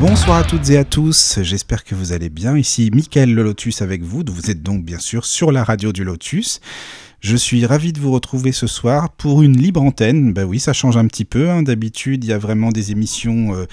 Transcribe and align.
Bonsoir 0.00 0.36
à 0.36 0.44
toutes 0.44 0.70
et 0.70 0.78
à 0.78 0.84
tous, 0.84 1.40
j'espère 1.42 1.82
que 1.82 1.96
vous 1.96 2.12
allez 2.12 2.28
bien. 2.28 2.56
Ici 2.56 2.88
Mickaël 2.94 3.34
Le 3.34 3.42
Lotus 3.42 3.82
avec 3.82 4.02
vous, 4.02 4.22
vous 4.28 4.48
êtes 4.48 4.62
donc 4.62 4.84
bien 4.84 5.00
sûr 5.00 5.24
sur 5.24 5.50
la 5.50 5.64
radio 5.64 5.92
du 5.92 6.04
Lotus. 6.04 6.60
Je 7.20 7.34
suis 7.34 7.66
ravi 7.66 7.92
de 7.92 7.98
vous 7.98 8.12
retrouver 8.12 8.52
ce 8.52 8.68
soir 8.68 9.10
pour 9.10 9.42
une 9.42 9.56
libre 9.56 9.82
antenne. 9.82 10.32
Bah 10.32 10.44
oui, 10.44 10.60
ça 10.60 10.72
change 10.72 10.96
un 10.96 11.08
petit 11.08 11.24
peu. 11.24 11.50
Hein. 11.50 11.64
D'habitude, 11.64 12.22
il 12.22 12.30
y 12.30 12.32
a 12.32 12.38
vraiment 12.38 12.70
des 12.70 12.92
émissions 12.92 13.56
euh, 13.56 13.66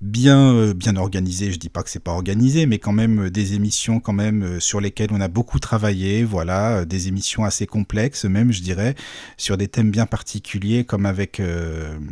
bien 0.00 0.54
euh, 0.54 0.74
bien 0.74 0.96
organisé. 0.96 1.52
Je 1.52 1.58
dis 1.58 1.68
pas 1.68 1.82
que 1.82 1.90
c'est 1.90 2.02
pas 2.02 2.12
organisé, 2.12 2.66
mais 2.66 2.78
quand 2.78 2.92
même 2.92 3.26
euh, 3.26 3.30
des 3.30 3.54
émissions 3.54 4.00
quand 4.00 4.12
même 4.12 4.42
euh, 4.42 4.60
sur 4.60 4.80
lesquelles 4.80 5.10
on 5.12 5.20
a 5.20 5.28
beaucoup 5.28 5.58
travaillé. 5.58 6.24
Voilà, 6.24 6.84
des 6.84 7.08
émissions 7.08 7.44
assez 7.44 7.66
complexes, 7.66 8.24
même 8.24 8.52
je 8.52 8.62
dirais, 8.62 8.94
sur 9.36 9.56
des 9.56 9.68
thèmes 9.68 9.90
bien 9.90 10.06
particuliers, 10.06 10.84
comme 10.84 11.06
avec 11.06 11.42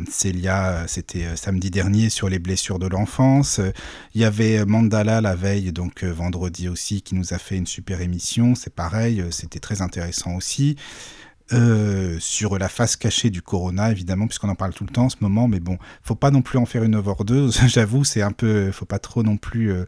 Célia, 0.09 0.85
c'était 0.87 1.35
samedi 1.35 1.69
dernier 1.71 2.09
sur 2.09 2.29
les 2.29 2.39
blessures 2.39 2.79
de 2.79 2.87
l'enfance. 2.87 3.59
Il 4.15 4.21
y 4.21 4.25
avait 4.25 4.65
Mandala 4.65 5.21
la 5.21 5.35
veille, 5.35 5.71
donc 5.71 6.03
vendredi 6.03 6.69
aussi, 6.69 7.01
qui 7.01 7.15
nous 7.15 7.33
a 7.33 7.37
fait 7.37 7.55
une 7.55 7.67
super 7.67 8.01
émission. 8.01 8.55
C'est 8.55 8.73
pareil, 8.73 9.23
c'était 9.31 9.59
très 9.59 9.81
intéressant 9.81 10.35
aussi. 10.35 10.75
Euh, 11.51 12.17
sur 12.19 12.59
la 12.59 12.69
face 12.69 12.95
cachée 12.95 13.31
du 13.31 13.41
corona, 13.41 13.89
évidemment, 13.89 14.27
puisqu'on 14.27 14.49
en 14.49 14.55
parle 14.55 14.73
tout 14.73 14.83
le 14.83 14.91
temps 14.91 15.05
en 15.05 15.09
ce 15.09 15.15
moment, 15.21 15.47
mais 15.47 15.59
bon, 15.59 15.79
faut 16.03 16.13
pas 16.13 16.29
non 16.29 16.43
plus 16.43 16.59
en 16.59 16.67
faire 16.67 16.83
une 16.83 16.93
overdose, 16.95 17.61
j'avoue, 17.67 18.03
c'est 18.03 18.21
un 18.21 18.31
peu, 18.31 18.71
faut 18.71 18.85
pas 18.85 18.99
trop 18.99 19.23
non 19.23 19.37
plus 19.37 19.71
euh, 19.71 19.85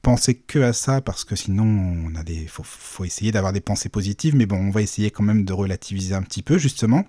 penser 0.00 0.34
que 0.34 0.60
à 0.60 0.72
ça, 0.72 1.02
parce 1.02 1.24
que 1.24 1.36
sinon, 1.36 1.64
on 1.64 2.14
a 2.14 2.22
des, 2.22 2.46
faut, 2.46 2.62
faut 2.64 3.04
essayer 3.04 3.32
d'avoir 3.32 3.52
des 3.52 3.60
pensées 3.60 3.90
positives, 3.90 4.34
mais 4.34 4.46
bon, 4.46 4.56
on 4.56 4.70
va 4.70 4.80
essayer 4.80 5.10
quand 5.10 5.24
même 5.24 5.44
de 5.44 5.52
relativiser 5.52 6.14
un 6.14 6.22
petit 6.22 6.42
peu, 6.42 6.56
justement, 6.56 7.04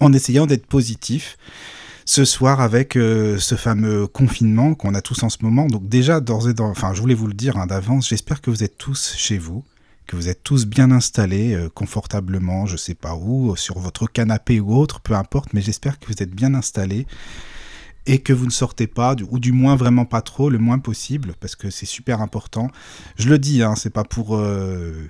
en 0.00 0.14
essayant 0.14 0.46
d'être 0.46 0.66
positif 0.66 1.36
ce 2.06 2.24
soir 2.24 2.62
avec 2.62 2.96
euh, 2.96 3.36
ce 3.38 3.56
fameux 3.56 4.06
confinement 4.06 4.74
qu'on 4.74 4.94
a 4.94 5.02
tous 5.02 5.22
en 5.22 5.28
ce 5.28 5.38
moment. 5.42 5.66
Donc 5.66 5.86
déjà, 5.86 6.20
d'ores 6.20 6.48
et 6.48 6.54
dans, 6.54 6.70
enfin, 6.70 6.94
je 6.94 7.00
voulais 7.02 7.14
vous 7.14 7.26
le 7.26 7.34
dire 7.34 7.58
hein, 7.58 7.66
d'avance, 7.66 8.08
j'espère 8.08 8.40
que 8.40 8.48
vous 8.48 8.64
êtes 8.64 8.78
tous 8.78 9.14
chez 9.18 9.36
vous 9.36 9.64
que 10.06 10.16
vous 10.16 10.28
êtes 10.28 10.42
tous 10.42 10.66
bien 10.66 10.90
installés 10.90 11.54
euh, 11.54 11.68
confortablement, 11.68 12.66
je 12.66 12.76
sais 12.76 12.94
pas 12.94 13.14
où, 13.14 13.56
sur 13.56 13.78
votre 13.78 14.06
canapé 14.06 14.60
ou 14.60 14.74
autre, 14.74 15.00
peu 15.00 15.14
importe, 15.14 15.52
mais 15.52 15.60
j'espère 15.60 15.98
que 15.98 16.06
vous 16.06 16.22
êtes 16.22 16.34
bien 16.34 16.54
installés 16.54 17.06
et 18.06 18.20
que 18.20 18.32
vous 18.32 18.46
ne 18.46 18.50
sortez 18.50 18.86
pas, 18.86 19.16
ou 19.30 19.38
du 19.38 19.52
moins 19.52 19.74
vraiment 19.74 20.04
pas 20.04 20.22
trop, 20.22 20.48
le 20.48 20.58
moins 20.58 20.78
possible, 20.78 21.34
parce 21.40 21.56
que 21.56 21.70
c'est 21.70 21.86
super 21.86 22.20
important. 22.20 22.70
Je 23.16 23.28
le 23.28 23.38
dis, 23.38 23.62
hein, 23.62 23.74
c'est 23.76 23.90
pas 23.90 24.04
pour 24.04 24.36
euh, 24.36 25.08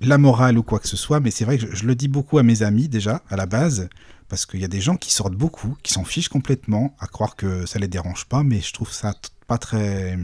la 0.00 0.18
morale 0.18 0.58
ou 0.58 0.62
quoi 0.62 0.78
que 0.78 0.88
ce 0.88 0.96
soit, 0.96 1.20
mais 1.20 1.30
c'est 1.30 1.46
vrai 1.46 1.56
que 1.56 1.66
je, 1.66 1.74
je, 1.74 1.86
le 1.86 1.94
dis 1.94 2.08
beaucoup 2.08 2.38
à 2.38 2.42
mes 2.42 2.62
amis 2.62 2.88
déjà, 2.88 3.22
à 3.30 3.36
la 3.36 3.46
base, 3.46 3.88
parce 4.28 4.46
qu'il 4.46 4.60
y 4.60 4.64
a 4.64 4.68
des 4.68 4.80
gens 4.80 4.96
qui 4.96 5.12
sortent 5.12 5.34
beaucoup, 5.34 5.76
qui 5.82 5.92
s'en 5.92 6.04
fichent 6.04 6.28
complètement, 6.28 6.94
à 6.98 7.06
croire 7.06 7.36
que 7.36 7.66
ça 7.66 7.78
les 7.78 7.88
dérange 7.88 8.26
pas, 8.26 8.42
mais 8.42 8.60
je 8.60 8.72
trouve 8.72 8.90
ça 8.90 9.14
pas 9.46 9.58
très. 9.58 10.18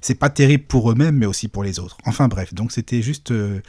C'est 0.00 0.14
pas 0.14 0.30
terrible 0.30 0.64
pour 0.64 0.90
eux-mêmes, 0.90 1.16
mais 1.16 1.26
aussi 1.26 1.48
pour 1.48 1.64
les 1.64 1.78
autres. 1.78 1.98
Enfin 2.06 2.28
bref, 2.28 2.54
donc 2.54 2.72
c'était 2.72 3.02
juste. 3.02 3.30
Euh, 3.30 3.60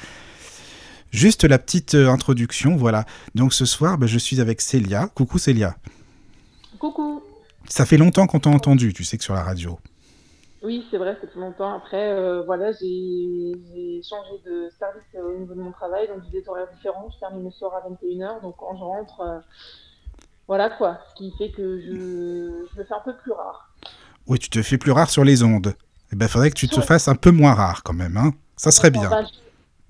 juste 1.12 1.44
la 1.44 1.60
petite 1.60 1.96
euh, 1.96 2.10
introduction, 2.10 2.76
voilà. 2.76 3.06
Donc 3.36 3.54
ce 3.54 3.66
soir, 3.66 3.98
ben, 3.98 4.08
je 4.08 4.18
suis 4.18 4.42
avec 4.42 4.62
Célia. 4.62 5.08
Coucou 5.14 5.38
Célia. 5.38 5.78
Coucou. 6.80 7.22
Ça 7.70 7.86
fait 7.86 7.98
longtemps 7.98 8.28
qu'on 8.28 8.40
t'a 8.40 8.50
entendu, 8.50 8.94
tu 8.94 9.04
sais 9.04 9.18
que 9.18 9.24
sur 9.24 9.36
la 9.36 9.44
radio. 9.44 9.80
Oui, 10.64 10.86
c'est 10.90 10.98
vrai, 10.98 11.18
ça 11.20 11.28
fait 11.28 11.40
longtemps. 11.40 11.74
Après, 11.76 12.12
euh, 12.12 12.44
voilà, 12.44 12.72
j'ai 12.72 14.02
changé 14.02 14.42
de 14.46 14.70
service 14.80 15.04
au 15.22 15.38
niveau 15.38 15.54
de 15.54 15.62
mon 15.62 15.72
travail, 15.72 16.08
donc 16.08 16.24
j'ai 16.24 16.40
des 16.40 16.48
horaires 16.48 16.70
différents. 16.74 17.10
Je 17.14 17.20
termine 17.20 17.44
le 17.44 17.52
soir 17.52 17.74
à 17.76 17.90
21h, 17.90 18.42
donc 18.42 18.56
quand 18.58 18.76
je 18.78 18.84
rentre, 18.84 19.44
voilà 20.48 20.70
quoi. 20.70 21.00
Ce 21.10 21.16
qui 21.16 21.34
fait 21.38 21.52
que 21.52 21.80
je, 21.80 21.92
je 22.74 22.80
me 22.80 22.86
fais 22.86 22.94
un 22.94 23.02
peu 23.04 23.16
plus 23.18 23.34
rare. 23.34 23.74
Oui, 24.28 24.40
tu 24.40 24.50
te 24.50 24.62
fais 24.62 24.78
plus 24.78 24.92
rare 24.92 25.10
sur 25.10 25.26
les 25.26 25.44
ondes. 25.44 25.76
Eh 26.14 26.16
ben, 26.16 26.28
faudrait 26.28 26.50
que 26.50 26.56
tu 26.56 26.70
te 26.70 26.80
fasses 26.80 27.08
un 27.08 27.16
peu 27.16 27.32
moins 27.32 27.54
rare 27.54 27.84
quand 27.84 27.94
même, 27.94 28.16
hein. 28.18 28.32
Ça 28.56 28.72
serait 28.72 28.92
bien. 28.92 29.10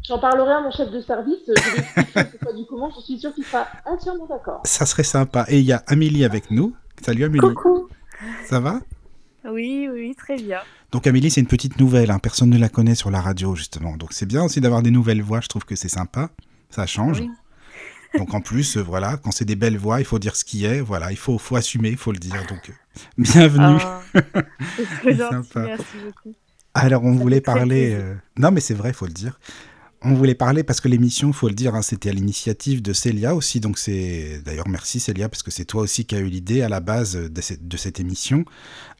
J'en 0.07 0.19
parlerai 0.19 0.53
à 0.53 0.61
mon 0.61 0.71
chef 0.71 0.89
de 0.89 0.99
service, 1.01 1.39
je 1.47 1.53
vais 1.53 2.53
du 2.53 2.65
comment, 2.65 2.89
je 2.89 2.99
suis 3.01 3.19
sûre 3.19 3.33
qu'il 3.33 3.45
sera 3.45 3.67
entièrement 3.85 4.25
d'accord. 4.25 4.61
Ça 4.65 4.85
serait 4.85 5.03
sympa. 5.03 5.45
Et 5.47 5.59
il 5.59 5.65
y 5.65 5.71
a 5.71 5.83
Amélie 5.87 6.25
avec 6.25 6.51
nous. 6.51 6.75
Salut 7.01 7.23
Amélie. 7.23 7.39
Coucou. 7.39 7.87
Ça 8.45 8.59
va? 8.59 8.79
Oui, 9.49 9.89
oui, 9.91 10.15
très 10.15 10.37
bien. 10.37 10.59
Donc 10.91 11.07
Amélie, 11.07 11.31
c'est 11.31 11.41
une 11.41 11.47
petite 11.47 11.79
nouvelle, 11.79 12.11
hein. 12.11 12.19
personne 12.19 12.49
ne 12.49 12.57
la 12.57 12.69
connaît 12.69 12.95
sur 12.95 13.11
la 13.11 13.19
radio 13.19 13.55
justement. 13.55 13.97
Donc 13.97 14.13
c'est 14.13 14.25
bien 14.25 14.43
aussi 14.43 14.61
d'avoir 14.61 14.81
des 14.81 14.91
nouvelles 14.91 15.21
voix, 15.21 15.41
je 15.41 15.47
trouve 15.47 15.65
que 15.65 15.75
c'est 15.75 15.89
sympa, 15.89 16.29
ça 16.69 16.85
change. 16.85 17.19
Oui. 17.19 17.29
Donc 18.17 18.33
en 18.35 18.41
plus, 18.41 18.77
euh, 18.77 18.83
voilà, 18.83 19.17
quand 19.17 19.31
c'est 19.31 19.45
des 19.45 19.55
belles 19.55 19.77
voix, 19.77 19.99
il 19.99 20.05
faut 20.05 20.19
dire 20.19 20.35
ce 20.35 20.45
qui 20.45 20.65
est. 20.65 20.81
Voilà, 20.81 21.11
il 21.11 21.17
faut, 21.17 21.39
faut 21.39 21.55
assumer, 21.55 21.89
il 21.89 21.97
faut 21.97 22.11
le 22.11 22.19
dire. 22.19 22.45
Donc 22.47 22.69
euh, 22.69 22.73
bienvenue. 23.17 23.81
c'est 25.03 25.17
sympa. 25.17 25.61
Merci 25.61 25.97
beaucoup. 26.05 26.35
Alors 26.75 27.03
on 27.03 27.13
voulait 27.13 27.41
parler. 27.41 27.93
Euh, 27.93 28.13
non, 28.37 28.51
mais 28.51 28.61
c'est 28.61 28.75
vrai, 28.75 28.89
il 28.89 28.95
faut 28.95 29.07
le 29.07 29.13
dire. 29.13 29.39
On 30.05 30.15
voulait 30.15 30.35
parler 30.35 30.63
parce 30.63 30.81
que 30.81 30.89
l'émission, 30.89 31.31
faut 31.31 31.47
le 31.47 31.53
dire, 31.53 31.75
hein, 31.75 31.81
c'était 31.81 32.09
à 32.09 32.13
l'initiative 32.13 32.81
de 32.81 32.91
Célia 32.91 33.35
aussi. 33.35 33.61
Donc 33.61 33.77
c'est 33.77 34.41
d'ailleurs 34.43 34.67
merci 34.67 34.99
Célia 34.99 35.29
parce 35.29 35.43
que 35.43 35.51
c'est 35.51 35.63
toi 35.63 35.83
aussi 35.83 36.03
qui 36.05 36.15
as 36.15 36.19
eu 36.19 36.27
l'idée 36.27 36.61
à 36.61 36.67
la 36.67 36.81
base 36.81 37.15
de 37.15 37.41
cette, 37.41 37.67
de 37.67 37.77
cette 37.77 38.01
émission. 38.01 38.43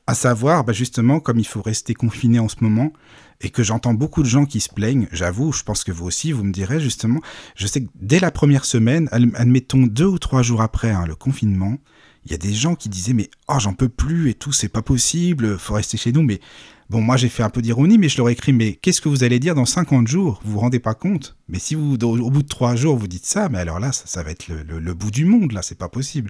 À 0.08 0.16
savoir, 0.16 0.64
bah 0.64 0.72
justement, 0.72 1.20
comme 1.20 1.40
il 1.40 1.48
faut 1.48 1.62
rester 1.62 1.94
confiné 1.94 2.40
en 2.40 2.48
ce 2.48 2.58
moment, 2.62 2.94
et 3.42 3.50
que 3.50 3.64
j'entends 3.64 3.94
beaucoup 3.94 4.24
de 4.24 4.28
gens 4.28 4.46
qui 4.46 4.62
se 4.62 4.70
plaignent, 4.70 5.08
j'avoue, 5.12 5.52
je 5.52 5.64
pense 5.64 5.84
que 5.84 5.92
vous 5.92 6.06
aussi, 6.06 6.32
vous 6.32 6.44
me 6.44 6.54
direz 6.54 6.80
justement, 6.80 7.20
je 7.56 7.68
sais 7.68 7.82
que 7.82 7.90
dès 7.96 8.20
la 8.20 8.32
première 8.32 8.66
semaine, 8.66 9.10
admettons 9.12 9.84
deux 9.84 10.06
ou 10.06 10.20
trois 10.20 10.42
jours 10.42 10.62
après 10.62 10.92
hein, 10.92 11.06
le 11.06 11.16
confinement, 11.16 11.78
il 12.26 12.32
y 12.32 12.36
a 12.36 12.38
des 12.38 12.54
gens 12.54 12.76
qui 12.76 12.88
disaient 12.88 13.14
mais 13.14 13.30
oh 13.50 13.60
j'en 13.60 13.74
peux 13.74 13.90
plus 13.90 14.30
et 14.30 14.34
tout, 14.34 14.54
c'est 14.54 14.70
pas 14.70 14.82
possible, 14.82 15.60
faut 15.60 15.74
rester 15.74 15.98
chez 15.98 16.14
nous, 16.14 16.24
mais 16.24 16.40
Bon, 16.90 17.02
moi 17.02 17.18
j'ai 17.18 17.30
fait 17.30 17.44
un 17.44 17.50
peu 17.50 17.62
d'ironie, 17.62 17.98
mais 17.98 18.10
je 18.10 18.18
leur 18.18 18.30
ai 18.30 18.34
écrit, 18.34 18.54
mais 18.54 18.74
qu'est-ce 18.74 19.02
que 19.02 19.10
vous 19.10 19.24
allez 19.24 19.40
dire 19.40 19.56
dans 19.56 19.66
50 19.66 20.08
jours? 20.08 20.42
Vous 20.44 20.54
vous 20.54 20.60
rendez 20.60 20.80
pas 20.80 20.94
compte? 20.94 21.38
Mais 21.48 21.60
si 21.60 21.76
vous, 21.76 21.96
au 21.96 22.30
bout 22.30 22.44
de 22.44 22.48
3 22.48 22.76
jours, 22.76 22.98
vous 22.98 23.08
dites 23.08 23.26
ça, 23.26 23.50
mais 23.50 23.60
alors 23.60 23.80
là, 23.80 23.92
ça, 23.92 24.24
va 24.24 24.32
être 24.32 24.48
le, 24.48 24.94
bout 24.94 25.12
du 25.12 25.26
monde, 25.26 25.54
là, 25.54 25.62
c'est 25.62 25.78
pas 25.78 25.90
possible. 25.90 26.30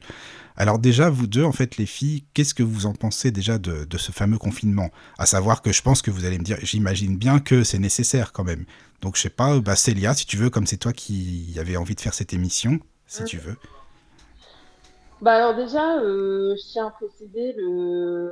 Alors 0.55 0.79
déjà, 0.79 1.09
vous 1.09 1.27
deux, 1.27 1.43
en 1.43 1.51
fait, 1.51 1.77
les 1.77 1.85
filles, 1.85 2.25
qu'est-ce 2.33 2.53
que 2.53 2.63
vous 2.63 2.85
en 2.85 2.93
pensez 2.93 3.31
déjà 3.31 3.57
de, 3.57 3.97
ce 3.97 4.11
fameux 4.11 4.37
confinement? 4.37 4.89
À 5.17 5.25
savoir 5.25 5.61
que 5.61 5.71
je 5.71 5.81
pense 5.81 6.01
que 6.01 6.11
vous 6.11 6.25
allez 6.25 6.37
me 6.37 6.43
dire, 6.43 6.57
j'imagine 6.61 7.17
bien 7.17 7.39
que 7.39 7.63
c'est 7.63 7.79
nécessaire 7.79 8.31
quand 8.31 8.43
même. 8.43 8.65
Donc 9.01 9.17
je 9.17 9.21
sais 9.21 9.29
pas, 9.29 9.59
bah, 9.59 9.75
Célia, 9.75 10.13
si 10.13 10.25
tu 10.25 10.37
veux, 10.37 10.49
comme 10.49 10.67
c'est 10.67 10.77
toi 10.77 10.93
qui 10.93 11.55
avais 11.59 11.77
envie 11.77 11.95
de 11.95 12.01
faire 12.01 12.13
cette 12.13 12.33
émission, 12.33 12.79
si 13.07 13.23
tu 13.25 13.37
veux. 13.37 13.57
Bah 15.23 15.35
alors 15.35 15.55
déjà, 15.55 15.99
euh, 15.99 16.53
je 16.57 16.71
tiens 16.73 16.87
à 16.87 16.91
préciser 16.91 17.53
le 17.55 18.29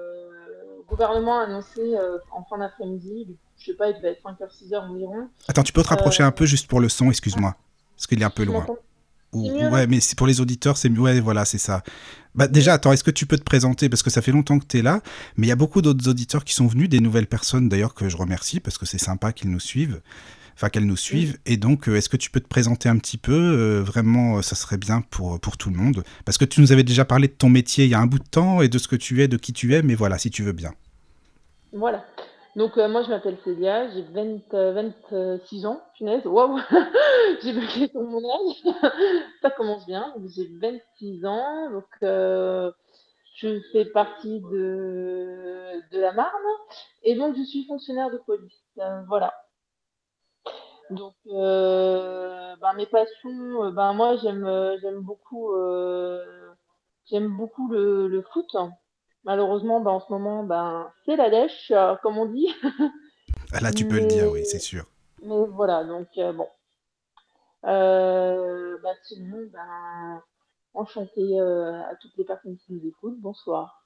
gouvernement 0.92 1.40
a 1.40 1.44
annoncé 1.44 1.80
euh, 1.80 2.18
en 2.32 2.44
fin 2.44 2.58
d'après-midi, 2.58 3.28
je 3.58 3.66
sais 3.66 3.74
pas, 3.74 3.90
il 3.90 3.96
devait 3.96 4.12
être 4.12 4.24
5h, 4.24 4.50
6h 4.50 4.78
environ. 4.78 5.30
Attends, 5.48 5.64
tu 5.64 5.74
peux 5.74 5.84
te 5.84 5.88
rapprocher 5.88 6.24
euh, 6.24 6.28
un 6.28 6.32
peu 6.32 6.46
juste 6.46 6.68
pour 6.68 6.80
le 6.80 6.90
son, 6.90 7.10
excuse-moi, 7.10 7.56
parce 7.96 8.08
qu'il 8.08 8.22
est 8.22 8.26
un 8.26 8.30
peu 8.30 8.44
loin. 8.44 8.66
ouais, 9.34 9.88
mais 9.88 10.00
pour 10.18 10.28
les 10.28 10.42
auditeurs, 10.42 10.78
c'est 10.78 10.90
ouais, 10.90 11.20
voilà, 11.20 11.46
c'est 11.46 11.58
ça. 11.58 11.84
Bah 12.36 12.48
déjà, 12.48 12.74
attends, 12.74 12.92
est-ce 12.92 13.04
que 13.04 13.12
tu 13.12 13.26
peux 13.26 13.38
te 13.38 13.44
présenter? 13.44 13.90
Parce 13.90 14.04
que 14.04 14.10
ça 14.10 14.22
fait 14.22 14.32
longtemps 14.32 14.60
que 14.60 14.66
tu 14.66 14.80
es 14.80 14.82
là, 14.82 15.02
mais 15.36 15.48
il 15.48 15.50
y 15.50 15.54
a 15.54 15.58
beaucoup 15.58 15.82
d'autres 15.82 16.08
auditeurs 16.08 16.46
qui 16.46 16.54
sont 16.54 16.68
venus, 16.68 16.90
des 16.90 17.00
nouvelles 17.00 17.28
personnes 17.28 17.68
d'ailleurs 17.68 17.94
que 17.94 18.08
je 18.08 18.18
remercie 18.18 18.60
parce 18.60 18.78
que 18.78 18.86
c'est 18.86 18.98
sympa 18.98 19.34
qu'ils 19.34 19.50
nous 19.50 19.60
suivent 19.60 20.02
enfin 20.56 20.70
qu'elles 20.70 20.86
nous 20.86 20.98
suivent. 20.98 21.40
Et 21.46 21.58
donc, 21.58 21.88
euh, 21.88 21.96
est-ce 21.96 22.10
que 22.10 22.18
tu 22.18 22.30
peux 22.30 22.40
te 22.40 22.48
présenter 22.48 22.90
un 22.90 22.98
petit 22.98 23.18
peu 23.18 23.34
euh, 23.34 23.82
Vraiment, 23.82 24.38
euh, 24.38 24.42
ça 24.42 24.56
serait 24.56 24.78
bien 24.78 25.02
pour, 25.02 25.40
pour 25.40 25.58
tout 25.58 25.70
le 25.70 25.76
monde. 25.76 26.04
Parce 26.26 26.38
que 26.38 26.46
tu 26.46 26.62
nous 26.62 26.72
avais 26.72 26.84
déjà 26.84 27.06
parlé 27.06 27.28
de 27.28 27.34
ton 27.34 27.50
métier 27.50 27.86
il 27.86 27.92
y 27.92 27.94
a 27.94 28.00
un 28.00 28.06
bout 28.06 28.20
de 28.20 28.30
temps 28.30 28.62
et 28.62 28.70
de 28.70 28.78
ce 28.78 28.88
que 28.88 28.96
tu 28.96 29.22
es, 29.22 29.28
de 29.28 29.38
qui 29.38 29.54
tu 29.54 29.74
es, 29.74 29.82
mais 29.82 29.96
voilà, 29.96 30.18
si 30.18 30.30
tu 30.30 30.44
veux 30.44 30.52
bien. 30.52 30.72
Voilà. 31.74 32.06
Donc, 32.56 32.76
moi, 32.76 33.02
je 33.04 33.10
m'appelle 33.10 33.38
Célia, 33.46 33.90
j'ai 33.92 34.04
26 34.12 35.66
ans. 35.66 35.82
Punaise, 35.98 36.26
waouh 36.26 36.60
J'ai 37.44 37.54
bloqué 37.54 37.88
sur 37.88 38.02
mon 38.02 38.20
âge. 38.20 38.74
ça 39.42 39.50
commence 39.52 39.86
bien. 39.86 40.14
J'ai 40.36 40.50
26 40.62 41.26
ans. 41.26 41.72
Donc, 41.72 41.86
je 42.02 43.60
fais 43.72 43.86
partie 43.86 44.42
de, 44.42 45.96
de 45.96 46.00
la 46.00 46.12
Marne. 46.12 46.30
Et 47.04 47.16
donc, 47.16 47.38
je 47.38 47.44
suis 47.44 47.66
fonctionnaire 47.66 48.12
de 48.12 48.18
police. 48.18 48.62
voilà. 49.08 49.34
Donc, 50.92 51.16
euh, 51.28 52.56
ben, 52.60 52.74
mes 52.74 52.86
passions, 52.86 53.64
euh, 53.64 53.72
ben, 53.72 53.94
moi, 53.94 54.18
j'aime, 54.18 54.46
euh, 54.46 54.78
j'aime 54.82 55.00
beaucoup, 55.00 55.52
j'aime 57.10 57.30
beaucoup 57.30 57.70
le, 57.70 58.24
foot. 58.34 58.56
Malheureusement, 59.24 59.80
ben, 59.80 59.92
en 59.92 60.02
ce 60.02 60.12
moment, 60.12 60.44
ben, 60.44 60.92
c'est 61.06 61.16
la 61.16 61.30
dèche, 61.30 61.72
comme 62.04 62.18
on 62.18 62.26
dit. 62.26 62.48
Ah, 63.54 63.60
là, 63.60 63.72
tu 63.74 63.86
peux 63.86 64.00
le 64.00 64.08
dire, 64.08 64.32
oui, 64.32 64.46
c'est 64.46 64.60
sûr. 64.60 64.86
Mais 65.24 65.46
voilà, 65.50 65.84
donc, 65.84 66.08
bon. 66.16 66.48
Ben, 67.64 68.96
sinon, 69.04 69.40
ben, 69.52 70.22
enchanté 70.74 71.40
à 71.40 71.96
toutes 72.02 72.18
les 72.18 72.24
personnes 72.26 72.58
qui 72.58 72.74
nous 72.74 72.88
écoutent. 72.88 73.20
Bonsoir. 73.20 73.84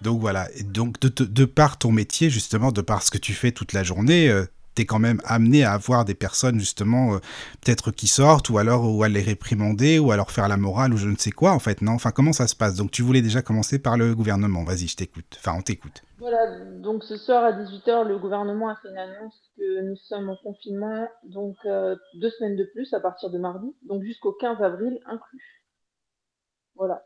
Donc 0.00 0.20
voilà, 0.20 0.48
et 0.54 0.62
donc 0.62 1.00
de, 1.00 1.08
de, 1.08 1.44
par 1.44 1.78
ton 1.78 1.90
métier, 1.90 2.30
justement, 2.30 2.70
de 2.70 2.80
par 2.80 3.02
ce 3.02 3.10
que 3.10 3.18
tu 3.18 3.34
fais 3.34 3.50
toute 3.50 3.72
la 3.72 3.82
journée, 3.82 4.32
tu 4.78 4.82
es 4.82 4.86
quand 4.86 5.00
même 5.00 5.20
amené 5.24 5.64
à 5.64 5.72
avoir 5.72 6.04
des 6.04 6.14
personnes 6.14 6.60
justement 6.60 7.14
euh, 7.14 7.18
peut-être 7.60 7.90
qui 7.90 8.06
sortent 8.06 8.48
ou 8.48 8.58
alors 8.58 8.84
ou 8.88 9.02
à 9.02 9.08
les 9.08 9.22
réprimander 9.22 9.98
ou 9.98 10.12
à 10.12 10.16
leur 10.16 10.30
faire 10.30 10.48
la 10.48 10.56
morale 10.56 10.94
ou 10.94 10.96
je 10.96 11.08
ne 11.08 11.16
sais 11.16 11.32
quoi 11.32 11.52
en 11.52 11.58
fait 11.58 11.82
non? 11.82 11.92
Enfin 11.92 12.12
comment 12.12 12.32
ça 12.32 12.46
se 12.46 12.54
passe? 12.54 12.76
Donc 12.76 12.90
tu 12.92 13.02
voulais 13.02 13.22
déjà 13.22 13.42
commencer 13.42 13.78
par 13.80 13.96
le 13.96 14.14
gouvernement. 14.14 14.62
Vas-y 14.62 14.86
je 14.86 14.96
t'écoute. 14.96 15.36
Enfin 15.38 15.54
on 15.58 15.62
t'écoute. 15.62 16.02
Voilà 16.18 16.38
donc 16.80 17.02
ce 17.02 17.16
soir 17.16 17.44
à 17.44 17.52
18h 17.52 18.06
le 18.06 18.18
gouvernement 18.18 18.68
a 18.68 18.76
fait 18.76 18.88
une 18.88 18.98
annonce 18.98 19.34
que 19.56 19.82
nous 19.82 19.96
sommes 19.96 20.28
en 20.30 20.36
confinement 20.36 21.08
donc 21.24 21.56
euh, 21.66 21.96
deux 22.14 22.30
semaines 22.30 22.56
de 22.56 22.64
plus 22.72 22.92
à 22.94 23.00
partir 23.00 23.30
de 23.30 23.38
mardi 23.38 23.74
donc 23.82 24.02
jusqu'au 24.04 24.32
15 24.32 24.62
avril 24.62 25.00
inclus. 25.06 25.64
Voilà. 26.76 27.02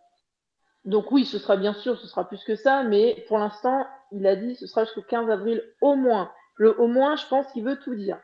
Donc 0.85 1.11
oui 1.11 1.25
ce 1.25 1.39
sera 1.39 1.57
bien 1.57 1.73
sûr 1.73 1.99
ce 1.99 2.07
sera 2.07 2.29
plus 2.29 2.45
que 2.45 2.57
ça 2.57 2.85
mais 2.85 3.25
pour 3.29 3.39
l'instant 3.39 3.87
il 4.13 4.27
a 4.27 4.37
dit 4.37 4.57
ce 4.57 4.67
sera 4.67 4.85
jusqu'au 4.85 5.03
15 5.03 5.31
avril 5.31 5.63
au 5.81 5.95
moins 5.95 6.31
le 6.57 6.79
au 6.81 6.87
moins, 6.87 7.17
je 7.17 7.27
pense 7.27 7.51
qu'il 7.53 7.65
veut 7.65 7.79
tout 7.79 7.95
dire. 7.95 8.19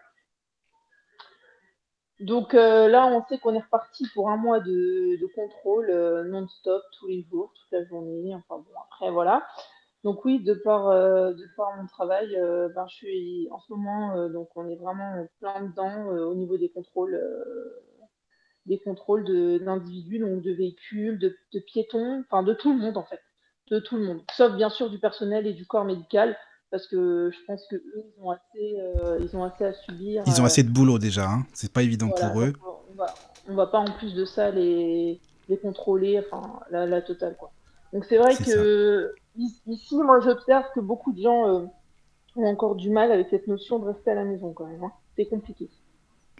Donc 2.20 2.54
euh, 2.54 2.88
là, 2.88 3.06
on 3.06 3.25
sait 3.26 3.38
qu'on 3.38 3.54
est 3.54 3.60
reparti 3.60 4.06
pour 4.12 4.28
un 4.28 4.36
mois 4.36 4.58
de, 4.60 5.25
contrôle 5.34 5.88
euh, 5.90 6.25
non-stop, 6.25 6.82
tous 6.98 7.06
les 7.06 7.22
jours, 7.22 7.52
toute 7.54 7.70
la 7.70 7.84
journée. 7.84 8.34
Enfin 8.34 8.58
bon, 8.58 8.72
après, 8.86 9.10
voilà. 9.10 9.46
Donc 10.04 10.25
oui, 10.25 10.42
de 10.42 10.54
par, 10.54 10.88
euh, 10.88 11.32
de 11.32 11.44
mon 11.76 11.86
travail, 11.86 12.36
ben, 12.75 12.86
je 12.88 12.94
suis 12.94 13.48
en 13.50 13.60
ce 13.60 13.72
moment, 13.72 14.28
donc 14.28 14.48
on 14.56 14.69
est 14.69 14.76
vraiment 14.76 15.26
plein 15.40 15.62
dedans 15.62 16.06
au 16.06 16.34
niveau 16.34 16.56
des 16.56 16.70
contrôles, 16.70 17.20
des 18.66 18.78
contrôles 18.78 19.25
d'individus, 19.60 20.19
donc 20.19 20.42
de 20.42 20.52
véhicules, 20.52 21.19
de, 21.19 21.36
de 21.52 21.60
piétons, 21.60 22.25
enfin 22.26 22.42
de 22.42 22.54
tout 22.54 22.72
le 22.72 22.78
monde 22.78 22.96
en 22.96 23.04
fait, 23.04 23.20
de 23.70 23.80
tout 23.80 23.96
le 23.96 24.04
monde, 24.04 24.22
sauf 24.32 24.54
bien 24.54 24.70
sûr 24.70 24.88
du 24.88 24.98
personnel 24.98 25.46
et 25.46 25.52
du 25.52 25.66
corps 25.66 25.84
médical 25.84 26.36
parce 26.70 26.86
que 26.86 27.30
je 27.30 27.38
pense 27.46 27.66
que 27.70 27.76
eux, 27.76 28.04
ils 28.16 28.22
ont 28.22 28.30
assez, 28.30 28.76
euh, 28.78 29.18
ils 29.20 29.36
ont 29.36 29.44
assez 29.44 29.64
à 29.64 29.72
subir. 29.72 30.22
Ils 30.26 30.40
ont 30.40 30.44
assez 30.44 30.62
de 30.62 30.70
boulot 30.70 30.98
déjà, 30.98 31.28
hein. 31.28 31.46
c'est 31.52 31.72
pas 31.72 31.82
évident 31.82 32.08
pour 32.10 32.40
eux. 32.40 32.52
On 32.90 32.94
va, 32.94 33.14
on 33.48 33.54
va 33.54 33.66
pas 33.66 33.78
en 33.78 33.90
plus 33.92 34.14
de 34.14 34.24
ça 34.24 34.50
les, 34.50 35.20
les 35.48 35.58
contrôler, 35.58 36.18
enfin 36.18 36.60
la, 36.70 36.86
la 36.86 37.02
totale 37.02 37.36
quoi. 37.38 37.52
Donc 37.92 38.04
c'est 38.04 38.18
vrai 38.18 38.34
que 38.36 39.14
ici, 39.66 39.96
moi 39.96 40.20
j'observe 40.20 40.64
que 40.74 40.80
beaucoup 40.80 41.12
de 41.12 41.22
gens 41.22 41.48
euh, 41.48 41.66
ont 42.36 42.46
encore 42.46 42.74
du 42.74 42.90
mal 42.90 43.12
avec 43.12 43.28
cette 43.30 43.46
notion 43.46 43.78
de 43.78 43.86
rester 43.86 44.10
à 44.10 44.14
la 44.14 44.24
maison 44.24 44.52
quand 44.52 44.66
même. 44.66 44.84
Hein. 44.84 44.92
C'est 45.16 45.26
compliqué. 45.26 45.70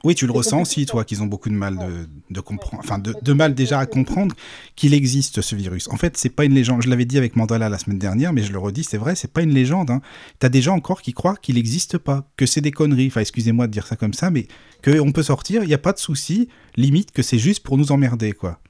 Oui, 0.05 0.15
tu 0.15 0.27
le 0.27 0.33
ressens 0.33 0.61
aussi, 0.63 0.87
toi, 0.87 1.05
qu'ils 1.05 1.23
ont 1.23 1.27
beaucoup 1.27 1.49
de 1.49 1.55
mal 1.55 2.07
de, 2.31 2.41
comprendre, 2.41 2.83
enfin, 2.85 2.99
de, 2.99 3.33
mal 3.33 3.55
déjà 3.55 3.81
à 3.81 3.87
comprendre 3.87 4.35
qu'il 4.77 4.95
existe 4.95 5.41
ce 5.41 5.57
virus. 5.57 5.89
En 5.89 5.97
fait, 5.97 6.17
c'est 6.17 6.29
pas 6.29 6.45
une 6.45 6.55
légende. 6.55 6.83
Je 6.83 6.89
l'avais 6.89 7.05
dit 7.05 7.19
avec 7.19 7.35
Mandala 7.37 7.69
la 7.69 7.79
semaine 7.79 7.99
dernière, 7.99 8.33
mais 8.33 8.43
je 8.43 8.53
le 8.53 8.59
redis, 8.59 8.85
c'est 8.85 8.99
vrai, 8.99 9.15
c'est 9.17 9.33
pas 9.33 9.43
une 9.43 9.53
légende. 9.53 9.91
Hein. 9.91 10.01
Tu 10.41 10.47
as 10.47 10.49
des 10.49 10.63
gens 10.63 10.77
encore 10.77 11.03
qui 11.03 11.13
croient 11.13 11.37
qu'il 11.37 11.57
n'existe 11.57 11.99
pas, 11.99 12.29
que 12.37 12.47
c'est 12.47 12.61
des 12.61 12.71
conneries. 12.71 13.09
Enfin, 13.09 13.21
excusez-moi 13.21 13.67
de 13.67 13.73
dire 13.73 13.87
ça 13.87 13.97
comme 13.97 14.15
ça, 14.15 14.31
mais 14.31 14.47
qu'on 14.85 15.13
peut 15.13 15.25
sortir, 15.25 15.65
il 15.65 15.69
n'y 15.69 15.75
a 15.75 15.79
pas 15.79 15.93
de 15.93 15.99
souci, 15.99 16.49
limite 16.77 17.11
que 17.11 17.23
c'est 17.23 17.39
juste 17.39 17.65
pour 17.65 17.77
nous 17.77 17.91
emmerder, 17.91 18.33
quoi. 18.33 18.61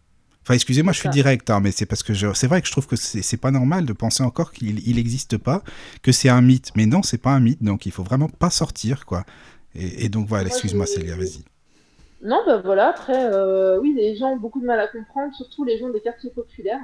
Enfin, 0.48 0.54
excusez-moi, 0.54 0.94
je 0.94 1.00
suis 1.00 1.10
direct, 1.10 1.50
hein, 1.50 1.60
mais 1.60 1.72
c'est 1.72 1.84
parce 1.84 2.02
que 2.02 2.14
c'est 2.14 2.46
vrai 2.46 2.62
que 2.62 2.66
je 2.66 2.72
trouve 2.72 2.86
que 2.86 2.96
c'est 2.96 3.36
pas 3.36 3.50
normal 3.50 3.84
de 3.84 3.92
penser 3.92 4.22
encore 4.22 4.52
qu'il 4.52 4.96
n'existe 4.96 5.36
pas, 5.36 5.62
que 6.00 6.10
c'est 6.10 6.30
un 6.30 6.40
mythe. 6.40 6.70
Mais 6.74 6.86
non, 6.86 7.02
c'est 7.02 7.18
pas 7.18 7.32
un 7.32 7.40
mythe, 7.40 7.62
donc 7.62 7.84
il 7.84 7.92
faut 7.92 8.02
vraiment 8.02 8.30
pas 8.30 8.48
sortir, 8.48 9.04
quoi. 9.04 9.26
Et, 9.74 10.08
donc 10.08 10.26
voilà, 10.28 10.46
excuse-moi 10.46 10.86
Célia, 10.86 11.16
vas-y. 11.16 11.44
Non, 12.22 12.42
bah 12.44 12.58
voilà, 12.58 12.88
après, 12.88 13.32
euh, 13.32 13.78
oui, 13.78 13.94
les 13.94 14.16
gens 14.16 14.32
ont 14.32 14.38
beaucoup 14.38 14.60
de 14.60 14.66
mal 14.66 14.80
à 14.80 14.88
comprendre, 14.88 15.32
surtout 15.34 15.64
les 15.64 15.78
gens 15.78 15.88
des 15.88 16.00
quartiers 16.00 16.30
populaires. 16.30 16.80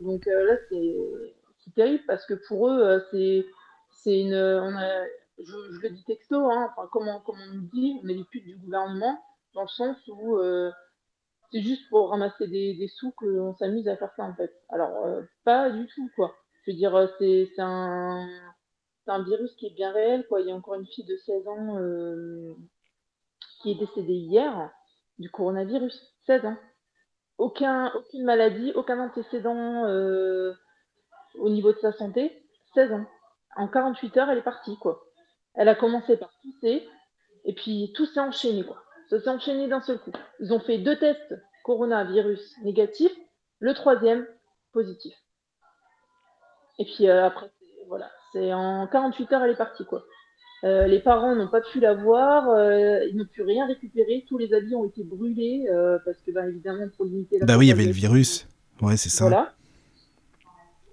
Donc 0.00 0.26
euh, 0.26 0.44
là, 0.46 0.56
c'est 0.68 1.74
terrible 1.74 2.02
parce 2.06 2.26
que 2.26 2.34
pour 2.48 2.68
eux, 2.68 2.80
euh, 2.80 3.44
c'est 3.92 4.20
une. 4.20 4.34
On 4.34 4.76
a, 4.76 5.04
je, 5.38 5.56
le 5.82 5.90
dis 5.90 6.04
texto, 6.04 6.50
hein, 6.50 6.68
enfin, 6.72 6.88
comment, 6.90 7.20
comment 7.20 7.42
on 7.48 7.54
nous 7.54 7.68
dit, 7.72 8.00
on 8.02 8.08
est 8.08 8.14
les 8.14 8.24
putes 8.24 8.44
du 8.44 8.56
gouvernement, 8.56 9.22
dans 9.54 9.62
le 9.62 9.68
sens 9.68 9.96
où 10.08 10.38
c'est 11.52 11.62
juste 11.62 11.88
pour 11.90 12.10
ramasser 12.10 12.48
des, 12.48 12.74
des 12.74 12.88
sous 12.88 13.12
qu'on 13.12 13.54
s'amuse 13.54 13.86
à 13.86 13.96
faire 13.96 14.12
ça 14.16 14.24
en 14.24 14.34
fait. 14.34 14.52
Alors, 14.70 14.90
pas 15.44 15.70
du 15.70 15.86
tout, 15.86 16.10
quoi. 16.16 16.34
Je 16.64 16.72
veux 16.72 16.76
dire, 16.76 17.08
c'est 17.18 17.48
un 17.58 18.26
c'est 19.04 19.10
un 19.10 19.22
virus 19.22 19.54
qui 19.56 19.66
est 19.66 19.74
bien 19.74 19.92
réel. 19.92 20.26
Quoi. 20.28 20.40
Il 20.40 20.48
y 20.48 20.52
a 20.52 20.54
encore 20.54 20.74
une 20.74 20.86
fille 20.86 21.04
de 21.04 21.16
16 21.16 21.48
ans 21.48 21.78
euh, 21.78 22.54
qui 23.60 23.72
est 23.72 23.74
décédée 23.74 24.14
hier 24.14 24.70
du 25.18 25.30
coronavirus. 25.30 26.14
16 26.26 26.46
ans. 26.46 26.56
Aucun, 27.38 27.92
aucune 27.94 28.24
maladie, 28.24 28.72
aucun 28.74 29.00
antécédent 29.00 29.86
euh, 29.86 30.52
au 31.34 31.48
niveau 31.48 31.72
de 31.72 31.78
sa 31.78 31.92
santé. 31.92 32.44
16 32.74 32.92
ans. 32.92 33.06
En 33.56 33.68
48 33.68 34.16
heures, 34.18 34.30
elle 34.30 34.38
est 34.38 34.42
partie. 34.42 34.76
quoi. 34.78 35.02
Elle 35.54 35.68
a 35.68 35.74
commencé 35.74 36.16
par 36.16 36.32
tousser 36.42 36.88
et 37.44 37.54
puis 37.54 37.92
tout 37.94 38.06
s'est 38.06 38.20
enchaîné. 38.20 38.64
quoi. 38.64 38.82
Ça 39.10 39.20
s'est 39.20 39.28
enchaîné 39.28 39.68
d'un 39.68 39.80
seul 39.80 39.98
coup. 39.98 40.12
Ils 40.40 40.52
ont 40.52 40.60
fait 40.60 40.78
deux 40.78 40.98
tests 40.98 41.34
coronavirus 41.64 42.56
négatifs, 42.62 43.16
le 43.58 43.74
troisième 43.74 44.26
positif. 44.72 45.14
Et 46.78 46.84
puis 46.84 47.08
euh, 47.08 47.26
après, 47.26 47.50
voilà, 47.88 48.10
c'est 48.32 48.52
en 48.52 48.86
48 48.86 49.32
heures, 49.32 49.44
elle 49.44 49.50
est 49.50 49.56
partie, 49.56 49.84
quoi. 49.84 50.04
Euh, 50.64 50.86
les 50.86 51.00
parents 51.00 51.34
n'ont 51.34 51.48
pas 51.48 51.60
pu 51.60 51.80
la 51.80 51.94
voir, 51.94 52.48
euh, 52.48 53.04
ils 53.10 53.16
n'ont 53.16 53.26
pu 53.26 53.42
rien 53.42 53.66
récupérer, 53.66 54.24
tous 54.28 54.38
les 54.38 54.54
habits 54.54 54.76
ont 54.76 54.84
été 54.84 55.02
brûlés 55.02 55.66
euh, 55.68 55.98
parce 56.04 56.18
que, 56.18 56.30
bah, 56.30 56.46
évidemment, 56.46 56.86
pour 56.96 57.04
limiter 57.04 57.40
la. 57.40 57.46
Bah 57.46 57.56
oui, 57.58 57.66
il 57.66 57.68
y 57.70 57.72
avait 57.72 57.84
le 57.84 57.90
virus. 57.90 58.46
Ouais, 58.80 58.96
c'est 58.96 59.08
ça. 59.08 59.24
Voilà. 59.24 59.54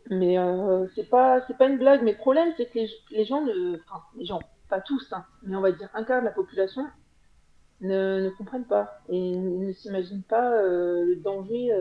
Mais 0.10 0.38
c'est 0.96 1.08
pas, 1.08 1.46
c'est 1.46 1.56
pas 1.56 1.68
une 1.68 1.78
blague. 1.78 2.02
Mais 2.04 2.14
le 2.14 2.18
problème, 2.18 2.50
c'est 2.58 2.66
que 2.66 2.80
les, 3.12 3.26
gens 3.26 3.46
ne, 3.46 3.76
enfin, 3.76 4.02
les 4.18 4.26
gens, 4.26 4.40
pas 4.68 4.82
tous, 4.82 5.06
hein, 5.12 5.24
mais 5.44 5.56
on 5.56 5.62
va 5.62 5.72
dire 5.72 5.88
un 5.94 6.04
quart 6.04 6.22
de 6.22 6.26
la 6.26 6.32
population 6.32 6.84
ne, 7.82 8.22
ne 8.22 8.30
comprennent 8.32 8.66
pas 8.66 9.02
et 9.10 9.36
ne 9.36 9.72
s'imaginent 9.72 10.24
pas 10.24 10.50
le 10.64 11.16
danger 11.18 11.72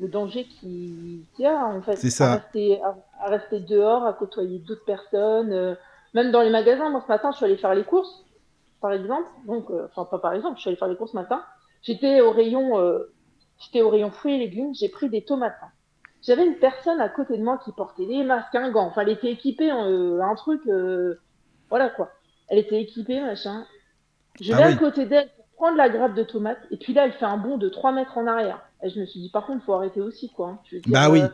le 0.00 0.08
danger 0.08 0.44
qu'il 0.44 1.24
y 1.38 1.46
a 1.46 1.64
en 1.66 1.82
fait 1.82 1.96
ça. 1.96 2.32
À, 2.32 2.36
rester, 2.36 2.80
à, 2.82 3.28
rester 3.28 3.60
dehors, 3.60 4.04
à 4.04 4.14
côtoyer 4.14 4.58
d'autres 4.58 4.84
personnes, 4.84 5.52
euh, 5.52 5.74
même 6.14 6.32
dans 6.32 6.40
les 6.40 6.50
magasins. 6.50 6.88
Moi 6.88 7.02
ce 7.02 7.08
matin, 7.08 7.30
je 7.32 7.36
suis 7.36 7.44
allée 7.44 7.58
faire 7.58 7.74
les 7.74 7.84
courses, 7.84 8.24
par 8.80 8.92
exemple. 8.92 9.28
Donc, 9.46 9.70
euh, 9.70 9.86
enfin 9.90 10.06
pas 10.10 10.18
par 10.18 10.32
exemple, 10.32 10.56
je 10.56 10.62
suis 10.62 10.68
allée 10.68 10.78
faire 10.78 10.88
les 10.88 10.96
courses 10.96 11.12
ce 11.12 11.16
matin. 11.16 11.42
J'étais 11.82 12.20
au 12.22 12.30
rayon, 12.30 12.78
euh, 12.78 13.12
j'étais 13.58 13.82
au 13.82 13.90
rayon 13.90 14.10
fruits 14.10 14.34
et 14.34 14.38
légumes. 14.38 14.74
J'ai 14.74 14.88
pris 14.88 15.10
des 15.10 15.22
tomates. 15.22 15.60
J'avais 16.22 16.46
une 16.46 16.56
personne 16.56 17.00
à 17.00 17.08
côté 17.08 17.36
de 17.36 17.42
moi 17.42 17.58
qui 17.64 17.72
portait 17.72 18.06
des 18.06 18.24
masques, 18.24 18.54
un 18.54 18.70
gant. 18.70 18.86
Enfin, 18.86 19.02
elle 19.02 19.10
était 19.10 19.30
équipée, 19.30 19.70
un 19.70 20.34
truc, 20.34 20.60
voilà 21.70 21.88
quoi. 21.88 22.10
Elle 22.48 22.58
était 22.58 22.80
équipée, 22.80 23.20
machin. 23.22 23.64
Je 24.38 24.52
ah 24.52 24.56
vais 24.56 24.62
à 24.64 24.76
côté 24.76 25.06
d'elle 25.06 25.30
pour 25.34 25.46
prendre 25.56 25.78
la 25.78 25.88
grappe 25.88 26.14
de 26.14 26.22
tomates, 26.22 26.60
et 26.70 26.76
puis 26.76 26.92
là, 26.92 27.06
elle 27.06 27.12
fait 27.12 27.24
un 27.24 27.38
bond 27.38 27.56
de 27.56 27.70
3 27.70 27.92
mètres 27.92 28.18
en 28.18 28.26
arrière. 28.26 28.60
Et 28.82 28.90
je 28.90 29.00
me 29.00 29.06
suis 29.06 29.20
dit, 29.20 29.28
par 29.28 29.46
contre, 29.46 29.60
il 29.62 29.64
faut 29.64 29.74
arrêter 29.74 30.00
aussi, 30.00 30.30
quoi. 30.30 30.48
Hein. 30.48 30.78
bah 30.86 31.10
oui. 31.10 31.20
Euh, 31.20 31.28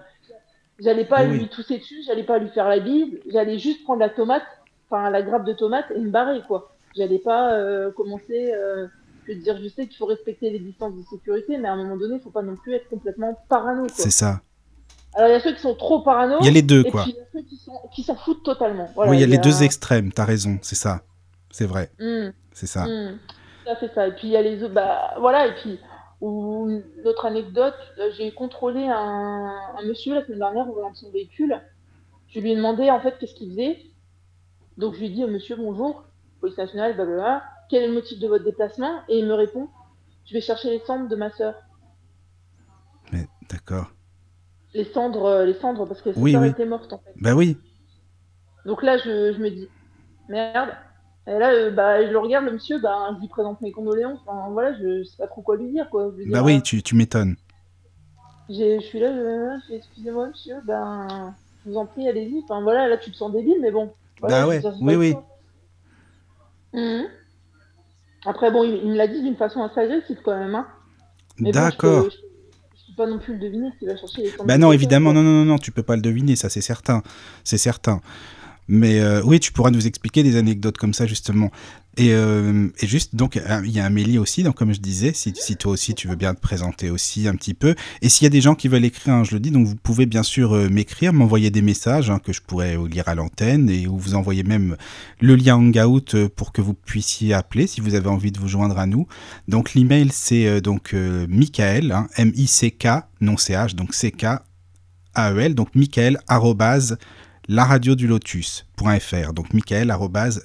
j'allais 0.78 1.04
pas 1.04 1.24
lui 1.24 1.48
tousser 1.48 1.78
dessus, 1.78 2.02
j'allais 2.06 2.24
pas 2.24 2.38
lui 2.38 2.48
faire 2.48 2.68
la 2.68 2.80
bise, 2.80 3.18
j'allais 3.30 3.58
juste 3.58 3.84
prendre 3.84 4.00
la 4.00 4.08
tomate, 4.08 4.42
enfin 4.88 5.10
la 5.10 5.22
grappe 5.22 5.44
de 5.44 5.52
tomate 5.52 5.86
et 5.94 5.98
me 5.98 6.10
barrer, 6.10 6.42
quoi. 6.46 6.72
J'allais 6.96 7.18
pas 7.18 7.52
euh, 7.52 7.90
commencer. 7.92 8.52
Euh, 8.52 8.86
je 9.26 9.32
veux 9.32 9.38
dire, 9.40 9.58
je 9.62 9.68
sais 9.68 9.86
qu'il 9.86 9.96
faut 9.96 10.06
respecter 10.06 10.50
les 10.50 10.58
distances 10.58 10.94
de 10.94 11.02
sécurité, 11.02 11.58
mais 11.58 11.68
à 11.68 11.72
un 11.72 11.76
moment 11.76 11.96
donné, 11.96 12.16
il 12.16 12.20
faut 12.20 12.30
pas 12.30 12.42
non 12.42 12.56
plus 12.56 12.74
être 12.74 12.88
complètement 12.88 13.38
parano. 13.48 13.86
C'est 13.92 14.10
ça. 14.10 14.40
Alors 15.14 15.30
il 15.30 15.32
y 15.32 15.36
a 15.36 15.40
ceux 15.40 15.54
qui 15.54 15.60
sont 15.60 15.74
trop 15.74 16.02
parano. 16.02 16.36
Il 16.40 16.46
y 16.46 16.48
a 16.48 16.52
les 16.52 16.62
deux, 16.62 16.84
quoi. 16.84 17.02
Et 17.02 17.04
puis 17.04 17.12
il 17.12 17.16
y 17.16 17.20
a 17.20 17.24
ceux 17.32 17.88
qui 17.94 18.02
s'en 18.02 18.16
foutent 18.16 18.44
totalement. 18.44 18.90
oui, 18.96 19.16
il 19.16 19.20
y 19.20 19.24
a 19.24 19.26
les 19.26 19.38
deux 19.38 19.62
extrêmes, 19.62 20.12
t'as 20.12 20.24
raison, 20.24 20.58
c'est 20.62 20.74
ça. 20.74 21.02
C'est 21.50 21.64
vrai. 21.64 21.90
Mmh. 21.98 22.28
C'est 22.52 22.66
ça. 22.66 22.86
Mmh. 22.86 23.18
Ça, 23.64 23.76
c'est 23.80 23.94
ça. 23.94 24.08
Et 24.08 24.12
puis 24.12 24.28
il 24.28 24.30
y 24.30 24.36
a 24.36 24.42
les 24.42 24.62
autres. 24.62 24.74
Bah 24.74 25.14
voilà, 25.18 25.46
et 25.46 25.54
puis 25.54 25.80
ou 26.20 26.68
une 26.68 27.06
autre 27.06 27.26
anecdote, 27.26 27.74
euh, 27.98 28.10
j'ai 28.16 28.32
contrôlé 28.32 28.86
un, 28.88 29.54
monsieur 29.84 30.14
la 30.14 30.24
semaine 30.24 30.38
dernière 30.38 30.68
au 30.68 30.74
volant 30.74 30.90
de 30.90 30.96
son 30.96 31.10
véhicule. 31.10 31.60
Je 32.28 32.40
lui 32.40 32.52
ai 32.52 32.56
demandé 32.56 32.90
en 32.90 33.00
fait 33.00 33.18
qu'est-ce 33.18 33.34
qu'il 33.34 33.50
faisait. 33.50 33.78
Donc 34.78 34.94
je 34.94 35.00
lui 35.00 35.06
ai 35.06 35.10
dit, 35.10 35.24
monsieur, 35.24 35.56
bonjour, 35.56 36.04
police 36.40 36.56
nationale, 36.58 36.94
blablabla, 36.94 37.42
quel 37.68 37.82
est 37.82 37.88
le 37.88 37.94
motif 37.94 38.18
de 38.18 38.28
votre 38.28 38.44
déplacement? 38.44 39.00
Et 39.08 39.18
il 39.18 39.26
me 39.26 39.34
répond, 39.34 39.68
je 40.24 40.34
vais 40.34 40.40
chercher 40.40 40.70
les 40.70 40.80
cendres 40.80 41.08
de 41.08 41.16
ma 41.16 41.30
sœur. 41.30 41.54
Mais 43.12 43.26
d'accord. 43.48 43.90
Les 44.74 44.84
cendres, 44.84 45.26
euh, 45.26 45.44
les 45.44 45.54
cendres, 45.54 45.86
parce 45.86 46.02
que 46.02 46.12
sa 46.12 46.20
sœur 46.20 46.44
était 46.44 46.66
morte 46.66 46.92
en 46.92 46.98
fait. 46.98 47.12
Bah 47.16 47.34
oui. 47.34 47.56
Donc 48.64 48.82
là, 48.82 48.98
je, 48.98 49.32
je 49.32 49.38
me 49.38 49.48
dis, 49.48 49.68
merde, 50.28 50.70
et 51.28 51.38
là, 51.38 51.52
euh, 51.52 51.70
bah, 51.70 52.06
je 52.06 52.10
le 52.10 52.18
regarde, 52.18 52.44
le 52.44 52.52
monsieur, 52.52 52.78
bah, 52.78 53.08
je 53.14 53.20
lui 53.20 53.28
présente 53.28 53.60
mes 53.60 53.72
condoléances. 53.72 54.20
Enfin, 54.26 54.48
voilà, 54.50 54.74
je, 54.74 55.02
sais 55.02 55.16
pas 55.18 55.26
trop 55.26 55.42
quoi 55.42 55.56
lui 55.56 55.70
dire, 55.70 55.88
quoi. 55.90 56.12
bah 56.26 56.42
oui, 56.44 56.62
tu, 56.62 56.82
tu 56.82 56.94
m'étonnes. 56.94 57.36
Je 58.48 58.78
suis 58.80 59.00
là, 59.00 59.12
je, 59.12 59.74
excusez-moi, 59.74 60.28
monsieur, 60.28 60.54
ben, 60.64 61.34
je 61.64 61.70
vous 61.70 61.76
en 61.76 61.86
prie, 61.86 62.08
allez-y. 62.08 62.42
Enfin, 62.44 62.62
voilà, 62.62 62.86
là, 62.86 62.96
tu 62.96 63.10
te 63.10 63.16
sens 63.16 63.32
débile, 63.32 63.58
mais 63.60 63.72
bon. 63.72 63.92
bah 64.20 64.46
ouais, 64.46 64.62
oui, 64.80 64.94
oui. 64.94 65.14
Mhm. 66.72 67.06
Après, 68.24 68.52
bon, 68.52 68.62
il, 68.62 68.88
me 68.88 68.96
l'a 68.96 69.08
dit 69.08 69.20
d'une 69.20 69.36
façon 69.36 69.62
assez 69.62 69.80
agressive, 69.80 70.18
quand 70.24 70.38
même, 70.38 70.54
hein. 70.54 70.66
D'accord. 71.40 72.04
Bon, 72.04 72.10
je, 72.10 72.94
pas 72.96 73.06
non 73.06 73.18
plus 73.18 73.34
le 73.34 73.40
deviner 73.40 73.70
s'il 73.78 73.88
va 73.88 73.96
chercher 73.96 74.22
les 74.22 74.32
Bah 74.44 74.58
non, 74.58 74.72
évidemment, 74.72 75.12
non, 75.12 75.22
non, 75.22 75.32
non, 75.32 75.44
non, 75.44 75.58
tu 75.58 75.70
peux 75.70 75.82
pas 75.82 75.96
le 75.96 76.02
deviner, 76.02 76.36
ça, 76.36 76.48
c'est 76.48 76.60
certain. 76.60 77.02
C'est 77.44 77.58
certain. 77.58 78.00
Mais 78.68 79.00
euh, 79.00 79.22
oui, 79.24 79.40
tu 79.40 79.52
pourras 79.52 79.70
nous 79.70 79.86
expliquer 79.86 80.22
des 80.22 80.36
anecdotes 80.36 80.78
comme 80.78 80.94
ça, 80.94 81.06
justement. 81.06 81.50
Et, 81.98 82.12
euh, 82.12 82.68
juste, 82.82 83.14
donc, 83.14 83.36
euh, 83.36 83.62
il 83.64 83.70
y 83.70 83.80
a 83.80 83.84
Amélie 83.84 84.18
aussi, 84.18 84.42
donc, 84.42 84.56
comme 84.56 84.74
je 84.74 84.80
disais, 84.80 85.12
si, 85.14 85.32
toi 85.56 85.72
aussi 85.72 85.94
tu 85.94 86.08
veux 86.08 86.16
bien 86.16 86.34
te 86.34 86.40
présenter 86.40 86.90
aussi 86.90 87.26
un 87.26 87.34
petit 87.34 87.54
peu. 87.54 87.74
Et 88.02 88.08
s'il 88.08 88.24
y 88.24 88.26
a 88.26 88.30
des 88.30 88.42
gens 88.42 88.54
qui 88.54 88.68
veulent 88.68 88.84
écrire, 88.84 89.24
je 89.24 89.32
le 89.32 89.40
dis, 89.40 89.50
donc 89.50 89.66
vous 89.66 89.76
pouvez 89.76 90.04
bien 90.04 90.22
sûr 90.22 90.52
m'écrire, 90.70 91.14
m'envoyer 91.14 91.50
des 91.50 91.62
messages 91.62 92.10
hein, 92.10 92.18
que 92.18 92.34
je 92.34 92.42
pourrais 92.42 92.76
lire 92.90 93.08
à 93.08 93.14
l'antenne 93.14 93.70
et 93.70 93.86
ou 93.86 93.96
vous 93.96 94.14
envoyer 94.14 94.42
même 94.42 94.76
le 95.20 95.36
lien 95.36 95.56
Hangout 95.56 96.28
pour 96.34 96.52
que 96.52 96.60
vous 96.60 96.74
puissiez 96.74 97.32
appeler 97.32 97.66
si 97.66 97.80
vous 97.80 97.94
avez 97.94 98.08
envie 98.08 98.30
de 98.30 98.38
vous 98.38 98.48
joindre 98.48 98.78
à 98.78 98.86
nous. 98.86 99.06
Donc 99.48 99.72
l'email 99.72 100.10
c'est 100.12 100.60
donc 100.60 100.92
Michael, 100.92 101.92
hein, 101.92 102.08
M-I-C-K, 102.16 102.86
non 103.22 103.38
C-H, 103.38 103.74
donc 103.74 103.94
C-K, 103.94 104.26
A-E-L, 105.14 105.54
donc 105.54 105.74
Michael, 105.74 106.18
laradiodulotus.fr. 107.48 109.32
Donc 109.32 109.52
Michael 109.52 109.92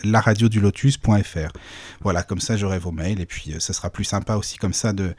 laradiodulotus.fr. 0.04 1.52
Voilà, 2.02 2.24
comme 2.24 2.40
ça 2.40 2.58
j'aurai 2.58 2.80
vos 2.80 2.92
mails 2.92 3.22
et 3.22 3.26
puis 3.26 3.54
euh, 3.54 3.60
ça 3.60 3.74
sera 3.74 3.90
plus 3.90 4.04
sympa 4.04 4.36
aussi 4.36 4.58
comme 4.58 4.74
ça 4.74 4.94
de, 4.94 5.14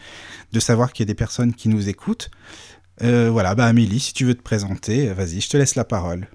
de 0.53 0.61
savoir 0.61 0.93
qu'il 0.93 1.05
y 1.05 1.09
a 1.09 1.13
des 1.13 1.17
personnes 1.17 1.55
qui 1.55 1.69
nous 1.69 1.89
écoutent. 1.89 2.31
Euh, 3.03 3.31
voilà, 3.31 3.55
bah 3.55 3.67
Amélie, 3.67 4.01
si 4.01 4.13
tu 4.13 4.25
veux 4.25 4.35
te 4.35 4.43
présenter, 4.43 5.13
vas-y, 5.13 5.41
je 5.41 5.49
te 5.49 5.57
laisse 5.57 5.75
la 5.75 5.85
parole. 5.85 6.29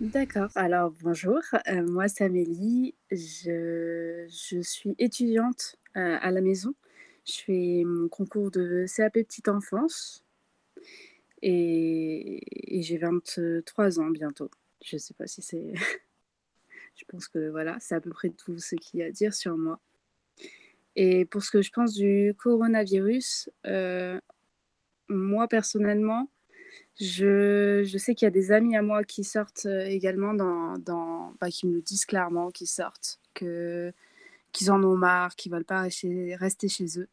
D'accord, 0.00 0.50
alors 0.54 0.92
bonjour, 1.02 1.40
euh, 1.68 1.86
moi 1.86 2.08
c'est 2.08 2.24
Amélie, 2.24 2.94
je, 3.10 4.26
je, 4.28 4.60
suis 4.62 4.94
étudiante 4.98 5.76
à 5.94 6.30
la 6.30 6.40
maison. 6.40 6.74
Je 7.26 7.40
fais 7.44 7.82
mon 7.84 8.08
concours 8.08 8.52
de 8.52 8.86
CAP 8.96 9.14
Petite 9.14 9.48
Enfance 9.48 10.24
et, 11.42 12.78
et 12.78 12.82
j'ai 12.82 12.98
23 12.98 13.98
ans 13.98 14.10
bientôt. 14.10 14.50
Je 14.82 14.96
sais 14.96 15.14
pas 15.14 15.26
si 15.26 15.42
c'est. 15.42 15.72
je 16.94 17.04
pense 17.06 17.28
que 17.28 17.50
voilà, 17.50 17.76
c'est 17.80 17.94
à 17.94 18.00
peu 18.00 18.10
près 18.10 18.30
tout 18.30 18.58
ce 18.58 18.74
qu'il 18.76 19.00
y 19.00 19.02
a 19.02 19.06
à 19.06 19.10
dire 19.10 19.34
sur 19.34 19.56
moi. 19.56 19.80
Et 20.96 21.24
pour 21.24 21.42
ce 21.42 21.50
que 21.50 21.62
je 21.62 21.70
pense 21.70 21.94
du 21.94 22.34
coronavirus, 22.38 23.50
euh, 23.66 24.20
moi 25.08 25.46
personnellement, 25.48 26.28
je, 27.00 27.84
je 27.84 27.98
sais 27.98 28.14
qu'il 28.14 28.26
y 28.26 28.28
a 28.28 28.32
des 28.32 28.50
amis 28.50 28.76
à 28.76 28.82
moi 28.82 29.04
qui 29.04 29.22
sortent 29.22 29.66
euh, 29.66 29.86
également 29.86 30.34
dans, 30.34 30.76
dans 30.78 31.34
bah, 31.40 31.50
qui 31.50 31.66
me 31.68 31.74
le 31.74 31.82
disent 31.82 32.04
clairement, 32.04 32.50
qui 32.50 32.66
sortent, 32.66 33.20
que 33.34 33.92
qu'ils 34.52 34.70
en 34.70 34.82
ont 34.82 34.96
marre, 34.96 35.36
qu'ils 35.36 35.52
veulent 35.52 35.64
pas 35.64 35.82
rester, 35.82 36.34
rester 36.36 36.68
chez 36.68 36.98
eux. 36.98 37.08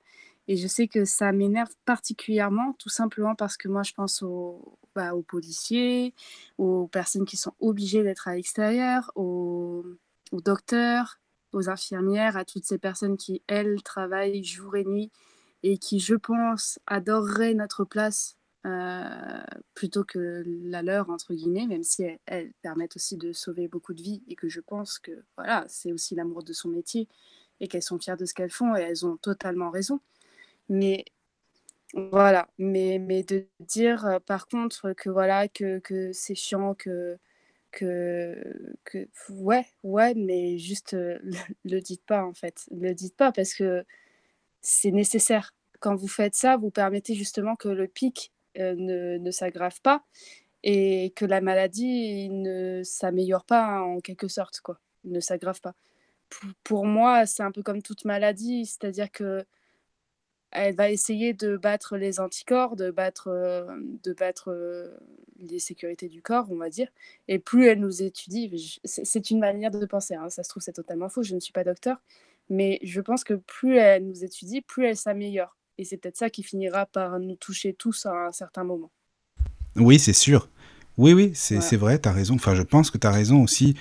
Et 0.47 0.57
je 0.57 0.67
sais 0.67 0.87
que 0.87 1.05
ça 1.05 1.31
m'énerve 1.31 1.71
particulièrement, 1.85 2.73
tout 2.73 2.89
simplement 2.89 3.35
parce 3.35 3.57
que 3.57 3.67
moi, 3.67 3.83
je 3.83 3.93
pense 3.93 4.21
aux, 4.23 4.77
bah, 4.95 5.13
aux 5.13 5.21
policiers, 5.21 6.13
aux 6.57 6.87
personnes 6.87 7.25
qui 7.25 7.37
sont 7.37 7.53
obligées 7.59 8.03
d'être 8.03 8.27
à 8.27 8.35
l'extérieur, 8.35 9.11
aux, 9.15 9.85
docteurs, 10.31 11.19
aux 11.51 11.69
infirmières, 11.69 12.37
à 12.37 12.45
toutes 12.45 12.65
ces 12.65 12.77
personnes 12.77 13.17
qui, 13.17 13.41
elles, 13.47 13.83
travaillent 13.83 14.43
jour 14.43 14.75
et 14.75 14.85
nuit 14.85 15.11
et 15.63 15.77
qui, 15.77 15.99
je 15.99 16.15
pense, 16.15 16.79
adoreraient 16.87 17.53
notre 17.53 17.83
place 17.83 18.37
euh, 18.65 19.43
plutôt 19.73 20.03
que 20.03 20.43
la 20.45 20.81
leur, 20.81 21.09
entre 21.09 21.33
guillemets, 21.33 21.67
même 21.67 21.83
si 21.83 22.03
elles, 22.03 22.19
elles, 22.25 22.53
permettent 22.61 22.95
aussi 22.95 23.17
de 23.17 23.31
sauver 23.33 23.67
beaucoup 23.67 23.93
de 23.93 24.01
vies 24.01 24.23
et 24.27 24.35
que 24.35 24.49
je 24.49 24.59
pense 24.59 24.97
que 24.97 25.11
voilà, 25.37 25.65
c'est 25.67 25.91
aussi 25.91 26.15
l'amour 26.15 26.43
de 26.43 26.53
son 26.53 26.69
métier 26.69 27.07
et 27.59 27.67
qu'elles 27.67 27.83
sont 27.83 27.99
fières 27.99 28.17
de 28.17 28.25
ce 28.25 28.33
qu'elles 28.33 28.51
font 28.51 28.75
et 28.75 28.81
elles 28.81 29.05
ont 29.05 29.17
totalement 29.17 29.69
raison. 29.69 29.99
Mais 30.69 31.05
voilà, 31.93 32.49
mais, 32.57 32.99
mais 32.99 33.23
de 33.23 33.47
dire 33.59 34.19
par 34.25 34.47
contre 34.47 34.93
que 34.93 35.09
voilà 35.09 35.47
que, 35.47 35.79
que 35.79 36.11
c'est 36.13 36.35
chiant, 36.35 36.73
que, 36.73 37.17
que, 37.71 38.35
que 38.83 39.07
ouais, 39.29 39.65
ouais, 39.83 40.13
mais 40.15 40.57
juste 40.57 40.93
euh, 40.93 41.19
le, 41.65 41.79
dites 41.79 42.03
pas 42.05 42.23
en 42.25 42.33
fait. 42.33 42.65
Le 42.71 42.93
dites 42.93 43.15
pas 43.15 43.31
parce 43.31 43.53
que 43.53 43.85
c'est 44.61 44.91
nécessaire. 44.91 45.53
Quand 45.79 45.95
vous 45.95 46.07
faites 46.07 46.35
ça, 46.35 46.57
vous 46.57 46.71
permettez 46.71 47.15
justement 47.15 47.55
que 47.55 47.69
le 47.69 47.87
pic 47.87 48.33
ne, 48.57 49.17
ne 49.17 49.31
s'aggrave 49.31 49.81
pas 49.81 50.03
et 50.63 51.13
que 51.15 51.25
la 51.25 51.41
maladie 51.41 52.29
ne 52.29 52.81
s'améliore 52.83 53.45
pas 53.45 53.81
en 53.81 53.99
quelque 53.99 54.27
sorte, 54.27 54.61
quoi, 54.61 54.79
ne 55.03 55.19
s'aggrave 55.19 55.61
pas. 55.61 55.75
Pour 56.63 56.85
moi, 56.85 57.25
c'est 57.25 57.43
un 57.43 57.51
peu 57.51 57.63
comme 57.63 57.81
toute 57.83 58.05
maladie, 58.05 58.65
c'est-à-dire 58.65 59.11
que 59.11 59.45
elle 60.55 60.75
va 60.75 60.89
essayer 60.89 61.33
de 61.33 61.57
battre 61.57 61.97
les 61.97 62.19
anticorps, 62.19 62.75
de 62.75 62.91
battre, 62.91 63.27
euh, 63.27 63.65
de 64.03 64.13
battre 64.13 64.51
euh, 64.51 64.95
les 65.39 65.59
sécurités 65.59 66.07
du 66.07 66.21
corps, 66.21 66.47
on 66.49 66.55
va 66.55 66.69
dire. 66.69 66.87
Et 67.27 67.39
plus 67.39 67.67
elle 67.67 67.79
nous 67.79 68.01
étudie, 68.01 68.79
c'est 68.83 69.29
une 69.29 69.39
manière 69.39 69.71
de 69.71 69.85
penser, 69.85 70.15
hein, 70.15 70.29
ça 70.29 70.43
se 70.43 70.49
trouve 70.49 70.63
c'est 70.63 70.73
totalement 70.73 71.09
faux, 71.09 71.23
je 71.23 71.35
ne 71.35 71.39
suis 71.39 71.53
pas 71.53 71.63
docteur, 71.63 71.97
mais 72.49 72.79
je 72.83 73.01
pense 73.01 73.23
que 73.23 73.33
plus 73.33 73.77
elle 73.77 74.05
nous 74.05 74.23
étudie, 74.23 74.61
plus 74.61 74.85
elle 74.85 74.97
s'améliore. 74.97 75.55
Et 75.77 75.83
c'est 75.83 75.97
peut-être 75.97 76.17
ça 76.17 76.29
qui 76.29 76.41
finira 76.41 76.85
par 76.85 77.19
nous 77.19 77.35
toucher 77.35 77.73
tous 77.73 78.05
à 78.05 78.27
un 78.27 78.31
certain 78.31 78.63
moment. 78.63 78.91
Oui, 79.75 79.99
c'est 79.99 80.13
sûr. 80.13 80.49
Oui, 80.97 81.11
oui, 81.11 81.31
c'est 81.33 81.57
voilà. 81.57 81.77
vrai, 81.77 81.99
tu 81.99 82.07
as 82.07 82.13
raison. 82.13 82.35
Enfin, 82.35 82.55
je 82.55 82.61
pense 82.61 82.89
que 82.89 82.97
tu 82.97 83.05
as 83.05 83.11
raison 83.11 83.43
aussi. 83.43 83.75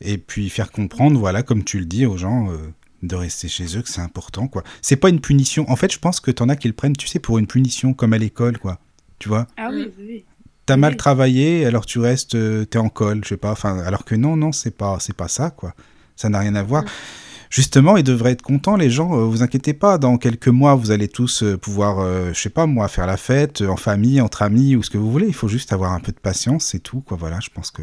Et 0.00 0.18
puis 0.18 0.50
faire 0.50 0.70
comprendre, 0.70 1.18
voilà, 1.18 1.42
comme 1.42 1.64
tu 1.64 1.78
le 1.78 1.86
dis 1.86 2.06
aux 2.06 2.16
gens, 2.16 2.52
euh, 2.52 2.56
de 3.02 3.14
rester 3.14 3.48
chez 3.48 3.76
eux, 3.76 3.82
que 3.82 3.88
c'est 3.88 4.00
important, 4.00 4.48
quoi. 4.48 4.62
C'est 4.82 4.96
pas 4.96 5.08
une 5.08 5.20
punition. 5.20 5.68
En 5.70 5.76
fait, 5.76 5.92
je 5.92 5.98
pense 5.98 6.20
que 6.20 6.30
t'en 6.30 6.48
as 6.48 6.56
qui 6.56 6.68
le 6.68 6.74
prennent, 6.74 6.96
tu 6.96 7.06
sais, 7.06 7.18
pour 7.18 7.38
une 7.38 7.46
punition, 7.46 7.94
comme 7.94 8.12
à 8.12 8.18
l'école, 8.18 8.58
quoi. 8.58 8.78
Tu 9.18 9.28
vois? 9.28 9.46
Ah 9.56 9.68
oui, 9.72 9.90
oui. 9.98 10.24
T'as 10.66 10.74
oui. 10.74 10.80
mal 10.80 10.96
travaillé, 10.96 11.64
alors 11.66 11.86
tu 11.86 11.98
restes, 11.98 12.34
euh, 12.34 12.64
t'es 12.64 12.78
en 12.78 12.88
colle, 12.88 13.22
je 13.24 13.30
sais 13.30 13.36
pas. 13.36 13.52
Enfin, 13.52 13.78
alors 13.80 14.04
que 14.04 14.14
non, 14.14 14.36
non, 14.36 14.52
c'est 14.52 14.76
pas, 14.76 14.98
c'est 15.00 15.16
pas 15.16 15.28
ça, 15.28 15.50
quoi. 15.50 15.74
Ça 16.16 16.28
n'a 16.28 16.40
rien 16.40 16.54
à 16.54 16.62
voir. 16.62 16.84
Justement, 17.50 17.96
ils 17.96 18.04
devraient 18.04 18.32
être 18.32 18.42
contents, 18.42 18.76
les 18.76 18.90
gens. 18.90 19.18
Euh, 19.18 19.24
vous 19.24 19.42
inquiétez 19.42 19.72
pas, 19.72 19.98
dans 19.98 20.18
quelques 20.18 20.48
mois, 20.48 20.74
vous 20.74 20.90
allez 20.90 21.08
tous 21.08 21.42
euh, 21.42 21.56
pouvoir, 21.56 22.00
euh, 22.00 22.32
je 22.34 22.40
sais 22.40 22.50
pas 22.50 22.66
moi, 22.66 22.88
faire 22.88 23.06
la 23.06 23.16
fête 23.16 23.62
en 23.62 23.76
famille, 23.76 24.20
entre 24.20 24.42
amis 24.42 24.76
ou 24.76 24.82
ce 24.82 24.90
que 24.90 24.98
vous 24.98 25.10
voulez. 25.10 25.26
Il 25.26 25.34
faut 25.34 25.48
juste 25.48 25.72
avoir 25.72 25.92
un 25.92 26.00
peu 26.00 26.12
de 26.12 26.18
patience, 26.18 26.66
c'est 26.66 26.80
tout, 26.80 27.00
quoi. 27.00 27.16
Voilà, 27.16 27.40
je 27.40 27.48
pense 27.50 27.70
que. 27.70 27.82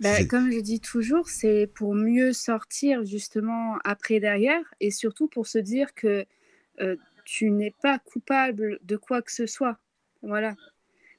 Bah, 0.00 0.24
comme 0.26 0.52
je 0.52 0.60
dis 0.60 0.80
toujours, 0.80 1.28
c'est 1.28 1.66
pour 1.74 1.94
mieux 1.94 2.32
sortir 2.32 3.04
justement 3.04 3.78
après 3.84 4.20
derrière 4.20 4.62
et 4.80 4.90
surtout 4.90 5.26
pour 5.26 5.46
se 5.46 5.58
dire 5.58 5.92
que 5.94 6.24
euh, 6.80 6.96
tu 7.24 7.50
n'es 7.50 7.74
pas 7.82 7.98
coupable 7.98 8.78
de 8.82 8.96
quoi 8.96 9.22
que 9.22 9.32
ce 9.32 9.46
soit. 9.46 9.78
Voilà. 10.22 10.54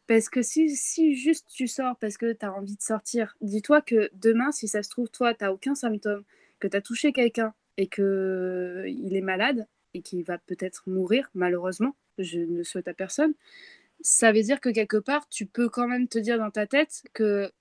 Parce 0.08 0.30
que 0.30 0.42
si, 0.42 0.76
si 0.76 1.16
juste 1.16 1.48
tu 1.50 1.68
sors 1.68 1.98
parce 1.98 2.18
que 2.18 2.34
tu 2.34 2.46
as 2.46 2.54
envie 2.54 2.76
de 2.76 2.82
sortir, 2.82 3.36
dis-toi 3.42 3.82
que 3.82 4.10
demain, 4.14 4.52
si 4.52 4.68
ça 4.68 4.82
se 4.82 4.90
trouve, 4.90 5.10
toi, 5.10 5.34
tu 5.34 5.44
n'as 5.44 5.52
aucun 5.52 5.76
symptôme, 5.76 6.24
que 6.60 6.68
tu 6.68 6.78
as 6.78 6.82
touché 6.82 7.12
quelqu'un 7.12 7.54
et 7.78 7.88
qu'il 7.88 8.04
euh, 8.04 8.86
est 8.86 9.22
malade 9.22 9.68
et 9.94 10.02
qu'il 10.02 10.24
va 10.24 10.38
peut-être 10.38 10.84
mourir, 10.88 11.30
malheureusement, 11.34 11.96
je 12.18 12.40
ne 12.40 12.64
souhaite 12.64 12.88
à 12.88 12.94
personne, 12.94 13.34
ça 14.02 14.32
veut 14.32 14.42
dire 14.42 14.62
que 14.62 14.70
quelque 14.70 14.98
part, 14.98 15.28
tu 15.30 15.46
peux 15.46 15.70
quand 15.70 15.88
même 15.88 16.08
te 16.08 16.18
dire 16.20 16.38
dans 16.38 16.52
ta 16.52 16.66
tête 16.66 17.04
que 17.14 17.52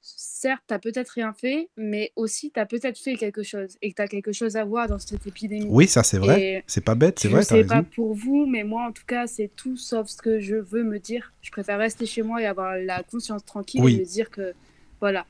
certes, 0.00 0.62
tu 0.66 0.74
n'as 0.74 0.78
peut-être 0.78 1.10
rien 1.10 1.32
fait, 1.32 1.68
mais 1.76 2.12
aussi 2.16 2.50
tu 2.52 2.60
as 2.60 2.66
peut-être 2.66 2.98
fait 2.98 3.16
quelque 3.16 3.42
chose 3.42 3.76
et 3.82 3.90
que 3.90 3.96
tu 3.96 4.02
as 4.02 4.08
quelque 4.08 4.32
chose 4.32 4.56
à 4.56 4.64
voir 4.64 4.88
dans 4.88 4.98
cette 4.98 5.26
épidémie. 5.26 5.66
Oui, 5.68 5.86
ça 5.86 6.02
c'est 6.02 6.18
vrai. 6.18 6.64
C'est 6.66 6.84
pas 6.84 6.94
bête, 6.94 7.18
c'est 7.18 7.28
vrai. 7.28 7.42
Je 7.42 7.48
sais 7.48 7.64
pas 7.64 7.82
pour 7.82 8.14
vous, 8.14 8.46
mais 8.46 8.64
moi 8.64 8.86
en 8.86 8.92
tout 8.92 9.06
cas, 9.06 9.26
c'est 9.26 9.50
tout 9.54 9.76
sauf 9.76 10.08
ce 10.08 10.16
que 10.16 10.40
je 10.40 10.56
veux 10.56 10.84
me 10.84 10.98
dire. 10.98 11.32
Je 11.42 11.50
préfère 11.50 11.78
rester 11.78 12.06
chez 12.06 12.22
moi 12.22 12.40
et 12.42 12.46
avoir 12.46 12.76
la 12.76 13.02
conscience 13.02 13.44
tranquille 13.44 13.82
oui. 13.82 13.96
et 13.96 14.00
me 14.00 14.04
dire 14.04 14.30
que 14.30 14.54
voilà. 15.00 15.26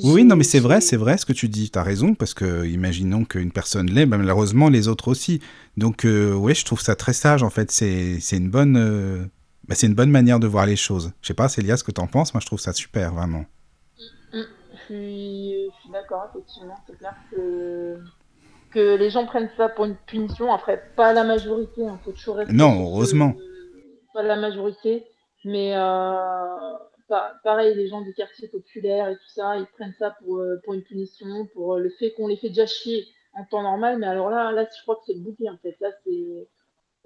Oui, 0.00 0.24
non, 0.24 0.36
mais 0.36 0.44
c'est 0.44 0.60
vrai, 0.60 0.80
c'est 0.80 0.96
vrai 0.96 1.18
ce 1.18 1.26
que 1.26 1.32
tu 1.32 1.48
dis. 1.48 1.70
Tu 1.70 1.78
as 1.78 1.82
raison, 1.82 2.14
parce 2.14 2.34
que 2.34 2.66
imaginons 2.66 3.24
qu'une 3.24 3.52
personne 3.52 3.90
l'est, 3.90 4.06
ben, 4.06 4.18
malheureusement 4.18 4.68
les 4.68 4.88
autres 4.88 5.08
aussi. 5.08 5.40
Donc, 5.76 6.04
euh, 6.04 6.32
oui, 6.32 6.54
je 6.54 6.64
trouve 6.64 6.80
ça 6.80 6.96
très 6.96 7.12
sage 7.12 7.42
en 7.42 7.50
fait. 7.50 7.70
C'est 7.70 8.18
une 8.32 8.50
bonne. 8.50 8.76
Euh... 8.76 9.24
Ben, 9.68 9.74
c'est 9.74 9.86
une 9.86 9.94
bonne 9.94 10.10
manière 10.10 10.40
de 10.40 10.46
voir 10.46 10.66
les 10.66 10.76
choses. 10.76 11.12
Je 11.22 11.28
sais 11.28 11.34
pas, 11.34 11.48
Célia, 11.48 11.76
ce 11.76 11.84
que 11.84 11.92
tu 11.92 12.00
en 12.00 12.06
penses. 12.06 12.34
Moi, 12.34 12.40
je 12.40 12.46
trouve 12.46 12.60
ça 12.60 12.72
super, 12.72 13.14
vraiment. 13.14 13.46
Je 14.88 14.94
suis, 14.94 15.70
je 15.70 15.80
suis 15.80 15.90
d'accord, 15.90 16.28
effectivement. 16.30 16.74
C'est 16.86 16.98
clair 16.98 17.14
que, 17.30 17.98
que 18.70 18.96
les 18.96 19.10
gens 19.10 19.24
prennent 19.26 19.50
ça 19.56 19.68
pour 19.68 19.86
une 19.86 19.96
punition. 19.96 20.52
Après, 20.52 20.82
pas 20.94 21.12
la 21.12 21.24
majorité. 21.24 21.82
Il 21.82 21.88
hein, 21.88 21.98
faut 22.04 22.12
toujours 22.12 22.36
rester. 22.36 22.54
Non, 22.54 22.84
heureusement. 22.84 23.32
Que, 23.32 24.12
pas 24.12 24.22
la 24.22 24.36
majorité. 24.36 25.06
Mais 25.44 25.74
euh, 25.74 26.56
pas, 27.08 27.32
pareil, 27.42 27.74
les 27.74 27.88
gens 27.88 28.02
du 28.02 28.12
quartier 28.14 28.48
populaire 28.48 29.08
et 29.08 29.14
tout 29.14 29.28
ça, 29.34 29.56
ils 29.56 29.66
prennent 29.66 29.94
ça 29.98 30.16
pour, 30.22 30.38
euh, 30.38 30.60
pour 30.64 30.74
une 30.74 30.82
punition, 30.82 31.46
pour 31.54 31.76
le 31.76 31.90
fait 31.98 32.12
qu'on 32.12 32.28
les 32.28 32.36
fait 32.36 32.48
déjà 32.48 32.66
chier 32.66 33.06
en 33.34 33.44
temps 33.44 33.62
normal. 33.62 33.98
Mais 33.98 34.06
alors 34.06 34.30
là, 34.30 34.52
là 34.52 34.64
je 34.64 34.82
crois 34.82 34.96
que 34.96 35.02
c'est 35.06 35.14
le 35.14 35.20
bouquet, 35.20 35.48
en 35.48 35.58
fait. 35.58 35.76
Là, 35.80 35.88
c'est. 36.04 36.48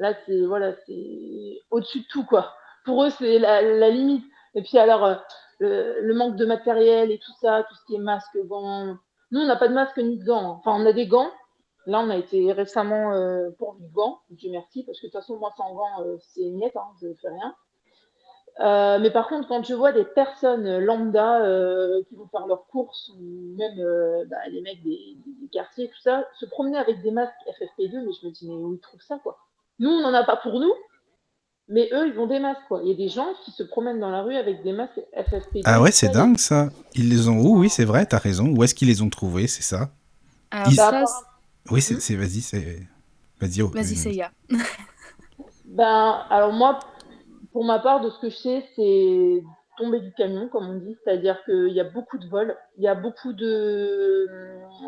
Là, 0.00 0.14
c'est 0.26 0.42
voilà, 0.42 0.75
c'est 0.87 1.61
au-dessus 1.70 2.00
de 2.00 2.06
tout, 2.08 2.25
quoi. 2.25 2.54
Pour 2.85 3.04
eux, 3.04 3.11
c'est 3.11 3.38
la, 3.38 3.62
la 3.62 3.90
limite. 3.90 4.25
Et 4.54 4.62
puis 4.62 4.78
alors, 4.78 5.04
euh, 5.04 5.16
le, 5.58 6.00
le, 6.00 6.14
manque 6.14 6.36
de 6.36 6.46
matériel 6.46 7.10
et 7.10 7.18
tout 7.18 7.32
ça, 7.40 7.64
tout 7.68 7.74
ce 7.74 7.84
qui 7.86 7.94
est 7.96 8.00
masque, 8.00 8.38
gants. 8.44 8.96
Nous, 9.30 9.40
on 9.40 9.46
n'a 9.46 9.56
pas 9.56 9.68
de 9.68 9.74
masque 9.74 9.98
ni 9.98 10.18
de 10.18 10.24
gants. 10.24 10.58
Enfin, 10.58 10.72
on 10.80 10.86
a 10.86 10.92
des 10.92 11.06
gants. 11.06 11.30
Là, 11.86 12.00
on 12.00 12.10
a 12.10 12.16
été 12.16 12.52
récemment 12.52 13.14
euh, 13.14 13.50
pour 13.58 13.76
du 13.76 14.36
Dieu 14.36 14.50
merci, 14.50 14.84
parce 14.84 15.00
que 15.00 15.06
de 15.06 15.10
toute 15.10 15.20
façon, 15.20 15.38
moi, 15.38 15.52
sans 15.56 15.74
gants, 15.74 16.02
euh, 16.02 16.16
c'est 16.20 16.48
miette, 16.50 16.76
hein, 16.76 16.88
je 17.00 17.08
ne 17.08 17.14
fais 17.14 17.28
rien. 17.28 17.54
Euh, 18.60 18.98
mais 18.98 19.10
par 19.10 19.28
contre, 19.28 19.46
quand 19.46 19.62
je 19.62 19.74
vois 19.74 19.92
des 19.92 20.04
personnes 20.04 20.78
lambda 20.78 21.42
euh, 21.42 22.02
qui 22.08 22.16
vont 22.16 22.26
faire 22.26 22.46
leurs 22.46 22.66
courses 22.66 23.10
ou 23.10 23.54
même 23.56 23.78
euh, 23.78 24.24
bah, 24.26 24.36
les 24.50 24.60
mecs 24.62 24.82
des, 24.82 25.16
quartiers, 25.52 25.88
tout 25.88 26.00
ça, 26.00 26.26
se 26.34 26.44
promener 26.44 26.76
avec 26.76 27.00
des 27.02 27.12
masques 27.12 27.34
FFP2, 27.46 28.04
mais 28.04 28.12
je 28.20 28.26
me 28.26 28.32
dis, 28.32 28.48
mais 28.48 28.54
où 28.54 28.74
ils 28.74 28.80
trouvent 28.80 29.00
ça, 29.00 29.18
quoi? 29.22 29.38
Nous, 29.78 29.88
on 29.88 30.00
n'en 30.00 30.12
a 30.12 30.24
pas 30.24 30.36
pour 30.36 30.58
nous, 30.58 30.72
mais 31.68 31.88
eux, 31.92 32.08
ils 32.08 32.18
ont 32.18 32.26
des 32.26 32.38
masques, 32.40 32.62
quoi. 32.68 32.80
Il 32.82 32.88
y 32.88 32.92
a 32.92 32.96
des 32.96 33.08
gens 33.08 33.28
qui 33.44 33.50
se 33.50 33.62
promènent 33.62 34.00
dans 34.00 34.10
la 34.10 34.22
rue 34.22 34.34
avec 34.37 34.62
des 34.62 34.72
masques 34.72 35.00
FFP2. 35.14 35.62
Ah 35.64 35.82
ouais, 35.82 35.92
c'est 35.92 36.08
dingue 36.08 36.38
ça. 36.38 36.70
Ils 36.94 37.10
les 37.10 37.28
ont 37.28 37.38
où? 37.38 37.58
Oui, 37.58 37.68
c'est 37.68 37.84
vrai, 37.84 38.06
t'as 38.06 38.18
raison. 38.18 38.48
Où 38.56 38.64
est-ce 38.64 38.75
qu'ils 38.75 38.88
les 38.88 39.02
ont 39.02 39.10
trouvés? 39.10 39.46
C'est 39.46 39.62
ça 39.62 39.90
Alors, 40.50 40.72
ça, 40.72 41.04
Oui, 41.70 41.82
c'est, 41.82 42.16
vas-y, 42.16 42.40
c'est. 42.40 42.80
Vas-y, 43.40 43.62
oh, 43.62 43.68
Vas-y, 43.68 43.96
c'est 43.96 44.14
ya. 44.14 44.32
ben, 45.66 46.22
alors 46.30 46.52
moi, 46.52 46.78
pour 47.52 47.64
ma 47.64 47.78
part, 47.78 48.00
de 48.00 48.10
ce 48.10 48.18
que 48.18 48.30
je 48.30 48.37
sais, 48.37 48.64
c'est 48.75 49.42
tomber 49.76 50.00
du 50.00 50.12
camion, 50.12 50.48
comme 50.48 50.68
on 50.68 50.75
dit, 50.78 50.96
c'est-à-dire 51.04 51.38
qu'il 51.44 51.72
y 51.72 51.80
a 51.80 51.84
beaucoup 51.84 52.18
de 52.18 52.26
vols, 52.28 52.56
il 52.78 52.84
y 52.84 52.88
a 52.88 52.94
beaucoup 52.96 53.32
de, 53.32 54.26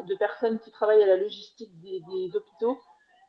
de 0.08 0.14
personnes 0.18 0.58
qui 0.58 0.70
travaillent 0.72 1.02
à 1.02 1.06
la 1.06 1.16
logistique 1.16 1.70
des, 1.80 2.00
des 2.10 2.37
hôpitaux 2.37 2.78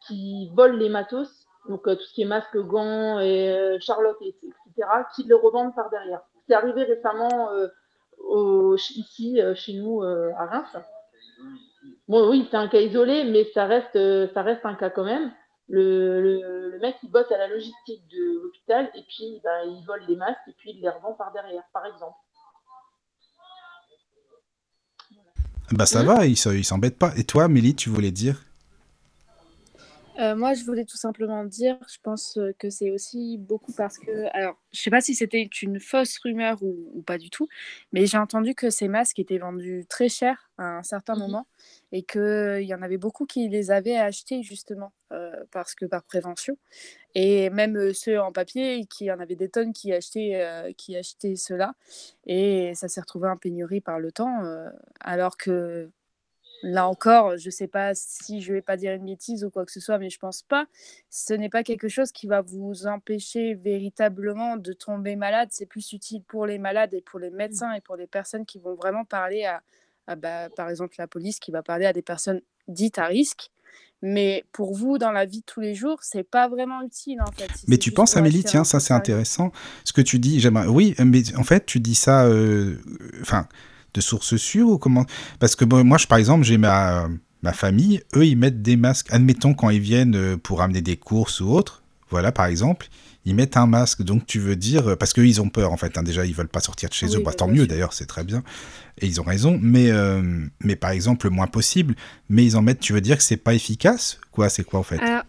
qui 0.07 0.49
volent 0.55 0.77
les 0.77 0.89
matos, 0.89 1.40
donc 1.67 1.87
euh, 1.87 1.95
tout 1.95 2.03
ce 2.03 2.13
qui 2.13 2.21
est 2.23 2.25
masque, 2.25 2.57
gants, 2.57 3.19
et 3.19 3.49
euh, 3.49 3.77
Charlotte, 3.79 4.17
et, 4.21 4.29
etc., 4.29 4.89
qui 5.15 5.23
le 5.23 5.35
revendent 5.35 5.75
par 5.75 5.89
derrière. 5.89 6.21
C'est 6.47 6.53
arrivé 6.53 6.83
récemment 6.83 7.51
euh, 7.51 7.67
au, 8.17 8.75
ici, 8.75 9.39
chez 9.55 9.73
nous, 9.73 10.01
à 10.01 10.45
Reims. 10.45 10.77
Bon, 12.07 12.29
oui, 12.29 12.47
c'est 12.49 12.57
un 12.57 12.67
cas 12.67 12.79
isolé, 12.79 13.23
mais 13.23 13.45
ça 13.53 13.65
reste, 13.65 13.97
ça 14.33 14.41
reste 14.41 14.65
un 14.65 14.75
cas 14.75 14.89
quand 14.89 15.03
même. 15.03 15.31
Le, 15.69 16.21
le, 16.21 16.69
le, 16.69 16.79
mec, 16.79 16.97
il 17.03 17.09
bosse 17.09 17.31
à 17.31 17.37
la 17.37 17.47
logistique 17.47 18.05
de 18.09 18.43
l'hôpital 18.43 18.91
et 18.93 19.03
puis 19.07 19.39
bah, 19.43 19.63
il 19.63 19.81
vole 19.87 20.03
les 20.07 20.17
masques 20.17 20.41
et 20.47 20.53
puis 20.57 20.71
il 20.71 20.81
les 20.81 20.89
revend 20.89 21.13
par 21.13 21.31
derrière, 21.31 21.63
par 21.71 21.85
exemple. 21.85 22.17
Bah 25.71 25.85
ça 25.85 26.03
mmh. 26.03 26.05
va, 26.05 26.25
il 26.25 26.65
s'embête 26.65 26.99
pas. 26.99 27.13
Et 27.15 27.23
toi, 27.23 27.47
Mélie, 27.47 27.73
tu 27.73 27.89
voulais 27.89 28.11
dire? 28.11 28.43
Euh, 30.19 30.35
moi, 30.35 30.53
je 30.53 30.63
voulais 30.63 30.85
tout 30.85 30.97
simplement 30.97 31.43
dire, 31.45 31.77
je 31.87 31.97
pense 32.03 32.37
que 32.59 32.69
c'est 32.69 32.91
aussi 32.91 33.37
beaucoup 33.37 33.73
parce 33.73 33.97
que, 33.97 34.27
alors, 34.35 34.57
je 34.71 34.81
sais 34.81 34.89
pas 34.89 35.01
si 35.01 35.15
c'était 35.15 35.49
une 35.61 35.79
fausse 35.79 36.17
rumeur 36.19 36.61
ou, 36.61 36.91
ou 36.93 37.01
pas 37.01 37.17
du 37.17 37.29
tout, 37.29 37.47
mais 37.91 38.05
j'ai 38.05 38.17
entendu 38.17 38.55
que 38.55 38.69
ces 38.69 38.87
masques 38.87 39.19
étaient 39.19 39.37
vendus 39.37 39.85
très 39.87 40.09
cher 40.09 40.49
à 40.57 40.77
un 40.77 40.83
certain 40.83 41.15
mmh. 41.15 41.19
moment 41.19 41.47
et 41.91 42.03
qu'il 42.03 42.63
y 42.63 42.73
en 42.73 42.81
avait 42.81 42.97
beaucoup 42.97 43.25
qui 43.25 43.49
les 43.49 43.71
avaient 43.71 43.97
achetés 43.97 44.43
justement 44.43 44.93
euh, 45.11 45.43
parce 45.51 45.75
que 45.75 45.85
par 45.85 46.03
prévention. 46.03 46.57
Et 47.15 47.49
même 47.49 47.93
ceux 47.93 48.19
en 48.19 48.31
papier, 48.31 48.85
qui 48.85 49.05
y 49.05 49.11
en 49.11 49.19
avait 49.19 49.35
des 49.35 49.49
tonnes 49.49 49.73
qui 49.73 49.91
achetaient, 49.91 50.41
euh, 50.41 50.71
qui 50.73 50.95
achetaient 50.95 51.35
cela. 51.35 51.73
Et 52.25 52.73
ça 52.75 52.87
s'est 52.87 53.01
retrouvé 53.01 53.27
en 53.27 53.35
pénurie 53.35 53.81
par 53.81 53.99
le 53.99 54.11
temps, 54.11 54.43
euh, 54.45 54.69
alors 55.01 55.35
que 55.35 55.89
Là 56.63 56.87
encore, 56.87 57.37
je 57.37 57.47
ne 57.47 57.51
sais 57.51 57.67
pas 57.67 57.93
si 57.95 58.41
je 58.41 58.49
ne 58.49 58.57
vais 58.57 58.61
pas 58.61 58.77
dire 58.77 58.93
une 58.93 59.05
bêtise 59.05 59.43
ou 59.43 59.49
quoi 59.49 59.65
que 59.65 59.71
ce 59.71 59.79
soit, 59.79 59.97
mais 59.97 60.09
je 60.09 60.19
pense 60.19 60.43
pas. 60.43 60.67
Ce 61.09 61.33
n'est 61.33 61.49
pas 61.49 61.63
quelque 61.63 61.87
chose 61.87 62.11
qui 62.11 62.27
va 62.27 62.41
vous 62.41 62.85
empêcher 62.85 63.55
véritablement 63.55 64.57
de 64.57 64.73
tomber 64.73 65.15
malade. 65.15 65.49
C'est 65.51 65.65
plus 65.65 65.91
utile 65.93 66.23
pour 66.23 66.45
les 66.45 66.59
malades 66.59 66.93
et 66.93 67.01
pour 67.01 67.19
les 67.19 67.31
médecins 67.31 67.73
et 67.73 67.81
pour 67.81 67.95
les 67.95 68.07
personnes 68.07 68.45
qui 68.45 68.59
vont 68.59 68.75
vraiment 68.75 69.05
parler 69.05 69.45
à, 69.45 69.63
à 70.05 70.15
bah, 70.15 70.49
par 70.55 70.69
exemple, 70.69 70.95
la 70.99 71.07
police 71.07 71.39
qui 71.39 71.51
va 71.51 71.63
parler 71.63 71.85
à 71.85 71.93
des 71.93 72.03
personnes 72.03 72.41
dites 72.67 72.99
à 72.99 73.05
risque. 73.05 73.49
Mais 74.03 74.45
pour 74.51 74.73
vous, 74.73 74.97
dans 74.97 75.11
la 75.11 75.25
vie 75.25 75.39
de 75.39 75.45
tous 75.45 75.61
les 75.61 75.75
jours, 75.75 75.99
c'est 76.01 76.23
pas 76.23 76.47
vraiment 76.47 76.81
utile 76.81 77.21
en 77.21 77.31
fait. 77.31 77.49
Si 77.55 77.65
mais 77.67 77.77
tu 77.77 77.91
penses, 77.91 78.17
Amélie, 78.17 78.43
tiens, 78.43 78.63
ça 78.63 78.79
c'est 78.79 78.95
intéressant. 78.95 79.51
Ce 79.83 79.93
que 79.93 80.01
tu 80.01 80.17
dis, 80.17 80.39
j'aimerais. 80.39 80.67
Oui, 80.67 80.95
mais 80.99 81.21
en 81.37 81.43
fait, 81.43 81.65
tu 81.65 81.79
dis 81.79 81.95
ça. 81.95 82.27
Enfin. 83.21 83.47
Euh 83.51 83.55
de 83.93 84.01
sources 84.01 84.37
sûres 84.37 84.67
ou 84.67 84.77
comment? 84.77 85.05
Parce 85.39 85.55
que 85.55 85.65
bon, 85.65 85.83
moi, 85.83 85.97
je, 85.97 86.07
par 86.07 86.17
exemple, 86.17 86.43
j'ai 86.43 86.57
ma, 86.57 87.09
ma 87.41 87.53
famille, 87.53 88.01
eux, 88.15 88.25
ils 88.25 88.37
mettent 88.37 88.61
des 88.61 88.75
masques. 88.75 89.07
Admettons, 89.11 89.53
quand 89.53 89.69
ils 89.69 89.79
viennent 89.79 90.15
euh, 90.15 90.37
pour 90.37 90.61
amener 90.61 90.81
des 90.81 90.97
courses 90.97 91.41
ou 91.41 91.49
autre, 91.49 91.83
voilà, 92.09 92.31
par 92.31 92.45
exemple, 92.45 92.89
ils 93.25 93.35
mettent 93.35 93.57
un 93.57 93.67
masque. 93.67 94.03
Donc, 94.03 94.25
tu 94.25 94.39
veux 94.39 94.55
dire, 94.55 94.97
parce 94.97 95.13
qu'eux, 95.13 95.27
ils 95.27 95.41
ont 95.41 95.49
peur, 95.49 95.71
en 95.71 95.77
fait. 95.77 95.97
Hein, 95.97 96.03
déjà, 96.03 96.25
ils 96.25 96.33
veulent 96.33 96.47
pas 96.47 96.59
sortir 96.59 96.89
de 96.89 96.93
chez 96.93 97.07
oui, 97.07 97.15
eux. 97.15 97.23
Bah, 97.23 97.33
tant 97.33 97.47
mieux, 97.47 97.67
d'ailleurs, 97.67 97.93
c'est 97.93 98.05
très 98.05 98.23
bien. 98.23 98.43
Et 98.99 99.07
ils 99.07 99.21
ont 99.21 99.23
raison. 99.23 99.59
Mais, 99.61 99.91
euh, 99.91 100.21
mais 100.59 100.75
par 100.75 100.91
exemple, 100.91 101.27
le 101.27 101.31
moins 101.31 101.47
possible. 101.47 101.95
Mais 102.29 102.43
ils 102.43 102.57
en 102.57 102.61
mettent, 102.61 102.79
tu 102.79 102.93
veux 102.93 103.01
dire 103.01 103.17
que 103.17 103.23
c'est 103.23 103.37
pas 103.37 103.53
efficace? 103.53 104.19
Quoi 104.31 104.49
C'est 104.49 104.63
quoi, 104.63 104.79
en 104.79 104.83
fait? 104.83 104.99
Alors, 104.99 105.23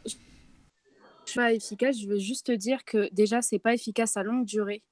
pas 1.34 1.52
efficace, 1.52 1.96
je 2.00 2.08
veux 2.08 2.18
juste 2.18 2.46
te 2.46 2.52
dire 2.52 2.84
que 2.84 3.08
déjà, 3.12 3.42
c'est 3.42 3.58
pas 3.58 3.74
efficace 3.74 4.16
à 4.16 4.22
longue 4.22 4.44
durée 4.44 4.82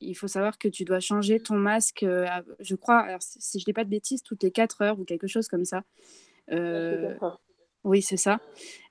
il 0.00 0.14
faut 0.14 0.28
savoir 0.28 0.58
que 0.58 0.68
tu 0.68 0.84
dois 0.84 1.00
changer 1.00 1.40
ton 1.40 1.56
masque, 1.56 2.02
euh, 2.02 2.26
je 2.60 2.74
crois, 2.74 3.00
alors, 3.00 3.22
si 3.22 3.58
je 3.58 3.62
ne 3.62 3.66
dis 3.66 3.72
pas 3.72 3.84
de 3.84 3.90
bêtises, 3.90 4.22
toutes 4.22 4.42
les 4.42 4.50
4 4.50 4.82
heures 4.82 5.00
ou 5.00 5.04
quelque 5.04 5.26
chose 5.26 5.48
comme 5.48 5.64
ça. 5.64 5.82
Euh, 6.50 7.14
oui, 7.84 8.02
c'est 8.02 8.16
ça. 8.16 8.40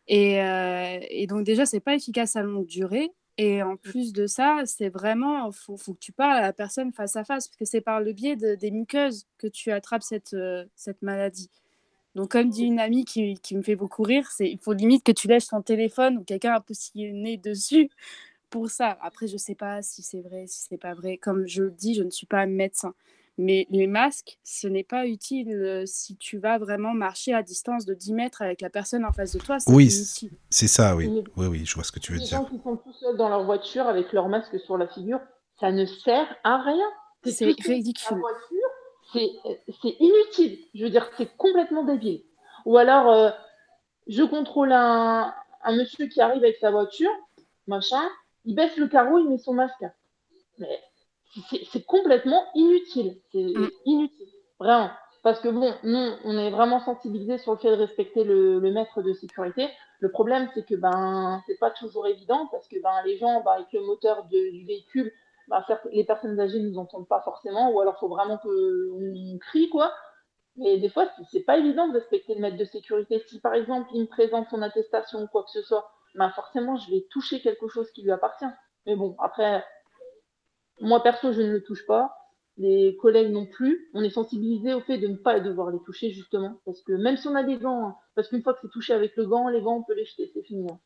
Et, 0.07 0.41
euh, 0.41 0.99
et, 1.09 1.27
donc 1.27 1.43
déjà, 1.43 1.65
c'est 1.65 1.79
pas 1.79 1.95
efficace 1.95 2.35
à 2.35 2.43
longue 2.43 2.65
durée. 2.65 3.11
Et 3.37 3.63
en 3.63 3.77
plus 3.77 4.11
de 4.11 4.27
ça, 4.27 4.61
c'est 4.65 4.89
vraiment, 4.89 5.47
il 5.47 5.53
faut, 5.53 5.77
faut, 5.77 5.93
que 5.93 5.99
tu 5.99 6.11
parles 6.11 6.37
à 6.37 6.41
la 6.41 6.53
personne 6.53 6.91
face 6.91 7.15
à 7.15 7.23
face, 7.23 7.47
parce 7.47 7.57
que 7.57 7.65
c'est 7.65 7.81
par 7.81 8.01
le 8.01 8.11
biais 8.11 8.35
de, 8.35 8.55
des 8.55 8.71
muqueuses 8.71 9.27
que 9.37 9.47
tu 9.47 9.71
attrapes 9.71 10.03
cette, 10.03 10.35
cette 10.75 11.01
maladie. 11.01 11.49
Donc, 12.15 12.31
comme 12.31 12.49
dit 12.49 12.65
une 12.65 12.79
amie 12.79 13.05
qui, 13.05 13.35
qui 13.35 13.55
me 13.55 13.61
fait 13.61 13.75
beaucoup 13.77 14.03
rire, 14.03 14.27
il 14.39 14.59
faut 14.59 14.73
limite 14.73 15.05
que 15.05 15.11
tu 15.11 15.27
lèches 15.27 15.47
ton 15.47 15.61
téléphone 15.61 16.17
ou 16.17 16.23
quelqu'un 16.23 16.53
a 16.53 16.59
poussé 16.59 16.91
le 16.95 17.13
nez 17.13 17.37
dessus 17.37 17.89
pour 18.49 18.69
ça. 18.69 18.97
Après, 19.01 19.27
je 19.27 19.33
ne 19.33 19.37
sais 19.37 19.55
pas 19.55 19.81
si 19.81 20.01
c'est 20.01 20.21
vrai, 20.21 20.45
si 20.47 20.65
c'est 20.67 20.77
pas 20.77 20.93
vrai. 20.93 21.17
Comme 21.17 21.47
je 21.47 21.63
le 21.63 21.71
dis, 21.71 21.93
je 21.93 22.03
ne 22.03 22.09
suis 22.09 22.27
pas 22.27 22.45
médecin. 22.45 22.93
Mais 23.37 23.67
les 23.69 23.87
masques, 23.87 24.37
ce 24.43 24.67
n'est 24.67 24.83
pas 24.83 25.07
utile 25.07 25.53
euh, 25.53 25.85
si 25.85 26.17
tu 26.17 26.37
vas 26.39 26.57
vraiment 26.57 26.93
marcher 26.93 27.33
à 27.33 27.41
distance 27.41 27.85
de 27.85 27.93
10 27.93 28.11
mètres 28.11 28.41
avec 28.41 28.59
la 28.59 28.69
personne 28.69 29.05
en 29.05 29.13
face 29.13 29.31
de 29.31 29.39
toi. 29.39 29.57
Oui, 29.67 29.89
c'est 30.49 30.67
ça, 30.67 30.93
oui. 30.93 31.07
oui. 31.07 31.47
Oui, 31.47 31.65
je 31.65 31.73
vois 31.75 31.85
ce 31.85 31.93
que 31.93 31.99
tu 31.99 32.11
veux 32.11 32.19
les 32.19 32.25
dire. 32.25 32.39
Les 32.41 32.45
gens 32.45 32.49
qui 32.49 32.61
sont 32.61 32.75
tout 32.75 32.91
seuls 32.91 33.15
dans 33.15 33.29
leur 33.29 33.45
voiture 33.45 33.87
avec 33.87 34.11
leur 34.11 34.27
masque 34.27 34.59
sur 34.59 34.77
la 34.77 34.89
figure, 34.89 35.21
ça 35.57 35.71
ne 35.71 35.85
sert 35.85 36.27
à 36.43 36.61
rien. 36.61 36.85
C'est 37.23 37.45
ridicule. 37.45 38.21
C'est 39.13 39.95
inutile. 39.99 40.59
Je 40.75 40.83
veux 40.83 40.89
dire, 40.89 41.09
c'est 41.17 41.33
complètement 41.37 41.85
débile. 41.85 42.21
Ou 42.65 42.77
alors, 42.77 43.09
euh, 43.09 43.29
je 44.07 44.23
contrôle 44.23 44.73
un, 44.73 45.33
un 45.63 45.75
monsieur 45.77 46.07
qui 46.07 46.19
arrive 46.19 46.43
avec 46.43 46.57
sa 46.57 46.71
voiture, 46.71 47.11
machin, 47.67 48.03
il 48.45 48.55
baisse 48.55 48.77
le 48.77 48.87
carreau, 48.87 49.19
il 49.19 49.29
met 49.29 49.37
son 49.37 49.53
masque. 49.53 49.85
Mais 50.57 50.79
c'est 51.71 51.85
complètement 51.85 52.43
inutile. 52.55 53.17
C'est 53.31 53.43
mm. 53.43 53.69
inutile. 53.85 54.27
Vraiment. 54.59 54.89
Parce 55.21 55.39
que 55.41 55.49
bon, 55.49 55.73
nous, 55.83 56.11
on 56.23 56.37
est 56.37 56.49
vraiment 56.49 56.79
sensibilisés 56.79 57.37
sur 57.37 57.51
le 57.51 57.57
fait 57.57 57.71
de 57.71 57.75
respecter 57.75 58.23
le, 58.23 58.59
le 58.59 58.71
maître 58.71 59.01
de 59.01 59.13
sécurité. 59.13 59.67
Le 59.99 60.11
problème, 60.11 60.49
c'est 60.53 60.65
que 60.65 60.75
ben, 60.75 61.41
c'est 61.45 61.59
pas 61.59 61.71
toujours 61.71 62.07
évident 62.07 62.47
parce 62.51 62.67
que 62.67 62.81
ben, 62.81 63.01
les 63.05 63.17
gens, 63.17 63.41
ben, 63.43 63.51
avec 63.51 63.71
le 63.73 63.81
moteur 63.81 64.23
de, 64.25 64.51
du 64.51 64.65
véhicule, 64.65 65.11
ben, 65.49 65.61
certes, 65.67 65.85
les 65.91 66.05
personnes 66.05 66.39
âgées 66.39 66.59
ne 66.59 66.69
nous 66.69 66.77
entendent 66.77 67.07
pas 67.07 67.21
forcément, 67.21 67.71
ou 67.71 67.81
alors 67.81 67.95
il 67.97 67.99
faut 67.99 68.07
vraiment 68.07 68.37
qu'on 68.37 69.37
crie, 69.39 69.69
quoi. 69.69 69.91
Mais 70.55 70.77
des 70.77 70.89
fois, 70.89 71.09
c'est 71.31 71.43
pas 71.43 71.57
évident 71.57 71.87
de 71.87 71.93
respecter 71.93 72.35
le 72.35 72.41
maître 72.41 72.57
de 72.57 72.65
sécurité. 72.65 73.23
Si 73.27 73.39
par 73.39 73.53
exemple, 73.53 73.89
il 73.93 74.01
me 74.01 74.07
présente 74.07 74.47
son 74.49 74.61
attestation 74.61 75.23
ou 75.23 75.27
quoi 75.27 75.43
que 75.43 75.51
ce 75.51 75.61
soit, 75.61 75.89
bah 76.15 76.31
forcément, 76.35 76.77
je 76.77 76.89
vais 76.91 77.05
toucher 77.09 77.41
quelque 77.41 77.67
chose 77.67 77.89
qui 77.91 78.01
lui 78.01 78.11
appartient. 78.11 78.45
Mais 78.85 78.95
bon, 78.95 79.15
après, 79.19 79.63
moi 80.81 81.03
perso, 81.03 81.33
je 81.33 81.41
ne 81.41 81.51
le 81.51 81.63
touche 81.63 81.85
pas. 81.85 82.15
Les 82.57 82.97
collègues 82.97 83.31
non 83.31 83.45
plus. 83.45 83.89
On 83.93 84.03
est 84.03 84.09
sensibilisé 84.09 84.73
au 84.73 84.81
fait 84.81 84.97
de 84.97 85.07
ne 85.07 85.15
pas 85.15 85.39
devoir 85.39 85.71
les 85.71 85.79
toucher, 85.85 86.11
justement. 86.11 86.61
Parce 86.65 86.81
que 86.81 86.93
même 86.93 87.15
si 87.15 87.27
on 87.27 87.35
a 87.35 87.43
des 87.43 87.57
gants, 87.57 87.87
hein, 87.87 87.95
parce 88.15 88.27
qu'une 88.27 88.43
fois 88.43 88.53
que 88.53 88.59
c'est 88.61 88.69
touché 88.69 88.93
avec 88.93 89.15
le 89.15 89.25
gant, 89.25 89.47
les 89.47 89.61
gants, 89.61 89.77
on 89.77 89.83
peut 89.83 89.95
les 89.95 90.05
jeter, 90.05 90.29
c'est 90.33 90.43
fini. 90.43 90.67
Hein. 90.69 90.79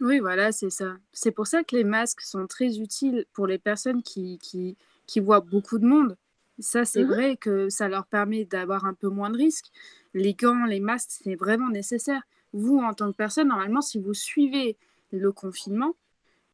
Oui, 0.00 0.20
voilà, 0.20 0.52
c'est 0.52 0.70
ça. 0.70 0.96
C'est 1.12 1.30
pour 1.30 1.46
ça 1.46 1.64
que 1.64 1.76
les 1.76 1.84
masques 1.84 2.22
sont 2.22 2.46
très 2.46 2.78
utiles 2.78 3.26
pour 3.34 3.46
les 3.46 3.58
personnes 3.58 4.02
qui, 4.02 4.38
qui, 4.38 4.76
qui 5.06 5.20
voient 5.20 5.40
beaucoup 5.40 5.78
de 5.78 5.86
monde. 5.86 6.16
Ça, 6.58 6.84
c'est 6.84 7.04
mmh. 7.04 7.08
vrai 7.08 7.36
que 7.36 7.68
ça 7.68 7.88
leur 7.88 8.06
permet 8.06 8.44
d'avoir 8.44 8.86
un 8.86 8.94
peu 8.94 9.08
moins 9.08 9.30
de 9.30 9.36
risques. 9.36 9.70
Les 10.14 10.34
gants, 10.34 10.64
les 10.64 10.80
masques, 10.80 11.10
c'est 11.22 11.34
vraiment 11.34 11.68
nécessaire 11.68 12.22
vous, 12.52 12.78
en 12.78 12.94
tant 12.94 13.10
que 13.10 13.16
personne, 13.16 13.48
normalement, 13.48 13.80
si 13.80 13.98
vous 13.98 14.14
suivez 14.14 14.76
le 15.10 15.32
confinement, 15.32 15.94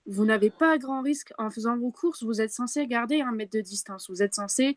vous 0.06 0.24
n'avez 0.24 0.50
pas 0.50 0.78
grand 0.78 1.02
risque 1.02 1.32
en 1.38 1.50
faisant 1.50 1.76
vos 1.76 1.90
courses. 1.90 2.22
Vous 2.22 2.40
êtes 2.40 2.52
censé 2.52 2.86
garder 2.86 3.20
un 3.20 3.32
mètre 3.32 3.52
de 3.52 3.60
distance. 3.60 4.08
Vous 4.08 4.22
êtes 4.22 4.34
censé, 4.34 4.76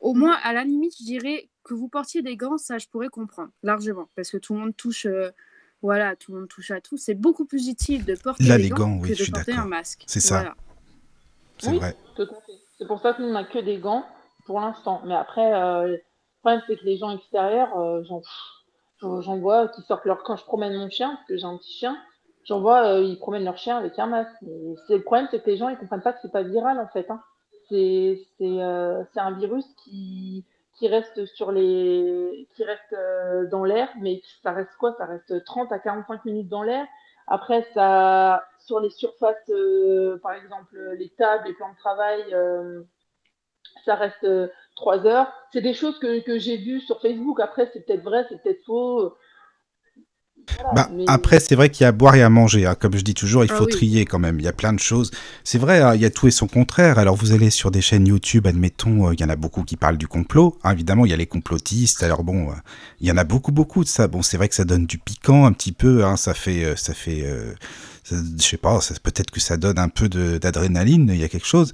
au 0.00 0.14
moins, 0.14 0.36
à 0.42 0.52
la 0.52 0.64
limite, 0.64 0.94
je 0.98 1.04
dirais 1.04 1.48
que 1.64 1.74
vous 1.74 1.88
portiez 1.88 2.22
des 2.22 2.36
gants, 2.36 2.58
ça, 2.58 2.78
je 2.78 2.86
pourrais 2.88 3.08
comprendre 3.08 3.50
largement, 3.62 4.08
parce 4.14 4.30
que 4.30 4.38
tout 4.38 4.54
le 4.54 4.60
monde 4.60 4.76
touche. 4.76 5.06
Euh, 5.06 5.30
voilà, 5.80 6.16
tout 6.16 6.32
le 6.32 6.40
monde 6.40 6.48
touche 6.48 6.72
à 6.72 6.80
tout. 6.80 6.96
C'est 6.96 7.14
beaucoup 7.14 7.44
plus 7.44 7.68
utile 7.68 8.04
de 8.04 8.16
porter 8.16 8.44
Là, 8.44 8.58
des 8.58 8.68
gants, 8.68 8.88
gants 8.88 8.98
oui, 9.00 9.10
que 9.10 9.24
de 9.24 9.30
porter 9.30 9.52
un 9.52 9.64
masque. 9.64 10.02
C'est 10.08 10.20
ça. 10.20 10.38
Voilà. 10.38 10.56
C'est 11.58 11.70
oui, 11.70 11.78
vrai. 11.78 11.96
C'est 12.78 12.86
pour 12.86 13.00
ça 13.00 13.12
qu'on 13.12 13.30
n'a 13.30 13.44
que 13.44 13.58
des 13.58 13.78
gants 13.78 14.04
pour 14.44 14.60
l'instant. 14.60 15.02
Mais 15.04 15.14
après, 15.14 15.54
euh, 15.54 15.86
le 15.86 16.02
problème, 16.40 16.62
c'est 16.66 16.76
que 16.76 16.84
les 16.84 16.96
gens 16.96 17.16
extérieurs, 17.16 17.78
euh, 17.78 18.02
j'en 18.08 18.20
J'en 19.00 19.38
vois 19.38 19.68
qui 19.68 19.82
sortent 19.82 20.04
leur. 20.04 20.22
Quand 20.22 20.36
je 20.36 20.44
promène 20.44 20.76
mon 20.76 20.90
chien, 20.90 21.10
parce 21.14 21.28
que 21.28 21.36
j'ai 21.36 21.44
un 21.44 21.56
petit 21.56 21.72
chien, 21.72 21.96
j'en 22.44 22.60
vois, 22.60 22.84
euh, 22.86 23.02
ils 23.02 23.18
promènent 23.18 23.44
leur 23.44 23.56
chien 23.56 23.76
avec 23.76 23.98
un 23.98 24.06
masque. 24.06 24.34
Le 24.42 24.98
problème, 25.02 25.28
c'est 25.30 25.40
que 25.40 25.50
les 25.50 25.56
gens, 25.56 25.68
ils 25.68 25.78
comprennent 25.78 26.02
pas 26.02 26.12
que 26.12 26.18
c'est 26.22 26.32
pas 26.32 26.42
viral, 26.42 26.78
en 26.80 26.88
fait. 26.88 27.08
Hein. 27.10 27.22
c'est 27.70 28.26
un 29.16 29.30
virus 29.32 29.66
qui, 29.84 30.44
qui 30.74 30.88
reste 30.88 31.26
sur 31.26 31.52
les 31.52 32.48
qui 32.54 32.64
reste 32.64 32.96
dans 33.50 33.64
l'air, 33.64 33.88
mais 34.00 34.20
ça 34.42 34.52
reste 34.52 34.74
quoi? 34.78 34.94
Ça 34.98 35.06
reste 35.06 35.44
30 35.44 35.70
à 35.72 35.78
45 35.78 36.24
minutes 36.24 36.48
dans 36.48 36.62
l'air. 36.62 36.86
Après, 37.28 37.68
ça, 37.74 38.44
sur 38.58 38.80
les 38.80 38.90
surfaces, 38.90 39.52
par 40.22 40.32
exemple, 40.32 40.76
les 40.98 41.10
tables, 41.10 41.46
les 41.46 41.52
plans 41.54 41.70
de 41.70 41.76
travail, 41.76 42.24
ça 43.84 43.94
reste 43.94 44.26
trois 44.78 45.06
heures. 45.06 45.28
C'est 45.52 45.60
des 45.60 45.74
choses 45.74 45.98
que, 45.98 46.20
que 46.24 46.38
j'ai 46.38 46.56
vues 46.56 46.80
sur 46.80 47.00
Facebook. 47.00 47.40
Après, 47.40 47.68
c'est 47.72 47.84
peut-être 47.84 48.04
vrai, 48.04 48.24
c'est 48.28 48.42
peut-être 48.42 48.64
faux. 48.64 49.14
Bah, 50.74 50.88
après, 51.06 51.40
c'est 51.40 51.54
vrai 51.54 51.70
qu'il 51.70 51.82
y 51.82 51.84
a 51.84 51.88
à 51.88 51.92
boire 51.92 52.14
et 52.14 52.22
à 52.22 52.30
manger. 52.30 52.66
Hein. 52.66 52.74
Comme 52.74 52.96
je 52.96 53.02
dis 53.02 53.14
toujours, 53.14 53.44
il 53.44 53.50
ah 53.52 53.56
faut 53.56 53.66
trier 53.66 54.04
quand 54.04 54.18
même. 54.18 54.38
Il 54.40 54.44
y 54.44 54.48
a 54.48 54.52
plein 54.52 54.72
de 54.72 54.78
choses. 54.78 55.10
C'est 55.44 55.58
vrai, 55.58 55.80
hein, 55.80 55.94
il 55.94 56.00
y 56.00 56.04
a 56.04 56.10
tout 56.10 56.26
et 56.26 56.30
son 56.30 56.46
contraire. 56.46 56.98
Alors, 56.98 57.16
vous 57.16 57.32
allez 57.32 57.50
sur 57.50 57.70
des 57.70 57.80
chaînes 57.80 58.06
YouTube, 58.06 58.46
admettons, 58.46 59.08
euh, 59.08 59.14
il 59.14 59.20
y 59.20 59.24
en 59.24 59.28
a 59.28 59.36
beaucoup 59.36 59.62
qui 59.62 59.76
parlent 59.76 59.98
du 59.98 60.08
complot. 60.08 60.56
Ah, 60.62 60.72
évidemment, 60.72 61.04
il 61.04 61.10
y 61.10 61.14
a 61.14 61.16
les 61.16 61.26
complotistes. 61.26 62.02
Alors 62.02 62.24
bon, 62.24 62.50
euh, 62.50 62.54
il 63.00 63.08
y 63.08 63.12
en 63.12 63.16
a 63.16 63.24
beaucoup, 63.24 63.52
beaucoup 63.52 63.84
de 63.84 63.88
ça. 63.88 64.08
Bon, 64.08 64.22
c'est 64.22 64.36
vrai 64.36 64.48
que 64.48 64.54
ça 64.54 64.64
donne 64.64 64.86
du 64.86 64.98
piquant 64.98 65.44
un 65.44 65.52
petit 65.52 65.72
peu. 65.72 66.04
Hein. 66.04 66.16
Ça 66.16 66.34
fait, 66.34 66.64
euh, 66.64 66.76
ça 66.76 66.94
fait, 66.94 67.24
je 68.10 68.42
sais 68.42 68.56
pas. 68.56 68.78
Peut-être 69.02 69.30
que 69.30 69.40
ça 69.40 69.56
donne 69.56 69.78
un 69.78 69.88
peu 69.88 70.08
d'adrénaline. 70.08 71.10
Il 71.12 71.20
y 71.20 71.24
a 71.24 71.28
quelque 71.28 71.46
chose. 71.46 71.72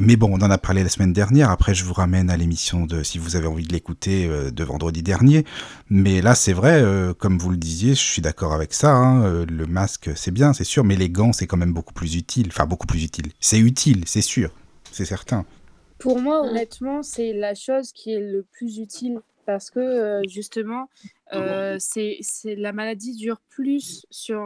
Mais 0.00 0.16
bon, 0.16 0.30
on 0.32 0.42
en 0.42 0.50
a 0.50 0.58
parlé 0.58 0.82
la 0.82 0.88
semaine 0.88 1.12
dernière. 1.12 1.50
Après, 1.50 1.74
je 1.74 1.84
vous 1.84 1.92
ramène 1.92 2.30
à 2.30 2.36
l'émission 2.36 2.86
de, 2.86 3.02
si 3.02 3.18
vous 3.18 3.36
avez 3.36 3.46
envie 3.46 3.66
de 3.66 3.72
l'écouter, 3.72 4.26
euh, 4.26 4.50
de 4.50 4.64
vendredi 4.64 5.02
dernier. 5.02 5.44
Mais 5.90 6.22
là, 6.22 6.34
c'est 6.34 6.54
vrai, 6.54 6.82
euh, 6.82 7.12
comme 7.12 7.38
vous 7.38 7.50
le 7.50 7.58
disiez, 7.58 7.90
je 7.90 8.02
suis 8.02 8.22
d'accord 8.22 8.54
avec 8.54 8.72
ça. 8.72 8.92
Hein, 8.92 9.24
euh, 9.24 9.46
le 9.46 9.66
masque, 9.66 10.10
c'est 10.16 10.30
bien, 10.30 10.52
c'est 10.52 10.64
sûr, 10.64 10.84
mais 10.84 10.96
les 10.96 11.10
gants, 11.10 11.32
c'est 11.32 11.46
quand 11.46 11.58
même 11.58 11.74
beaucoup 11.74 11.92
plus 11.92 12.16
utile. 12.16 12.48
Enfin, 12.48 12.66
beaucoup 12.66 12.86
plus 12.86 13.04
utile. 13.04 13.26
C'est 13.40 13.58
utile, 13.58 14.04
c'est 14.06 14.22
sûr, 14.22 14.50
c'est 14.90 15.04
certain. 15.04 15.44
Pour 15.98 16.18
moi, 16.18 16.40
honnêtement, 16.40 17.02
c'est 17.02 17.32
la 17.34 17.54
chose 17.54 17.92
qui 17.92 18.12
est 18.12 18.20
le 18.20 18.42
plus 18.42 18.78
utile 18.78 19.20
parce 19.46 19.70
que 19.70 20.22
justement, 20.26 20.88
c'est 21.78 22.18
la 22.44 22.72
maladie 22.72 23.14
dure 23.14 23.40
plus 23.50 24.06
sur 24.10 24.40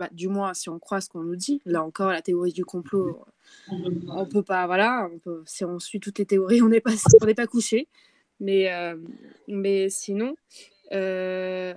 bah, 0.00 0.08
du 0.12 0.28
moins 0.28 0.54
si 0.54 0.70
on 0.70 0.78
croit 0.78 1.02
ce 1.02 1.10
qu'on 1.10 1.22
nous 1.22 1.36
dit. 1.36 1.60
Là 1.66 1.84
encore, 1.84 2.10
la 2.10 2.22
théorie 2.22 2.54
du 2.54 2.64
complot, 2.64 3.22
on 3.70 4.24
peut 4.24 4.42
pas, 4.42 4.64
voilà, 4.64 5.10
si 5.44 5.62
on 5.62 5.78
suit 5.78 6.00
toutes 6.00 6.18
les 6.18 6.24
théories, 6.24 6.62
on 6.62 6.70
n'est 6.70 6.80
pas, 6.80 6.94
on 7.20 7.26
n'est 7.26 7.34
pas 7.34 7.46
couché. 7.46 7.86
Mais, 8.40 8.72
euh, 8.72 8.96
mais 9.46 9.90
sinon, 9.90 10.34
euh, 10.92 11.74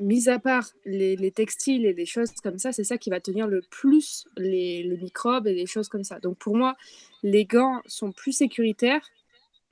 mis 0.00 0.28
à 0.28 0.40
part 0.40 0.68
les, 0.84 1.30
textiles 1.30 1.86
et 1.86 1.92
les 1.92 2.06
choses 2.06 2.32
comme 2.42 2.58
ça, 2.58 2.72
c'est 2.72 2.82
ça 2.82 2.98
qui 2.98 3.08
va 3.08 3.20
tenir 3.20 3.46
le 3.46 3.62
plus 3.70 4.26
les, 4.36 4.82
les, 4.82 4.96
microbes 4.96 5.46
et 5.46 5.54
les 5.54 5.66
choses 5.66 5.88
comme 5.88 6.02
ça. 6.02 6.18
Donc 6.18 6.38
pour 6.38 6.56
moi, 6.56 6.74
les 7.22 7.44
gants 7.44 7.82
sont 7.86 8.10
plus 8.10 8.32
sécuritaires 8.32 9.08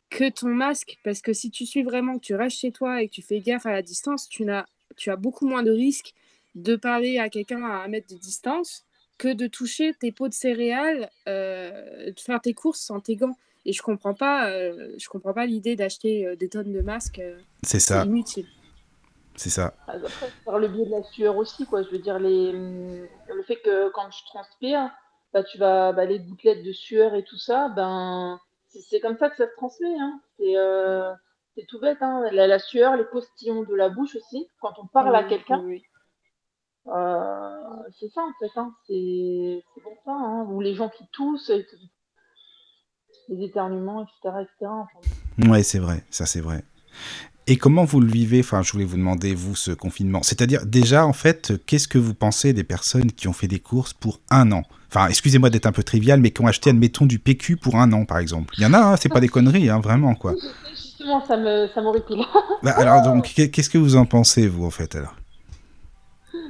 que 0.08 0.30
ton 0.30 0.50
masque, 0.50 1.00
parce 1.02 1.20
que 1.20 1.32
si 1.32 1.50
tu 1.50 1.66
suis 1.66 1.82
vraiment, 1.82 2.20
que 2.20 2.24
tu 2.24 2.36
restes 2.36 2.58
chez 2.58 2.70
toi 2.70 3.02
et 3.02 3.08
que 3.08 3.14
tu 3.14 3.22
fais 3.22 3.40
gaffe 3.40 3.66
à 3.66 3.72
la 3.72 3.82
distance, 3.82 4.28
tu, 4.28 4.48
as, 4.48 4.66
tu 4.96 5.10
as 5.10 5.16
beaucoup 5.16 5.48
moins 5.48 5.64
de 5.64 5.72
risques 5.72 6.14
de 6.54 6.76
parler 6.76 7.18
à 7.18 7.28
quelqu'un 7.28 7.62
à 7.64 7.84
un 7.84 7.88
mètre 7.88 8.12
de 8.12 8.18
distance 8.18 8.84
que 9.18 9.32
de 9.32 9.46
toucher 9.46 9.94
tes 9.94 10.12
pots 10.12 10.28
de 10.28 10.34
céréales, 10.34 11.10
euh, 11.28 12.10
de 12.10 12.20
faire 12.20 12.40
tes 12.40 12.54
courses 12.54 12.80
sans 12.80 13.00
tes 13.00 13.16
gants. 13.16 13.36
Et 13.64 13.72
je 13.72 13.82
comprends 13.82 14.14
pas, 14.14 14.50
euh, 14.50 14.94
je 14.98 15.08
comprends 15.08 15.32
pas 15.32 15.46
l'idée 15.46 15.76
d'acheter 15.76 16.26
euh, 16.26 16.34
des 16.34 16.48
tonnes 16.48 16.72
de 16.72 16.80
masques. 16.80 17.22
c'est 17.62 17.78
ça. 17.78 18.04
Inutile. 18.04 18.46
C'est 19.36 19.50
ça. 19.50 19.74
Ah, 19.86 19.92
après, 19.92 20.28
par 20.44 20.58
le 20.58 20.68
biais 20.68 20.84
de 20.84 20.90
la 20.90 21.02
sueur 21.04 21.36
aussi, 21.36 21.64
quoi. 21.66 21.82
Je 21.82 21.88
veux 21.90 21.98
dire, 21.98 22.18
les... 22.18 22.52
Le 22.52 23.42
fait 23.46 23.56
que 23.56 23.88
quand 23.90 24.10
je 24.10 24.24
transpire, 24.26 24.90
bah, 25.32 25.42
tu 25.44 25.56
vas, 25.56 25.92
bah, 25.92 26.04
les 26.04 26.18
gouttelettes 26.18 26.64
de 26.64 26.72
sueur 26.72 27.14
et 27.14 27.22
tout 27.22 27.38
ça, 27.38 27.68
ben, 27.68 28.38
c'est 28.68 29.00
comme 29.00 29.16
ça 29.16 29.30
que 29.30 29.36
ça 29.36 29.46
se 29.46 29.54
transmet. 29.56 29.94
Hein. 29.98 30.20
C'est 31.54 31.66
tout 31.66 31.80
bête. 31.80 31.98
Hein. 32.00 32.24
La, 32.32 32.58
sueur, 32.58 32.96
les 32.96 33.04
postillons 33.04 33.62
de 33.62 33.74
la 33.74 33.88
bouche 33.88 34.16
aussi. 34.16 34.48
Quand 34.60 34.74
on 34.78 34.86
parle 34.86 35.14
à 35.14 35.22
quelqu'un, 35.22 35.60
oui. 35.60 35.82
Euh, 36.88 37.50
c'est 37.98 38.10
ça 38.12 38.22
en 38.22 38.32
fait, 38.40 38.58
hein. 38.58 38.74
c'est 38.86 39.62
bon 39.84 39.94
ça, 40.04 40.10
hein. 40.12 40.46
ou 40.48 40.60
les 40.60 40.74
gens 40.74 40.88
qui 40.88 41.04
toussent, 41.12 41.52
les 43.28 43.44
éternuements, 43.44 44.02
etc. 44.02 44.36
etc. 44.42 44.72
Ouais, 45.48 45.62
c'est 45.62 45.78
vrai, 45.78 46.04
ça 46.10 46.26
c'est 46.26 46.40
vrai. 46.40 46.64
Et 47.48 47.56
comment 47.56 47.84
vous 47.84 48.00
le 48.00 48.06
vivez? 48.06 48.40
Enfin, 48.40 48.62
je 48.62 48.70
voulais 48.70 48.84
vous 48.84 48.96
demander, 48.96 49.34
vous, 49.34 49.56
ce 49.56 49.72
confinement. 49.72 50.22
C'est-à-dire, 50.22 50.64
déjà, 50.64 51.04
en 51.04 51.12
fait, 51.12 51.52
qu'est-ce 51.66 51.88
que 51.88 51.98
vous 51.98 52.14
pensez 52.14 52.52
des 52.52 52.62
personnes 52.62 53.10
qui 53.10 53.26
ont 53.26 53.32
fait 53.32 53.48
des 53.48 53.58
courses 53.58 53.92
pour 53.92 54.20
un 54.30 54.52
an? 54.52 54.62
Enfin, 54.88 55.08
excusez-moi 55.08 55.50
d'être 55.50 55.66
un 55.66 55.72
peu 55.72 55.82
trivial, 55.82 56.20
mais 56.20 56.30
qui 56.30 56.40
ont 56.40 56.46
acheté, 56.46 56.70
admettons, 56.70 57.04
du 57.04 57.18
PQ 57.18 57.56
pour 57.56 57.76
un 57.76 57.92
an, 57.92 58.04
par 58.04 58.18
exemple. 58.18 58.54
Il 58.58 58.62
y 58.62 58.66
en 58.66 58.74
a, 58.74 58.78
hein, 58.78 58.96
c'est 58.96 59.08
pas 59.08 59.18
des 59.18 59.28
conneries, 59.28 59.70
hein, 59.70 59.80
vraiment, 59.80 60.14
quoi. 60.14 60.34
Justement, 60.70 61.26
ça 61.26 61.36
me, 61.36 61.66
ça 61.74 61.82
bah, 62.62 62.74
alors, 62.76 63.02
donc, 63.02 63.32
qu'est-ce 63.34 63.70
que 63.70 63.78
vous 63.78 63.96
en 63.96 64.04
pensez, 64.04 64.46
vous, 64.46 64.64
en 64.64 64.70
fait, 64.70 64.94
alors? 64.94 65.16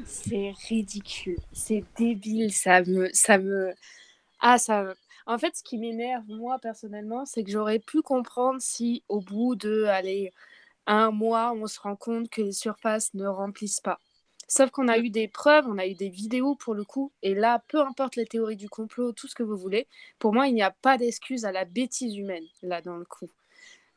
C'est 0.05 0.53
ridicule, 0.68 1.38
c'est 1.53 1.85
débile, 1.97 2.53
ça 2.53 2.83
me, 2.83 3.09
ça 3.12 3.38
me, 3.38 3.73
ah 4.40 4.59
ça. 4.59 4.95
En 5.27 5.38
fait, 5.38 5.57
ce 5.57 5.62
qui 5.62 5.79
m'énerve 5.79 6.25
moi 6.29 6.59
personnellement, 6.59 7.25
c'est 7.25 7.45
que 7.45 7.51
j'aurais 7.51 7.79
pu 7.79 8.03
comprendre 8.03 8.61
si 8.61 9.05
au 9.09 9.21
bout 9.21 9.55
de, 9.55 9.85
aller 9.85 10.33
un 10.87 11.11
mois, 11.11 11.53
on 11.55 11.66
se 11.66 11.81
rend 11.81 11.97
compte 11.97 12.29
que 12.29 12.42
les 12.42 12.53
surfaces 12.53 13.14
ne 13.14 13.27
remplissent 13.27 13.81
pas. 13.81 13.99
Sauf 14.49 14.71
qu'on 14.71 14.88
a 14.88 14.99
eu 14.99 15.11
des 15.11 15.29
preuves, 15.29 15.66
on 15.68 15.79
a 15.79 15.87
eu 15.87 15.95
des 15.95 16.11
vidéos 16.11 16.57
pour 16.57 16.75
le 16.75 16.85
coup, 16.85 17.12
et 17.23 17.35
là, 17.35 17.62
peu 17.68 17.81
importe 17.81 18.16
les 18.16 18.27
théories 18.27 18.57
du 18.57 18.68
complot, 18.68 19.12
tout 19.12 19.29
ce 19.29 19.35
que 19.35 19.42
vous 19.42 19.57
voulez, 19.57 19.88
pour 20.18 20.35
moi, 20.35 20.49
il 20.49 20.55
n'y 20.55 20.62
a 20.62 20.73
pas 20.73 20.99
d'excuse 20.99 21.45
à 21.45 21.53
la 21.53 21.64
bêtise 21.64 22.16
humaine 22.16 22.45
là 22.62 22.83
dans 22.83 22.97
le 22.97 23.05
coup, 23.05 23.31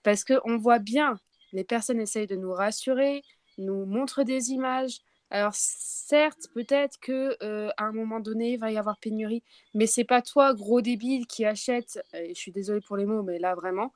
parce 0.03 0.23
que 0.23 0.35
on 0.45 0.57
voit 0.57 0.79
bien, 0.79 1.19
les 1.51 1.63
personnes 1.63 1.99
essayent 1.99 2.27
de 2.27 2.35
nous 2.35 2.53
rassurer, 2.53 3.23
nous 3.57 3.85
montrent 3.85 4.23
des 4.23 4.51
images, 4.51 5.01
alors 5.35 5.53
certes, 5.53 6.47
peut-être 6.53 6.99
que 6.99 7.35
euh, 7.43 7.69
à 7.77 7.85
un 7.85 7.91
moment 7.91 8.19
donné, 8.19 8.53
il 8.53 8.59
va 8.59 8.71
y 8.71 8.77
avoir 8.77 8.97
pénurie, 8.97 9.43
mais 9.73 9.87
c'est 9.87 10.03
pas 10.03 10.21
toi, 10.21 10.53
gros 10.53 10.81
débile, 10.81 11.27
qui 11.27 11.45
achète. 11.45 11.99
je 12.13 12.33
suis 12.33 12.51
désolée 12.51 12.81
pour 12.81 12.95
les 12.97 13.05
mots, 13.05 13.23
mais 13.23 13.39
là 13.39 13.55
vraiment, 13.55 13.91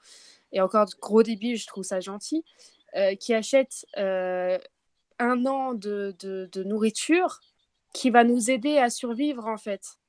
et 0.52 0.62
encore 0.62 0.88
gros 1.02 1.24
débile, 1.24 1.58
je 1.58 1.68
trouve 1.68 1.84
ça 1.84 2.00
gentil, 2.00 2.44
euh, 2.96 3.16
qui 3.16 3.34
achète 3.34 3.86
euh, 3.98 4.58
un 5.20 5.46
an 5.46 5.74
de, 5.74 6.16
de, 6.20 6.64
nourriture 6.64 7.40
qui 7.94 8.10
va 8.10 8.24
nous 8.24 8.50
aider 8.50 8.78
à 8.78 8.90
survivre 8.90 9.46
en 9.46 9.58
fait. 9.58 10.00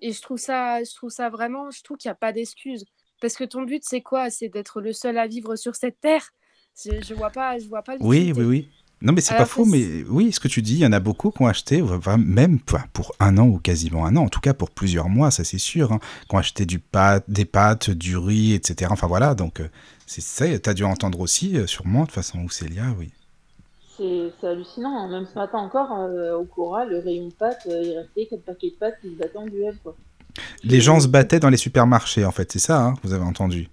Et 0.00 0.12
je 0.12 0.22
trouve 0.22 0.38
ça, 0.38 0.82
je 0.82 0.94
trouve 0.94 1.10
ça 1.10 1.28
vraiment, 1.28 1.70
je 1.70 1.82
trouve 1.82 1.96
qu'il 1.96 2.08
n'y 2.08 2.12
a 2.12 2.16
pas 2.16 2.32
d'excuse. 2.32 2.84
Parce 3.20 3.36
que 3.36 3.44
ton 3.44 3.62
but, 3.62 3.82
c'est 3.84 4.00
quoi? 4.00 4.30
C'est 4.30 4.48
d'être 4.48 4.80
le 4.80 4.92
seul 4.92 5.18
à 5.18 5.26
vivre 5.26 5.56
sur 5.56 5.74
cette 5.74 6.00
terre? 6.00 6.30
Je, 6.82 7.02
je 7.02 7.14
vois 7.14 7.30
pas, 7.30 7.58
je 7.58 7.66
vois 7.66 7.82
pas. 7.82 7.96
Oui, 8.00 8.32
oui, 8.34 8.44
oui. 8.44 8.68
Non, 9.02 9.14
mais 9.14 9.22
c'est 9.22 9.34
pas 9.34 9.46
faux, 9.46 9.64
mais 9.64 10.04
oui, 10.08 10.30
ce 10.30 10.40
que 10.40 10.48
tu 10.48 10.60
dis, 10.60 10.74
il 10.74 10.80
y 10.80 10.86
en 10.86 10.92
a 10.92 11.00
beaucoup 11.00 11.30
qui 11.30 11.42
ont 11.42 11.46
acheté, 11.46 11.82
même 12.18 12.58
pour 12.92 13.12
un 13.18 13.38
an 13.38 13.46
ou 13.46 13.58
quasiment 13.58 14.04
un 14.04 14.14
an, 14.16 14.24
en 14.24 14.28
tout 14.28 14.40
cas 14.40 14.52
pour 14.52 14.70
plusieurs 14.70 15.08
mois, 15.08 15.30
ça 15.30 15.42
c'est 15.42 15.58
sûr, 15.58 15.92
hein, 15.92 16.00
qui 16.28 16.34
ont 16.34 16.38
acheté 16.38 16.66
du 16.66 16.78
pâte, 16.78 17.24
des 17.26 17.46
pâtes, 17.46 17.88
du 17.88 18.18
riz, 18.18 18.52
etc. 18.52 18.90
Enfin 18.92 19.06
voilà, 19.06 19.34
donc 19.34 19.60
euh, 19.60 19.68
c'est 20.06 20.20
ça, 20.20 20.46
tu 20.58 20.68
as 20.68 20.74
dû 20.74 20.84
entendre 20.84 21.20
aussi, 21.20 21.56
euh, 21.56 21.66
sûrement, 21.66 22.04
de 22.04 22.12
façon 22.12 22.40
où 22.40 22.50
Célia, 22.50 22.84
oui. 22.98 23.10
C'est 23.96 24.46
hallucinant, 24.46 24.98
hein. 24.98 25.10
même 25.10 25.26
ce 25.26 25.38
matin 25.38 25.58
encore, 25.58 25.92
euh, 25.98 26.36
au 26.36 26.44
Cora, 26.44 26.84
le 26.84 26.98
rayon 26.98 27.28
de 27.28 27.32
pâtes, 27.34 27.66
il 27.66 27.96
restait 27.96 28.26
quelques 28.26 28.42
paquets 28.42 28.70
de 28.70 28.76
pâtes 28.76 28.98
qui 29.00 29.08
se 29.08 29.14
battaient 29.14 29.38
en 29.38 29.46
duel. 29.46 29.76
Quoi. 29.82 29.94
Les 30.62 30.80
gens 30.80 31.00
se 31.00 31.08
battaient 31.08 31.40
dans 31.40 31.48
les 31.48 31.56
supermarchés, 31.56 32.26
en 32.26 32.32
fait, 32.32 32.52
c'est 32.52 32.58
ça, 32.58 32.82
hein, 32.82 32.94
vous 33.02 33.14
avez 33.14 33.24
entendu 33.24 33.68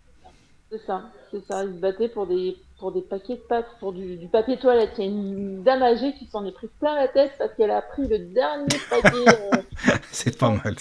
C'est 0.71 0.85
ça, 0.85 1.03
c'est 1.31 1.45
ça, 1.45 1.63
ils 1.63 1.73
se 1.75 1.79
battaient 1.79 2.09
pour 2.09 2.27
des 2.27 2.57
pour 2.79 2.91
des 2.91 3.01
paquets 3.01 3.35
de 3.35 3.41
pâtes, 3.41 3.65
pour 3.79 3.91
du, 3.91 4.17
du 4.17 4.27
papier 4.27 4.57
toilette. 4.57 4.91
Il 4.97 5.03
y 5.03 5.07
a 5.07 5.09
une 5.09 5.63
dame 5.63 5.81
âgée 5.81 6.13
qui 6.13 6.27
s'en 6.27 6.45
est 6.45 6.51
pris 6.51 6.67
plein 6.79 6.95
la 6.95 7.07
tête 7.07 7.31
parce 7.37 7.53
qu'elle 7.55 7.71
a 7.71 7.81
pris 7.81 8.07
le 8.07 8.19
dernier 8.19 8.67
paquet. 8.89 9.25
Euh, 9.27 9.91
c'est 10.11 10.37
pas 10.37 10.49
mal. 10.51 10.75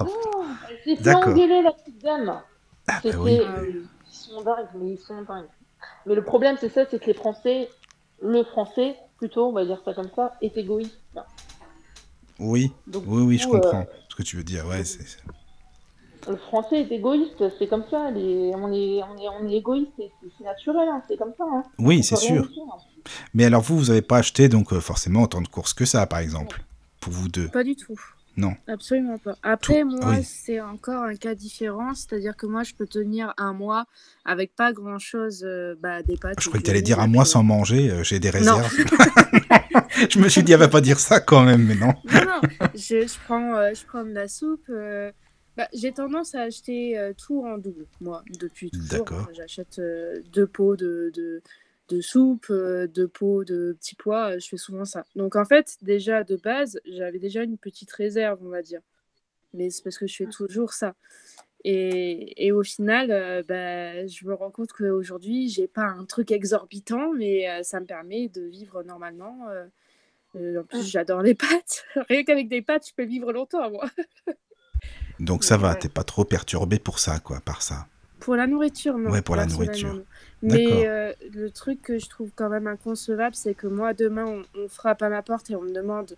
Oh, 0.00 0.04
oh, 0.06 0.44
elle 0.68 0.96
s'est 0.96 1.02
fait 1.02 1.14
engueuler, 1.14 1.62
la 1.62 1.72
petite 1.72 2.02
dame. 2.02 2.40
Ah, 2.86 3.00
bah 3.02 3.10
oui. 3.18 3.40
euh, 3.40 3.72
ils 3.72 4.14
sont 4.14 4.42
dingues, 4.42 4.68
mais 4.74 4.90
ils 4.92 4.98
sont 4.98 5.22
dingues. 5.22 5.48
Mais 6.06 6.14
le 6.14 6.24
problème, 6.24 6.56
c'est 6.60 6.68
ça, 6.68 6.84
c'est 6.90 6.98
que 6.98 7.06
les 7.06 7.14
Français, 7.14 7.70
le 8.20 8.44
Français, 8.44 8.96
plutôt, 9.16 9.46
on 9.48 9.52
va 9.52 9.64
dire 9.64 9.80
ça 9.84 9.94
comme 9.94 10.10
ça, 10.14 10.34
est 10.42 10.56
égoïste. 10.56 10.98
Oui, 12.38 12.72
oui, 12.86 13.22
oui, 13.22 13.38
je 13.38 13.48
comprends 13.48 13.80
euh, 13.80 13.94
ce 14.08 14.14
que 14.14 14.22
tu 14.22 14.36
veux 14.36 14.44
dire. 14.44 14.66
Ouais, 14.66 14.84
c'est 14.84 15.18
le 16.28 16.36
français 16.36 16.80
est 16.80 16.92
égoïste, 16.92 17.42
c'est 17.58 17.66
comme 17.66 17.84
ça. 17.90 18.10
on, 18.10 18.16
est, 18.16 18.52
on, 18.54 18.72
est, 18.72 19.28
on 19.40 19.48
est 19.48 19.54
égoïste, 19.54 19.92
c'est 19.96 20.44
naturel, 20.44 20.88
hein, 20.88 21.02
c'est 21.08 21.16
comme 21.16 21.32
ça. 21.36 21.44
Hein. 21.44 21.62
Oui, 21.78 22.02
c'est 22.02 22.16
sûr. 22.16 22.44
Hein. 22.44 22.78
Mais 23.34 23.44
alors 23.44 23.62
vous, 23.62 23.78
vous 23.78 23.86
n'avez 23.86 24.02
pas 24.02 24.18
acheté 24.18 24.48
donc 24.48 24.72
euh, 24.72 24.80
forcément 24.80 25.22
autant 25.22 25.40
de 25.40 25.48
courses 25.48 25.74
que 25.74 25.84
ça, 25.84 26.06
par 26.06 26.18
exemple, 26.20 26.62
pour 27.00 27.12
vous 27.12 27.28
deux? 27.28 27.48
Pas 27.48 27.64
du 27.64 27.76
tout. 27.76 27.98
Non. 28.36 28.54
Absolument 28.68 29.18
pas. 29.18 29.36
Après, 29.42 29.82
moi, 29.82 30.22
c'est 30.22 30.60
encore 30.60 31.02
un 31.02 31.16
cas 31.16 31.34
différent, 31.34 31.92
c'est-à-dire 31.94 32.36
que 32.36 32.46
moi, 32.46 32.62
je 32.62 32.72
peux 32.72 32.86
tenir 32.86 33.34
un 33.36 33.52
mois 33.52 33.86
avec 34.24 34.54
pas 34.54 34.72
grand-chose, 34.72 35.42
euh, 35.44 35.74
bah, 35.82 36.04
des 36.04 36.16
pâtes. 36.16 36.40
Je 36.40 36.48
croyais 36.48 36.62
que 36.62 36.66
tu 36.66 36.70
allais 36.70 36.82
dire 36.82 37.00
un 37.00 37.08
mois 37.08 37.24
sans 37.24 37.42
manger, 37.42 37.90
euh, 37.90 38.04
j'ai 38.04 38.20
des 38.20 38.30
réserves. 38.30 38.72
je 40.08 40.20
me 40.20 40.28
suis 40.28 40.44
dit, 40.44 40.52
elle 40.52 40.60
va 40.60 40.68
pas 40.68 40.80
dire 40.80 41.00
ça 41.00 41.18
quand 41.18 41.42
même, 41.42 41.64
mais 41.64 41.74
non. 41.74 41.94
non, 42.12 42.24
non. 42.24 42.68
Je, 42.76 43.08
je, 43.08 43.24
prends, 43.24 43.74
je 43.74 43.84
prends 43.86 44.04
de 44.04 44.12
la 44.12 44.28
soupe 44.28 44.70
Bah, 45.58 45.68
j'ai 45.74 45.90
tendance 45.92 46.34
à 46.36 46.42
acheter 46.42 46.96
euh, 46.98 47.12
tout 47.12 47.44
en 47.44 47.58
double, 47.58 47.86
moi, 48.00 48.22
depuis 48.38 48.70
toujours. 48.70 49.04
D'accord. 49.04 49.28
J'achète 49.32 49.80
euh, 49.80 50.22
deux 50.32 50.46
pots 50.46 50.76
de, 50.76 51.10
de, 51.14 51.42
de 51.88 52.00
soupe, 52.00 52.46
euh, 52.50 52.86
deux 52.86 53.08
pots 53.08 53.44
de 53.44 53.76
petits 53.78 53.96
pois, 53.96 54.30
euh, 54.36 54.38
je 54.38 54.48
fais 54.48 54.56
souvent 54.56 54.84
ça. 54.84 55.04
Donc 55.16 55.34
en 55.34 55.44
fait, 55.44 55.76
déjà 55.82 56.22
de 56.22 56.36
base, 56.36 56.78
j'avais 56.86 57.18
déjà 57.18 57.42
une 57.42 57.58
petite 57.58 57.90
réserve, 57.90 58.38
on 58.44 58.50
va 58.50 58.62
dire. 58.62 58.80
Mais 59.52 59.68
c'est 59.70 59.82
parce 59.82 59.98
que 59.98 60.06
je 60.06 60.14
fais 60.14 60.26
toujours 60.26 60.72
ça. 60.72 60.94
Et, 61.64 62.46
et 62.46 62.52
au 62.52 62.62
final, 62.62 63.10
euh, 63.10 63.42
bah, 63.42 64.06
je 64.06 64.26
me 64.26 64.34
rends 64.34 64.52
compte 64.52 64.72
qu'aujourd'hui, 64.72 65.48
j'ai 65.48 65.66
pas 65.66 65.86
un 65.86 66.04
truc 66.04 66.30
exorbitant, 66.30 67.12
mais 67.14 67.50
euh, 67.50 67.64
ça 67.64 67.80
me 67.80 67.86
permet 67.86 68.28
de 68.28 68.42
vivre 68.42 68.84
normalement. 68.84 69.48
euh. 69.48 69.66
Euh, 70.36 70.60
en 70.60 70.64
plus, 70.64 70.88
j'adore 70.88 71.22
les 71.22 71.34
pâtes. 71.34 71.84
Rien 72.08 72.22
qu'avec 72.22 72.48
des 72.48 72.62
pâtes, 72.62 72.86
je 72.86 72.94
peux 72.94 73.04
vivre 73.04 73.32
longtemps, 73.32 73.68
moi. 73.70 73.90
Donc 75.20 75.44
ça 75.44 75.56
va, 75.56 75.74
t'es 75.74 75.88
pas 75.88 76.04
trop 76.04 76.24
perturbé 76.24 76.78
pour 76.78 76.98
ça, 76.98 77.18
quoi, 77.18 77.40
par 77.40 77.62
ça. 77.62 77.86
Pour 78.20 78.34
la 78.36 78.46
nourriture, 78.46 78.98
non. 78.98 79.10
Ouais, 79.10 79.22
pour 79.22 79.36
la 79.36 79.46
nourriture. 79.46 79.94
non. 79.94 80.04
Mais 80.42 80.86
euh, 80.88 81.12
le 81.32 81.50
truc 81.50 81.82
que 81.82 81.98
je 81.98 82.08
trouve 82.08 82.30
quand 82.34 82.48
même 82.48 82.66
inconcevable, 82.66 83.34
c'est 83.34 83.54
que 83.54 83.66
moi, 83.66 83.94
demain, 83.94 84.26
on, 84.26 84.42
on 84.60 84.68
frappe 84.68 85.02
à 85.02 85.08
ma 85.08 85.22
porte 85.22 85.50
et 85.50 85.56
on 85.56 85.62
me 85.62 85.72
demande. 85.72 86.16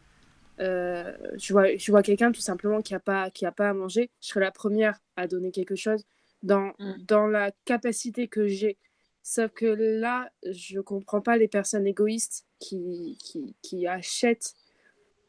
euh, 0.60 1.16
je 1.38 1.52
vois, 1.52 1.76
je 1.76 1.90
vois 1.90 2.02
quelqu'un 2.02 2.32
tout 2.32 2.40
simplement 2.40 2.82
qui 2.82 2.92
n'a 2.92 3.00
pas, 3.00 3.30
qui 3.30 3.46
a 3.46 3.52
pas 3.52 3.70
à 3.70 3.74
manger. 3.74 4.10
Je 4.20 4.28
serai 4.28 4.40
la 4.40 4.50
première 4.50 4.98
à 5.16 5.26
donner 5.26 5.50
quelque 5.52 5.76
chose 5.76 6.04
dans, 6.42 6.72
Mm. 6.78 6.92
dans 7.06 7.26
la 7.26 7.50
capacité 7.64 8.28
que 8.28 8.46
j'ai. 8.46 8.76
Sauf 9.22 9.50
que 9.52 9.66
là, 9.66 10.30
je 10.50 10.80
comprends 10.80 11.20
pas 11.20 11.36
les 11.36 11.48
personnes 11.48 11.86
égoïstes 11.86 12.46
qui, 12.58 13.18
qui, 13.22 13.54
qui 13.62 13.86
achètent 13.86 14.54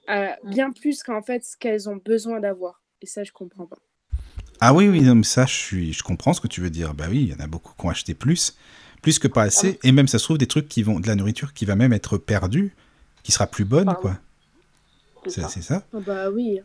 euh, 0.10 0.30
bien 0.46 0.72
plus 0.72 1.04
qu'en 1.04 1.22
fait 1.22 1.44
ce 1.46 1.58
qu'elles 1.58 1.90
ont 1.90 1.98
besoin 1.98 2.40
d'avoir. 2.40 2.81
Et 3.02 3.06
ça, 3.08 3.24
je 3.24 3.32
comprends 3.32 3.66
pas. 3.66 3.78
Ah 4.60 4.74
oui, 4.74 4.88
oui, 4.88 5.02
non, 5.02 5.16
mais 5.16 5.24
ça, 5.24 5.46
je, 5.46 5.54
suis, 5.56 5.94
je 5.94 6.04
comprends 6.04 6.34
ce 6.34 6.42
que 6.42 6.48
tu 6.48 6.62
veux 6.62 6.70
dire. 6.70 6.94
Bah 6.94 7.06
oui, 7.10 7.24
il 7.24 7.30
y 7.30 7.34
en 7.34 7.44
a 7.44 7.48
beaucoup 7.48 7.74
qui 7.78 7.86
ont 7.86 7.90
acheté 7.90 8.14
plus, 8.14 8.56
plus 9.02 9.18
que 9.18 9.28
pas 9.28 9.42
assez, 9.44 9.80
et 9.84 9.92
même 9.92 10.08
ça 10.08 10.20
se 10.20 10.24
trouve 10.26 10.38
des 10.38 10.46
trucs 10.48 10.68
qui 10.70 10.84
vont, 10.84 11.00
de 11.00 11.08
la 11.08 11.16
nourriture 11.16 11.54
qui 11.54 11.66
va 11.66 11.76
même 11.76 11.94
être 11.94 12.18
perdue, 12.18 12.76
qui 13.24 13.32
sera 13.32 13.48
plus 13.48 13.66
bonne, 13.66 13.86
Pardon. 13.86 14.02
quoi. 14.02 14.18
C'est 15.26 15.42
ça. 15.42 15.62
ça 15.62 15.84
Ah 15.94 16.00
bah 16.06 16.30
oui, 16.30 16.60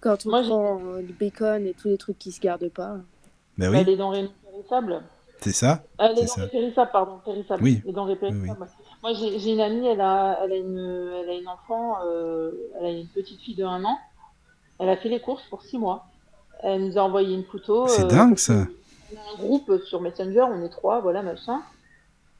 quand 0.00 0.26
on 0.26 0.30
Moi, 0.30 0.42
prend 0.42 0.80
euh, 0.84 1.02
du 1.02 1.12
bacon 1.12 1.66
et 1.66 1.74
tous 1.74 1.88
les 1.88 1.98
trucs 1.98 2.18
qui 2.18 2.32
se 2.32 2.40
gardent 2.40 2.68
pas. 2.68 2.96
Bah 3.58 3.70
Bah, 3.70 3.78
oui, 3.78 3.84
les 3.84 3.96
denrées 3.96 4.22
non 4.22 4.32
périssables. 4.52 5.02
c'est 5.40 5.52
ça. 5.52 5.84
Euh, 6.00 6.08
les 6.08 6.14
denrées 6.14 6.26
ça. 6.26 6.46
périssables, 6.48 6.90
pardon, 6.92 7.18
périssables. 7.24 7.62
Oui. 7.62 7.82
Les 7.84 7.92
denrées 7.92 8.18
oui. 8.22 8.30
périssables. 8.32 8.66
Moi, 9.02 9.12
j'ai 9.14 9.38
j'ai 9.38 9.52
une 9.52 9.60
amie, 9.60 9.86
elle 9.86 10.00
a, 10.00 10.38
elle 10.42 10.52
a, 10.52 10.56
une, 10.56 10.78
elle 11.22 11.30
a 11.30 11.34
une 11.34 11.48
enfant, 11.48 11.98
euh, 12.06 12.50
elle 12.80 12.86
a 12.86 12.90
une 12.90 13.06
petite 13.08 13.40
fille 13.40 13.54
de 13.54 13.64
1 13.64 13.84
an. 13.84 13.98
Elle 14.78 14.88
a 14.88 14.96
fait 14.96 15.08
les 15.08 15.20
courses 15.20 15.44
pour 15.50 15.62
6 15.62 15.78
mois. 15.78 16.06
Elle 16.62 16.86
nous 16.86 16.98
a 16.98 17.02
envoyé 17.02 17.34
une 17.34 17.44
photo. 17.44 17.86
C'est 17.88 18.04
euh, 18.04 18.08
dingue, 18.08 18.30
parce 18.30 18.42
ça. 18.42 18.54
que 18.66 19.14
On 19.14 19.18
a 19.18 19.32
un 19.34 19.36
groupe 19.38 19.72
sur 19.86 20.00
Messenger, 20.00 20.42
on 20.42 20.62
est 20.64 20.68
trois, 20.68 21.00
voilà, 21.00 21.22
machin. 21.22 21.60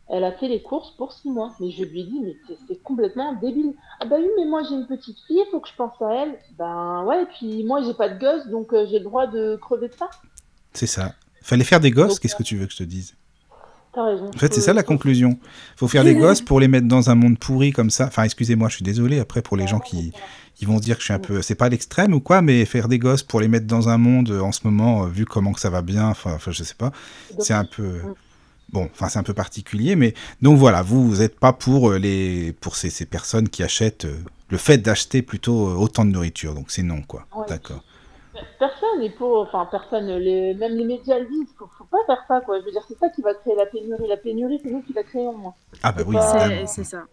Elle 0.09 0.23
a 0.25 0.33
fait 0.33 0.49
les 0.49 0.63
courses 0.63 0.91
pour 0.97 1.13
6 1.13 1.31
mois. 1.31 1.53
Mais 1.61 1.71
je 1.71 1.83
lui 1.85 2.01
ai 2.01 2.05
dit, 2.05 2.21
mais 2.23 2.37
c'est- 2.47 2.59
c'est 2.69 2.83
complètement 2.83 3.33
débile. 3.35 3.75
Ah 4.01 4.05
bah 4.07 4.17
oui, 4.19 4.29
mais 4.39 4.45
moi 4.45 4.63
j'ai 4.63 4.75
une 4.75 4.87
petite 4.87 5.19
fille, 5.27 5.43
il 5.45 5.51
faut 5.51 5.61
que 5.61 5.69
je 5.69 5.75
pense 5.75 6.01
à 6.01 6.13
elle. 6.15 6.39
Ben 6.59 7.05
ouais, 7.05 7.23
et 7.23 7.27
puis 7.27 7.65
moi 7.65 7.83
j'ai 7.83 7.95
pas 7.95 8.09
de 8.09 8.19
gosse, 8.19 8.47
donc 8.49 8.73
euh, 8.73 8.87
j'ai 8.89 8.99
le 8.99 9.05
droit 9.05 9.27
de 9.27 9.57
crever 9.57 9.89
de 9.89 9.95
faim. 9.95 10.09
C'est 10.73 10.87
ça. 10.87 11.15
Fallait 11.43 11.65
faire 11.65 11.81
des 11.81 11.91
gosses, 11.91 12.19
qu'est-ce 12.21 12.37
que 12.37 12.43
tu 12.43 12.57
veux 12.57 12.67
que 12.67 12.73
je 12.73 12.79
te 12.79 12.83
dise? 12.85 13.15
Raison. 14.05 14.29
En 14.29 14.39
fait, 14.39 14.53
c'est 14.53 14.61
ça 14.61 14.73
la 14.73 14.83
conclusion. 14.83 15.39
Faut 15.77 15.89
faire 15.89 16.05
des 16.05 16.15
gosses 16.15 16.43
pour 16.43 16.61
les 16.61 16.69
mettre 16.69 16.87
dans 16.87 17.11
un 17.11 17.15
monde 17.15 17.39
pourri 17.39 17.73
comme 17.73 17.91
ça. 17.91 18.07
Enfin, 18.07 18.25
excusez-moi, 18.25 18.69
je 18.69 18.77
suis 18.77 18.85
désolé 18.85 19.19
après 19.19 19.43
pour 19.43 19.57
les 19.57 19.67
gens 19.67 19.79
qui, 19.81 20.13
qui 20.55 20.65
vont 20.65 20.79
se 20.79 20.83
dire 20.83 20.97
que 20.97 21.01
je 21.01 21.07
suis 21.07 21.15
un 21.15 21.19
peu. 21.19 21.43
C'est 21.43 21.55
pas 21.55 21.69
l'extrême 21.69 22.15
ou 22.15 22.21
quoi, 22.21 22.43
mais 22.43 22.65
faire 22.65 22.89
des 22.89 22.99
gosses 22.99 23.23
pour 23.23 23.41
les 23.41 23.49
mettre 23.49 23.67
dans 23.67 23.89
un 23.89 23.99
monde 23.99 24.31
euh, 24.31 24.41
en 24.41 24.53
ce 24.53 24.61
moment, 24.65 25.05
euh, 25.05 25.09
vu 25.09 25.25
comment 25.25 25.53
que 25.53 25.61
ça 25.61 25.71
va 25.71 25.83
bien, 25.83 26.09
enfin, 26.09 26.39
je 26.47 26.63
sais 26.63 26.75
pas. 26.75 26.93
C'est 27.39 27.55
un 27.55 27.65
peu. 27.65 28.01
Bon, 28.73 28.89
enfin, 28.93 29.09
c'est 29.09 29.19
un 29.19 29.23
peu 29.23 29.35
particulier, 29.35 29.95
mais 29.95 30.15
donc 30.43 30.59
voilà, 30.59 30.83
vous, 30.83 31.09
vous 31.09 31.23
êtes 31.23 31.39
pas 31.39 31.53
pour 31.53 31.91
euh, 31.91 31.99
les 31.99 32.53
pour 32.61 32.75
ces, 32.75 32.91
ces 32.91 33.07
personnes 33.07 33.49
qui 33.49 33.63
achètent 33.63 34.07
euh, 34.07 34.19
le 34.51 34.59
fait 34.59 34.79
d'acheter 34.79 35.23
plutôt 35.23 35.69
autant 35.79 36.05
de 36.05 36.11
nourriture, 36.11 36.55
donc 36.55 36.71
c'est 36.71 36.83
non, 36.83 37.01
quoi. 37.03 37.27
Ouais. 37.37 37.45
D'accord. 37.49 37.85
Personne 38.59 39.01
n'est 39.01 39.11
pour, 39.11 39.39
enfin 39.41 39.67
personne, 39.71 40.07
les, 40.19 40.55
même 40.55 40.73
les 40.77 40.85
médias 40.85 41.19
le 41.19 41.27
disent, 41.27 41.49
faut, 41.59 41.69
faut 41.79 41.85
pas 41.85 41.99
faire 42.07 42.23
ça 42.29 42.41
quoi. 42.41 42.61
Je 42.61 42.65
veux 42.65 42.71
dire, 42.73 42.85
c'est 42.89 42.99
ça 42.99 43.09
qui 43.11 43.23
va 43.23 43.35
créer 43.35 43.55
la 43.57 43.67
pénurie. 43.67 44.07
La 44.09 44.17
pénurie, 44.17 44.61
c'est 44.63 44.71
nous 44.71 44.83
qui 44.83 44.93
la 44.93 45.03
créons. 45.03 45.37
moi. 45.37 45.55
Ah 45.83 45.93
bah 45.93 46.03
oui, 46.07 46.15
pas- 46.17 46.67
C'est 46.67 46.85
ça. 46.85 47.05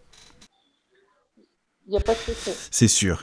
Il 1.86 1.90
n'y 1.90 1.96
a 1.96 2.00
pas 2.00 2.14
de 2.14 2.18
secret. 2.18 2.52
C'est 2.70 2.88
sûr. 2.88 3.22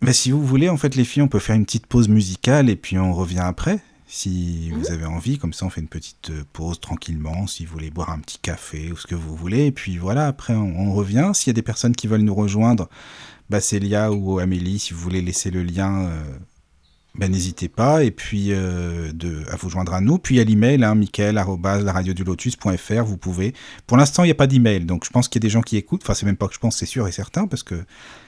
Mais 0.00 0.12
si 0.12 0.30
vous 0.32 0.44
voulez, 0.44 0.68
en 0.68 0.76
fait, 0.76 0.96
les 0.96 1.04
filles, 1.04 1.22
on 1.22 1.28
peut 1.28 1.38
faire 1.38 1.54
une 1.54 1.64
petite 1.64 1.86
pause 1.86 2.08
musicale 2.08 2.68
et 2.68 2.76
puis 2.76 2.98
on 2.98 3.12
revient 3.12 3.38
après. 3.44 3.78
Si 4.08 4.68
vous 4.70 4.90
avez 4.90 5.06
envie, 5.06 5.38
comme 5.38 5.52
ça, 5.54 5.64
on 5.64 5.70
fait 5.70 5.80
une 5.80 5.88
petite 5.88 6.30
euh, 6.30 6.42
pause 6.52 6.80
tranquillement. 6.80 7.46
Si 7.46 7.64
vous 7.64 7.72
voulez 7.72 7.90
boire 7.90 8.10
un 8.10 8.18
petit 8.18 8.38
café 8.38 8.92
ou 8.92 8.96
ce 8.96 9.06
que 9.06 9.14
vous 9.14 9.34
voulez. 9.36 9.66
Et 9.66 9.72
puis 9.72 9.96
voilà, 9.96 10.26
après, 10.26 10.54
on, 10.54 10.88
on 10.88 10.92
revient. 10.92 11.30
S'il 11.34 11.46
y 11.48 11.54
a 11.54 11.54
des 11.54 11.62
personnes 11.62 11.94
qui 11.96 12.08
veulent 12.08 12.20
nous 12.20 12.34
rejoindre, 12.34 12.88
bah, 13.48 13.60
Célia 13.60 14.12
ou 14.12 14.38
Amélie, 14.38 14.80
si 14.80 14.92
vous 14.92 15.00
voulez 15.00 15.22
laisser 15.22 15.50
le 15.50 15.62
lien, 15.62 16.06
euh, 16.08 16.24
bah, 17.14 17.28
n'hésitez 17.28 17.68
pas. 17.68 18.04
Et 18.04 18.10
puis, 18.10 18.48
euh, 18.50 19.12
à 19.50 19.56
vous 19.56 19.68
joindre 19.68 19.92
à 19.94 20.00
nous. 20.00 20.18
Puis, 20.18 20.40
à 20.40 20.44
l'email, 20.44 20.82
hein, 20.82 20.94
vous 23.04 23.16
pouvez. 23.18 23.54
Pour 23.86 23.96
l'instant, 23.96 24.24
il 24.24 24.28
n'y 24.28 24.32
a 24.32 24.36
pas 24.36 24.46
d'email. 24.46 24.86
Donc, 24.86 25.04
je 25.04 25.10
pense 25.10 25.28
qu'il 25.28 25.42
y 25.42 25.44
a 25.44 25.46
des 25.46 25.52
gens 25.52 25.60
qui 25.62 25.76
écoutent. 25.76 26.02
Enfin, 26.04 26.14
c'est 26.14 26.26
même 26.26 26.36
pas 26.36 26.48
que 26.48 26.54
je 26.54 26.58
pense, 26.58 26.78
c'est 26.78 26.86
sûr 26.86 27.06
et 27.06 27.12
certain, 27.12 27.46
parce 27.46 27.62
que 27.62 27.84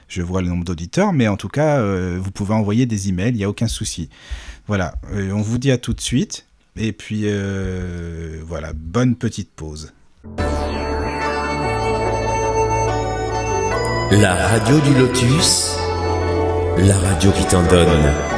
je 0.07 0.21
vois 0.21 0.41
le 0.41 0.49
nombre 0.49 0.63
d'auditeurs, 0.63 1.13
mais 1.13 1.27
en 1.27 1.37
tout 1.37 1.49
cas, 1.49 1.79
euh, 1.79 2.19
vous 2.21 2.31
pouvez 2.31 2.53
envoyer 2.53 2.85
des 2.85 3.09
emails, 3.09 3.31
il 3.31 3.37
n'y 3.37 3.43
a 3.43 3.49
aucun 3.49 3.67
souci. 3.67 4.09
Voilà, 4.67 4.95
Euh, 5.13 5.31
on 5.31 5.41
vous 5.41 5.57
dit 5.57 5.71
à 5.71 5.77
tout 5.79 5.93
de 5.93 6.01
suite, 6.01 6.45
et 6.75 6.91
puis 6.91 7.25
voilà, 8.45 8.73
bonne 8.73 9.15
petite 9.15 9.49
pause. 9.51 9.93
La 14.11 14.35
radio 14.35 14.79
du 14.79 14.93
lotus, 14.93 15.75
la 16.77 16.97
radio 16.99 17.31
qui 17.31 17.45
t'en 17.45 17.63
donne 17.67 18.34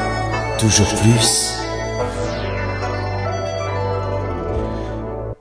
toujours 0.57 0.87
plus. 1.01 1.53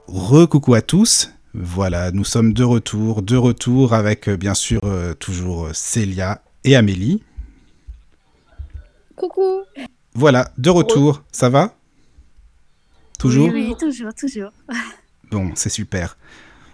Re-coucou 0.07 0.73
à 0.75 0.81
tous, 0.81 1.31
voilà, 1.53 2.11
nous 2.11 2.23
sommes 2.23 2.53
de 2.53 2.63
retour, 2.63 3.21
de 3.21 3.35
retour 3.35 3.93
avec 3.93 4.29
euh, 4.29 4.37
bien 4.37 4.53
sûr 4.53 4.81
euh, 4.83 5.13
toujours 5.13 5.69
Célia 5.73 6.41
et 6.63 6.75
Amélie. 6.75 7.23
Coucou 9.15 9.61
Voilà, 10.13 10.51
de 10.57 10.69
retour, 10.69 11.23
ça 11.31 11.49
va? 11.49 11.73
Toujours? 13.17 13.49
Oui, 13.51 13.67
oui, 13.69 13.75
toujours, 13.79 14.13
toujours. 14.13 14.51
Bon, 15.31 15.51
c'est 15.55 15.69
super. 15.69 16.17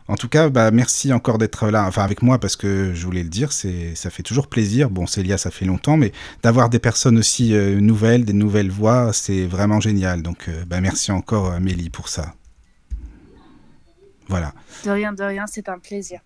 En 0.08 0.16
tout 0.16 0.28
cas, 0.28 0.50
bah, 0.50 0.70
merci 0.72 1.14
encore 1.14 1.38
d'être 1.38 1.70
là, 1.70 1.86
enfin 1.88 2.04
avec 2.04 2.22
moi, 2.22 2.38
parce 2.38 2.58
que 2.58 2.94
je 2.94 3.06
voulais 3.06 3.24
le 3.24 3.30
dire, 3.30 3.54
c'est, 3.54 3.96
ça 3.96 4.10
fait 4.10 4.24
toujours 4.24 4.48
plaisir. 4.48 4.90
Bon, 4.90 5.08
Célia, 5.08 5.38
ça 5.38 5.50
fait 5.50 5.66
longtemps, 5.66 5.96
mais 5.96 6.12
d'avoir 6.42 6.70
des 6.70 6.80
personnes 6.80 7.18
aussi 7.18 7.54
euh, 7.54 7.80
nouvelles, 7.80 8.26
des 8.26 8.34
nouvelles 8.34 8.70
voix, 8.70 9.14
c'est 9.14 9.46
vraiment 9.46 9.80
génial. 9.80 10.22
Donc, 10.22 10.50
euh, 10.50 10.66
bah, 10.68 10.82
merci 10.82 11.12
encore, 11.12 11.54
Amélie, 11.54 11.90
pour 11.90 12.10
ça. 12.10 12.34
Voilà. 14.28 14.54
De 14.84 14.92
rien, 14.92 15.14
de 15.14 15.24
rien, 15.24 15.46
c'est 15.48 15.70
un 15.70 15.80
plaisir. 15.80 16.20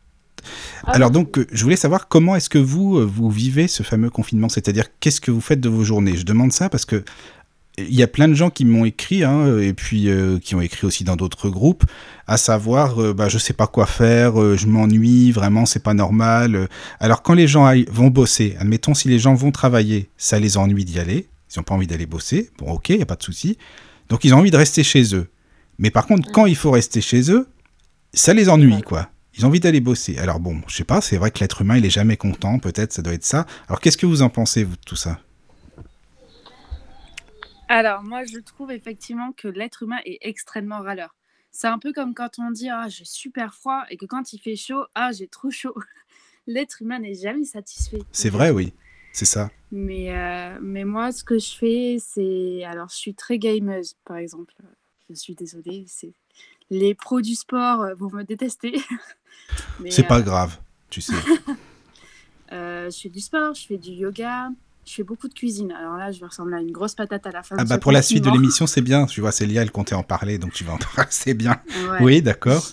Ah, 0.83 0.93
Alors 0.93 1.11
donc, 1.11 1.37
euh, 1.37 1.45
je 1.51 1.63
voulais 1.63 1.75
savoir 1.75 2.07
comment 2.07 2.35
est-ce 2.35 2.49
que 2.49 2.57
vous, 2.57 3.07
vous 3.07 3.29
vivez 3.29 3.67
ce 3.67 3.83
fameux 3.83 4.09
confinement, 4.09 4.49
c'est-à-dire 4.49 4.85
qu'est-ce 4.99 5.21
que 5.21 5.29
vous 5.29 5.41
faites 5.41 5.59
de 5.59 5.69
vos 5.69 5.83
journées? 5.83 6.15
Je 6.15 6.25
demande 6.25 6.51
ça 6.51 6.69
parce 6.69 6.85
que 6.85 7.03
il 7.77 7.93
y 7.93 8.01
a 8.01 8.07
plein 8.07 8.27
de 8.27 8.33
gens 8.33 8.49
qui 8.49 8.65
m'ont 8.65 8.85
écrit, 8.85 9.23
hein, 9.23 9.59
et 9.59 9.73
puis 9.73 10.09
euh, 10.09 10.39
qui 10.39 10.55
ont 10.55 10.61
écrit 10.61 10.87
aussi 10.87 11.03
dans 11.03 11.15
d'autres 11.15 11.49
groupes, 11.49 11.83
à 12.25 12.37
savoir, 12.37 13.01
euh, 13.01 13.13
bah, 13.13 13.29
je 13.29 13.37
sais 13.37 13.53
pas 13.53 13.67
quoi 13.67 13.85
faire, 13.85 14.41
euh, 14.41 14.57
je 14.57 14.67
m'ennuie, 14.67 15.31
vraiment, 15.31 15.65
c'est 15.65 15.83
pas 15.83 15.93
normal. 15.93 16.69
Alors 16.99 17.21
quand 17.21 17.33
les 17.35 17.47
gens 17.47 17.65
aillent- 17.65 17.87
vont 17.91 18.07
bosser, 18.07 18.55
admettons 18.59 18.93
si 18.93 19.07
les 19.07 19.19
gens 19.19 19.35
vont 19.35 19.51
travailler, 19.51 20.09
ça 20.17 20.39
les 20.39 20.57
ennuie 20.57 20.85
d'y 20.85 20.99
aller, 20.99 21.27
ils 21.53 21.59
ont 21.59 21.63
pas 21.63 21.75
envie 21.75 21.87
d'aller 21.87 22.07
bosser, 22.07 22.49
bon 22.57 22.71
ok, 22.71 22.89
il 22.89 22.99
y 22.99 23.01
a 23.01 23.05
pas 23.05 23.15
de 23.15 23.23
souci. 23.23 23.57
Donc 24.09 24.23
ils 24.23 24.33
ont 24.33 24.37
envie 24.37 24.51
de 24.51 24.57
rester 24.57 24.83
chez 24.83 25.15
eux. 25.15 25.29
Mais 25.77 25.91
par 25.91 26.07
contre, 26.07 26.31
quand 26.31 26.47
il 26.47 26.55
faut 26.55 26.71
rester 26.71 27.01
chez 27.01 27.31
eux, 27.31 27.47
ça 28.13 28.33
les 28.33 28.49
ennuie, 28.49 28.81
quoi. 28.81 29.09
Ils 29.37 29.45
ont 29.45 29.49
envie 29.49 29.59
d'aller 29.59 29.81
bosser. 29.81 30.17
Alors 30.17 30.39
bon, 30.39 30.61
je 30.67 30.75
sais 30.75 30.83
pas, 30.83 30.99
c'est 30.99 31.17
vrai 31.17 31.29
que 31.29 31.39
l'être 31.39 31.61
humain, 31.61 31.77
il 31.77 31.85
est 31.85 31.91
jamais 31.91 32.17
content, 32.17 32.57
peut-être, 32.57 32.91
ça 32.91 33.03
doit 33.03 33.13
être 33.13 33.25
ça. 33.25 33.45
Alors 33.67 33.79
qu'est-ce 33.81 33.97
que 33.97 34.07
vous 34.07 34.23
en 34.23 34.29
pensez, 34.29 34.63
vous, 34.63 34.75
de 34.75 34.81
tout 34.83 34.95
ça? 34.95 35.19
Alors, 37.69 38.03
moi, 38.03 38.23
je 38.23 38.39
trouve 38.39 38.71
effectivement 38.71 39.31
que 39.33 39.47
l'être 39.47 39.83
humain 39.83 39.99
est 40.05 40.19
extrêmement 40.21 40.81
râleur. 40.81 41.15
C'est 41.51 41.67
un 41.67 41.79
peu 41.79 41.91
comme 41.91 42.13
quand 42.13 42.39
on 42.39 42.51
dit 42.51 42.69
Ah, 42.69 42.87
j'ai 42.87 43.05
super 43.05 43.53
froid 43.53 43.83
et 43.89 43.97
que 43.97 44.05
quand 44.05 44.33
il 44.33 44.39
fait 44.39 44.55
chaud, 44.55 44.85
Ah, 44.95 45.11
j'ai 45.11 45.27
trop 45.27 45.51
chaud. 45.51 45.75
L'être 46.47 46.81
humain 46.81 46.99
n'est 46.99 47.15
jamais 47.15 47.43
satisfait. 47.43 47.99
C'est 48.11 48.29
vrai, 48.29 48.51
oui. 48.51 48.73
C'est 49.11 49.25
ça. 49.25 49.49
Mais, 49.71 50.15
euh, 50.15 50.57
mais 50.61 50.85
moi, 50.85 51.11
ce 51.11 51.23
que 51.23 51.39
je 51.39 51.55
fais, 51.55 51.97
c'est. 51.99 52.63
Alors, 52.63 52.89
je 52.89 52.95
suis 52.95 53.15
très 53.15 53.37
gameuse, 53.37 53.95
par 54.05 54.17
exemple. 54.17 54.53
Je 55.09 55.15
suis 55.15 55.35
désolée. 55.35 55.85
c'est 55.87 56.13
Les 56.69 56.93
pros 56.93 57.21
du 57.21 57.35
sport 57.35 57.81
euh, 57.81 57.95
vont 57.95 58.11
me 58.11 58.23
détester. 58.23 58.75
C'est 59.89 60.07
pas 60.07 60.19
euh, 60.19 60.23
grave, 60.23 60.59
tu 60.89 61.01
sais. 61.01 61.13
euh, 62.51 62.89
je 62.89 62.99
fais 62.99 63.09
du 63.09 63.19
sport, 63.19 63.53
je 63.53 63.65
fais 63.65 63.77
du 63.77 63.91
yoga, 63.91 64.49
je 64.87 64.93
fais 64.93 65.03
beaucoup 65.03 65.27
de 65.27 65.33
cuisine. 65.33 65.71
Alors 65.73 65.97
là, 65.97 66.11
je 66.11 66.19
vais 66.19 66.25
ressembler 66.27 66.55
à 66.55 66.61
une 66.61 66.71
grosse 66.71 66.95
patate 66.95 67.27
à 67.27 67.31
la 67.31 67.43
fin. 67.43 67.55
Ah 67.59 67.65
bah 67.65 67.75
ce 67.75 67.79
pour 67.79 67.91
la 67.91 68.01
suite 68.01 68.23
de 68.23 68.29
l'émission, 68.31 68.65
c'est 68.67 68.81
bien. 68.81 69.05
Tu 69.05 69.19
vois, 69.21 69.31
Célia, 69.33 69.61
elle 69.61 69.71
comptait 69.71 69.95
en 69.95 70.03
parler, 70.03 70.37
donc 70.37 70.53
tu 70.53 70.63
vas 70.63 70.73
en 70.73 70.77
parler. 70.95 71.07
C'est 71.11 71.33
bien. 71.33 71.61
Ouais. 71.91 71.97
Oui, 72.01 72.21
d'accord. 72.21 72.65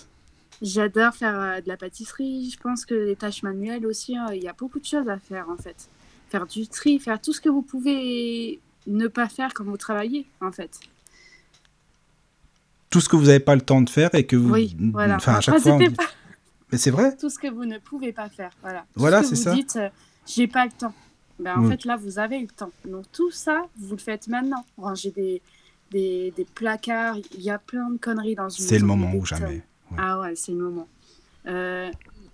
J'adore 0.61 1.13
faire 1.13 1.37
euh, 1.37 1.61
de 1.61 1.67
la 1.67 1.75
pâtisserie. 1.75 2.49
Je 2.49 2.57
pense 2.57 2.85
que 2.85 2.95
les 2.95 3.17
tâches 3.17 3.43
manuelles 3.43 3.85
aussi, 3.85 4.15
hein, 4.15 4.27
il 4.33 4.41
y 4.41 4.47
a 4.47 4.53
beaucoup 4.53 4.79
de 4.79 4.85
choses 4.85 5.09
à 5.09 5.17
faire 5.19 5.49
en 5.49 5.57
fait. 5.57 5.89
Faire 6.29 6.47
du 6.47 6.65
tri, 6.67 6.97
faire 6.99 7.19
tout 7.21 7.33
ce 7.33 7.41
que 7.41 7.49
vous 7.49 7.61
pouvez 7.61 8.59
ne 8.87 9.07
pas 9.07 9.27
faire 9.27 9.53
quand 9.53 9.65
vous 9.65 9.77
travaillez 9.77 10.25
en 10.39 10.51
fait. 10.53 10.79
Tout 12.89 13.01
ce 13.01 13.09
que 13.09 13.17
vous 13.17 13.25
n'avez 13.25 13.41
pas 13.41 13.55
le 13.55 13.61
temps 13.61 13.81
de 13.81 13.89
faire 13.89 14.15
et 14.15 14.25
que 14.25 14.37
vous. 14.37 14.53
Oui, 14.53 14.75
voilà. 14.93 15.17
Enfin, 15.17 15.35
à 15.35 15.41
fois. 15.41 15.73
on 15.73 15.91
pas 15.91 16.05
Mais 16.71 16.77
c'est 16.77 16.91
vrai 16.91 17.15
tout 17.17 17.29
ce 17.29 17.37
que 17.37 17.47
vous 17.47 17.65
ne 17.65 17.77
pouvez 17.77 18.13
pas 18.13 18.29
faire. 18.29 18.51
Voilà. 18.61 18.79
Tout 18.93 18.99
Voilà, 18.99 19.21
ce 19.23 19.29
c'est 19.29 19.35
vous 19.35 19.41
ça. 19.43 19.53
dites, 19.53 19.75
euh, 19.75 19.89
j'ai 20.25 20.47
pas 20.47 20.63
le 20.65 20.71
temps. 20.71 20.93
Ben, 21.39 21.57
en 21.57 21.61
Mm. 21.63 21.69
fait, 21.69 21.85
là, 21.85 21.95
vous 21.97 22.17
avez 22.19 22.39
le 22.39 22.47
temps. 22.47 22.71
Donc 22.85 23.05
tout 23.11 23.31
ça, 23.31 23.67
vous 23.77 23.95
le 23.95 24.01
faites 24.01 24.27
maintenant. 24.27 24.65
Ranger 24.77 25.11
des, 25.11 25.41
des, 25.91 26.31
des 26.35 26.45
placards. 26.45 27.17
Il 27.33 27.41
y 27.41 27.49
a 27.49 27.59
plein 27.59 27.89
de 27.89 27.97
conneries 27.97 28.35
dans 28.35 28.49
une 28.49 28.65
C'est 28.65 28.79
le 28.79 28.85
moment 28.85 29.13
ou 29.13 29.25
jamais. 29.25 29.63
Ouais. 29.91 29.97
Ah 29.97 30.19
ouais, 30.21 30.35
c'est 30.35 30.53
le 30.53 30.59
moment. 30.59 30.87
Euh, 31.47 31.91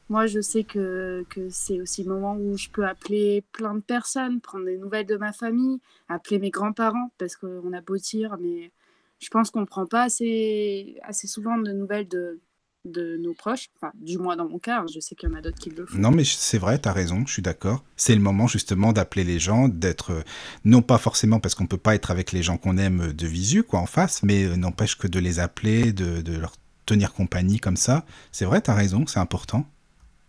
moi, 0.08 0.28
je 0.28 0.40
sais 0.42 0.64
que, 0.64 1.26
que 1.30 1.50
c'est 1.50 1.82
aussi 1.82 2.04
le 2.04 2.10
moment 2.10 2.36
où 2.36 2.58
je 2.58 2.70
peux 2.70 2.86
appeler 2.86 3.44
plein 3.54 3.76
de 3.76 3.80
personnes, 3.82 4.40
prendre 4.42 4.66
des 4.66 4.78
nouvelles 4.78 5.06
de 5.06 5.16
ma 5.18 5.32
famille, 5.34 5.80
appeler 6.10 6.38
mes 6.40 6.50
grands-parents, 6.50 7.12
parce 7.18 7.36
qu'on 7.36 7.74
a 7.74 7.82
beau 7.82 7.98
dire, 7.98 8.38
mais 8.40 8.72
je 9.20 9.30
pense 9.30 9.50
qu'on 9.52 9.62
ne 9.62 9.66
prend 9.66 9.86
pas 9.86 10.04
assez, 10.04 10.98
assez 11.04 11.28
souvent 11.28 11.58
de 11.58 11.72
nouvelles 11.72 12.08
de, 12.08 12.40
de 12.86 13.18
nos 13.18 13.34
proches. 13.34 13.70
Enfin, 13.76 13.92
du 13.96 14.18
moins 14.18 14.36
dans 14.36 14.48
mon 14.48 14.60
cas, 14.60 14.82
hein, 14.82 14.86
je 14.94 15.00
sais 15.00 15.16
qu'il 15.16 15.30
y 15.30 15.32
en 15.32 15.36
a 15.36 15.42
d'autres 15.42 15.60
qui 15.60 15.70
le 15.70 15.86
font. 15.86 15.98
Non, 15.98 16.12
mais 16.12 16.24
c'est 16.24 16.58
vrai, 16.58 16.78
t'as 16.80 16.92
raison, 16.92 17.24
je 17.26 17.34
suis 17.34 17.42
d'accord. 17.42 17.84
C'est 17.96 18.16
le 18.16 18.22
moment 18.22 18.48
justement 18.48 18.94
d'appeler 18.94 19.24
les 19.24 19.40
gens, 19.40 19.68
d'être 19.68 20.12
euh, 20.12 20.22
non 20.66 20.82
pas 20.82 20.98
forcément 20.98 21.40
parce 21.40 21.56
qu'on 21.56 21.68
peut 21.68 21.78
pas 21.78 21.96
être 21.96 22.12
avec 22.12 22.32
les 22.32 22.44
gens 22.44 22.58
qu'on 22.58 22.78
aime 22.78 23.02
euh, 23.02 23.14
de 23.14 23.28
visu, 23.28 23.64
quoi, 23.64 23.80
en 23.80 23.86
face, 23.86 24.24
mais 24.24 24.46
euh, 24.46 24.56
n'empêche 24.56 24.98
que 24.98 25.08
de 25.08 25.20
les 25.20 25.40
appeler, 25.40 25.94
de, 25.94 26.22
de 26.22 26.38
leur 26.38 26.54
tenir 26.86 27.14
compagnie 27.14 27.60
comme 27.60 27.78
ça. 27.78 28.06
C'est 28.32 28.46
vrai, 28.46 28.62
t'as 28.62 28.74
raison, 28.74 29.06
c'est 29.06 29.20
important. 29.20 29.66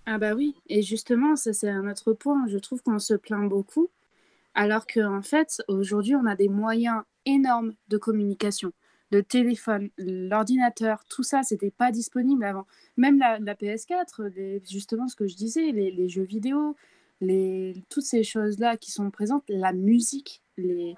Ah 0.04 0.18
bah 0.18 0.34
oui, 0.34 0.56
et 0.68 0.82
justement, 0.82 1.36
ça 1.36 1.52
c'est 1.52 1.70
un 1.70 1.88
autre 1.88 2.12
point. 2.12 2.46
Je 2.48 2.58
trouve 2.58 2.82
qu'on 2.82 2.98
se 2.98 3.14
plaint 3.14 3.48
beaucoup, 3.48 3.88
alors 4.54 4.86
qu'en 4.86 5.22
fait, 5.22 5.62
aujourd'hui, 5.68 6.16
on 6.16 6.26
a 6.26 6.34
des 6.34 6.48
moyens 6.48 7.02
énormes 7.24 7.72
de 7.88 7.98
communication. 7.98 8.72
Le 9.12 9.22
téléphone, 9.22 9.90
l'ordinateur, 9.98 11.04
tout 11.04 11.22
ça, 11.22 11.42
c'était 11.42 11.70
pas 11.70 11.92
disponible 11.92 12.44
avant. 12.44 12.66
Même 12.96 13.18
la, 13.18 13.38
la 13.38 13.54
PS4, 13.54 14.22
les- 14.34 14.62
justement 14.68 15.06
ce 15.06 15.14
que 15.16 15.26
je 15.26 15.36
disais, 15.36 15.70
les, 15.70 15.90
les 15.90 16.08
jeux 16.08 16.22
vidéo, 16.24 16.76
les, 17.20 17.84
toutes 17.90 18.04
ces 18.04 18.24
choses-là 18.24 18.76
qui 18.78 18.90
sont 18.90 19.10
présentes, 19.10 19.44
la 19.48 19.72
musique, 19.74 20.42
les... 20.56 20.96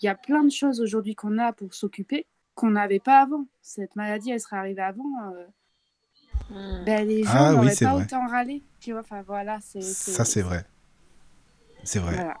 il 0.00 0.04
y 0.04 0.08
a 0.08 0.14
plein 0.14 0.44
de 0.44 0.50
choses 0.50 0.80
aujourd'hui 0.80 1.14
qu'on 1.14 1.38
a 1.38 1.52
pour 1.52 1.72
s'occuper 1.74 2.26
qu'on 2.54 2.70
n'avait 2.70 3.00
pas 3.00 3.20
avant. 3.20 3.46
Cette 3.62 3.96
maladie, 3.96 4.30
elle 4.30 4.40
serait 4.40 4.56
arrivée 4.56 4.82
avant. 4.82 5.04
euh, 5.34 5.46
Hmm. 6.48 6.84
ben, 6.84 7.08
les 7.08 7.24
gens 7.24 7.30
Ah 7.32 7.52
n'auraient 7.52 7.74
pas 7.76 7.92
vrai. 7.94 8.04
autant 8.04 8.26
râlé. 8.28 8.62
Tu 8.80 8.92
vois, 8.92 9.00
enfin 9.00 9.22
voilà, 9.22 9.58
c'est. 9.62 9.80
Ça, 9.82 10.24
c'est 10.24 10.42
vrai. 10.42 10.64
C'est 11.84 11.98
vrai. 11.98 12.14
Voilà. 12.14 12.36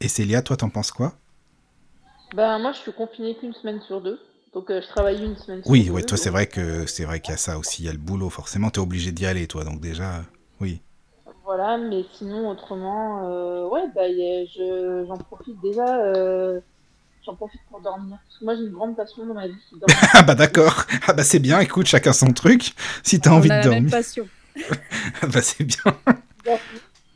Et 0.00 0.08
Célia, 0.08 0.42
toi, 0.42 0.56
t'en 0.56 0.70
penses 0.70 0.92
quoi? 0.92 1.14
Ben, 2.34 2.58
moi, 2.58 2.72
je 2.72 2.78
suis 2.78 2.92
confinée 2.92 3.36
qu'une 3.36 3.52
semaine 3.54 3.80
sur 3.80 4.00
deux. 4.00 4.20
Donc, 4.52 4.70
euh, 4.70 4.82
je 4.82 4.88
travaille 4.88 5.24
une 5.24 5.36
semaine 5.36 5.64
sur 5.64 5.70
Oui, 5.70 5.84
deux. 5.84 5.92
ouais, 5.94 6.02
toi, 6.02 6.16
c'est 6.18 6.30
vrai 6.30 6.46
que 6.48 6.86
c'est 6.86 7.04
vrai 7.04 7.20
qu'il 7.20 7.30
y 7.32 7.34
a 7.34 7.36
ça 7.36 7.58
aussi, 7.58 7.82
il 7.82 7.86
y 7.86 7.88
a 7.88 7.92
le 7.92 7.98
boulot, 7.98 8.30
forcément, 8.30 8.70
t'es 8.70 8.80
obligé 8.80 9.12
d'y 9.12 9.26
aller, 9.26 9.46
toi, 9.46 9.64
donc 9.64 9.80
déjà, 9.80 10.16
euh, 10.18 10.22
oui. 10.60 10.82
Voilà, 11.44 11.78
mais 11.78 12.04
sinon, 12.12 12.48
autrement, 12.50 13.24
euh, 13.28 13.66
ouais, 13.68 13.88
bah, 13.94 14.06
y 14.08 14.22
a- 14.22 14.44
je, 14.46 15.04
j'en 15.06 15.16
profite 15.18 15.60
déjà. 15.60 15.98
euh, 16.04 16.60
j'en 17.24 17.36
profite 17.36 17.62
pour 17.68 17.80
dormir. 17.82 18.18
Parce 18.26 18.38
que 18.38 18.44
moi, 18.44 18.56
j'ai 18.56 18.62
une 18.62 18.72
grande 18.72 18.96
passion 18.96 19.26
dans 19.26 19.34
ma 19.34 19.48
vie, 19.48 19.60
c'est 19.70 19.78
dormir. 19.80 20.10
Ah 20.14 20.22
bah 20.22 20.34
d'accord, 20.34 20.84
ah 21.06 21.12
bah 21.12 21.24
c'est 21.24 21.38
bien, 21.38 21.60
écoute, 21.60 21.86
chacun 21.86 22.12
son 22.12 22.32
truc. 22.32 22.74
Si 23.02 23.20
t'as 23.20 23.30
envie 23.30 23.50
a 23.50 23.54
de 23.54 23.60
la 23.60 23.66
même 23.68 23.88
dormir, 23.88 23.90
passion. 23.90 24.28
ah 25.22 25.26
bah 25.26 25.42
c'est 25.42 25.64
bien. 25.64 25.82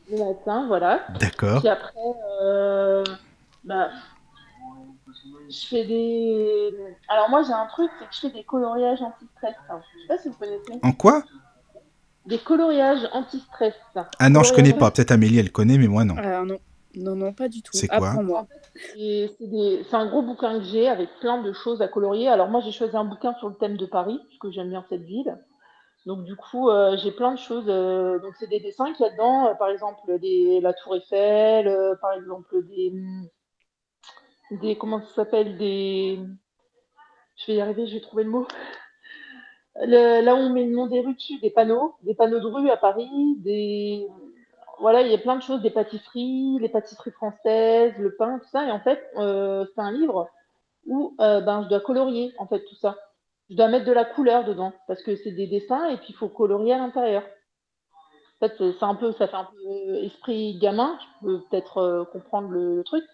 le 0.08 0.18
matin, 0.18 0.66
voilà. 0.66 1.06
D'accord. 1.08 1.62
Puis 1.62 1.68
après, 1.68 1.90
euh, 2.42 3.04
bah, 3.64 3.90
je 5.50 5.66
fais 5.66 5.84
des. 5.84 6.74
Alors, 7.08 7.28
moi, 7.30 7.42
j'ai 7.42 7.52
un 7.52 7.66
truc, 7.66 7.90
c'est 7.98 8.06
que 8.06 8.14
je 8.14 8.20
fais 8.20 8.30
des 8.30 8.44
coloriages 8.44 9.02
anti-stress. 9.02 9.54
hein. 9.68 9.80
Je 9.94 10.00
sais 10.02 10.08
pas 10.08 10.18
si 10.18 10.28
vous 10.28 10.34
connaissez. 10.34 10.80
En 10.82 10.92
quoi? 10.92 11.22
Des 12.26 12.38
coloriages 12.38 13.08
anti-stress. 13.12 13.74
Ah 14.18 14.28
non, 14.30 14.42
je 14.42 14.52
connais 14.54 14.74
pas. 14.74 14.90
Peut-être 14.90 15.10
Amélie, 15.10 15.38
elle 15.38 15.50
connaît, 15.52 15.76
mais 15.78 15.88
moi 15.88 16.04
non. 16.04 16.16
Alors 16.16 16.46
non, 16.46 16.58
non, 16.94 17.16
non, 17.16 17.32
pas 17.32 17.48
du 17.48 17.62
tout. 17.62 17.70
C'est 17.74 17.88
quoi? 17.88 18.12
C'est 18.94 19.36
des- 19.40 19.84
c'est 19.88 19.96
un 19.96 20.06
gros 20.06 20.22
bouquin 20.22 20.58
que 20.58 20.64
j'ai 20.64 20.88
avec 20.88 21.08
plein 21.20 21.42
de 21.42 21.52
choses 21.52 21.82
à 21.82 21.88
colorier. 21.88 22.28
Alors 22.28 22.48
moi 22.48 22.60
j'ai 22.60 22.70
choisi 22.72 22.96
un 22.96 23.04
bouquin 23.04 23.34
sur 23.40 23.48
le 23.48 23.56
thème 23.56 23.76
de 23.76 23.86
Paris, 23.86 24.18
parce 24.28 24.38
que 24.38 24.50
j'aime 24.52 24.68
bien 24.70 24.84
cette 24.88 25.02
ville. 25.02 25.36
Donc 26.06 26.24
du 26.24 26.36
coup 26.36 26.68
euh, 26.70 26.96
j'ai 27.02 27.10
plein 27.10 27.32
de 27.32 27.38
choses. 27.38 27.64
euh, 27.68 28.18
donc 28.20 28.34
c'est 28.38 28.48
des 28.48 28.60
dessins 28.60 28.92
qu'il 28.92 29.04
y 29.04 29.08
a 29.08 29.12
dedans, 29.12 29.48
euh, 29.48 29.54
par 29.54 29.68
exemple 29.70 30.00
des, 30.20 30.60
la 30.60 30.72
Tour 30.74 30.94
Eiffel, 30.96 31.66
euh, 31.66 31.94
par 32.00 32.12
exemple 32.12 32.64
des, 32.68 32.92
des 34.60 34.76
comment 34.76 35.00
ça 35.00 35.14
s'appelle 35.14 35.56
des. 35.56 36.20
Je 37.36 37.46
vais 37.46 37.58
y 37.58 37.60
arriver, 37.60 37.86
je 37.86 37.94
vais 37.94 38.00
trouver 38.00 38.24
le 38.24 38.30
mot. 38.30 38.46
Là 39.76 40.34
où 40.34 40.38
on 40.38 40.50
met 40.50 40.64
le 40.64 40.74
nom 40.74 40.86
des 40.86 41.00
rues 41.00 41.14
dessus, 41.14 41.38
des 41.40 41.50
panneaux, 41.50 41.94
des 42.02 42.14
panneaux 42.14 42.40
de 42.40 42.46
rue 42.46 42.70
à 42.70 42.76
Paris, 42.76 43.36
des 43.38 44.06
voilà, 44.82 45.02
il 45.02 45.12
y 45.12 45.14
a 45.14 45.18
plein 45.18 45.36
de 45.36 45.42
choses, 45.42 45.62
des 45.62 45.70
pâtisseries, 45.70 46.58
les 46.60 46.68
pâtisseries 46.68 47.12
françaises, 47.12 47.94
le 47.98 48.16
pain, 48.16 48.40
tout 48.40 48.48
ça. 48.50 48.66
Et 48.66 48.70
en 48.72 48.80
fait, 48.80 49.00
euh, 49.16 49.64
c'est 49.72 49.80
un 49.80 49.92
livre 49.92 50.28
où 50.86 51.14
euh, 51.20 51.40
ben, 51.40 51.62
je 51.62 51.68
dois 51.68 51.80
colorier 51.80 52.34
en 52.38 52.48
fait 52.48 52.64
tout 52.64 52.74
ça. 52.74 52.96
Je 53.48 53.56
dois 53.56 53.68
mettre 53.68 53.84
de 53.84 53.92
la 53.92 54.04
couleur 54.04 54.44
dedans 54.44 54.72
parce 54.88 55.02
que 55.02 55.14
c'est 55.14 55.30
des 55.30 55.46
dessins 55.46 55.88
et 55.88 55.98
puis 55.98 56.08
il 56.10 56.16
faut 56.16 56.28
colorier 56.28 56.72
à 56.72 56.78
l'intérieur. 56.78 57.22
En 58.40 58.48
fait, 58.48 58.60
un 58.80 58.94
peu, 58.96 59.12
ça 59.12 59.28
fait 59.28 59.36
un 59.36 59.44
peu 59.44 59.94
esprit 60.02 60.58
gamin. 60.58 60.98
Je 60.98 61.26
peux 61.26 61.40
peut-être 61.48 61.78
euh, 61.78 62.04
comprendre 62.04 62.48
le 62.48 62.82
truc, 62.82 63.04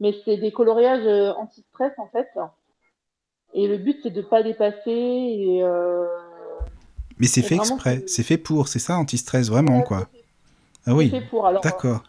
mais 0.00 0.14
c'est 0.24 0.36
des 0.36 0.52
coloriages 0.52 1.06
euh, 1.06 1.32
anti-stress 1.34 1.92
en 1.98 2.08
fait. 2.08 2.28
Et 3.54 3.68
le 3.68 3.78
but 3.78 3.98
c'est 4.02 4.10
de 4.10 4.22
pas 4.22 4.42
dépasser 4.42 4.90
et 4.90 5.62
euh, 5.62 6.06
Mais 7.18 7.26
c'est 7.26 7.42
fait 7.42 7.56
vraiment, 7.56 7.74
exprès, 7.76 8.02
c'est- 8.06 8.22
fait 8.22 8.38
pour, 8.38 8.68
c'est 8.68 8.78
ça, 8.78 8.98
anti-stress, 8.98 9.48
vraiment, 9.48 9.78
ouais, 9.78 9.84
quoi. 9.84 10.08
Ah 10.86 10.94
oui, 10.94 11.10
d'accord. 11.62 12.04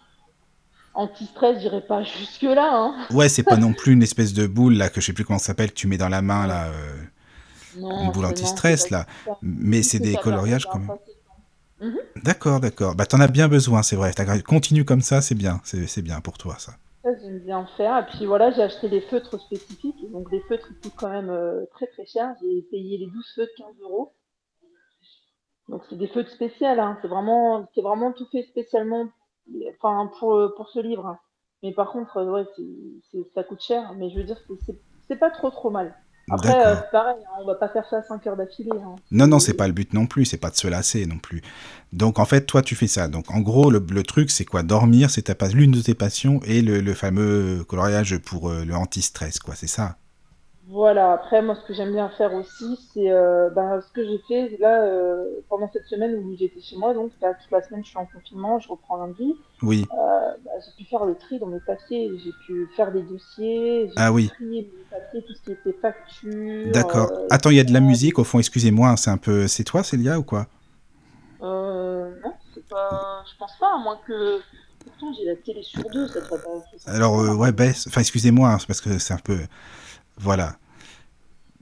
anti-stress, 0.93 1.61
j'irai 1.61 1.81
pas 1.81 2.03
jusque 2.19 2.41
là. 2.43 2.69
Hein. 2.73 2.95
Ouais, 3.11 3.29
c'est 3.29 3.43
pas 3.43 3.57
non 3.57 3.73
plus 3.73 3.93
une 3.93 4.03
espèce 4.03 4.33
de 4.33 4.47
boule, 4.47 4.73
là, 4.75 4.89
que 4.89 4.99
je 5.01 5.05
sais 5.05 5.13
plus 5.13 5.23
comment 5.25 5.39
ça 5.39 5.47
s'appelle, 5.47 5.69
que 5.69 5.75
tu 5.75 5.87
mets 5.87 5.97
dans 5.97 6.09
la 6.09 6.21
main, 6.21 6.47
là. 6.47 6.67
euh, 6.67 6.95
Non, 7.77 7.89
Une 7.89 8.11
boule 8.11 8.25
anti-stress, 8.25 8.89
là. 8.89 9.05
ça. 9.25 9.37
Mais 9.41 9.83
c'est 9.83 9.99
des 9.99 10.15
coloriages, 10.15 10.65
quand 10.65 10.79
même. 10.79 10.97
c'est- 11.05 12.23
D'accord, 12.23 12.59
d'accord. 12.59 12.95
Bah, 12.95 13.05
t'en 13.05 13.19
as 13.19 13.27
bien 13.27 13.47
besoin, 13.47 13.83
c'est 13.83 13.95
vrai. 13.95 14.11
Continue 14.47 14.85
comme 14.85 15.01
ça, 15.01 15.21
c'est 15.21 15.35
bien. 15.35 15.61
C'est 15.63 15.85
c'est 15.87 16.01
bien 16.01 16.21
pour 16.21 16.37
toi, 16.37 16.55
ça. 16.57 16.73
Ça, 17.05 17.11
j'aime 17.21 17.39
bien 17.39 17.65
faire. 17.77 17.99
Et 17.99 18.05
puis 18.07 18.25
voilà, 18.25 18.51
j'ai 18.51 18.63
acheté 18.63 18.89
des 18.89 18.99
feutres 19.01 19.39
spécifiques. 19.39 20.11
Donc, 20.11 20.29
des 20.31 20.41
feutres 20.41 20.67
qui 20.67 20.73
coûtent 20.81 20.99
quand 20.99 21.09
même 21.11 21.29
euh, 21.29 21.65
très 21.71 21.87
très 21.87 22.05
cher. 22.05 22.35
J'ai 22.41 22.63
payé 22.63 22.97
les 22.97 23.05
12 23.05 23.33
feutres 23.35 23.53
15 23.57 23.67
euros. 23.81 24.13
Donc, 25.69 25.83
c'est 25.87 25.97
des 25.97 26.07
feutres 26.07 26.31
spéciaux. 26.31 26.67
Hein. 26.67 26.97
C'est 27.01 27.07
vraiment, 27.07 27.67
c'est 27.75 27.81
vraiment 27.81 28.11
tout 28.11 28.25
fait 28.31 28.43
spécialement 28.43 29.07
enfin, 29.75 30.11
pour, 30.19 30.51
pour 30.57 30.69
ce 30.69 30.79
livre. 30.79 31.05
hein. 31.05 31.19
Mais 31.63 31.73
par 31.73 31.91
contre, 31.91 32.17
euh, 32.17 32.31
ouais, 32.31 32.45
ça 33.35 33.43
coûte 33.43 33.61
cher. 33.61 33.93
Mais 33.97 34.09
je 34.09 34.17
veux 34.17 34.23
dire, 34.23 34.39
c'est 35.07 35.15
pas 35.19 35.29
trop 35.29 35.51
trop 35.51 35.69
mal. 35.69 35.95
Après, 36.29 36.65
euh, 36.65 36.75
pareil, 36.91 37.17
hein, 37.23 37.39
on 37.41 37.45
va 37.45 37.55
pas 37.55 37.69
faire 37.69 37.85
ça 37.87 37.97
à 37.97 38.01
5 38.03 38.25
heures 38.27 38.35
d'affilée. 38.35 38.71
hein. 38.73 38.95
Non, 39.11 39.27
non, 39.27 39.39
c'est 39.39 39.53
pas 39.53 39.67
le 39.67 39.73
but 39.73 39.93
non 39.93 40.07
plus, 40.07 40.25
c'est 40.25 40.37
pas 40.37 40.49
de 40.49 40.55
se 40.55 40.67
lasser 40.67 41.05
non 41.05 41.17
plus. 41.19 41.41
Donc 41.93 42.17
en 42.19 42.25
fait, 42.25 42.45
toi, 42.45 42.61
tu 42.63 42.75
fais 42.75 42.87
ça. 42.87 43.07
Donc 43.07 43.29
en 43.31 43.41
gros, 43.41 43.69
le, 43.69 43.85
le 43.91 44.03
truc, 44.03 44.31
c'est 44.31 44.45
quoi? 44.45 44.63
Dormir, 44.63 45.09
c'est 45.11 45.29
l'une 45.53 45.71
de 45.71 45.81
tes 45.81 45.93
passions 45.93 46.39
et 46.45 46.61
le, 46.61 46.81
le 46.81 46.93
fameux 46.95 47.63
coloriage 47.67 48.17
pour 48.17 48.49
euh, 48.49 48.65
le 48.65 48.75
anti-stress, 48.75 49.39
quoi. 49.39 49.55
C'est 49.55 49.67
ça? 49.67 49.97
Voilà, 50.67 51.13
après, 51.13 51.43
moi, 51.43 51.53
ce 51.53 51.61
que 51.67 51.75
j'aime 51.75 51.91
bien 51.91 52.09
faire 52.09 52.33
aussi, 52.33 52.79
c'est 52.91 53.11
euh, 53.11 53.51
ben, 53.51 53.81
ce 53.81 53.91
que 53.93 54.03
j'ai 54.03 54.17
fait 54.27 54.57
là 54.59 54.81
euh, 54.81 55.23
pendant 55.47 55.69
cette 55.71 55.85
semaine 55.85 56.15
où 56.15 56.35
j'étais 56.35 56.59
chez 56.59 56.75
moi. 56.75 56.95
Donc, 56.95 57.11
là, 57.21 57.35
toute 57.35 57.51
la 57.51 57.61
semaine, 57.61 57.83
je 57.83 57.89
suis 57.89 57.97
en 57.99 58.07
confinement, 58.07 58.57
je 58.59 58.69
reprends 58.69 58.97
lundi. 58.97 59.35
Oui. 59.61 59.85
Euh, 59.91 60.31
bah, 60.43 60.51
j'ai 60.65 60.83
pu 60.83 60.89
faire 60.89 61.05
le 61.05 61.15
tri 61.15 61.37
dans 61.37 61.45
mes 61.45 61.59
papiers, 61.59 62.11
j'ai 62.17 62.31
pu 62.47 62.67
faire 62.75 62.91
des 62.91 63.03
dossiers, 63.03 63.87
j'ai 63.89 63.93
Ah 63.95 64.09
pu 64.09 64.15
oui. 64.15 64.29
trier 64.29 64.61
mes 64.61 64.83
papiers, 64.89 65.23
tout 65.27 65.33
ce 65.35 65.41
qui 65.43 65.51
était 65.51 65.77
facture. 65.79 66.71
D'accord. 66.71 67.11
Attends, 67.29 67.51
il 67.51 67.57
y 67.57 67.59
a 67.59 67.63
de 67.63 67.73
la 67.73 67.79
musique 67.79 68.17
au 68.17 68.23
fond. 68.23 68.39
Excusez-moi, 68.39 68.95
c'est 68.97 69.11
un 69.11 69.17
peu. 69.17 69.47
C'est 69.47 69.65
toi, 69.65 69.83
Célia, 69.83 70.17
ou 70.17 70.23
quoi? 70.23 70.47
Euh, 71.43 72.09
non, 72.23 72.33
c'est 72.55 72.67
pas. 72.67 73.23
Je 73.31 73.37
pense 73.37 73.53
pas, 73.59 73.75
à 73.75 73.77
moins 73.77 73.99
que. 74.07 74.39
Pourtant, 74.83 75.13
j'ai 75.17 75.25
la 75.25 75.35
télé 75.35 75.61
sur 75.61 75.83
deux, 75.91 76.07
ça 76.07 76.21
serait 76.21 76.41
pas. 76.41 76.91
Alors, 76.91 77.37
ouais, 77.37 77.51
baisse. 77.51 77.85
Enfin, 77.87 78.01
excusez-moi, 78.01 78.49
hein, 78.49 78.57
c'est 78.59 78.67
parce 78.67 78.81
que 78.81 78.97
c'est 78.97 79.13
un 79.13 79.19
peu. 79.23 79.37
Voilà. 80.17 80.57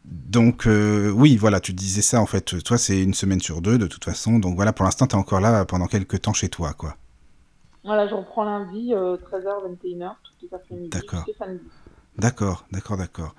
Donc, 0.06 0.68
euh, 0.68 1.10
oui, 1.12 1.38
voilà, 1.38 1.60
tu 1.60 1.74
disais 1.74 2.02
ça 2.02 2.22
en 2.22 2.26
fait. 2.26 2.64
Toi, 2.64 2.78
c'est 2.78 3.02
une 3.02 3.14
semaine 3.14 3.40
sur 3.40 3.62
deux, 3.62 3.78
de 3.78 3.88
toute 3.88 4.06
façon. 4.06 4.40
Donc, 4.40 4.56
voilà, 4.56 4.74
pour 4.74 4.86
l'instant, 4.86 5.08
t'es 5.08 5.16
encore 5.16 5.40
là 5.40 5.66
pendant 5.66 5.88
quelques 5.88 6.22
temps 6.22 6.34
chez 6.34 6.50
toi, 6.50 6.74
quoi. 6.74 6.98
Voilà, 7.84 8.08
je 8.08 8.14
reprends 8.14 8.46
lundi, 8.46 8.94
13h, 8.94 9.78
21h, 9.82 10.12
toutes 10.24 10.42
les 10.42 10.54
après-midi. 10.54 10.90
D'accord. 10.90 11.26
samedi. 11.38 11.64
D'accord, 12.18 12.66
d'accord, 12.72 12.98
d'accord. 12.98 13.36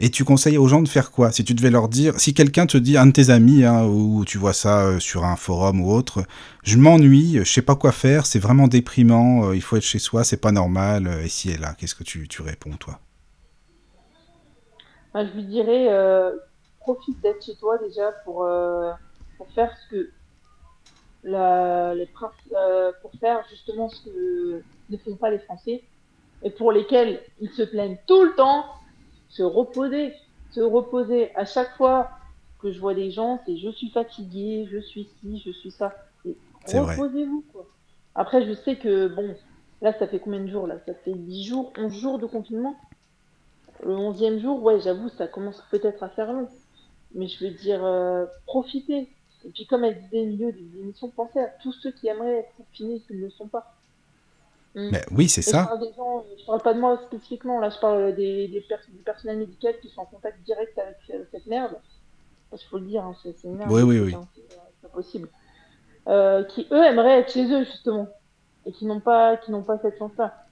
Et 0.00 0.10
tu 0.10 0.24
conseilles 0.24 0.58
aux 0.58 0.66
gens 0.68 0.82
de 0.82 0.88
faire 0.88 1.10
quoi? 1.10 1.30
Si 1.30 1.44
tu 1.44 1.54
devais 1.54 1.70
leur 1.70 1.88
dire, 1.88 2.18
si 2.18 2.34
quelqu'un 2.34 2.66
te 2.66 2.76
dit, 2.76 2.96
un 2.96 3.06
de 3.06 3.12
tes 3.12 3.30
amis, 3.30 3.64
hein, 3.64 3.84
ou 3.84 4.24
tu 4.24 4.38
vois 4.38 4.52
ça 4.52 4.80
euh, 4.86 4.98
sur 4.98 5.24
un 5.24 5.36
forum 5.36 5.80
ou 5.80 5.92
autre, 5.92 6.24
je 6.64 6.78
m'ennuie, 6.78 7.38
je 7.38 7.44
sais 7.50 7.62
pas 7.62 7.76
quoi 7.76 7.92
faire, 7.92 8.26
c'est 8.26 8.38
vraiment 8.38 8.66
déprimant, 8.68 9.48
euh, 9.48 9.56
il 9.56 9.62
faut 9.62 9.76
être 9.76 9.84
chez 9.84 9.98
soi, 10.00 10.24
c'est 10.24 10.36
pas 10.40 10.52
normal, 10.52 11.06
euh, 11.06 11.22
et 11.24 11.28
si 11.28 11.50
et 11.50 11.58
là, 11.58 11.74
qu'est-ce 11.78 11.94
que 11.94 12.04
tu, 12.04 12.26
tu 12.28 12.42
réponds 12.42 12.76
toi? 12.76 13.00
Je 15.24 15.32
lui 15.32 15.44
dirais, 15.44 15.88
euh, 15.88 16.36
profite 16.80 17.20
d'être 17.20 17.44
chez 17.44 17.56
toi 17.56 17.78
déjà 17.78 18.12
pour, 18.24 18.44
euh, 18.44 18.92
pour 19.36 19.50
faire 19.52 19.76
ce 19.76 19.94
que 19.94 20.10
la, 21.24 21.94
les 21.94 22.08
euh, 22.52 22.92
pour 23.02 23.12
faire 23.20 23.44
justement 23.50 23.88
ce 23.88 24.04
que 24.04 24.62
ne 24.90 24.96
font 24.98 25.16
pas 25.16 25.30
les 25.30 25.38
Français 25.40 25.82
et 26.42 26.50
pour 26.50 26.72
lesquels 26.72 27.20
ils 27.40 27.50
se 27.50 27.62
plaignent 27.62 27.98
tout 28.06 28.22
le 28.22 28.34
temps, 28.34 28.64
se 29.28 29.42
reposer, 29.42 30.14
se 30.50 30.60
reposer. 30.60 31.34
À 31.34 31.44
chaque 31.44 31.76
fois 31.76 32.10
que 32.60 32.70
je 32.70 32.80
vois 32.80 32.94
des 32.94 33.10
gens, 33.10 33.40
c'est 33.44 33.56
je 33.56 33.70
suis 33.70 33.90
fatigué, 33.90 34.68
je 34.70 34.78
suis 34.78 35.08
ci, 35.20 35.42
je 35.44 35.50
suis 35.50 35.70
ça. 35.70 35.94
Reposez-vous 36.66 37.44
quoi. 37.52 37.66
Après, 38.14 38.44
je 38.44 38.52
sais 38.52 38.76
que 38.76 39.08
bon, 39.08 39.34
là, 39.80 39.92
ça 39.98 40.06
fait 40.06 40.18
combien 40.18 40.40
de 40.40 40.48
jours 40.48 40.66
là? 40.66 40.76
Ça 40.86 40.94
fait 40.94 41.14
10 41.14 41.44
jours, 41.44 41.72
11 41.78 41.92
jours 41.92 42.18
de 42.18 42.26
confinement. 42.26 42.76
Le 43.84 43.94
onzième 43.96 44.38
jour, 44.40 44.62
ouais, 44.62 44.80
j'avoue, 44.80 45.08
ça 45.10 45.26
commence 45.28 45.62
peut-être 45.70 46.02
à 46.02 46.08
faire 46.08 46.32
long. 46.32 46.48
Mais 47.14 47.26
je 47.28 47.44
veux 47.44 47.50
dire, 47.52 47.84
euh, 47.84 48.26
profitez. 48.46 49.08
Et 49.44 49.50
puis, 49.50 49.66
comme 49.66 49.84
elle 49.84 50.00
disait 50.02 50.20
au 50.22 50.26
milieu 50.26 50.52
des 50.52 50.80
émissions, 50.80 51.08
pensez 51.10 51.38
à 51.40 51.46
tous 51.62 51.72
ceux 51.72 51.92
qui 51.92 52.08
aimeraient 52.08 52.38
être 52.40 52.56
confinés 52.56 52.96
et 52.96 53.00
qui 53.00 53.14
ne 53.14 53.20
le 53.24 53.30
sont 53.30 53.46
pas. 53.48 53.72
Mm. 54.74 54.88
Mais 54.92 55.04
oui, 55.12 55.28
c'est 55.28 55.40
Et 55.40 55.44
je 55.44 55.50
ça. 55.50 55.64
parle 55.64 55.80
des 55.80 55.92
gens, 55.96 56.24
je 56.38 56.44
parle 56.44 56.60
pas 56.62 56.74
de 56.74 56.80
moi 56.80 57.00
spécifiquement, 57.06 57.60
là, 57.60 57.70
je 57.70 57.78
parle 57.78 58.14
des, 58.14 58.48
des, 58.48 58.60
pers- 58.60 58.82
du 58.88 59.02
personnel 59.02 59.38
médical 59.38 59.74
qui 59.80 59.88
sont 59.88 60.02
en 60.02 60.06
contact 60.06 60.42
direct 60.44 60.76
avec 60.78 60.96
euh, 61.14 61.24
cette 61.30 61.46
merde. 61.46 61.76
Parce 62.50 62.62
qu'il 62.62 62.70
faut 62.70 62.78
le 62.78 62.86
dire, 62.86 63.04
hein, 63.04 63.14
c'est 63.22 63.44
une 63.44 63.56
merde. 63.56 63.70
Oui, 63.70 63.82
oui, 63.82 64.00
oui. 64.00 64.16
c'est 64.34 64.56
euh, 64.56 64.58
pas 64.82 64.88
possible. 64.88 65.28
Euh, 66.08 66.42
qui, 66.44 66.66
eux, 66.72 66.84
aimeraient 66.84 67.20
être 67.20 67.30
chez 67.32 67.44
eux, 67.52 67.64
justement. 67.64 68.08
Et 68.66 68.72
qui 68.72 68.86
n'ont 68.86 69.00
pas, 69.00 69.36
qui 69.36 69.50
n'ont 69.52 69.62
pas 69.62 69.78
cette 69.78 69.98
chance-là. 69.98 70.46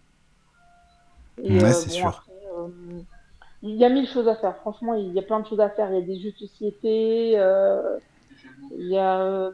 Et, 1.43 1.59
Ouais, 1.59 1.65
euh, 1.65 1.73
c'est 1.73 1.89
bon, 1.89 1.93
sûr. 1.95 2.07
après, 2.09 2.33
il 3.67 3.77
y 3.77 3.85
a 3.85 3.89
mille 3.89 4.09
choses 4.09 4.29
à 4.29 4.37
faire. 4.37 4.57
Franchement, 4.59 4.95
il 4.95 5.13
y 5.13 5.19
a 5.19 5.23
plein 5.23 5.41
de 5.41 5.47
choses 5.47 5.61
à 5.61 5.71
faire. 5.71 5.91
Il 5.91 5.97
y 5.99 6.03
a 6.03 6.07
des 6.07 6.21
jeux 6.21 6.33
de 6.33 6.47
société. 6.47 7.33
euh, 7.39 7.99
il 8.79 8.89
y 8.91 8.97
a, 8.99 9.21
euh, 9.21 9.51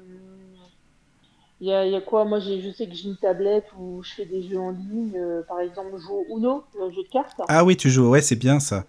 il 1.61 1.69
y 1.69 1.73
a, 1.73 1.87
il 1.87 1.93
y 1.93 1.97
a 1.97 2.01
quoi? 2.01 2.25
Moi, 2.25 2.41
je 2.41 2.71
sais 2.77 2.87
que 2.87 2.95
j'ai 2.95 3.09
une 3.09 3.17
tablette 3.17 3.67
où 3.79 4.03
je 4.03 4.15
fais 4.15 4.27
des 4.27 4.43
jeux 4.49 4.59
en 4.59 4.71
ligne. 4.71 5.17
euh, 5.17 5.43
par 5.49 5.61
exemple, 5.61 5.91
je 5.97 6.03
joue 6.03 6.25
au 6.29 6.39
Uno, 6.39 6.65
le 6.79 6.91
jeu 6.91 7.03
de 7.03 7.09
cartes. 7.09 7.41
Ah 7.49 7.65
oui, 7.65 7.77
tu 7.77 7.89
joues, 7.91 8.09
ouais, 8.09 8.23
c'est 8.23 8.37
bien 8.37 8.59
ça. 8.61 8.85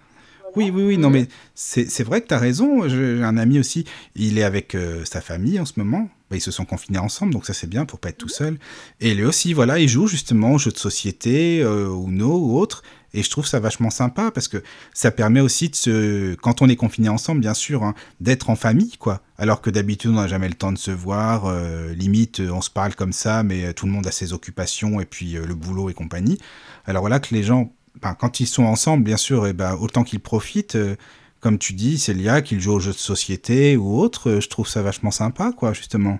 Oui, 0.55 0.69
Voilà. 0.69 0.77
oui, 0.77 0.83
oui, 0.89 0.97
non, 0.97 1.09
mais 1.09 1.27
c'est 1.55 1.89
c'est 1.89 2.03
vrai 2.03 2.21
que 2.21 2.27
tu 2.27 2.33
as 2.33 2.39
raison. 2.39 2.87
J'ai 2.87 3.23
un 3.23 3.37
ami 3.37 3.59
aussi, 3.59 3.85
il 4.15 4.37
est 4.37 4.43
avec 4.43 4.77
sa 5.05 5.19
famille 5.21 5.59
en 5.59 5.65
ce 5.65 5.73
moment. 5.77 6.09
Bah, 6.29 6.37
ils 6.37 6.41
se 6.41 6.51
sont 6.51 6.65
confinés 6.65 6.99
ensemble, 6.99 7.33
donc 7.33 7.45
ça 7.45 7.53
c'est 7.53 7.67
bien 7.69 7.85
pour 7.85 7.99
pas 7.99 8.09
être 8.09 8.17
tout 8.17 8.29
seul. 8.29 8.57
Et 8.99 9.13
lui 9.13 9.25
aussi, 9.25 9.53
voilà, 9.53 9.79
il 9.79 9.87
joue 9.87 10.07
justement 10.07 10.53
aux 10.53 10.57
jeux 10.57 10.71
de 10.71 10.77
société, 10.77 11.61
euh, 11.61 11.87
ou 11.89 12.09
no 12.11 12.37
ou 12.37 12.57
autre. 12.59 12.83
Et 13.15 13.21
je 13.23 13.29
trouve 13.29 13.45
ça 13.45 13.59
vachement 13.59 13.91
sympa 13.91 14.31
parce 14.31 14.47
que 14.47 14.63
ça 14.93 15.11
permet 15.11 15.39
aussi 15.39 15.69
de 15.69 15.75
se, 15.75 16.33
quand 16.35 16.61
on 16.61 16.69
est 16.69 16.75
confiné 16.75 17.09
ensemble, 17.09 17.41
bien 17.41 17.53
sûr, 17.53 17.83
hein, 17.83 17.93
d'être 18.19 18.49
en 18.49 18.55
famille, 18.55 18.97
quoi. 18.97 19.21
Alors 19.37 19.61
que 19.61 19.69
d'habitude, 19.69 20.11
on 20.11 20.15
n'a 20.15 20.27
jamais 20.27 20.47
le 20.49 20.55
temps 20.55 20.71
de 20.71 20.77
se 20.79 20.91
voir. 20.91 21.45
euh, 21.45 21.93
limite, 21.93 22.39
euh, 22.39 22.49
on 22.51 22.61
se 22.61 22.69
parle 22.71 22.95
comme 22.95 23.13
ça, 23.13 23.43
mais 23.43 23.65
euh, 23.65 23.73
tout 23.73 23.85
le 23.85 23.91
monde 23.91 24.07
a 24.07 24.11
ses 24.11 24.33
occupations 24.33 24.99
et 24.99 25.05
puis 25.05 25.37
euh, 25.37 25.45
le 25.45 25.53
boulot 25.55 25.89
et 25.89 25.93
compagnie. 25.93 26.39
Alors 26.85 27.01
voilà 27.01 27.19
que 27.19 27.33
les 27.35 27.43
gens, 27.43 27.71
ben, 28.01 28.15
quand 28.15 28.39
ils 28.39 28.47
sont 28.47 28.63
ensemble, 28.63 29.03
bien 29.03 29.17
sûr, 29.17 29.45
et 29.47 29.53
ben, 29.53 29.75
autant 29.79 30.03
qu'ils 30.03 30.19
profitent. 30.19 30.75
euh, 30.75 30.95
comme 31.39 31.59
tu 31.59 31.73
dis, 31.73 31.97
Célia, 31.97 32.41
qu'ils 32.41 32.61
jouent 32.61 32.73
aux 32.75 32.79
jeux 32.79 32.93
de 32.93 32.97
société 32.97 33.75
ou 33.75 33.99
autre, 33.99 34.39
je 34.39 34.47
trouve 34.47 34.65
ça 34.67 34.81
vachement 34.81 35.11
sympa, 35.11 35.51
quoi, 35.51 35.73
justement. 35.73 36.19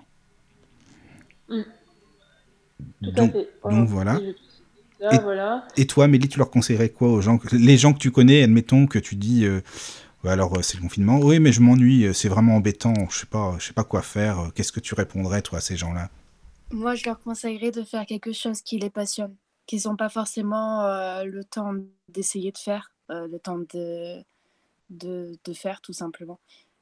Mm. 1.48 1.62
Tout 3.02 3.10
à 3.16 3.28
fait. 3.28 3.48
donc 3.70 3.88
voilà. 3.88 4.18
Des 4.18 4.26
jeux 4.26 4.32
de 4.32 4.38
société, 4.38 4.93
ça, 5.10 5.14
Et- 5.16 5.18
voilà. 5.22 5.66
Et 5.76 5.86
toi, 5.86 6.08
Mélie, 6.08 6.28
tu 6.28 6.38
leur 6.38 6.50
conseillerais 6.50 6.88
quoi 6.90 7.08
aux 7.08 7.20
gens 7.20 7.38
que- 7.38 7.54
Les 7.56 7.76
gens 7.76 7.92
que 7.92 7.98
tu 7.98 8.10
connais, 8.10 8.42
admettons 8.42 8.86
que 8.86 8.98
tu 8.98 9.16
dis, 9.16 9.44
euh, 9.44 9.60
Ouais, 10.24 10.30
alors 10.30 10.56
euh, 10.56 10.62
c'est 10.62 10.76
le 10.78 10.82
confinement. 10.82 11.18
Oui, 11.18 11.38
mais 11.38 11.52
je 11.52 11.60
m'ennuie, 11.60 12.06
euh, 12.06 12.14
c'est 12.14 12.30
vraiment 12.30 12.56
embêtant. 12.56 12.94
Je 13.10 13.18
sais 13.18 13.26
pas, 13.26 13.56
je 13.58 13.66
sais 13.66 13.72
pas 13.74 13.84
quoi 13.84 14.00
faire. 14.00 14.50
Qu'est-ce 14.54 14.72
que 14.72 14.80
tu 14.80 14.94
répondrais 14.94 15.42
toi 15.42 15.58
à 15.58 15.60
ces 15.60 15.76
gens-là? 15.76 16.08
Moi, 16.72 16.94
je 16.94 17.04
leur 17.04 17.20
conseillerais 17.20 17.70
de 17.70 17.82
faire 17.82 18.06
quelque 18.06 18.32
chose 18.32 18.62
qui 18.62 18.78
les 18.78 18.88
passionne, 18.88 19.36
qu'ils 19.66 19.82
n'ont 19.84 19.96
pas 19.96 20.08
forcément 20.08 20.86
euh, 20.86 21.24
le 21.24 21.44
temps 21.44 21.74
d'essayer 22.08 22.52
de 22.52 22.56
faire, 22.58 22.90
euh, 23.10 23.28
le 23.28 23.38
temps 23.38 23.58
de, 23.58 24.22
de, 24.88 25.32
de 25.44 25.52
faire 25.52 25.82
tout 25.82 25.92
simplement. 25.92 26.40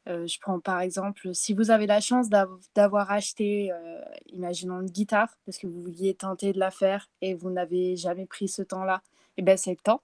Euh, 0.08 0.26
je 0.26 0.38
prends 0.40 0.58
par 0.58 0.80
exemple, 0.80 1.32
si 1.34 1.52
vous 1.54 1.70
avez 1.70 1.86
la 1.86 2.00
chance 2.00 2.28
d'av- 2.28 2.58
d'avoir 2.74 3.10
acheté, 3.12 3.70
euh, 3.72 4.00
imaginons 4.32 4.80
une 4.80 4.90
guitare, 4.90 5.36
parce 5.46 5.58
que 5.58 5.66
vous 5.68 5.80
vouliez 5.80 6.14
tenter 6.14 6.52
de 6.52 6.58
la 6.58 6.70
faire 6.72 7.08
et 7.20 7.34
vous 7.34 7.50
n'avez 7.50 7.96
jamais 7.96 8.26
pris 8.26 8.48
ce 8.48 8.62
temps-là, 8.62 9.00
et 9.36 9.42
ben 9.42 9.56
c'est 9.56 9.70
le 9.70 9.76
temps. 9.76 10.02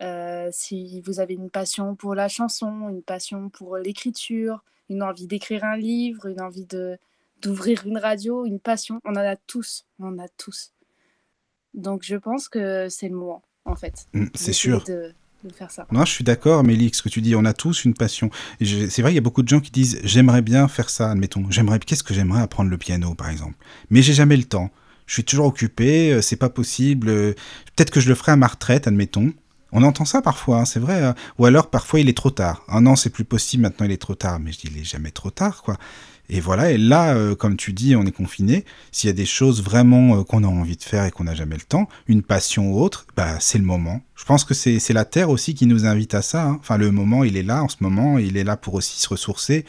Euh, 0.00 0.48
si 0.52 1.00
vous 1.00 1.18
avez 1.18 1.34
une 1.34 1.50
passion 1.50 1.96
pour 1.96 2.14
la 2.14 2.28
chanson, 2.28 2.88
une 2.88 3.02
passion 3.02 3.48
pour 3.50 3.76
l'écriture, 3.76 4.62
une 4.88 5.02
envie 5.02 5.26
d'écrire 5.26 5.64
un 5.64 5.76
livre, 5.76 6.26
une 6.26 6.40
envie 6.40 6.66
de 6.66 6.96
d'ouvrir 7.42 7.86
une 7.86 7.98
radio, 7.98 8.44
une 8.44 8.58
passion, 8.60 9.00
on 9.04 9.10
en 9.12 9.16
a 9.16 9.36
tous, 9.36 9.86
on 10.00 10.06
en 10.14 10.18
a 10.18 10.28
tous. 10.28 10.72
Donc 11.74 12.02
je 12.04 12.16
pense 12.16 12.48
que 12.48 12.88
c'est 12.88 13.08
le 13.08 13.14
moment, 13.16 13.42
en 13.64 13.74
fait. 13.76 14.06
Mm, 14.12 14.26
C'est 14.34 14.52
sûr. 14.52 14.82
De, 14.84 15.12
de 15.44 15.52
faire 15.52 15.70
ça. 15.70 15.86
Non, 15.92 16.04
je 16.04 16.10
suis 16.12 16.24
d'accord, 16.24 16.64
Mélie, 16.64 16.90
ce 16.92 17.02
que 17.02 17.08
tu 17.08 17.20
dis, 17.20 17.34
on 17.36 17.44
a 17.44 17.52
tous 17.52 17.84
une 17.84 17.94
passion. 17.94 18.30
C'est 18.60 19.02
vrai, 19.02 19.12
il 19.12 19.14
y 19.14 19.18
a 19.18 19.22
beaucoup 19.22 19.42
de 19.42 19.48
gens 19.48 19.60
qui 19.60 19.70
disent 19.70 20.00
j'aimerais 20.04 20.42
bien 20.42 20.68
faire 20.68 20.90
ça, 20.90 21.10
admettons. 21.10 21.46
J'aimerais, 21.50 21.78
qu'est-ce 21.78 22.02
que 22.02 22.14
j'aimerais 22.14 22.40
apprendre 22.42 22.70
le 22.70 22.78
piano, 22.78 23.14
par 23.14 23.28
exemple? 23.30 23.54
Mais 23.90 24.02
j'ai 24.02 24.14
jamais 24.14 24.36
le 24.36 24.44
temps. 24.44 24.70
Je 25.06 25.14
suis 25.14 25.24
toujours 25.24 25.46
occupé, 25.46 26.12
euh, 26.12 26.20
c'est 26.22 26.36
pas 26.36 26.50
possible. 26.50 27.08
euh, 27.08 27.32
Peut-être 27.76 27.90
que 27.90 28.00
je 28.00 28.08
le 28.08 28.14
ferai 28.14 28.32
à 28.32 28.36
ma 28.36 28.46
retraite, 28.48 28.86
admettons. 28.86 29.32
On 29.72 29.82
entend 29.82 30.04
ça 30.04 30.22
parfois, 30.22 30.60
hein, 30.60 30.64
c'est 30.64 30.80
vrai. 30.80 31.02
hein. 31.02 31.14
Ou 31.38 31.46
alors 31.46 31.70
parfois 31.70 32.00
il 32.00 32.08
est 32.08 32.16
trop 32.16 32.30
tard. 32.30 32.62
Ah 32.68 32.80
non, 32.80 32.96
c'est 32.96 33.10
plus 33.10 33.24
possible, 33.24 33.62
maintenant 33.62 33.86
il 33.86 33.92
est 33.92 34.00
trop 34.00 34.14
tard. 34.14 34.40
Mais 34.40 34.52
je 34.52 34.58
dis 34.58 34.68
il 34.74 34.80
est 34.80 34.84
jamais 34.84 35.10
trop 35.10 35.30
tard, 35.30 35.62
quoi. 35.62 35.76
Et 36.30 36.40
voilà, 36.40 36.70
et 36.70 36.76
là, 36.78 37.14
euh, 37.14 37.34
comme 37.34 37.56
tu 37.56 37.72
dis, 37.72 37.96
on 37.96 38.04
est 38.04 38.12
confiné. 38.12 38.64
S'il 38.92 39.08
y 39.08 39.10
a 39.10 39.14
des 39.14 39.24
choses 39.24 39.62
vraiment 39.62 40.18
euh, 40.18 40.24
qu'on 40.24 40.44
a 40.44 40.46
envie 40.46 40.76
de 40.76 40.82
faire 40.82 41.04
et 41.06 41.10
qu'on 41.10 41.24
n'a 41.24 41.34
jamais 41.34 41.56
le 41.56 41.62
temps, 41.62 41.88
une 42.06 42.22
passion 42.22 42.70
ou 42.70 42.80
autre, 42.82 43.06
bah 43.16 43.38
c'est 43.40 43.58
le 43.58 43.64
moment. 43.64 44.02
Je 44.14 44.24
pense 44.24 44.44
que 44.44 44.52
c'est 44.52 44.92
la 44.92 45.04
Terre 45.06 45.30
aussi 45.30 45.54
qui 45.54 45.64
nous 45.66 45.86
invite 45.86 46.14
à 46.14 46.20
ça. 46.22 46.44
hein. 46.44 46.56
Enfin, 46.60 46.76
le 46.76 46.90
moment, 46.90 47.24
il 47.24 47.36
est 47.36 47.42
là 47.42 47.62
en 47.62 47.68
ce 47.68 47.76
moment, 47.80 48.18
il 48.18 48.36
est 48.36 48.44
là 48.44 48.56
pour 48.58 48.74
aussi 48.74 49.00
se 49.00 49.08
ressourcer, 49.08 49.64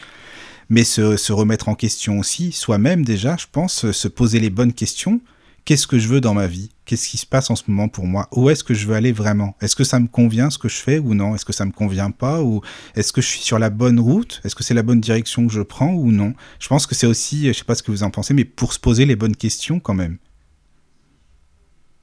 mais 0.69 0.83
se, 0.83 1.15
se 1.15 1.31
remettre 1.31 1.69
en 1.69 1.75
question 1.75 2.19
aussi, 2.19 2.51
soi-même 2.51 3.05
déjà, 3.05 3.37
je 3.37 3.45
pense, 3.51 3.91
se 3.91 4.07
poser 4.07 4.39
les 4.39 4.49
bonnes 4.49 4.73
questions. 4.73 5.21
Qu'est-ce 5.69 5.85
que 5.85 5.99
je 5.99 6.07
veux 6.07 6.19
dans 6.19 6.33
ma 6.33 6.47
vie? 6.47 6.71
Qu'est-ce 6.85 7.07
qui 7.07 7.19
se 7.19 7.27
passe 7.27 7.51
en 7.51 7.55
ce 7.55 7.61
moment 7.67 7.89
pour 7.89 8.07
moi? 8.07 8.27
Où 8.31 8.49
est-ce 8.49 8.63
que 8.63 8.73
je 8.73 8.87
veux 8.87 8.95
aller 8.95 9.11
vraiment? 9.11 9.55
Est-ce 9.61 9.75
que 9.75 9.83
ça 9.83 9.99
me 9.99 10.07
convient 10.07 10.49
ce 10.49 10.57
que 10.57 10.67
je 10.67 10.77
fais 10.77 10.97
ou 10.97 11.13
non? 11.13 11.35
Est-ce 11.35 11.45
que 11.45 11.53
ça 11.53 11.63
me 11.63 11.71
convient 11.71 12.09
pas? 12.09 12.41
Ou 12.41 12.61
est-ce 12.95 13.13
que 13.13 13.21
je 13.21 13.27
suis 13.27 13.41
sur 13.41 13.59
la 13.59 13.69
bonne 13.69 13.99
route? 13.99 14.41
Est-ce 14.43 14.55
que 14.55 14.63
c'est 14.63 14.73
la 14.73 14.81
bonne 14.81 14.99
direction 14.99 15.45
que 15.45 15.53
je 15.53 15.61
prends 15.61 15.93
ou 15.93 16.11
non? 16.11 16.33
Je 16.59 16.67
pense 16.69 16.87
que 16.87 16.95
c'est 16.95 17.05
aussi, 17.05 17.45
je 17.45 17.53
sais 17.53 17.65
pas 17.65 17.75
ce 17.75 17.83
que 17.83 17.91
vous 17.91 18.01
en 18.01 18.09
pensez, 18.09 18.33
mais 18.33 18.45
pour 18.45 18.73
se 18.73 18.79
poser 18.79 19.05
les 19.05 19.15
bonnes 19.15 19.35
questions 19.35 19.79
quand 19.79 19.93
même. 19.93 20.17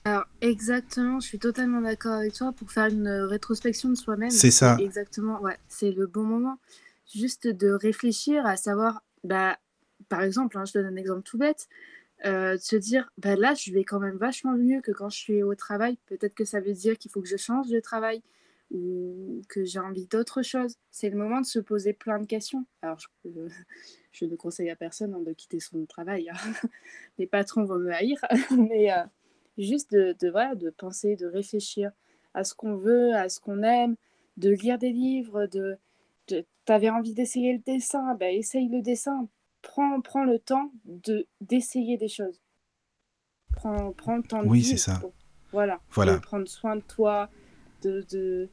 Alors 0.05 0.27
exactement, 0.43 1.19
je 1.19 1.27
suis 1.27 1.41
totalement 1.41 1.81
d'accord 1.81 2.13
avec 2.13 2.35
toi 2.35 2.53
pour 2.53 2.71
faire 2.71 2.87
une 2.87 3.09
rétrospection 3.09 3.89
de 3.89 3.97
soi-même. 3.97 4.31
C'est 4.31 4.53
ça. 4.53 4.77
Exactement, 4.79 5.43
ouais, 5.43 5.59
c'est 5.67 5.91
le 5.91 6.07
bon 6.07 6.23
moment. 6.23 6.61
Juste 7.13 7.49
de 7.49 7.71
réfléchir 7.71 8.47
à 8.47 8.57
savoir, 8.57 9.03
bah, 9.25 9.59
par 10.09 10.23
exemple, 10.23 10.57
hein, 10.57 10.65
je 10.67 10.75
donne 10.75 10.87
un 10.87 10.97
exemple 10.97 11.23
tout 11.23 11.37
bête, 11.37 11.67
euh, 12.25 12.55
de 12.55 12.61
se 12.61 12.77
dire, 12.77 13.11
bah 13.19 13.37
là, 13.37 13.55
je 13.55 13.73
vais 13.73 13.85
quand 13.85 14.01
même 14.01 14.17
vachement 14.17 14.57
mieux 14.57 14.81
que 14.81 14.91
quand 14.93 15.11
je 15.11 15.19
suis 15.19 15.43
au 15.43 15.55
travail. 15.55 15.99
Peut-être 16.07 16.35
que 16.35 16.45
ça 16.45 16.61
veut 16.61 16.73
dire 16.73 16.97
qu'il 16.99 17.11
faut 17.11 17.21
que 17.21 17.29
je 17.29 17.37
change 17.37 17.69
de 17.69 17.81
travail 17.81 18.23
ou 18.71 19.43
que 19.49 19.65
j'ai 19.65 19.79
envie 19.79 20.07
d'autre 20.07 20.43
chose. 20.43 20.77
C'est 20.91 21.11
le 21.11 21.17
moment 21.17 21.41
de 21.41 21.47
se 21.47 21.59
poser 21.59 21.93
plein 21.93 22.19
de 22.19 22.27
questions. 22.27 22.65
Alors, 22.83 22.99
je, 23.25 24.25
ne 24.27 24.37
conseille 24.37 24.71
à 24.71 24.77
personne 24.77 25.15
hein, 25.15 25.21
de 25.21 25.33
quitter 25.33 25.61
son 25.61 25.85
travail. 25.87 26.31
hein. 26.31 26.37
Les 27.19 27.27
patrons 27.27 27.65
vont 27.65 27.79
me 27.79 27.93
haïr, 27.93 28.19
mais 28.57 28.93
euh, 28.93 29.05
juste 29.59 29.93
de, 29.93 30.17
de, 30.19 30.31
voilà, 30.31 30.55
de 30.55 30.71
penser, 30.71 31.17
de 31.17 31.27
réfléchir 31.27 31.93
à 32.35 32.45
ce 32.45 32.55
qu'on 32.55 32.77
veut, 32.77 33.15
à 33.15 33.29
ce 33.29 33.41
qu'on 33.41 33.63
aime, 33.63 33.97
de 34.37 34.51
lire 34.51 34.79
des 34.79 34.93
livres, 34.93 35.47
de, 35.47 35.77
de 36.29 36.45
t'avais 36.65 36.91
envie 36.91 37.15
d'essayer 37.15 37.53
le 37.53 37.61
dessin, 37.61 38.15
bah, 38.15 38.31
essaye 38.31 38.69
le 38.69 38.83
dessin, 38.83 39.29
prends, 39.67 40.01
prends 40.01 40.25
le 40.25 40.39
temps 40.39 40.71
de 40.85 41.27
d'essayer 41.41 41.97
des 41.97 42.09
choses. 42.09 42.41
Prends, 43.53 43.93
prends 43.93 44.17
le 44.17 44.23
temps 44.23 44.43
de 44.43 44.49
Oui, 44.49 44.63
c'est 44.63 44.77
ça. 44.77 44.99
pour- 45.01 45.13
voilà, 45.53 45.81
Voilà. 45.91 46.15
de 46.17 46.19
prendre 46.21 46.47
soin 46.49 46.77
de 46.77 46.83
toi, 46.83 47.29
de, 47.83 48.05
de 48.11 48.49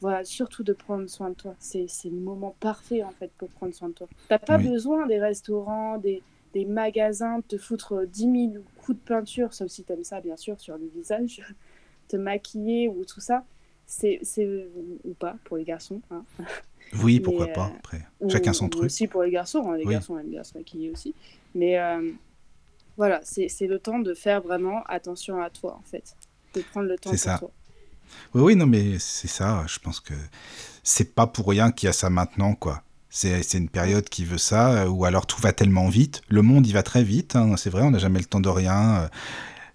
voilà, 0.00 0.24
surtout 0.24 0.62
de 0.64 0.72
prendre 0.72 1.06
soin 1.08 1.30
de 1.30 1.34
toi. 1.34 1.54
C'est 1.58 1.86
le 2.04 2.10
moment 2.30 2.56
parfait 2.60 3.02
en 3.02 3.10
fait 3.10 3.30
pour 3.36 3.48
prendre 3.50 3.74
soin 3.74 3.88
de 3.88 3.94
toi. 3.94 4.08
T'as 4.28 4.38
pas 4.38 4.56
Oui. 4.58 4.64
besoin 4.64 5.06
des 5.06 5.20
restaurants, 5.20 5.98
des, 5.98 6.22
des 6.54 6.64
magasins, 6.64 7.38
de 7.38 7.44
te 7.44 7.58
foutre 7.58 8.06
10 8.06 8.22
000 8.52 8.62
beaucoup 8.64 8.94
de 8.94 8.98
peinture, 8.98 9.52
sauf 9.52 9.68
si 9.68 9.84
t'aimes 9.84 10.04
ça, 10.04 10.20
bien 10.20 10.36
sûr, 10.36 10.58
sur 10.58 10.78
le 10.78 10.86
visage, 10.86 11.42
te 12.08 12.16
maquiller 12.16 12.88
ou 12.88 13.04
tout 13.04 13.20
ça, 13.20 13.44
c'est 13.90 14.20
ou 15.04 15.14
pas 15.14 15.36
pour 15.44 15.56
les 15.56 15.64
garçons. 15.64 16.00
Hein. 16.10 16.24
Oui, 17.04 17.20
pourquoi 17.20 17.46
pas. 17.46 17.70
Après, 17.78 18.04
chacun 18.28 18.52
son 18.52 18.68
truc. 18.68 18.86
Aussi 18.86 19.06
pour 19.06 19.22
les 19.22 19.30
garçons, 19.30 19.70
hein, 19.70 19.76
les 19.76 19.84
garçons 19.84 20.18
aiment 20.18 20.30
bien 20.30 20.42
se 20.42 20.58
maquiller 20.58 20.90
aussi. 20.90 21.14
Mais 21.54 21.78
voilà, 22.96 23.20
c'est 23.22 23.66
le 23.68 23.78
temps 23.78 24.00
de 24.00 24.12
faire 24.12 24.42
vraiment 24.42 24.82
attention 24.88 25.40
à 25.40 25.50
toi, 25.50 25.76
en 25.78 25.88
fait. 25.88 26.16
De 26.54 26.62
prendre 26.62 26.88
le 26.88 26.98
temps 26.98 27.10
pour 27.10 27.18
ça. 27.18 27.38
toi. 27.38 27.52
Oui, 28.34 28.42
oui, 28.42 28.56
non, 28.56 28.66
mais 28.66 28.98
c'est 28.98 29.28
ça. 29.28 29.64
Je 29.68 29.78
pense 29.78 30.00
que 30.00 30.14
c'est 30.82 31.14
pas 31.14 31.28
pour 31.28 31.48
rien 31.48 31.70
qu'il 31.70 31.86
y 31.86 31.90
a 31.90 31.92
ça 31.92 32.10
maintenant, 32.10 32.56
quoi. 32.56 32.82
C'est 33.08 33.54
une 33.54 33.68
période 33.68 34.08
qui 34.08 34.24
veut 34.24 34.38
ça, 34.38 34.90
ou 34.90 35.04
alors 35.04 35.26
tout 35.26 35.40
va 35.40 35.52
tellement 35.52 35.88
vite. 35.88 36.22
Le 36.28 36.42
monde, 36.42 36.66
il 36.66 36.72
va 36.72 36.82
très 36.82 37.04
vite, 37.04 37.36
hein, 37.36 37.56
c'est 37.56 37.70
vrai, 37.70 37.82
on 37.82 37.92
n'a 37.92 37.98
jamais 37.98 38.18
le 38.18 38.24
temps 38.24 38.40
de 38.40 38.48
rien. 38.48 39.08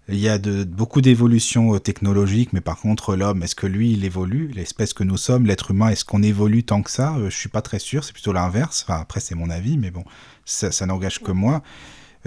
Il 0.07 0.19
y 0.19 0.29
a 0.29 0.37
beaucoup 0.37 1.01
d'évolutions 1.01 1.79
technologiques, 1.79 2.53
mais 2.53 2.61
par 2.61 2.79
contre, 2.79 3.15
l'homme, 3.15 3.41
est-ce 3.41 3.55
que 3.55 3.65
lui, 3.65 3.93
il 3.93 4.05
évolue? 4.05 4.49
L'espèce 4.53 4.93
que 4.93 5.03
nous 5.03 5.17
sommes, 5.17 5.47
l'être 5.47 5.71
humain, 5.71 5.89
est-ce 5.89 6.05
qu'on 6.05 6.21
évolue 6.21 6.63
tant 6.63 6.83
que 6.83 6.91
ça? 6.91 7.15
Je 7.23 7.35
suis 7.35 7.49
pas 7.49 7.63
très 7.63 7.79
sûr, 7.79 8.03
c'est 8.03 8.13
plutôt 8.13 8.31
l'inverse. 8.31 8.85
Enfin, 8.87 8.99
après, 8.99 9.19
c'est 9.19 9.33
mon 9.33 9.49
avis, 9.49 9.79
mais 9.79 9.89
bon, 9.89 10.03
ça, 10.45 10.85
n'engage 10.85 11.19
que 11.19 11.31
moi. 11.31 11.63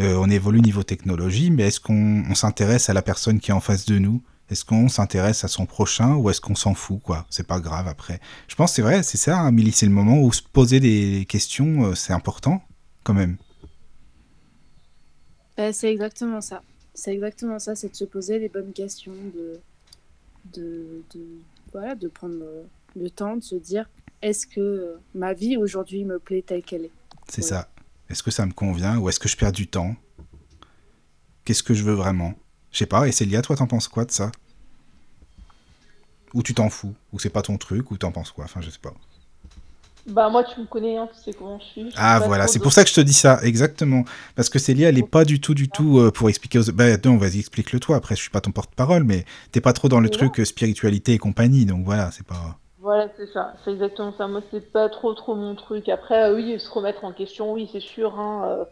Euh, 0.00 0.16
on 0.16 0.28
évolue 0.28 0.60
niveau 0.60 0.82
technologie, 0.82 1.50
mais 1.50 1.68
est-ce 1.68 1.78
qu'on 1.78 2.34
s'intéresse 2.34 2.88
à 2.88 2.94
la 2.94 3.02
personne 3.02 3.38
qui 3.38 3.52
est 3.52 3.54
en 3.54 3.60
face 3.60 3.84
de 3.86 3.98
nous? 3.98 4.22
Est-ce 4.50 4.64
qu'on 4.64 4.88
s'intéresse 4.88 5.44
à 5.44 5.48
son 5.48 5.66
prochain 5.66 6.14
ou 6.14 6.30
est-ce 6.30 6.40
qu'on 6.40 6.54
s'en 6.54 6.74
fout 6.74 7.00
quoi? 7.02 7.26
C'est 7.30 7.46
pas 7.46 7.60
grave 7.60 7.86
après. 7.86 8.18
Je 8.48 8.54
pense 8.54 8.72
c'est 8.72 8.82
vrai, 8.82 9.02
c'est 9.02 9.18
ça, 9.18 9.40
Amélie, 9.40 9.72
c'est 9.72 9.86
le 9.86 9.92
moment 9.92 10.20
où 10.20 10.32
se 10.32 10.42
poser 10.42 10.80
des 10.80 11.26
questions, 11.28 11.86
euh, 11.86 11.94
c'est 11.94 12.12
important 12.12 12.62
quand 13.04 13.14
même. 13.14 13.36
Ben, 15.56 15.72
c'est 15.72 15.92
exactement 15.92 16.40
ça. 16.40 16.62
C'est 16.98 17.14
exactement 17.14 17.60
ça, 17.60 17.76
c'est 17.76 17.90
de 17.90 17.94
se 17.94 18.04
poser 18.04 18.40
les 18.40 18.48
bonnes 18.48 18.72
questions, 18.72 19.14
de, 19.32 19.60
de, 20.52 21.04
voilà, 21.70 21.94
de 21.94 22.08
prendre 22.08 22.34
le 22.96 23.10
temps 23.10 23.36
de 23.36 23.42
se 23.42 23.54
dire 23.54 23.88
est-ce 24.20 24.48
que 24.48 24.96
ma 25.14 25.32
vie 25.32 25.56
aujourd'hui 25.56 26.04
me 26.04 26.18
plaît 26.18 26.42
telle 26.42 26.64
qu'elle 26.64 26.86
est? 26.86 26.90
C'est 27.28 27.42
ça. 27.42 27.70
Est-ce 28.10 28.24
que 28.24 28.32
ça 28.32 28.44
me 28.46 28.52
convient 28.52 28.98
ou 28.98 29.08
est-ce 29.08 29.20
que 29.20 29.28
je 29.28 29.36
perds 29.36 29.52
du 29.52 29.68
temps? 29.68 29.94
Qu'est-ce 31.44 31.62
que 31.62 31.72
je 31.72 31.84
veux 31.84 31.94
vraiment? 31.94 32.34
Je 32.72 32.78
sais 32.78 32.86
pas, 32.86 33.06
et 33.06 33.12
Célia, 33.12 33.42
toi, 33.42 33.54
t'en 33.54 33.68
penses 33.68 33.86
quoi 33.86 34.04
de 34.04 34.10
ça? 34.10 34.32
Ou 36.34 36.42
tu 36.42 36.52
t'en 36.52 36.68
fous? 36.68 36.96
Ou 37.12 37.20
c'est 37.20 37.30
pas 37.30 37.42
ton 37.42 37.58
truc? 37.58 37.92
Ou 37.92 37.96
t'en 37.96 38.10
penses 38.10 38.32
quoi? 38.32 38.46
Enfin, 38.46 38.60
je 38.60 38.70
sais 38.70 38.80
pas. 38.80 38.92
Bah 40.08 40.30
moi 40.30 40.42
tu 40.42 40.58
me 40.58 40.64
connais, 40.66 40.96
hein, 40.96 41.08
tu 41.12 41.20
sais 41.20 41.36
comment 41.36 41.58
je 41.58 41.64
suis. 41.64 41.94
ah 41.96 42.20
voilà, 42.24 42.46
c'est 42.46 42.58
pour 42.58 42.72
ça 42.72 42.82
que 42.82 42.88
je 42.88 42.94
te 42.94 43.00
dis 43.00 43.12
ça, 43.12 43.40
exactement. 43.42 44.04
Parce 44.36 44.48
que 44.48 44.58
Célia, 44.58 44.88
elle 44.88 44.98
est 44.98 45.08
pas 45.08 45.24
du 45.24 45.40
tout, 45.40 45.54
du 45.54 45.68
tout 45.68 45.98
euh, 45.98 46.10
pour 46.10 46.28
expliquer 46.30 46.58
aux... 46.58 46.72
Bah 46.72 46.96
non, 47.04 47.18
vas-y, 47.18 47.40
explique-le 47.40 47.78
toi, 47.78 47.96
après 47.96 48.16
je 48.16 48.22
suis 48.22 48.30
pas 48.30 48.40
ton 48.40 48.50
porte-parole, 48.50 49.04
mais 49.04 49.24
t'es 49.52 49.60
pas 49.60 49.74
trop 49.74 49.88
dans 49.88 50.00
le 50.00 50.08
truc 50.08 50.40
euh, 50.40 50.44
spiritualité 50.46 51.12
et 51.12 51.18
compagnie, 51.18 51.66
donc 51.66 51.84
voilà, 51.84 52.10
c'est 52.10 52.26
pas... 52.26 52.58
Voilà, 52.80 53.08
c'est 53.18 53.26
ça, 53.32 53.52
c'est 53.64 53.72
exactement 53.72 54.14
ça. 54.16 54.28
Moi, 54.28 54.40
c'est 54.50 54.72
pas 54.72 54.88
trop 54.88 55.12
trop 55.12 55.34
mon 55.34 55.54
truc. 55.56 55.88
Après, 55.90 56.30
euh, 56.30 56.34
oui, 56.34 56.58
se 56.58 56.70
remettre 56.70 57.04
en 57.04 57.12
question, 57.12 57.52
oui, 57.52 57.68
c'est 57.70 57.80
sûr. 57.80 58.18
Hein, 58.18 58.64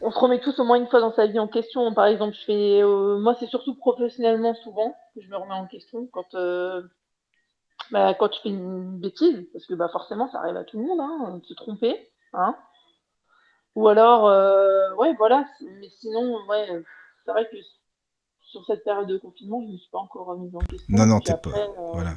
on 0.00 0.10
se 0.10 0.18
remet 0.18 0.40
tous 0.40 0.58
au 0.58 0.64
moins 0.64 0.78
une 0.78 0.88
fois 0.88 1.00
dans 1.00 1.12
sa 1.12 1.26
vie 1.26 1.38
en 1.38 1.46
question. 1.46 1.92
Par 1.94 2.06
exemple, 2.06 2.34
je 2.34 2.44
fais, 2.44 2.82
moi, 3.20 3.36
c'est 3.38 3.46
surtout 3.46 3.74
professionnellement 3.76 4.54
souvent 4.64 4.96
que 5.14 5.20
je 5.22 5.28
me 5.28 5.36
remets 5.36 5.54
en 5.54 5.66
question 5.66 6.08
quand, 6.12 6.34
bah, 7.90 8.14
quand 8.14 8.32
je 8.32 8.40
fais 8.42 8.48
une 8.48 8.98
bêtise, 8.98 9.46
parce 9.52 9.66
que 9.66 9.74
bah 9.74 9.88
forcément, 9.92 10.30
ça 10.30 10.38
arrive 10.38 10.56
à 10.56 10.64
tout 10.64 10.78
le 10.78 10.84
monde, 10.84 11.00
hein, 11.00 11.38
de 11.38 11.46
se 11.46 11.54
tromper, 11.54 12.10
hein. 12.32 12.54
Ou 13.74 13.88
alors, 13.88 14.24
ouais, 14.96 15.14
voilà. 15.18 15.44
Mais 15.60 15.88
sinon, 16.00 16.38
ouais, 16.48 16.66
c'est 17.24 17.30
vrai 17.30 17.46
que 17.50 17.56
sur 18.40 18.64
cette 18.66 18.84
période 18.84 19.06
de 19.06 19.18
confinement, 19.18 19.60
je 19.60 19.66
ne 19.66 19.72
me 19.72 19.78
suis 19.78 19.90
pas 19.90 19.98
encore 19.98 20.26
remise 20.26 20.54
en 20.54 20.60
question. 20.60 20.86
Non, 20.88 21.06
non, 21.06 21.20
t'es 21.20 21.34
pas. 21.34 21.50
Voilà. 21.92 22.14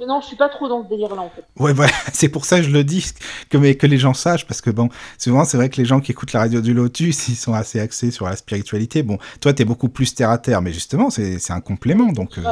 Non, 0.00 0.20
je 0.20 0.26
suis 0.26 0.36
pas 0.36 0.48
trop 0.48 0.68
dans 0.68 0.82
ce 0.82 0.88
délire-là, 0.88 1.20
en 1.20 1.30
fait. 1.30 1.44
Ouais, 1.58 1.72
voilà, 1.72 1.92
c'est 2.12 2.28
pour 2.28 2.44
ça 2.44 2.58
que 2.58 2.62
je 2.62 2.70
le 2.70 2.84
dis, 2.84 3.12
que, 3.50 3.58
mais, 3.58 3.76
que 3.76 3.86
les 3.86 3.98
gens 3.98 4.14
sachent, 4.14 4.46
parce 4.46 4.60
que 4.60 4.70
bon, 4.70 4.88
souvent, 5.18 5.44
c'est 5.44 5.56
vrai 5.56 5.68
que 5.68 5.76
les 5.76 5.84
gens 5.84 6.00
qui 6.00 6.12
écoutent 6.12 6.32
la 6.32 6.40
radio 6.40 6.60
du 6.60 6.74
Lotus, 6.74 7.28
ils 7.28 7.36
sont 7.36 7.54
assez 7.54 7.80
axés 7.80 8.10
sur 8.10 8.26
la 8.26 8.36
spiritualité. 8.36 9.02
Bon, 9.02 9.18
toi, 9.40 9.52
t'es 9.52 9.64
beaucoup 9.64 9.88
plus 9.88 10.14
terre 10.14 10.30
à 10.30 10.38
terre, 10.38 10.62
mais 10.62 10.72
justement, 10.72 11.10
c'est 11.10 11.50
un 11.50 11.60
complément, 11.60 12.12
donc. 12.12 12.38
Euh... 12.38 12.42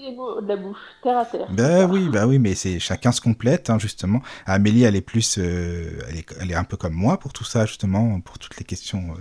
les 0.00 0.14
mots 0.14 0.40
de 0.40 0.48
la 0.48 0.56
bouche, 0.56 0.78
terre 1.02 1.18
à 1.18 1.24
terre. 1.24 1.48
Ben 1.50 1.90
oui, 1.90 2.08
bah 2.08 2.26
oui, 2.26 2.38
mais 2.38 2.54
c'est 2.54 2.78
chacun 2.78 3.12
se 3.12 3.20
complète, 3.20 3.70
hein, 3.70 3.78
justement. 3.78 4.20
Amélie, 4.46 4.84
elle 4.84 4.96
est 4.96 5.00
plus, 5.00 5.38
euh, 5.38 5.98
elle, 6.08 6.18
est, 6.18 6.26
elle, 6.40 6.50
est, 6.50 6.54
un 6.54 6.64
peu 6.64 6.76
comme 6.76 6.94
moi 6.94 7.18
pour 7.18 7.32
tout 7.32 7.44
ça, 7.44 7.66
justement, 7.66 8.20
pour 8.20 8.38
toutes 8.38 8.58
les 8.58 8.64
questions. 8.64 9.14
Euh, 9.16 9.20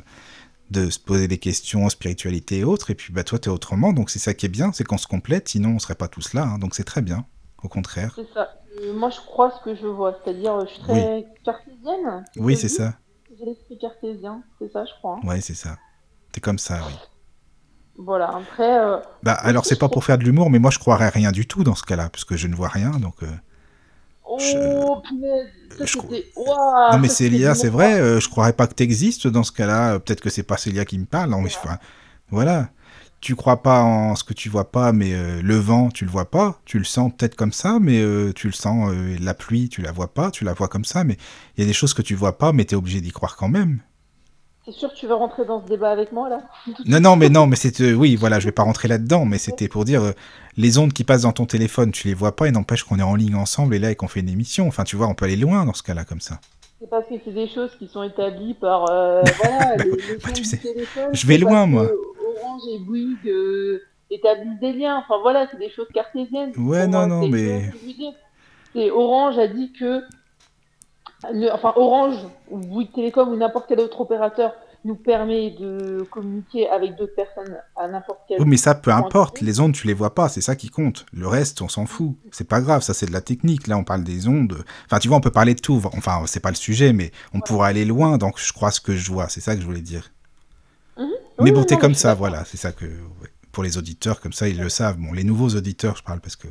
de 0.69 0.91
se 0.91 0.99
poser 0.99 1.27
des 1.27 1.39
questions, 1.39 1.89
spiritualité 1.89 2.59
et 2.59 2.63
autres, 2.63 2.91
et 2.91 2.93
puis 2.93 3.11
bah 3.11 3.23
toi 3.23 3.39
t'es 3.39 3.49
autrement, 3.49 3.91
donc 3.91 4.11
c'est 4.11 4.19
ça 4.19 4.35
qui 4.35 4.45
est 4.45 4.49
bien, 4.49 4.71
c'est 4.71 4.83
qu'on 4.83 4.99
se 4.99 5.07
complète, 5.07 5.49
sinon 5.49 5.69
on 5.69 5.79
serait 5.79 5.95
pas 5.95 6.07
tous 6.07 6.33
là, 6.35 6.43
hein, 6.43 6.59
donc 6.59 6.75
c'est 6.75 6.83
très 6.83 7.01
bien 7.01 7.25
au 7.63 7.67
contraire. 7.67 8.13
C'est 8.15 8.31
ça. 8.33 8.49
Euh, 8.81 8.93
moi, 8.93 9.09
je 9.09 9.19
crois 9.19 9.51
ce 9.51 9.63
que 9.63 9.75
je 9.75 9.87
vois, 9.87 10.17
c'est-à-dire, 10.23 10.59
je 10.65 10.73
suis 10.73 10.81
très 10.81 11.27
cartésienne. 11.43 12.25
Oui, 12.37 12.55
c'est 12.55 12.69
ça. 12.69 12.93
J'ai 13.37 13.45
l'esprit 13.45 13.77
cartésien, 13.77 14.43
c'est 14.59 14.71
ça, 14.71 14.85
je 14.85 14.93
crois. 14.99 15.15
Hein. 15.15 15.27
Oui, 15.27 15.41
c'est 15.41 15.55
ça. 15.55 15.77
T'es 16.31 16.41
comme 16.41 16.59
ça, 16.59 16.81
oui. 16.87 16.93
Voilà, 17.99 18.29
après. 18.35 18.79
Euh, 18.79 18.97
bah, 19.23 19.33
alors, 19.33 19.65
c'est 19.65 19.77
pas 19.77 19.89
pour 19.89 20.03
faire 20.03 20.17
de 20.17 20.23
l'humour, 20.23 20.49
mais 20.49 20.59
moi, 20.59 20.71
je 20.71 20.79
croirais 20.79 21.09
rien 21.09 21.31
du 21.31 21.45
tout 21.45 21.63
dans 21.63 21.75
ce 21.75 21.83
cas-là, 21.83 22.09
puisque 22.09 22.35
je 22.35 22.47
ne 22.47 22.55
vois 22.55 22.69
rien, 22.69 22.91
donc. 22.91 23.15
Oh, 24.31 24.37
punaise 25.03 25.47
je... 25.81 25.97
Non, 25.97 26.99
mais 26.99 27.09
Célia, 27.09 27.55
c'est 27.55 27.69
vrai, 27.69 28.19
je 28.19 28.29
croirais 28.29 28.53
pas 28.53 28.67
que 28.67 28.73
t'existes 28.73 29.27
dans 29.27 29.43
ce 29.43 29.51
cas-là. 29.51 29.99
Peut-être 29.99 30.21
que 30.21 30.29
c'est 30.29 30.43
pas 30.43 30.57
Célia 30.57 30.85
qui 30.85 30.97
me 30.97 31.05
parle. 31.05 31.29
Non, 31.29 31.41
mais 31.41 31.51
voilà. 31.61 31.79
voilà 32.29 32.69
tu 33.21 33.35
crois 33.35 33.61
pas 33.61 33.81
en 33.81 34.15
ce 34.15 34.23
que 34.23 34.33
tu 34.33 34.49
vois 34.49 34.71
pas, 34.71 34.91
mais 34.91 35.13
euh, 35.13 35.41
le 35.41 35.55
vent, 35.55 35.89
tu 35.89 36.05
le 36.05 36.11
vois 36.11 36.29
pas, 36.29 36.61
tu 36.65 36.77
le 36.79 36.85
sens 36.85 37.11
peut-être 37.15 37.35
comme 37.35 37.51
ça, 37.51 37.79
mais 37.81 37.99
euh, 38.01 38.31
tu 38.33 38.47
le 38.47 38.53
sens, 38.53 38.91
euh, 38.93 39.17
la 39.19 39.33
pluie, 39.33 39.69
tu 39.69 39.81
la 39.81 39.91
vois 39.91 40.13
pas, 40.13 40.31
tu 40.31 40.45
la 40.45 40.53
vois 40.53 40.67
comme 40.67 40.85
ça, 40.85 41.03
mais 41.03 41.17
il 41.57 41.61
y 41.61 41.63
a 41.63 41.67
des 41.67 41.73
choses 41.73 41.93
que 41.93 42.01
tu 42.01 42.15
vois 42.15 42.37
pas, 42.37 42.53
mais 42.53 42.65
tu 42.65 42.75
es 42.75 42.77
obligé 42.77 43.01
d'y 43.01 43.11
croire 43.11 43.35
quand 43.35 43.49
même. 43.49 43.79
C'est 44.65 44.73
sûr 44.73 44.89
que 44.89 44.95
tu 44.95 45.07
veux 45.07 45.15
rentrer 45.15 45.45
dans 45.45 45.63
ce 45.63 45.67
débat 45.67 45.89
avec 45.89 46.11
moi 46.11 46.29
là 46.29 46.41
Non, 46.85 46.99
non, 46.99 47.15
mais 47.15 47.29
non, 47.29 47.47
mais 47.47 47.55
c'est 47.55 47.93
oui, 47.93 48.15
voilà, 48.15 48.39
je 48.39 48.45
vais 48.45 48.51
pas 48.51 48.63
rentrer 48.63 48.87
là-dedans, 48.87 49.25
mais 49.25 49.37
c'était 49.37 49.67
pour 49.67 49.85
dire 49.85 50.13
les 50.57 50.77
ondes 50.77 50.93
qui 50.93 51.03
passent 51.03 51.23
dans 51.23 51.31
ton 51.31 51.45
téléphone, 51.45 51.91
tu 51.91 52.07
les 52.07 52.13
vois 52.13 52.35
pas, 52.35 52.47
et 52.47 52.51
n'empêche 52.51 52.83
qu'on 52.83 52.99
est 52.99 53.03
en 53.03 53.15
ligne 53.15 53.35
ensemble 53.35 53.73
et 53.75 53.79
là 53.79 53.91
et 53.91 53.95
qu'on 53.95 54.07
fait 54.07 54.19
une 54.19 54.29
émission. 54.29 54.67
Enfin, 54.67 54.83
tu 54.83 54.95
vois, 54.95 55.07
on 55.07 55.15
peut 55.15 55.25
aller 55.25 55.37
loin 55.37 55.65
dans 55.65 55.73
ce 55.73 55.81
cas-là 55.83 56.03
comme 56.03 56.21
ça. 56.21 56.39
C'est 56.79 56.89
parce 56.89 57.07
que 57.07 57.15
c'est 57.25 57.33
des 57.33 57.49
choses 57.49 57.71
qui 57.77 57.87
sont 57.87 58.03
établies 58.03 58.53
par 58.53 58.85
voilà, 58.85 59.75
les, 59.77 60.17
bah, 60.23 60.31
tu 60.33 60.43
sais, 60.43 60.61
je 61.11 61.27
vais 61.27 61.37
loin 61.37 61.65
moi. 61.65 61.89
Orange 62.37 62.61
et 62.73 62.79
Bouygues 62.79 63.27
euh, 63.27 63.81
établissent 64.09 64.59
des 64.59 64.73
liens. 64.73 64.97
Enfin 64.97 65.19
voilà, 65.21 65.47
c'est 65.51 65.57
des 65.57 65.69
choses 65.69 65.87
cartésiennes. 65.93 66.53
Ouais, 66.57 66.87
non, 66.87 67.07
non, 67.07 67.27
mais. 67.27 67.71
C'est 68.73 68.91
Orange 68.91 69.37
a 69.37 69.47
dit 69.47 69.71
que. 69.73 70.03
Enfin, 71.23 71.73
Orange, 71.75 72.17
ou 72.49 72.57
Bouygues 72.57 72.93
Télécom, 72.93 73.29
ou 73.29 73.35
n'importe 73.35 73.65
quel 73.67 73.79
autre 73.79 74.01
opérateur 74.01 74.53
nous 74.85 74.95
permet 74.95 75.51
de 75.51 76.07
communiquer 76.09 76.69
avec 76.69 76.95
d'autres 76.95 77.15
personnes 77.15 77.57
à 77.75 77.87
n'importe 77.87 78.19
quel 78.27 78.39
Oui, 78.39 78.47
mais 78.47 78.57
ça, 78.57 78.75
peu 78.75 78.91
importe. 78.91 79.41
Les 79.41 79.59
ondes, 79.59 79.73
tu 79.73 79.87
les 79.87 79.93
vois 79.93 80.15
pas, 80.15 80.29
c'est 80.29 80.41
ça 80.41 80.55
qui 80.55 80.69
compte. 80.69 81.05
Le 81.11 81.27
reste, 81.27 81.61
on 81.61 81.67
s'en 81.67 81.85
fout. 81.85 82.15
C'est 82.31 82.47
pas 82.47 82.61
grave, 82.61 82.81
ça, 82.81 82.93
c'est 82.93 83.05
de 83.05 83.11
la 83.11 83.21
technique. 83.21 83.67
Là, 83.67 83.77
on 83.77 83.83
parle 83.83 84.03
des 84.03 84.27
ondes. 84.27 84.63
Enfin, 84.85 84.99
tu 84.99 85.09
vois, 85.09 85.17
on 85.17 85.21
peut 85.21 85.31
parler 85.31 85.53
de 85.53 85.59
tout. 85.59 85.81
Enfin, 85.97 86.21
c'est 86.27 86.39
pas 86.39 86.49
le 86.49 86.55
sujet, 86.55 86.93
mais 86.93 87.11
on 87.33 87.41
pourrait 87.41 87.69
aller 87.69 87.85
loin, 87.85 88.17
donc 88.17 88.39
je 88.39 88.53
crois 88.53 88.71
ce 88.71 88.79
que 88.79 88.95
je 88.95 89.11
vois. 89.11 89.27
C'est 89.27 89.41
ça 89.41 89.55
que 89.55 89.61
je 89.61 89.65
voulais 89.65 89.81
dire. 89.81 90.11
Mhm. 90.97 91.09
Mais 91.41 91.51
bon, 91.51 91.63
t'es 91.63 91.77
comme 91.77 91.95
ça, 91.95 92.13
voilà, 92.13 92.45
c'est 92.45 92.57
ça 92.57 92.71
que. 92.71 92.85
Pour 93.51 93.63
les 93.63 93.77
auditeurs, 93.77 94.21
comme 94.21 94.33
ça, 94.33 94.47
ils 94.47 94.57
le 94.57 94.69
savent. 94.69 94.97
Bon, 94.97 95.11
les 95.11 95.23
nouveaux 95.23 95.49
auditeurs, 95.49 95.95
je 95.97 96.03
parle 96.03 96.19
parce 96.19 96.35
que 96.35 96.47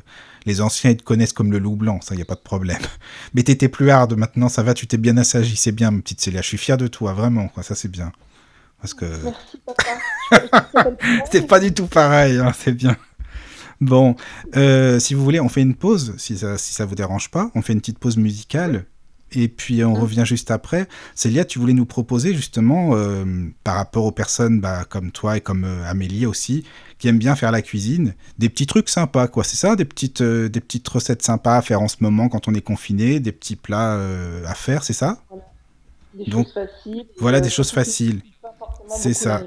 les 0.47 0.61
anciens, 0.61 0.91
ils 0.91 0.97
te 0.97 1.03
connaissent 1.03 1.33
comme 1.33 1.53
le 1.53 1.59
loup 1.59 1.77
blanc, 1.77 2.01
ça, 2.01 2.15
y 2.15 2.23
a 2.23 2.25
pas 2.25 2.35
de 2.35 2.41
problème. 2.41 2.83
Mais 3.35 3.43
t'étais 3.43 3.69
plus 3.69 3.91
hard 3.91 4.15
maintenant, 4.17 4.49
ça 4.49 4.63
va, 4.63 4.75
tu 4.75 4.87
t'es 4.87 4.97
bien 4.97 5.17
assagi, 5.17 5.57
c'est 5.57 5.73
bien, 5.73 5.91
ma 5.91 6.01
petite 6.01 6.21
Célia. 6.21 6.43
Je 6.43 6.49
suis 6.49 6.59
fier 6.59 6.77
de 6.77 6.87
toi, 6.87 7.13
vraiment, 7.13 7.49
quoi, 7.49 7.63
ça, 7.63 7.75
c'est 7.75 7.91
bien. 7.91 8.13
Parce 8.81 8.95
que. 8.95 9.05
Merci, 9.05 9.61
papa. 9.65 10.97
c'est 11.31 11.47
pas 11.47 11.61
du 11.61 11.73
tout 11.73 11.87
pareil, 11.87 12.39
hein, 12.39 12.53
c'est 12.57 12.73
bien. 12.73 12.97
Bon, 13.81 14.17
euh, 14.57 14.99
si 14.99 15.15
vous 15.15 15.23
voulez, 15.23 15.41
on 15.41 15.49
fait 15.49 15.63
une 15.63 15.75
pause, 15.75 16.15
si 16.19 16.37
ça, 16.39 16.59
si 16.59 16.73
ça 16.73 16.85
vous 16.85 16.95
dérange 16.95 17.31
pas. 17.31 17.51
On 17.55 17.63
fait 17.63 17.73
une 17.73 17.81
petite 17.81 17.99
pause 17.99 18.17
musicale. 18.17 18.87
Et 19.33 19.49
puis 19.49 19.85
on 19.85 19.95
revient 19.95 20.25
juste 20.25 20.51
après. 20.51 20.89
Célia, 21.15 21.45
tu 21.45 21.59
voulais 21.59 21.75
nous 21.75 21.87
proposer 21.87 22.35
justement, 22.35 22.91
euh, 22.95 23.25
par 23.65 23.75
rapport 23.75 24.05
aux 24.05 24.13
personnes 24.13 24.61
bah, 24.61 24.85
comme 24.89 25.13
toi 25.13 25.37
et 25.37 25.41
comme 25.41 25.65
euh, 25.65 25.85
Amélie 25.89 26.27
aussi, 26.27 26.65
qui 26.99 27.09
aiment 27.09 27.19
bien 27.19 27.37
faire 27.37 27.53
la 27.53 27.63
cuisine, 27.63 28.15
des 28.39 28.49
petits 28.49 28.67
trucs 28.67 28.89
sympas, 28.89 29.29
quoi. 29.29 29.45
C'est 29.45 29.57
ça, 29.57 29.77
des 29.77 29.85
petites, 29.85 30.23
euh, 30.23 30.49
des 30.49 30.61
petites 30.61 30.89
recettes 30.89 31.23
sympas 31.23 31.59
à 31.59 31.63
faire 31.63 31.83
en 31.83 31.89
ce 31.89 31.97
moment 32.01 32.29
quand 32.29 32.49
on 32.49 32.55
est 32.55 32.63
confiné, 32.63 33.21
des 33.21 33.33
petits 33.33 33.57
plats 33.57 34.01
à 34.47 34.55
faire, 34.55 34.83
c'est 34.85 34.93
ça? 34.93 35.19
Voilà. 35.29 35.45
Des 36.15 36.31
choses 36.31 36.53
faciles. 36.53 37.07
Voilà, 37.21 37.41
des 37.41 37.51
choses 37.51 37.71
faciles. 37.71 38.23
C'est 38.89 39.15
ça. 39.15 39.43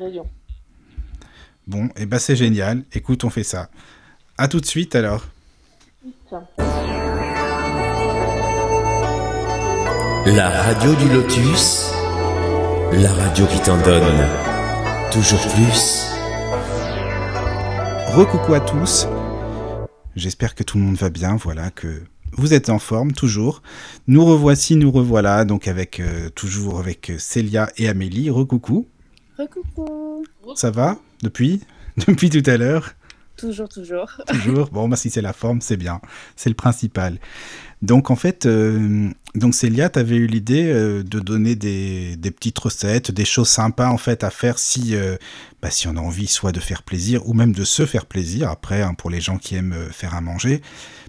Bon, 1.68 1.86
et 1.88 2.02
eh 2.02 2.06
ben 2.06 2.20
c'est 2.20 2.36
génial. 2.36 2.84
Écoute, 2.94 3.24
on 3.24 3.30
fait 3.30 3.44
ça. 3.44 3.70
À 4.38 4.48
tout 4.48 4.60
de 4.60 4.66
suite 4.66 4.96
alors. 4.96 5.26
La 10.26 10.50
radio 10.50 10.94
du 10.94 11.10
lotus, 11.10 11.90
la 12.94 13.12
radio 13.12 13.48
qui 13.48 13.60
t'en 13.62 13.82
donne 13.82 14.28
toujours 15.12 15.42
plus. 15.56 16.06
Recoucou 18.14 18.54
à 18.54 18.60
tous. 18.60 19.08
J'espère 20.16 20.54
que 20.54 20.62
tout 20.62 20.78
le 20.78 20.84
monde 20.84 20.96
va 20.96 21.10
bien, 21.10 21.38
voilà, 21.38 21.72
que 21.72 22.04
vous 22.34 22.54
êtes 22.54 22.70
en 22.70 22.78
forme 22.78 23.14
toujours. 23.14 23.64
Nous 24.06 24.24
revoici, 24.24 24.76
nous 24.76 24.92
revoilà, 24.92 25.44
donc 25.44 25.68
avec 25.68 26.00
euh, 26.00 26.30
toujours 26.30 26.80
avec 26.80 27.10
euh, 27.10 27.18
Célia 27.18 27.72
et 27.78 27.90
Amélie. 27.90 28.30
Recoucou. 28.30 28.88
Recoucou. 29.40 30.24
Ça 30.56 30.70
va? 30.70 31.00
Depuis? 31.24 31.62
Depuis 31.98 32.30
tout 32.30 32.48
à 32.48 32.58
l'heure? 32.58 32.94
Toujours, 33.38 33.70
toujours. 33.70 34.22
Toujours? 34.28 34.70
Bon, 34.72 34.88
bah, 34.88 34.96
si 34.96 35.10
c'est 35.10 35.22
la 35.22 35.34
forme, 35.34 35.62
c'est 35.62 35.78
bien. 35.78 36.00
C'est 36.36 36.50
le 36.50 36.56
principal. 36.56 37.18
Donc, 37.82 38.12
en 38.12 38.16
fait, 38.16 38.46
euh, 38.46 39.10
donc 39.34 39.56
Célia, 39.56 39.90
tu 39.90 39.98
avais 39.98 40.16
eu 40.16 40.28
l'idée 40.28 40.72
euh, 40.72 41.04
de 41.04 41.20
donner 41.20 41.56
des, 41.56 42.16
petites 42.32 42.60
recettes, 42.60 43.12
des 43.12 43.26
choses 43.26 43.50
sympas, 43.50 43.90
en 43.90 43.98
fait, 43.98 44.24
à 44.24 44.30
faire 44.30 44.60
si, 44.60 44.96
euh, 44.96 45.18
bah, 45.62 45.72
si 45.72 45.88
on 45.88 45.96
a 45.96 46.00
envie 46.00 46.28
soit 46.28 46.52
de 46.52 46.60
faire 46.60 46.84
plaisir 46.84 47.28
ou 47.28 47.34
même 47.34 47.54
de 47.54 47.64
se 47.64 47.88
faire 47.88 48.06
plaisir, 48.06 48.50
après, 48.50 48.84
hein, 48.84 48.94
pour 48.94 49.10
les 49.10 49.20
gens 49.20 49.38
qui 49.38 49.56
aiment 49.56 49.88
faire 49.92 50.14
à 50.14 50.22
manger, 50.22 50.62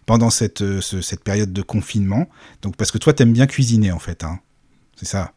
pendant 0.06 0.30
cette, 0.30 0.80
ce, 0.80 1.02
cette 1.02 1.22
période 1.22 1.52
de 1.52 1.62
confinement. 1.62 2.26
Donc, 2.62 2.76
parce 2.76 2.90
que 2.90 2.98
toi, 2.98 3.12
tu 3.12 3.22
aimes 3.22 3.34
bien 3.34 3.46
cuisiner, 3.46 3.92
en 3.92 3.98
fait. 3.98 4.24
Hein. 4.24 4.40
C'est 4.96 5.06
ça. 5.06 5.32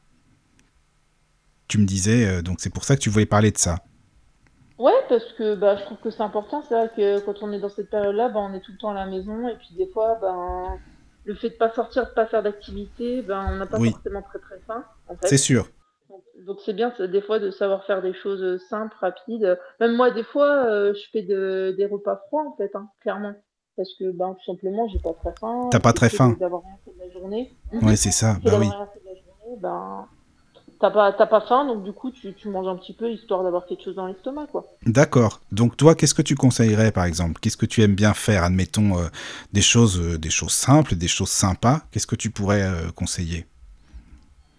Tu 1.67 1.79
me 1.79 1.85
disais, 1.85 2.43
donc 2.43 2.61
c'est 2.61 2.69
pour 2.69 2.83
ça 2.83 2.95
que 2.95 3.01
tu 3.01 3.09
voulais 3.09 3.25
parler 3.25 3.51
de 3.51 3.57
ça. 3.57 3.79
Ouais, 4.77 4.93
parce 5.09 5.25
que 5.37 5.55
bah, 5.55 5.77
je 5.77 5.83
trouve 5.83 5.97
que 5.97 6.11
c'est 6.11 6.21
important. 6.21 6.63
C'est 6.67 6.75
vrai 6.75 6.91
que 6.95 7.19
quand 7.25 7.41
on 7.41 7.51
est 7.51 7.59
dans 7.59 7.69
cette 7.69 7.89
période-là, 7.89 8.29
bah, 8.29 8.39
on 8.39 8.53
est 8.53 8.59
tout 8.59 8.71
le 8.71 8.77
temps 8.77 8.91
à 8.91 8.93
la 8.93 9.07
maison. 9.07 9.47
Et 9.47 9.55
puis 9.55 9.69
des 9.75 9.87
fois, 9.87 10.17
ben, 10.21 10.77
le 11.25 11.35
fait 11.35 11.49
de 11.49 11.55
pas 11.55 11.71
sortir, 11.71 12.05
de 12.05 12.11
pas 12.13 12.25
faire 12.25 12.43
d'activité, 12.43 13.21
ben, 13.21 13.45
on 13.51 13.55
n'a 13.57 13.65
pas 13.65 13.77
forcément 13.77 14.21
très 14.21 14.39
très 14.39 14.59
faim. 14.67 14.83
En 15.07 15.15
fait. 15.15 15.27
C'est 15.27 15.37
sûr. 15.37 15.67
Donc 16.45 16.59
c'est 16.65 16.73
bien 16.73 16.93
des 16.99 17.21
fois 17.21 17.39
de 17.39 17.49
savoir 17.49 17.85
faire 17.85 18.01
des 18.01 18.13
choses 18.13 18.61
simples, 18.69 18.95
rapides. 18.99 19.59
Même 19.79 19.95
moi, 19.95 20.11
des 20.11 20.23
fois, 20.23 20.65
euh, 20.65 20.93
je 20.93 21.01
fais 21.11 21.23
de, 21.23 21.73
des 21.77 21.85
repas 21.85 22.21
froids, 22.27 22.45
en 22.47 22.55
fait, 22.55 22.75
hein, 22.75 22.87
clairement. 23.01 23.33
Parce 23.75 23.93
que 23.99 24.11
ben, 24.11 24.35
tout 24.35 24.51
simplement, 24.51 24.87
j'ai 24.87 24.99
pas 24.99 25.13
très 25.13 25.33
faim. 25.39 25.69
T'as 25.71 25.79
pas 25.79 25.93
très 25.93 26.09
faim. 26.09 26.35
D'avoir 26.39 26.61
rien 26.61 26.77
fait 26.85 26.91
de 26.91 26.99
la 26.99 27.09
journée. 27.11 27.53
Ouais, 27.81 27.95
c'est 27.95 28.11
ça. 28.11 28.37
Bah 28.43 28.51
oui. 28.59 28.69
Rien 28.69 28.87
fait 28.93 28.99
de 28.99 29.05
la 29.05 29.15
journée, 29.15 29.59
ben, 29.59 30.07
T'as 30.77 30.91
pas, 30.91 31.13
pas 31.13 31.41
faim, 31.41 31.65
donc 31.65 31.83
du 31.83 31.93
coup, 31.93 32.11
tu, 32.11 32.33
tu 32.33 32.49
manges 32.49 32.67
un 32.67 32.75
petit 32.75 32.93
peu 32.93 33.09
histoire 33.09 33.43
d'avoir 33.43 33.65
quelque 33.65 33.83
chose 33.83 33.95
dans 33.95 34.07
l'estomac, 34.07 34.47
quoi. 34.47 34.65
D'accord. 34.85 35.39
Donc 35.51 35.77
toi, 35.77 35.95
qu'est-ce 35.95 36.13
que 36.13 36.21
tu 36.21 36.35
conseillerais, 36.35 36.91
par 36.91 37.05
exemple? 37.05 37.39
Qu'est-ce 37.39 37.55
que 37.55 37.65
tu 37.65 37.81
aimes 37.81 37.95
bien 37.95 38.13
faire? 38.13 38.43
Admettons 38.43 38.99
euh, 38.99 39.07
des 39.53 39.61
choses, 39.61 39.99
euh, 39.99 40.17
des 40.17 40.29
choses 40.29 40.51
simples, 40.51 40.95
des 40.95 41.07
choses 41.07 41.29
sympas. 41.29 41.81
Qu'est-ce 41.91 42.07
que 42.07 42.17
tu 42.17 42.29
pourrais 42.29 42.63
euh, 42.63 42.91
conseiller? 42.93 43.45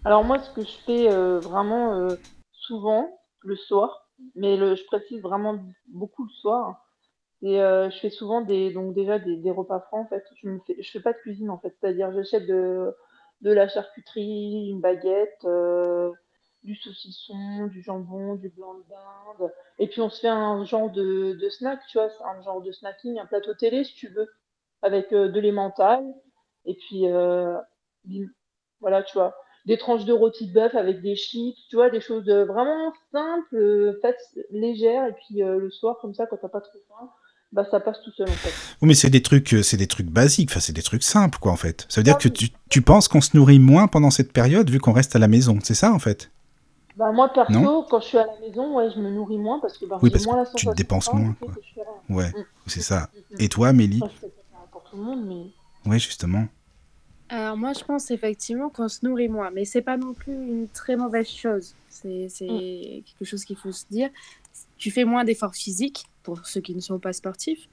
Alors 0.05 0.25
moi, 0.25 0.39
ce 0.39 0.51
que 0.51 0.63
je 0.63 0.77
fais 0.87 1.09
vraiment 1.41 2.09
souvent 2.53 3.11
le 3.41 3.57
soir, 3.57 4.09
mais 4.35 4.57
le, 4.57 4.75
je 4.75 4.85
précise 4.87 5.21
vraiment 5.21 5.59
beaucoup 5.93 6.25
le 6.25 6.31
soir. 6.41 6.77
Et 7.43 7.57
je 7.59 7.99
fais 8.01 8.11
souvent 8.11 8.41
des, 8.41 8.73
donc 8.73 8.95
déjà 8.95 9.19
des, 9.19 9.37
des 9.37 9.51
repas 9.51 9.81
francs 9.81 10.07
en 10.07 10.09
fait. 10.09 10.25
Je 10.43 10.49
ne 10.49 10.59
fais, 10.67 10.77
je 10.81 10.91
fais 10.91 11.01
pas 11.01 11.13
de 11.13 11.19
cuisine 11.19 11.51
en 11.51 11.59
fait, 11.59 11.75
c'est-à-dire 11.81 12.13
j'achète 12.13 12.47
de 12.47 12.95
de 13.43 13.53
la 13.53 13.69
charcuterie, 13.69 14.71
une 14.71 14.81
baguette, 14.81 15.45
euh, 15.45 16.13
du 16.63 16.75
saucisson, 16.77 17.67
du 17.69 17.83
jambon, 17.83 18.35
du 18.35 18.49
blanc 18.49 18.75
de 18.75 18.85
dinde. 18.89 19.53
Et 19.79 19.89
puis 19.89 20.01
on 20.01 20.11
se 20.11 20.21
fait 20.21 20.29
un 20.29 20.65
genre 20.65 20.91
de, 20.91 21.39
snack, 21.51 21.81
tu 21.89 21.99
vois, 21.99 22.11
un 22.25 22.43
genre 22.43 22.63
de 22.63 22.73
snacking, 22.73 23.19
un 23.19 23.27
plateau 23.27 23.55
télé 23.55 23.85
si 23.85 23.95
tu 23.95 24.09
veux, 24.09 24.29
avec 24.83 25.13
euh, 25.13 25.29
de 25.29 25.41
l'emmental. 25.41 26.05
Et 26.65 26.75
puis 26.75 27.07
euh, 27.07 27.57
voilà, 28.81 29.03
tu 29.03 29.17
vois, 29.17 29.37
des 29.67 29.79
tranches 29.79 30.05
de 30.05 30.13
rôti 30.13 30.49
de 30.49 30.53
bœuf 30.55 30.75
avec 30.75 31.01
des 31.03 31.15
chips, 31.15 31.59
tu 31.69 31.77
vois, 31.77 31.91
des 31.91 32.01
choses 32.01 32.29
vraiment 32.29 32.93
simples, 33.13 34.01
légères. 34.51 35.07
Et 35.07 35.13
puis 35.13 35.43
le 35.43 35.71
soir, 35.71 35.99
comme 36.01 36.15
ça, 36.15 36.27
quand 36.27 36.39
t'as 36.39 36.49
pas 36.49 36.61
trop 36.61 36.79
faim, 36.89 37.11
bah 37.53 37.65
ça 37.71 37.81
passe 37.81 37.99
tout 38.05 38.11
seul 38.17 38.29
en 38.29 38.33
fait. 38.33 38.53
Oui, 38.83 38.89
mais 38.89 38.95
c'est 38.95 39.11
des 39.11 39.23
trucs, 39.23 39.55
euh, 39.55 39.63
c'est 39.63 39.77
des 39.77 39.87
trucs 39.87 40.09
basiques, 40.09 40.51
enfin 40.51 40.61
c'est 40.61 40.73
des 40.73 40.83
trucs 40.83 41.03
simples 41.03 41.39
quoi 41.39 41.53
en 41.53 41.57
fait. 41.57 41.87
Ça 41.89 42.01
veut 42.01 42.05
dire 42.05 42.19
que 42.19 42.29
tu, 42.29 42.51
tu 42.69 42.83
penses 42.83 43.09
qu'on 43.09 43.21
se 43.21 43.37
nourrit 43.37 43.59
moins 43.59 43.87
pendant 43.87 44.11
cette 44.11 44.33
période 44.33 44.69
vu 44.69 44.81
qu'on 44.81 44.93
reste 44.93 45.17
à 45.17 45.19
la 45.19 45.29
maison, 45.29 45.59
c'est 45.63 45.75
ça 45.75 45.93
en 45.93 45.99
fait 45.99 46.31
Bah 46.97 47.13
moi 47.13 47.33
perso, 47.33 47.87
quand 47.89 48.01
je 48.01 48.07
suis 48.07 48.19
à 48.19 48.27
la 48.27 48.47
maison, 48.47 48.77
ouais, 48.77 48.91
je 48.95 49.01
me 49.01 49.11
nourris 49.11 49.39
moins 49.39 49.61
parce 49.61 49.79
que 49.79 49.87
bah, 49.87 49.99
oui, 50.03 50.11
parce 50.11 50.27
moins 50.27 50.45
que 50.45 50.57
tu 50.57 50.67
te 50.67 50.75
dépenses 50.75 51.13
moins 51.13 51.35
quoi. 51.41 51.53
Ouais, 52.09 52.29
mm. 52.31 52.45
c'est 52.67 52.83
ça. 52.83 53.09
Mm, 53.15 53.19
mm, 53.19 53.41
Et 53.41 53.49
toi, 53.49 53.73
Mélie 53.73 54.01
pour 54.71 54.83
tout 54.83 54.97
le 54.97 55.03
monde, 55.03 55.25
mais. 55.27 55.91
Ouais, 55.91 55.99
justement. 55.99 56.47
Alors 57.29 57.57
moi, 57.57 57.73
je 57.73 57.83
pense 57.83 58.11
effectivement 58.11 58.69
qu'on 58.69 58.89
se 58.89 59.05
nourrit 59.05 59.29
moins, 59.29 59.51
mais 59.51 59.65
c'est 59.65 59.83
pas 59.83 59.97
non 59.97 60.15
plus 60.15 60.33
une 60.33 60.69
très 60.69 60.97
mauvaise 60.97 61.29
chose. 61.29 61.75
C'est 61.89 62.29
quelque 62.39 63.25
chose 63.25 63.45
qu'il 63.45 63.57
faut 63.57 63.73
se 63.73 63.85
dire. 63.91 64.11
Tu 64.79 64.91
fais 64.91 65.05
moins 65.05 65.25
d'efforts 65.25 65.55
physiques, 65.55 66.05
pour 66.27 66.45
ceux 66.45 66.61
qui 66.61 66.75
ne 66.75 66.81
sont 66.81 66.99
pas 66.99 67.13
sportifs. 67.13 67.69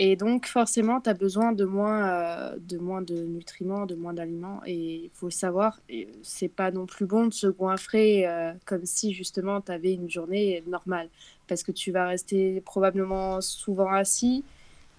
Et 0.00 0.14
donc, 0.14 0.46
forcément, 0.46 1.00
tu 1.00 1.10
as 1.10 1.14
besoin 1.14 1.50
de 1.50 1.64
moins, 1.64 2.08
euh, 2.08 2.56
de 2.60 2.78
moins 2.78 3.02
de 3.02 3.16
nutriments, 3.24 3.84
de 3.84 3.96
moins 3.96 4.14
d'aliments. 4.14 4.60
Et 4.64 4.94
il 5.06 5.10
faut 5.12 5.30
savoir, 5.30 5.80
c'est 6.22 6.48
pas 6.48 6.70
non 6.70 6.86
plus 6.86 7.04
bon 7.04 7.26
de 7.26 7.34
se 7.34 7.48
goinfrer 7.48 8.24
euh, 8.24 8.52
comme 8.64 8.86
si 8.86 9.12
justement 9.12 9.60
tu 9.60 9.72
avais 9.72 9.94
une 9.94 10.08
journée 10.08 10.62
normale. 10.68 11.08
Parce 11.48 11.64
que 11.64 11.72
tu 11.72 11.90
vas 11.90 12.06
rester 12.06 12.60
probablement 12.60 13.40
souvent 13.40 13.90
assis. 13.90 14.44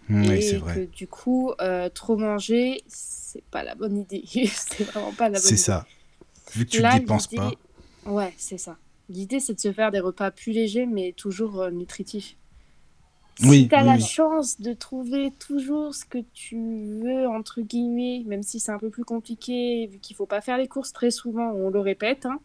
et 0.10 0.58
vrai. 0.58 0.76
que 0.76 0.80
du 0.93 1.08
coup, 1.08 1.54
euh, 1.62 1.88
trop 1.88 2.18
manger, 2.18 2.84
c'est 2.88 3.45
pas 3.52 3.64
la 3.64 3.76
bonne 3.76 3.97
idée. 3.97 4.24
c'est 4.28 4.84
vraiment 4.84 5.14
pas 5.14 5.30
la 5.30 5.39
bonne 5.39 5.47
idée. 5.47 5.56
C'est 5.56 5.72
ça. 5.72 5.86
Vu 6.54 6.66
que 6.66 6.72
tu 6.72 6.84
ne 6.84 7.00
dépenses 7.00 7.28
pas. 7.28 7.54
Ouais, 8.06 8.34
c'est 8.36 8.58
ça. 8.58 8.76
L'idée, 9.08 9.39
c'est 9.39 9.54
de 9.54 9.62
se 9.62 9.72
faire 9.72 9.91
des 9.91 10.02
repas 10.02 10.30
plus 10.30 10.52
légers, 10.52 10.86
mais 10.86 11.14
toujours 11.16 11.72
nutritifs. 11.72 12.36
Si 13.42 13.68
tu 13.68 13.76
as 13.76 13.84
la 13.84 14.00
chance 14.00 14.60
de 14.60 14.74
trouver 14.74 15.32
toujours 15.40 15.96
ce 15.96 16.06
que 16.06 16.18
tu 16.34 16.58
veux, 17.02 17.28
entre 17.28 17.62
guillemets, 17.62 18.24
même 18.26 18.44
si 18.44 18.60
c'est 18.60 18.72
un 18.72 18.78
peu 18.78 18.90
plus 18.90 19.06
compliqué, 19.06 19.88
vu 19.88 20.00
qu'il 20.00 20.16
faut 20.16 20.26
pas 20.26 20.42
faire 20.42 20.58
les 20.58 20.68
courses 20.68 20.92
très 20.92 21.12
souvent, 21.12 21.52
on 21.52 21.70
le 21.70 21.80
répète, 21.80 22.26
hein, 22.26 22.40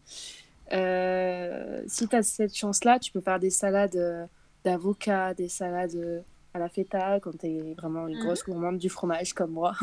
euh, 0.72 1.82
si 1.86 2.08
tu 2.08 2.16
as 2.16 2.22
cette 2.22 2.56
chance-là, 2.56 2.98
tu 2.98 3.10
peux 3.10 3.20
faire 3.20 3.38
des 3.38 3.50
salades 3.50 3.96
euh, 3.96 4.26
d'avocat, 4.64 5.34
des 5.34 5.48
salades 5.48 5.96
euh, 5.96 6.20
à 6.54 6.58
la 6.60 6.68
feta, 6.68 7.18
quand 7.20 7.36
tu 7.38 7.46
es 7.46 7.74
vraiment 7.76 8.06
une 8.06 8.18
grosse 8.20 8.46
mhm. 8.46 8.54
gourmande 8.54 8.78
du 8.78 8.88
fromage 8.88 9.34
comme 9.34 9.50
moi. 9.50 9.74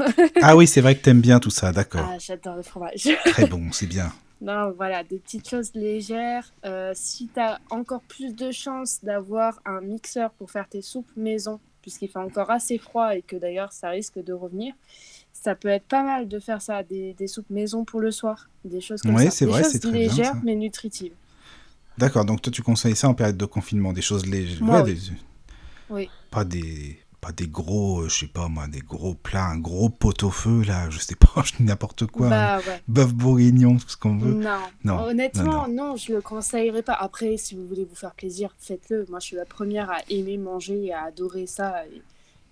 ah 0.41 0.55
oui, 0.55 0.66
c'est 0.66 0.82
vrai 0.82 0.95
que 0.95 1.03
tu 1.03 1.09
aimes 1.09 1.22
bien 1.22 1.39
tout 1.39 1.49
ça, 1.49 1.72
d'accord. 1.72 2.07
Ah, 2.09 2.18
j'adore 2.20 2.55
le 2.55 2.64
fromage. 2.64 3.09
Très 3.26 3.45
bon, 3.45 3.72
c'est 3.74 3.88
bien. 3.88 4.12
Non, 4.41 4.71
voilà, 4.71 5.03
des 5.03 5.19
petites 5.19 5.47
choses 5.47 5.71
légères. 5.75 6.51
Euh, 6.65 6.93
si 6.95 7.29
tu 7.31 7.39
as 7.39 7.59
encore 7.69 8.01
plus 8.01 8.35
de 8.35 8.51
chances 8.51 8.99
d'avoir 9.03 9.61
un 9.65 9.81
mixeur 9.81 10.31
pour 10.31 10.49
faire 10.49 10.67
tes 10.67 10.81
soupes 10.81 11.11
maison, 11.15 11.59
puisqu'il 11.83 12.09
fait 12.09 12.19
encore 12.19 12.49
assez 12.49 12.79
froid 12.79 13.15
et 13.15 13.21
que 13.21 13.35
d'ailleurs 13.35 13.71
ça 13.71 13.89
risque 13.89 14.23
de 14.23 14.33
revenir, 14.33 14.73
ça 15.31 15.53
peut 15.53 15.67
être 15.69 15.85
pas 15.85 16.03
mal 16.03 16.27
de 16.27 16.39
faire 16.39 16.61
ça, 16.61 16.81
des, 16.81 17.13
des 17.13 17.27
soupes 17.27 17.49
maison 17.51 17.85
pour 17.85 17.99
le 17.99 18.09
soir, 18.09 18.49
des 18.65 18.81
choses 18.81 19.01
comme 19.03 19.17
ça. 19.17 19.29
c'est 19.29 19.45
vrai, 19.45 19.63
c'est 19.63 19.79
très 19.79 19.91
légères 19.91 20.33
bien, 20.33 20.41
mais 20.43 20.55
nutritives. 20.55 21.13
D'accord, 21.97 22.25
donc 22.25 22.41
toi 22.41 22.51
tu 22.51 22.63
conseilles 22.63 22.95
ça 22.95 23.09
en 23.09 23.13
période 23.13 23.37
de 23.37 23.45
confinement, 23.45 23.93
des 23.93 24.01
choses 24.01 24.25
légères. 24.25 24.63
Moi, 24.63 24.81
ouais, 24.81 24.91
oui. 24.91 24.95
Des... 24.95 25.11
oui. 25.91 26.09
Pas 26.31 26.45
des 26.45 26.97
pas 27.22 27.32
des 27.32 27.47
gros, 27.47 28.01
euh, 28.01 28.09
je 28.09 28.17
sais 28.17 28.28
pas 28.28 28.47
moi, 28.47 28.67
des 28.67 28.80
gros 28.80 29.13
plats, 29.13 29.45
un 29.45 29.59
gros 29.59 29.89
pot-au-feu, 29.89 30.63
là, 30.63 30.89
je 30.89 30.97
sais 30.97 31.15
pas, 31.15 31.43
n'importe 31.59 32.07
quoi. 32.07 32.30
Bah, 32.30 32.57
ouais. 32.57 32.82
Bœuf 32.88 33.13
bourguignon, 33.13 33.78
tout 33.78 33.88
ce 33.88 33.95
qu'on 33.97 34.17
veut. 34.17 34.34
Non. 34.34 34.57
non. 34.84 34.99
Honnêtement, 35.03 35.67
non, 35.67 35.91
non. 35.91 35.95
je 35.95 36.13
le 36.13 36.22
conseillerais 36.22 36.82
pas. 36.82 36.93
Après, 36.93 37.38
si 37.38 37.55
vous 37.55 37.67
voulez 37.67 37.86
vous 37.86 37.95
faire 37.95 38.15
plaisir, 38.15 38.55
faites-le. 38.57 39.05
Moi, 39.09 39.19
je 39.19 39.28
suis 39.28 39.36
la 39.36 39.45
première 39.45 39.91
à 39.91 39.99
aimer 40.09 40.38
manger 40.38 40.86
et 40.86 40.93
à 40.93 41.03
adorer 41.03 41.45
ça. 41.45 41.84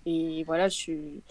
Et, 0.06 0.38
et 0.38 0.44
voilà, 0.44 0.68
je 0.68 0.76
suis. 0.76 1.22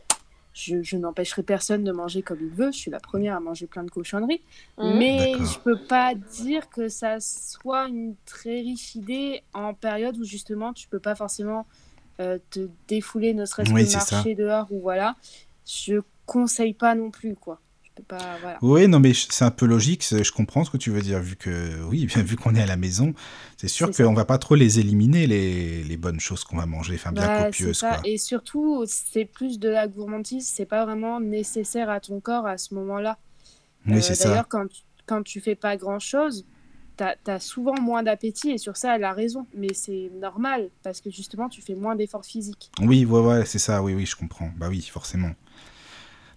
Je, 0.52 0.82
je 0.82 0.98
n'empêcherai 0.98 1.44
personne 1.44 1.86
de 1.86 1.92
manger 1.94 2.22
comme 2.22 2.40
il 2.42 2.50
veut. 2.50 2.72
Je 2.74 2.78
suis 2.78 2.92
la 2.92 3.00
première 3.00 3.38
à 3.38 3.40
manger 3.40 3.68
plein 3.68 3.84
de 3.84 3.92
cochonneries. 3.92 4.42
Mmh. 4.78 4.98
Mais 4.98 5.34
je 5.36 5.60
peux 5.60 5.78
pas 5.78 6.16
dire 6.16 6.70
que 6.70 6.90
ça 6.90 7.22
soit 7.22 7.88
une 7.88 8.16
très 8.26 8.60
riche 8.60 8.96
idée 8.96 9.42
en 9.54 9.74
période 9.74 10.18
où 10.18 10.26
justement 10.26 10.74
tu 10.74 10.90
peux 10.90 11.00
pas 11.00 11.16
forcément 11.16 11.66
te 12.49 12.70
défouler, 12.88 13.34
ne 13.34 13.45
serait-ce 13.45 13.72
oui, 13.72 13.88
que 13.88 13.93
marcher 13.93 14.36
dehors 14.36 14.67
ou 14.72 14.82
voilà, 14.82 15.15
je 15.65 16.01
conseille 16.26 16.74
pas 16.74 16.95
non 16.95 17.11
plus 17.11 17.36
quoi. 17.36 17.59
Pas, 18.07 18.38
voilà. 18.39 18.57
Oui, 18.61 18.88
non 18.88 19.01
mais 19.01 19.11
c'est 19.13 19.43
un 19.43 19.51
peu 19.51 19.65
logique, 19.65 20.05
je 20.09 20.32
comprends 20.32 20.63
ce 20.63 20.72
que 20.72 20.78
tu 20.78 20.89
veux 20.89 21.01
dire 21.01 21.20
vu 21.20 21.36
que 21.36 21.84
oui, 21.84 22.05
vu 22.05 22.38
qu'on 22.38 22.55
est 22.55 22.61
à 22.61 22.65
la 22.65 22.78
maison, 22.78 23.13
c'est 23.57 23.67
sûr 23.67 23.91
qu'on 23.91 24.13
va 24.13 24.24
pas 24.24 24.38
trop 24.38 24.55
les 24.55 24.80
éliminer 24.80 25.28
les, 25.28 25.84
les 25.84 25.97
bonnes 25.97 26.22
choses 26.22 26.45
qu'on 26.45 26.55
va 26.55 26.65
manger, 26.65 26.95
enfin 26.95 27.11
bien 27.11 27.28
bah, 27.28 27.43
copieuses 27.43 27.82
quoi. 27.82 27.99
Et 28.05 28.17
surtout, 28.17 28.86
c'est 28.88 29.26
plus 29.26 29.59
de 29.59 29.67
la 29.67 29.89
gourmandise, 29.89 30.47
c'est 30.47 30.65
pas 30.65 30.86
vraiment 30.86 31.20
nécessaire 31.20 31.89
à 31.89 31.99
ton 31.99 32.22
corps 32.22 32.47
à 32.47 32.57
ce 32.57 32.74
moment-là. 32.76 33.17
Oui, 33.86 33.97
euh, 33.97 34.01
c'est 34.01 34.15
ça. 34.15 34.30
D'ailleurs, 34.30 34.47
quand, 34.47 34.67
quand 35.05 35.22
tu 35.24 35.41
fais 35.41 35.55
pas 35.55 35.76
grand-chose, 35.76 36.45
tu 37.00 37.32
as, 37.32 37.39
souvent 37.39 37.80
moins 37.80 38.04
d'appétit 38.04 38.52
et 38.52 38.58
sur 38.58 38.78
ça, 38.78 38.95
elle 38.95 39.04
a 39.04 39.14
raison. 39.14 39.47
Mais 39.56 39.74
c'est 39.74 40.12
normal 40.20 40.70
parce 40.84 41.02
que 41.02 41.10
justement, 41.10 41.50
tu 41.50 41.62
fais 41.62 41.76
moins 41.76 41.95
d'efforts 41.95 42.26
physiques. 42.26 42.72
Oui, 42.82 43.06
ouais, 43.06 43.22
ouais, 43.22 43.45
c'est 43.45 43.60
ça. 43.60 43.82
Oui, 43.82 43.93
oui, 43.93 44.06
je 44.06 44.16
comprends. 44.16 44.52
Bah 44.58 44.68
oui, 44.70 44.82
forcément. 44.82 45.32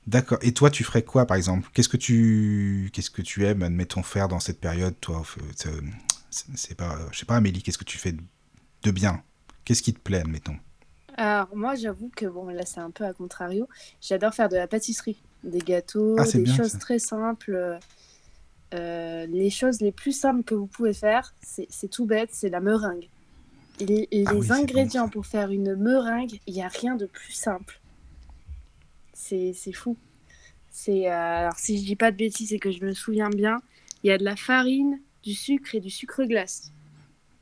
D'accord. 0.07 0.39
Et 0.43 0.53
toi, 0.53 0.71
tu 0.71 0.83
ferais 0.85 1.03
quoi, 1.03 1.27
par 1.27 1.37
exemple? 1.37 1.69
Qu'est-ce 1.73 1.89
que 1.89 1.97
tu, 1.97 2.91
qu'est-ce 2.93 3.11
que 3.11 3.23
tu 3.23 3.45
aimes, 3.47 3.63
admettons, 3.63 4.03
faire 4.03 4.29
dans 4.29 4.41
cette 4.41 4.61
période, 4.61 4.95
toi 5.01 5.23
C'est 6.31 6.77
pas, 6.77 6.99
je 7.13 7.19
sais 7.19 7.25
pas, 7.25 7.37
Amélie, 7.37 7.63
qu'est-ce 7.63 7.79
que 7.79 7.85
tu 7.85 7.99
fais 7.99 8.15
de 8.83 8.91
bien? 8.91 9.23
Qu'est-ce 9.65 9.83
qui 9.83 9.95
te 9.95 10.01
plaît, 10.01 10.21
admettons? 10.21 10.57
Alors, 11.17 11.55
moi, 11.55 11.75
j'avoue 11.77 12.11
que, 12.17 12.27
bon, 12.27 12.49
là, 12.49 12.65
c'est 12.67 12.81
un 12.81 12.91
peu 12.91 13.05
à 13.05 13.13
contrario. 13.13 13.69
J'adore 14.01 14.35
faire 14.35 14.49
de 14.49 14.57
la 14.57 14.67
pâtisserie, 14.67 15.23
des 15.45 15.61
gâteaux, 15.61 16.17
Ah, 16.19 16.25
des 16.25 16.41
bien 16.41 16.57
choses 16.57 16.73
ça. 16.73 16.79
très 16.79 16.99
simples. 16.99 17.79
Euh, 18.75 19.27
les 19.27 19.51
choses 19.51 19.81
les 19.81 19.93
plus 19.93 20.13
simples 20.13 20.43
que 20.45 20.55
vous 20.55 20.67
pouvez 20.67 20.95
faire, 20.95 21.35
c'est 21.43 21.89
tout 21.91 22.07
bête, 22.07 22.31
c'est 22.33 22.49
la 22.49 22.61
meringue. 22.61 23.09
Les, 23.81 24.09
les 24.13 24.25
Ah 24.27 24.35
oui, 24.35 24.47
bon, 24.47 24.55
ingrédients 24.55 25.09
pour 25.09 25.27
faire 25.27 25.51
une 25.51 25.75
meringue, 25.77 26.39
il 26.47 26.55
n'y 26.55 26.63
a 26.63 26.69
rien 26.69 26.95
de 26.97 27.07
plus 27.07 27.33
simple. 27.33 27.81
C'est 29.15 29.55
fou. 29.73 29.97
C'est 30.71 31.09
euh, 31.09 31.13
alors 31.13 31.57
si 31.59 31.79
je 31.79 31.85
dis 31.85 31.97
pas 31.97 32.11
de 32.11 32.17
bêtises 32.17 32.53
et 32.53 32.59
que 32.59 32.71
je 32.71 32.85
me 32.85 32.93
souviens 32.93 33.31
bien, 33.31 33.59
il 34.03 34.09
y 34.09 34.11
a 34.11 34.19
de 34.19 34.25
la 34.25 34.37
farine, 34.37 35.01
du 35.23 35.35
sucre 35.35 35.75
et 35.75 35.81
du 35.81 35.91
sucre 35.91 36.25
glace. 36.25 36.73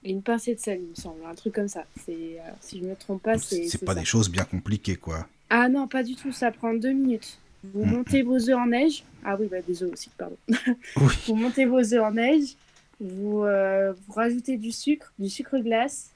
Et 0.02 0.10
une 0.10 0.22
pincée 0.22 0.54
de 0.54 0.60
sel, 0.60 0.80
il 0.82 0.88
me 0.90 0.94
semble, 0.94 1.24
un 1.26 1.34
truc 1.34 1.54
comme 1.54 1.68
ça. 1.68 1.84
C'est 2.04 2.12
euh, 2.12 2.50
si 2.60 2.80
je 2.80 2.84
me 2.84 2.94
trompe 2.96 3.22
pas, 3.22 3.38
c'est 3.38 3.64
C'est 3.64 3.78
c'est 3.78 3.84
pas 3.84 3.94
ça. 3.94 4.00
des 4.00 4.04
choses 4.06 4.30
bien 4.30 4.44
compliquées, 4.44 4.96
quoi. 4.96 5.26
Ah 5.50 5.68
non, 5.68 5.86
pas 5.88 6.02
du 6.02 6.14
tout, 6.16 6.32
ça 6.32 6.50
prend 6.50 6.72
deux 6.74 6.92
minutes. 6.92 7.38
Vous 7.62 7.84
Mm, 7.84 7.90
montez 7.96 8.22
vos 8.22 8.36
œufs 8.48 8.56
en 8.56 8.66
neige. 8.66 9.04
Ah 9.24 9.36
oui, 9.38 9.46
bah, 9.50 9.60
des 9.66 9.82
œufs 9.82 9.92
aussi, 9.92 10.10
pardon. 10.16 10.36
Oui. 10.96 11.12
Vous 11.26 11.34
montez 11.34 11.66
vos 11.66 11.78
œufs 11.78 12.02
en 12.02 12.12
neige, 12.12 12.56
vous, 13.00 13.42
euh, 13.44 13.92
vous 13.92 14.12
rajoutez 14.12 14.56
du 14.56 14.72
sucre, 14.72 15.12
du 15.18 15.28
sucre 15.28 15.58
glace, 15.58 16.10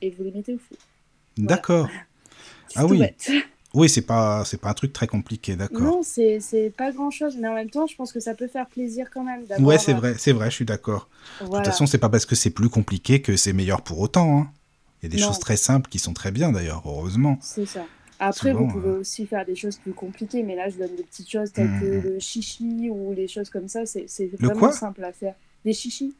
et 0.00 0.10
vous 0.10 0.24
les 0.24 0.30
mettez 0.32 0.54
au 0.54 0.58
four. 0.58 0.78
D'accord. 1.36 1.88
Ah 2.76 2.86
oui. 2.86 2.98
bête. 2.98 3.30
Oui, 3.74 3.88
c'est 3.88 4.02
pas, 4.02 4.44
c'est 4.44 4.60
pas 4.60 4.70
un 4.70 4.74
truc 4.74 4.92
très 4.92 5.08
compliqué, 5.08 5.56
d'accord. 5.56 5.80
Non, 5.80 6.02
c'est 6.04 6.38
c'est 6.38 6.70
pas 6.70 6.92
grand 6.92 7.10
chose, 7.10 7.36
mais 7.36 7.48
en 7.48 7.54
même 7.54 7.70
temps, 7.70 7.88
je 7.88 7.96
pense 7.96 8.12
que 8.12 8.20
ça 8.20 8.34
peut 8.34 8.46
faire 8.46 8.68
plaisir 8.68 9.10
quand 9.12 9.24
même. 9.24 9.44
Ouais, 9.58 9.78
c'est 9.78 9.94
vrai, 9.94 10.14
c'est 10.16 10.30
vrai, 10.32 10.48
je 10.48 10.54
suis 10.54 10.64
d'accord. 10.64 11.08
De 11.40 11.46
toute 11.46 11.64
façon, 11.66 11.86
c'est 11.86 11.98
pas 11.98 12.08
parce 12.08 12.24
que 12.24 12.36
c'est 12.36 12.50
plus 12.50 12.68
compliqué 12.68 13.20
que 13.20 13.36
c'est 13.36 13.52
meilleur 13.52 13.82
pour 13.82 13.98
autant. 13.98 14.38
hein. 14.38 14.52
Il 15.02 15.06
y 15.06 15.12
a 15.12 15.16
des 15.16 15.20
Non. 15.20 15.26
choses 15.26 15.40
très 15.40 15.56
simples 15.56 15.90
qui 15.90 15.98
sont 15.98 16.12
très 16.14 16.30
bien 16.30 16.52
d'ailleurs, 16.52 16.82
heureusement. 16.86 17.36
C'est 17.40 17.66
ça. 17.66 17.84
Après, 18.28 18.52
vous 18.52 18.66
pouvez 18.68 18.90
aussi 18.90 19.26
faire 19.26 19.44
des 19.44 19.54
choses 19.54 19.76
plus 19.76 19.92
compliquées, 19.92 20.42
mais 20.42 20.54
là, 20.54 20.68
je 20.68 20.76
donne 20.76 20.94
des 20.96 21.02
petites 21.02 21.30
choses 21.30 21.52
telles 21.52 21.68
Mhm. 21.68 21.80
que 21.80 22.08
le 22.08 22.18
chichi 22.18 22.88
ou 22.90 23.12
les 23.12 23.28
choses 23.28 23.50
comme 23.50 23.68
ça. 23.68 23.86
C'est 23.86 24.30
vraiment 24.38 24.72
simple 24.72 25.04
à 25.04 25.12
faire. 25.12 25.34
Des 25.64 25.72
chichis. 25.72 26.14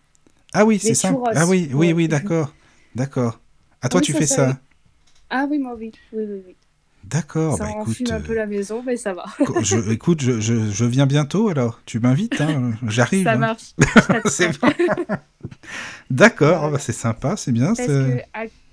Ah 0.52 0.64
oui, 0.64 0.78
c'est 0.78 0.94
simple. 0.94 1.20
Ah 1.34 1.46
oui, 1.46 1.68
oui, 1.72 1.88
ouais. 1.88 1.92
oui, 1.92 2.08
d'accord. 2.08 2.54
D'accord. 2.94 3.40
À 3.82 3.88
toi, 3.88 4.00
Oui, 4.00 4.06
tu 4.06 4.12
ça, 4.12 4.18
fais 4.18 4.26
ça. 4.26 4.58
Ah 5.28 5.46
oui, 5.50 5.58
moi, 5.58 5.74
oui. 5.78 5.92
Oui, 6.12 6.24
oui, 6.26 6.42
oui. 6.46 6.56
D'accord, 7.04 7.58
bah 7.58 7.68
écoute, 7.82 8.10
un 8.10 8.20
peu 8.20 8.32
euh, 8.32 8.36
la 8.36 8.46
maison, 8.46 8.82
mais 8.82 8.96
ça 8.96 9.12
va. 9.12 9.26
je, 9.60 9.76
écoute, 9.92 10.22
je, 10.22 10.40
je, 10.40 10.70
je 10.70 10.84
viens 10.86 11.04
bientôt 11.06 11.48
alors. 11.48 11.80
Tu 11.84 12.00
m'invites, 12.00 12.40
hein, 12.40 12.72
j'arrive. 12.86 13.24
Ça 13.24 13.32
hein. 13.32 13.36
marche. 13.36 13.74
De 13.76 13.84
C'est. 14.30 14.50
D'accord, 16.10 16.70
bah, 16.70 16.78
c'est 16.78 16.92
sympa, 16.92 17.36
c'est 17.36 17.52
bien. 17.52 17.74
Parce 17.74 17.86
que, 17.86 18.20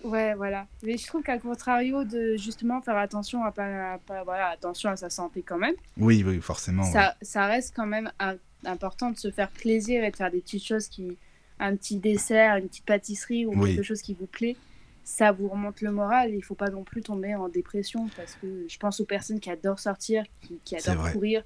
ouais, 0.03 0.33
voilà. 0.35 0.67
Mais 0.83 0.97
je 0.97 1.05
trouve 1.07 1.23
qu'à 1.23 1.37
contrario 1.37 2.03
de 2.03 2.35
justement 2.37 2.81
faire 2.81 2.97
attention 2.97 3.43
à 3.43 3.51
pas, 3.51 3.93
à 3.93 3.97
pas- 3.99 4.23
voilà, 4.23 4.47
attention 4.49 4.89
à 4.89 4.95
sa 4.95 5.09
santé 5.09 5.41
quand 5.41 5.57
même, 5.57 5.75
Oui, 5.97 6.23
oui, 6.25 6.39
forcément. 6.41 6.83
ouais. 6.83 7.09
ça, 7.21 7.45
reste 7.45 7.73
quand 7.75 7.85
même 7.85 8.11
un- 8.19 8.37
important 8.65 9.09
de 9.11 9.17
se 9.17 9.31
faire 9.31 9.49
plaisir 9.49 10.03
et 10.03 10.11
de 10.11 10.15
faire 10.15 10.29
des 10.31 10.41
petites 10.41 10.63
choses 10.65 10.87
qui, 10.87 11.17
un 11.59 11.75
petit 11.75 11.97
dessert, 11.97 12.57
une 12.57 12.67
petite 12.67 12.85
pâtisserie 12.85 13.45
ou 13.45 13.53
Oui. 13.55 13.75
quelque 13.75 13.83
chose 13.85 14.01
qui 14.01 14.13
vous 14.13 14.27
plaît. 14.27 14.55
Ça 15.03 15.31
vous 15.31 15.47
remonte 15.47 15.81
le 15.81 15.91
moral. 15.91 16.31
Il 16.33 16.43
faut 16.43 16.53
pas 16.55 16.69
non 16.69 16.83
plus 16.83 17.01
tomber 17.01 17.33
en 17.33 17.49
dépression 17.49 18.07
parce 18.15 18.35
que 18.35 18.65
je 18.69 18.77
pense 18.77 18.99
aux 18.99 19.05
personnes 19.05 19.39
qui 19.39 19.49
adorent 19.49 19.79
sortir, 19.79 20.23
qui, 20.63 20.75
adorent 20.75 21.11
courir, 21.11 21.43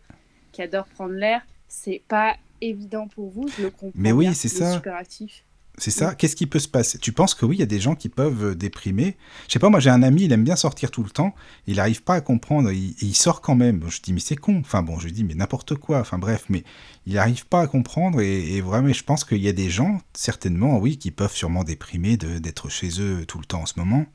qui 0.52 0.62
adorent 0.62 0.88
prendre 0.88 1.14
l'air. 1.14 1.42
C'est 1.70 2.02
pas 2.08 2.36
évident 2.60 3.08
pour 3.08 3.30
vous, 3.30 3.48
je 3.48 3.64
le 3.64 3.70
comprends. 3.70 3.92
Mais 3.96 4.12
oui, 4.12 4.34
c'est 4.36 4.50
ça. 4.50 4.74
super 4.74 4.96
actif. 4.96 5.45
C'est 5.78 5.92
ça. 5.92 6.16
Qu'est-ce 6.16 6.38
qui 6.38 6.48
peut 6.48 6.60
se 6.60 6.70
passer? 6.70 6.98
Tu 7.00 7.12
penses 7.12 7.34
que 7.34 7.46
oui, 7.46 7.58
il 7.58 7.60
y 7.60 7.64
a 7.64 7.66
des 7.66 7.82
gens 7.82 7.96
qui 7.96 8.08
peuvent 8.08 8.46
euh, 8.52 8.56
déprimer? 8.56 9.18
Je 9.48 9.54
sais 9.54 9.60
pas, 9.60 9.70
moi 9.70 9.82
j'ai 9.82 9.90
un 9.90 10.04
ami, 10.04 10.24
il 10.24 10.32
aime 10.32 10.46
bien 10.46 10.56
sortir 10.56 10.90
tout 10.90 11.04
le 11.04 11.10
temps. 11.10 11.36
Il 11.68 11.76
n'arrive 11.76 12.02
pas 12.02 12.16
à 12.16 12.22
comprendre. 12.22 12.72
Il, 12.72 12.96
il 13.02 13.14
sort 13.14 13.42
quand 13.42 13.56
même. 13.56 13.84
Je 13.90 14.00
dis 14.02 14.14
mais 14.14 14.22
c'est 14.22 14.38
con. 14.38 14.60
Enfin 14.62 14.84
bon, 14.84 15.00
je 15.00 15.10
dis 15.10 15.26
mais 15.26 15.34
n'importe 15.36 15.76
quoi. 15.76 16.00
Enfin 16.00 16.18
bref, 16.18 16.46
mais 16.48 16.64
il 17.06 17.16
n'arrive 17.16 17.46
pas 17.46 17.62
à 17.62 17.68
comprendre. 17.68 18.22
Et, 18.22 18.56
et 18.56 18.62
vraiment, 18.62 18.94
je 18.94 19.04
pense 19.04 19.26
qu'il 19.26 19.42
y 19.42 19.50
a 19.50 19.54
des 19.54 19.70
gens, 19.70 20.00
certainement, 20.14 20.78
oui, 20.80 20.98
qui 20.98 21.12
peuvent 21.12 21.34
sûrement 21.36 21.66
déprimer 21.66 22.16
de- 22.16 22.40
d'être 22.40 22.70
chez 22.70 23.02
eux 23.02 23.26
tout 23.28 23.40
le 23.40 23.46
temps 23.46 23.64
en 23.64 23.66
ce 23.66 23.74
moment. 23.78 24.06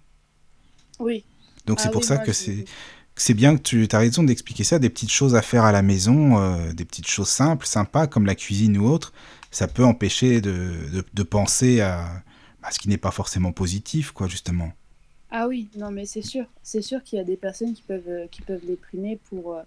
Oui. 0.99 1.25
Donc 1.67 1.79
Ah 1.81 1.85
c'est 1.85 1.91
pour 1.91 2.01
oui, 2.03 2.07
ça 2.07 2.15
moi, 2.17 2.25
que 2.25 2.33
c'est 2.33 2.65
c'est 3.17 3.35
bien 3.35 3.57
que 3.59 3.63
tu 3.63 3.87
as 3.93 3.99
raison 3.99 4.23
d'expliquer 4.23 4.65
ça, 4.65 4.79
des 4.79 4.89
petites 4.89 5.11
choses 5.13 5.35
à 5.35 5.43
faire 5.43 5.65
à 5.65 5.73
la 5.73 5.83
maison, 5.83 6.39
euh, 6.41 6.73
des 6.73 6.87
petites 6.87 7.09
choses 7.09 7.29
simples, 7.29 7.67
sympas, 7.67 8.07
comme 8.07 8.25
la 8.25 8.35
cuisine 8.35 8.79
ou 8.79 8.87
autre, 8.89 9.13
ça 9.51 9.69
peut 9.69 9.85
empêcher 9.85 10.41
de, 10.41 10.51
de, 10.93 11.05
de 11.13 11.23
penser 11.23 11.81
à, 11.81 12.23
à 12.63 12.71
ce 12.71 12.79
qui 12.79 12.89
n'est 12.89 12.99
pas 12.99 13.11
forcément 13.11 13.53
positif, 13.53 14.13
quoi, 14.13 14.29
justement. 14.29 14.73
Ah 15.31 15.47
oui, 15.47 15.69
non 15.77 15.91
mais 15.93 16.07
c'est 16.07 16.23
sûr. 16.23 16.45
C'est 16.63 16.83
sûr 16.83 17.03
qu'il 17.05 17.19
y 17.19 17.21
a 17.21 17.25
des 17.25 17.37
personnes 17.37 17.73
qui 17.73 17.83
peuvent, 17.83 18.09
euh, 18.09 18.27
qui 18.29 18.43
peuvent 18.43 18.65
déprimer 18.67 19.19
pour, 19.29 19.55
euh, 19.55 19.63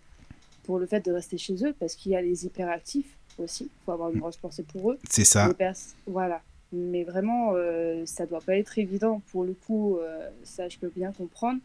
pour 0.64 0.80
le 0.80 0.86
fait 0.86 1.06
de 1.06 1.12
rester 1.12 1.38
chez 1.38 1.56
eux, 1.66 1.74
parce 1.80 1.96
qu'il 1.96 2.12
y 2.12 2.16
a 2.16 2.22
les 2.22 2.46
hyperactifs 2.46 3.18
aussi. 3.38 3.66
Il 3.66 3.84
faut 3.86 3.92
avoir 3.94 4.10
une 4.12 4.20
grosse 4.20 4.38
pensée 4.38 4.64
pour 4.64 4.92
eux. 4.92 5.00
C'est 5.10 5.26
ça. 5.26 5.48
Les 5.48 5.54
pers- 5.54 5.76
Voilà. 6.08 6.42
Mais 6.74 7.04
vraiment, 7.04 7.52
euh, 7.54 8.04
ça 8.06 8.26
doit 8.26 8.42
pas 8.42 8.58
être 8.58 8.78
évident. 8.80 9.22
Pour 9.32 9.44
le 9.44 9.54
coup, 9.54 9.98
euh, 9.98 10.30
ça, 10.44 10.68
je 10.70 10.78
peux 10.80 10.92
bien 10.96 11.12
comprendre. 11.12 11.60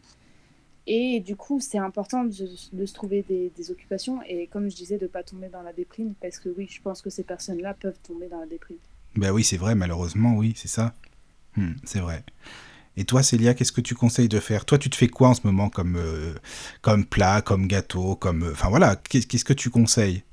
Et 0.91 1.19
du 1.19 1.35
coup, 1.35 1.59
c'est 1.59 1.77
important 1.77 2.23
de, 2.23 2.33
de 2.73 2.85
se 2.87 2.93
trouver 2.95 3.21
des, 3.21 3.51
des 3.55 3.69
occupations 3.69 4.23
et, 4.27 4.47
comme 4.47 4.71
je 4.71 4.75
disais, 4.75 4.97
de 4.97 5.05
pas 5.05 5.21
tomber 5.21 5.47
dans 5.47 5.61
la 5.61 5.71
déprime, 5.71 6.15
parce 6.19 6.39
que 6.39 6.49
oui, 6.49 6.67
je 6.67 6.81
pense 6.81 7.03
que 7.03 7.11
ces 7.11 7.21
personnes-là 7.23 7.75
peuvent 7.75 7.99
tomber 8.01 8.27
dans 8.27 8.39
la 8.39 8.47
déprime. 8.47 8.77
Ben 9.15 9.29
oui, 9.29 9.43
c'est 9.43 9.57
vrai, 9.57 9.75
malheureusement, 9.75 10.33
oui, 10.33 10.53
c'est 10.55 10.67
ça. 10.67 10.95
Hmm, 11.55 11.73
c'est 11.83 11.99
vrai. 11.99 12.23
Et 12.97 13.05
toi, 13.05 13.21
Célia, 13.21 13.53
qu'est-ce 13.53 13.71
que 13.71 13.81
tu 13.81 13.93
conseilles 13.93 14.29
de 14.29 14.39
faire? 14.39 14.65
Toi, 14.65 14.79
tu 14.79 14.89
te 14.89 14.95
fais 14.95 15.07
quoi 15.09 15.27
en 15.29 15.33
ce 15.35 15.45
moment 15.45 15.69
comme, 15.69 15.95
euh, 15.95 16.33
comme 16.81 17.05
plat, 17.05 17.43
comme 17.43 17.67
gâteau, 17.67 18.15
comme... 18.15 18.41
euh, 18.41 18.51
Enfin 18.53 18.69
voilà, 18.69 18.95
qu'est- 18.95 19.27
qu'est-ce 19.27 19.45
que 19.45 19.53
tu 19.53 19.69
conseilles? 19.69 20.23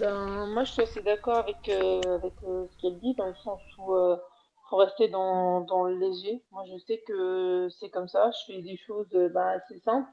Ben, 0.00 0.46
moi, 0.52 0.64
je 0.64 0.72
suis 0.72 0.82
assez 0.82 1.02
d'accord 1.02 1.36
avec, 1.36 1.68
euh, 1.68 2.00
avec 2.16 2.32
euh, 2.48 2.66
ce 2.72 2.82
qu'elle 2.82 2.98
dit, 2.98 3.14
dans 3.14 3.28
le 3.28 3.34
sens 3.44 3.60
où 3.78 3.94
euh, 3.94 4.16
rester 4.76 5.08
dans, 5.08 5.84
le 5.84 5.96
léger. 5.96 6.42
Moi, 6.50 6.64
je 6.66 6.78
sais 6.86 7.02
que 7.06 7.68
c'est 7.80 7.90
comme 7.90 8.08
ça. 8.08 8.30
Je 8.30 8.52
fais 8.52 8.62
des 8.62 8.76
choses 8.76 9.08
ben, 9.10 9.46
assez 9.58 9.78
simples. 9.80 10.10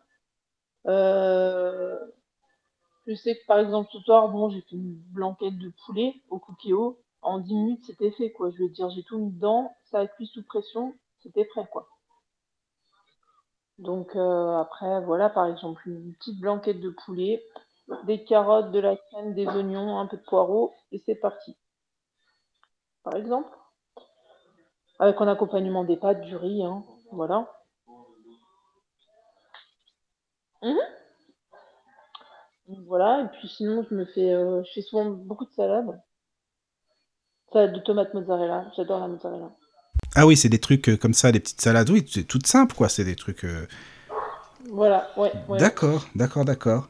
Euh, 0.87 1.97
je 3.07 3.15
sais 3.15 3.35
que, 3.35 3.45
par 3.45 3.59
exemple, 3.59 3.89
ce 3.91 3.99
soir, 3.99 4.29
bon, 4.29 4.49
j'ai 4.49 4.61
fait 4.61 4.75
une 4.75 4.95
blanquette 5.11 5.57
de 5.57 5.71
poulet 5.85 6.15
au 6.29 6.39
coquillot. 6.39 6.99
En 7.21 7.39
10 7.39 7.53
minutes, 7.53 7.85
c'était 7.85 8.11
fait, 8.11 8.31
quoi. 8.31 8.49
Je 8.51 8.63
veux 8.63 8.69
dire, 8.69 8.89
j'ai 8.89 9.03
tout 9.03 9.17
mis 9.19 9.31
dedans, 9.31 9.75
ça 9.85 9.99
a 9.99 10.07
cuit 10.07 10.27
sous 10.27 10.43
pression, 10.43 10.95
c'était 11.21 11.45
prêt, 11.45 11.67
quoi. 11.71 11.87
Donc, 13.77 14.15
euh, 14.15 14.57
après, 14.57 15.01
voilà, 15.01 15.29
par 15.29 15.45
exemple, 15.45 15.87
une 15.87 16.13
petite 16.15 16.39
blanquette 16.39 16.79
de 16.79 16.89
poulet, 16.89 17.43
des 18.05 18.23
carottes, 18.23 18.71
de 18.71 18.79
la 18.79 18.95
crème, 18.95 19.33
des 19.33 19.47
oignons, 19.47 19.99
un 19.99 20.07
peu 20.07 20.17
de 20.17 20.23
poireaux, 20.23 20.73
et 20.91 20.99
c'est 20.99 21.15
parti. 21.15 21.57
Par 23.03 23.15
exemple. 23.15 23.55
Avec 25.01 25.19
en 25.19 25.27
accompagnement 25.27 25.83
des 25.83 25.97
pâtes, 25.97 26.21
du 26.21 26.35
riz, 26.35 26.63
hein, 26.63 26.83
voilà. 27.11 27.51
Mhm. 30.61 30.77
Voilà, 32.85 33.23
et 33.23 33.37
puis 33.39 33.47
sinon, 33.47 33.83
je 33.89 33.95
me 33.95 34.05
fais, 34.05 34.31
euh, 34.31 34.63
je 34.63 34.71
fais 34.73 34.83
souvent 34.83 35.09
beaucoup 35.09 35.45
de 35.45 35.51
salades. 35.53 35.99
Salade 37.51 37.73
de 37.73 37.79
tomates 37.79 38.13
mozzarella, 38.13 38.71
j'adore 38.77 38.99
la 38.99 39.07
mozzarella. 39.07 39.49
Ah 40.15 40.27
oui, 40.27 40.37
c'est 40.37 40.49
des 40.49 40.59
trucs 40.59 40.87
euh, 40.87 40.97
comme 40.97 41.15
ça, 41.15 41.31
des 41.31 41.39
petites 41.39 41.61
salades. 41.61 41.89
Oui, 41.89 42.07
c'est 42.07 42.25
toutes 42.25 42.45
simples, 42.45 42.75
quoi. 42.75 42.87
C'est 42.87 43.03
des 43.03 43.15
trucs... 43.15 43.43
euh, 43.43 43.65
Voilà, 44.69 45.09
ouais, 45.17 45.33
ouais. 45.49 45.57
D'accord, 45.57 46.05
d'accord, 46.13 46.45
d'accord. 46.45 46.89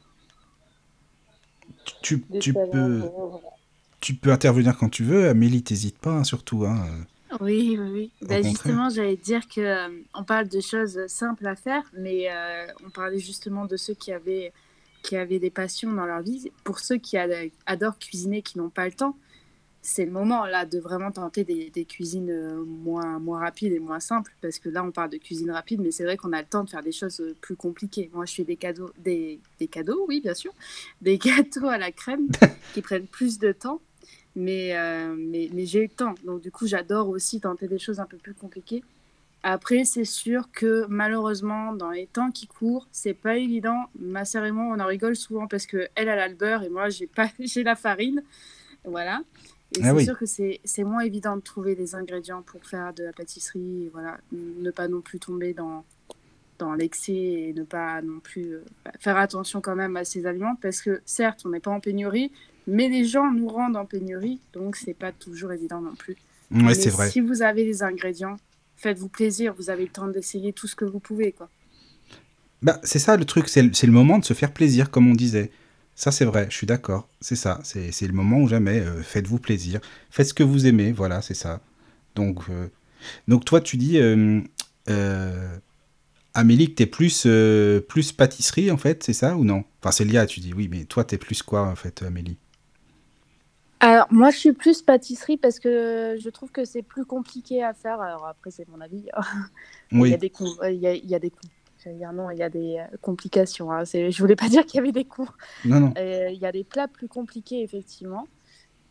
Tu, 2.01 2.25
tu 2.41 2.51
salades, 2.51 2.69
peux, 2.73 2.97
voilà. 2.99 3.47
tu 4.01 4.15
peux 4.15 4.33
intervenir 4.33 4.77
quand 4.77 4.89
tu 4.89 5.05
veux. 5.05 5.29
Amélie, 5.29 5.63
t'hésites 5.63 5.97
pas, 5.97 6.11
hein, 6.11 6.23
surtout. 6.25 6.65
Hein. 6.65 7.05
Oui, 7.39 7.77
oui, 7.79 8.11
Bah, 8.21 8.41
justement, 8.41 8.89
j'allais 8.89 9.15
dire 9.15 9.47
que 9.47 9.61
euh, 9.61 10.01
on 10.13 10.23
parle 10.23 10.47
de 10.49 10.59
choses 10.59 11.05
simples 11.07 11.47
à 11.47 11.55
faire, 11.55 11.83
mais 11.93 12.27
euh, 12.31 12.67
on 12.85 12.89
parlait 12.89 13.19
justement 13.19 13.65
de 13.65 13.77
ceux 13.77 13.93
qui 13.93 14.11
avaient, 14.11 14.51
qui 15.01 15.15
avaient 15.15 15.39
des 15.39 15.49
passions 15.49 15.93
dans 15.93 16.05
leur 16.05 16.21
vie. 16.21 16.51
Pour 16.63 16.79
ceux 16.79 16.97
qui 16.97 17.17
ad- 17.17 17.51
adorent 17.65 17.97
cuisiner, 17.99 18.41
qui 18.41 18.57
n'ont 18.57 18.69
pas 18.69 18.85
le 18.85 18.91
temps, 18.93 19.17
c'est 19.83 20.05
le 20.05 20.11
moment 20.11 20.45
là 20.45 20.65
de 20.65 20.77
vraiment 20.77 21.11
tenter 21.11 21.43
des, 21.43 21.71
des 21.71 21.85
cuisines 21.85 22.29
euh, 22.29 22.63
moins, 22.63 23.17
moins 23.17 23.39
rapides 23.39 23.73
et 23.73 23.79
moins 23.79 23.99
simples, 23.99 24.35
parce 24.41 24.59
que 24.59 24.69
là, 24.69 24.83
on 24.83 24.91
parle 24.91 25.09
de 25.09 25.17
cuisine 25.17 25.49
rapide, 25.51 25.81
mais 25.81 25.89
c'est 25.91 26.03
vrai 26.03 26.17
qu'on 26.17 26.33
a 26.33 26.41
le 26.41 26.47
temps 26.47 26.63
de 26.63 26.69
faire 26.69 26.83
des 26.83 26.91
choses 26.91 27.23
plus 27.41 27.55
compliquées. 27.55 28.11
Moi, 28.13 28.25
je 28.25 28.35
fais 28.35 28.43
des 28.43 28.57
cadeaux, 28.57 28.91
des, 28.99 29.39
des 29.59 29.67
cadeaux, 29.67 30.05
oui, 30.07 30.21
bien 30.21 30.33
sûr, 30.35 30.51
des 31.01 31.17
gâteaux 31.17 31.67
à 31.67 31.77
la 31.77 31.91
crème 31.91 32.27
qui 32.73 32.81
prennent 32.81 33.07
plus 33.07 33.39
de 33.39 33.51
temps. 33.53 33.81
Mais, 34.35 34.77
euh, 34.77 35.13
mais, 35.17 35.49
mais 35.53 35.65
j'ai 35.65 35.79
eu 35.79 35.87
le 35.87 35.89
temps. 35.89 36.15
Donc, 36.25 36.41
du 36.41 36.51
coup, 36.51 36.67
j'adore 36.67 37.09
aussi 37.09 37.39
tenter 37.41 37.67
des 37.67 37.79
choses 37.79 37.99
un 37.99 38.05
peu 38.05 38.17
plus 38.17 38.33
compliquées. 38.33 38.83
Après, 39.43 39.85
c'est 39.85 40.05
sûr 40.05 40.51
que 40.51 40.85
malheureusement, 40.87 41.73
dans 41.73 41.89
les 41.89 42.05
temps 42.07 42.29
qui 42.31 42.47
courent, 42.47 42.87
c'est 42.91 43.15
pas 43.15 43.37
évident. 43.37 43.85
Ma 43.99 44.23
sœur 44.23 44.45
et 44.45 44.51
moi, 44.51 44.65
on 44.75 44.79
en 44.79 44.85
rigole 44.85 45.15
souvent 45.15 45.47
parce 45.47 45.65
que 45.65 45.87
elle, 45.95 46.07
elle 46.07 46.19
a 46.19 46.27
le 46.27 46.35
beurre 46.35 46.63
et 46.63 46.69
moi, 46.69 46.89
j'ai 46.89 47.07
pas, 47.07 47.27
j'ai 47.39 47.63
la 47.63 47.75
farine. 47.75 48.23
Voilà. 48.85 49.21
Et 49.77 49.79
Ah 49.83 49.87
c'est 49.87 49.91
oui. 49.91 50.05
sûr 50.05 50.17
que 50.19 50.25
c'est 50.25 50.83
moins 50.83 51.01
évident 51.01 51.35
de 51.37 51.41
trouver 51.41 51.75
des 51.75 51.95
ingrédients 51.95 52.41
pour 52.43 52.63
faire 52.65 52.93
de 52.93 53.03
la 53.05 53.13
pâtisserie. 53.13 53.85
et 53.85 53.89
Voilà, 53.91 54.19
ne 54.31 54.69
pas 54.69 54.87
non 54.87 55.01
plus 55.01 55.17
tomber 55.19 55.53
dans, 55.53 55.85
dans 56.59 56.73
l'excès 56.73 57.13
et 57.13 57.53
ne 57.53 57.63
pas 57.63 58.01
non 58.01 58.19
plus 58.19 58.53
euh, 58.55 58.63
faire 58.99 59.17
attention 59.17 59.59
quand 59.61 59.75
même 59.75 59.97
à 59.97 60.03
ces 60.05 60.25
aliments 60.27 60.55
parce 60.61 60.81
que 60.81 61.01
certes, 61.05 61.41
on 61.45 61.49
n'est 61.49 61.59
pas 61.61 61.71
en 61.71 61.79
pénurie, 61.79 62.31
mais 62.67 62.89
les 62.89 63.05
gens 63.05 63.31
nous 63.31 63.47
rendent 63.47 63.77
en 63.77 63.85
pénurie, 63.85 64.39
donc 64.53 64.75
c'est 64.75 64.93
pas 64.93 65.11
toujours 65.11 65.51
évident 65.51 65.81
non 65.81 65.95
plus. 65.95 66.15
Ouais, 66.51 66.63
Mais 66.63 66.73
c'est 66.73 66.89
vrai. 66.89 67.09
Si 67.09 67.21
vous 67.21 67.41
avez 67.41 67.63
des 67.63 67.83
ingrédients, 67.83 68.37
faites-vous 68.77 69.09
plaisir, 69.09 69.53
vous 69.57 69.69
avez 69.69 69.83
le 69.83 69.89
temps 69.89 70.07
d'essayer 70.07 70.53
tout 70.53 70.67
ce 70.67 70.75
que 70.75 70.85
vous 70.85 70.99
pouvez. 70.99 71.31
Quoi. 71.31 71.49
Bah, 72.61 72.79
c'est 72.83 72.99
ça 72.99 73.17
le 73.17 73.25
truc, 73.25 73.49
c'est 73.49 73.61
le, 73.63 73.91
moment 73.91 74.19
de 74.19 74.25
se 74.25 74.33
faire 74.33 74.53
plaisir, 74.53 74.91
comme 74.91 75.09
on 75.09 75.15
disait. 75.15 75.51
Ça, 75.95 76.11
c'est 76.11 76.25
vrai, 76.25 76.47
je 76.49 76.55
suis 76.55 76.67
d'accord. 76.67 77.07
C'est 77.19 77.35
ça, 77.35 77.59
c'est 77.63 78.07
le 78.07 78.13
moment 78.13 78.37
où 78.39 78.47
jamais. 78.47 78.79
euh, 78.79 79.01
Faites-vous 79.01 79.39
plaisir. 79.39 79.81
Faites 80.09 80.27
ce 80.27 80.33
que 80.33 80.43
vous 80.43 80.67
aimez, 80.67 80.91
voilà, 80.91 81.21
c'est 81.21 81.33
ça. 81.33 81.61
Donc, 82.15 82.49
euh, 82.49 82.67
donc 83.27 83.45
toi, 83.45 83.61
tu 83.61 83.77
dis, 83.77 83.97
euh, 83.99 84.41
Amélie, 86.33 86.69
que 86.69 86.75
t'es 86.75 86.85
plus, 86.85 87.27
plus 87.87 88.11
pâtisserie, 88.11 88.71
en 88.71 88.77
fait, 88.77 89.03
c'est 89.03 89.13
ça 89.13 89.35
ou 89.35 89.43
non? 89.43 89.63
Enfin, 89.81 89.91
c'est 89.91 90.05
Lia, 90.05 90.25
tu 90.25 90.39
dis, 90.39 90.53
oui, 90.53 90.67
mais 90.69 90.85
toi, 90.85 91.03
t'es 91.03 91.17
plus 91.17 91.41
quoi, 91.43 91.67
en 91.67 91.75
fait, 91.75 92.03
Amélie? 92.03 92.37
Alors, 93.83 94.05
moi, 94.11 94.29
je 94.29 94.37
suis 94.37 94.53
plus 94.53 94.81
pâtisserie 94.83 95.37
parce 95.37 95.59
que 95.59 96.15
je 96.19 96.29
trouve 96.29 96.51
que 96.51 96.65
c'est 96.65 96.83
plus 96.83 97.03
compliqué 97.05 97.63
à 97.63 97.73
faire. 97.73 97.99
Alors, 97.99 98.27
après, 98.27 98.51
c'est 98.51 98.67
mon 98.67 98.79
avis. 98.79 99.07
Il 99.91 99.97
y 99.97 100.01
Oui, 100.01 100.13
a 100.13 100.17
des 100.17 100.29
cons. 100.29 100.55
Il 100.69 100.75
y 100.75 100.87
a, 100.87 100.93
il 100.93 101.09
y 101.09 101.15
a 101.15 101.19
des. 101.19 101.31
J'allais 101.83 101.97
dire 101.97 102.13
non, 102.13 102.29
il 102.29 102.37
y 102.37 102.43
a 102.43 102.49
des 102.49 102.77
euh, 102.77 102.97
complications. 103.01 103.71
hein. 103.71 103.83
Je 103.85 104.15
voulais 104.21 104.35
pas 104.35 104.49
dire 104.49 104.65
qu'il 104.67 104.77
y 104.77 104.79
avait 104.81 104.91
des 104.91 105.05
cons. 105.05 105.25
non, 105.65 105.79
non. 105.79 105.93
Euh, 105.97 106.29
Il 106.31 106.37
y 106.39 106.45
a 106.45 106.51
des 106.51 106.63
plats 106.63 106.87
plus 106.87 107.07
compliqués, 107.07 107.63
effectivement. 107.63 108.27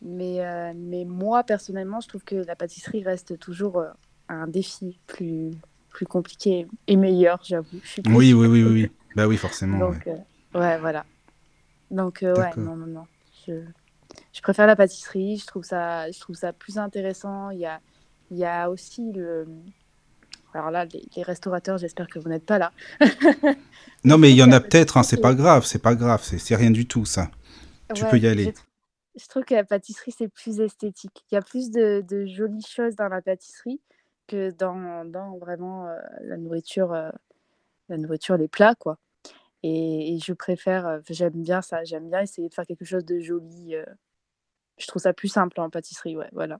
Mais, 0.01 0.41
euh, 0.45 0.73
mais 0.75 1.05
moi, 1.05 1.43
personnellement, 1.43 2.01
je 2.01 2.09
trouve 2.09 2.23
que 2.25 2.35
la 2.35 2.55
pâtisserie 2.57 3.03
reste 3.03 3.39
toujours 3.39 3.77
euh, 3.79 3.89
un 4.27 4.47
défi 4.47 4.99
plus, 5.07 5.51
plus 5.89 6.05
compliqué 6.05 6.67
et 6.87 6.97
meilleur, 6.97 7.39
j'avoue. 7.43 7.79
Oui, 8.07 8.33
oui, 8.33 8.47
oui, 8.47 8.47
oui, 8.47 8.63
oui. 8.63 8.91
Bah 9.15 9.27
oui, 9.27 9.37
forcément. 9.37 9.77
ouais. 9.79 9.93
Donc, 9.93 10.07
euh, 10.07 10.59
ouais, 10.59 10.77
voilà. 10.79 11.05
Donc, 11.91 12.19
ouais, 12.23 12.55
non, 12.57 12.75
non, 12.75 12.87
non. 12.87 13.03
Je, 13.47 13.53
je 14.33 14.41
préfère 14.41 14.67
la 14.67 14.75
pâtisserie. 14.75 15.37
Je 15.37 15.45
trouve 15.45 15.63
ça, 15.63 16.09
je 16.11 16.19
trouve 16.19 16.35
ça 16.35 16.53
plus 16.53 16.77
intéressant. 16.77 17.49
Il 17.49 17.59
y 17.59 17.65
a, 17.65 17.79
il 18.29 18.37
y 18.37 18.45
a 18.45 18.69
aussi 18.69 19.11
le. 19.11 19.47
Alors 20.53 20.69
là, 20.69 20.85
les, 20.85 21.03
les 21.15 21.23
restaurateurs, 21.23 21.77
j'espère 21.77 22.07
que 22.07 22.19
vous 22.19 22.27
n'êtes 22.27 22.45
pas 22.45 22.57
là. 22.57 22.71
Non, 24.03 24.17
mais 24.17 24.31
il 24.31 24.35
y 24.35 24.43
en 24.43 24.51
a 24.51 24.59
peut-être, 24.59 24.97
hein, 24.97 25.03
c'est 25.03 25.21
pas 25.21 25.35
grave, 25.35 25.63
c'est 25.65 25.81
pas 25.81 25.93
grave, 25.93 26.23
c'est 26.23 26.55
rien 26.55 26.71
du 26.71 26.87
tout, 26.87 27.05
ça. 27.05 27.29
Tu 27.93 28.03
peux 28.05 28.17
y 28.17 28.27
aller. 28.27 28.53
Je 29.15 29.27
trouve 29.27 29.43
que 29.43 29.53
la 29.53 29.63
pâtisserie, 29.63 30.13
c'est 30.17 30.29
plus 30.29 30.59
esthétique. 30.61 31.23
Il 31.31 31.35
y 31.35 31.37
a 31.37 31.41
plus 31.41 31.69
de, 31.69 32.03
de 32.07 32.25
jolies 32.25 32.65
choses 32.67 32.95
dans 32.95 33.09
la 33.09 33.21
pâtisserie 33.21 33.81
que 34.27 34.51
dans, 34.51 35.05
dans 35.05 35.37
vraiment 35.37 35.87
euh, 35.87 35.97
la 36.21 36.37
nourriture, 36.37 36.93
euh, 36.93 37.09
la 37.89 37.97
nourriture, 37.97 38.37
les 38.37 38.47
plats, 38.47 38.75
quoi. 38.75 38.97
Et, 39.63 40.15
et 40.15 40.19
je 40.19 40.33
préfère, 40.33 41.01
j'aime 41.09 41.41
bien 41.43 41.61
ça, 41.61 41.83
j'aime 41.83 42.09
bien 42.09 42.21
essayer 42.21 42.49
de 42.49 42.53
faire 42.53 42.65
quelque 42.65 42.85
chose 42.85 43.05
de 43.05 43.19
joli. 43.19 43.75
euh. 43.75 43.85
je 44.79 44.87
trouve 44.87 45.01
ça 45.01 45.13
plus 45.13 45.29
simple 45.29 45.59
en 45.61 45.69
pâtisserie, 45.69 46.17
ouais, 46.17 46.29
voilà. 46.33 46.59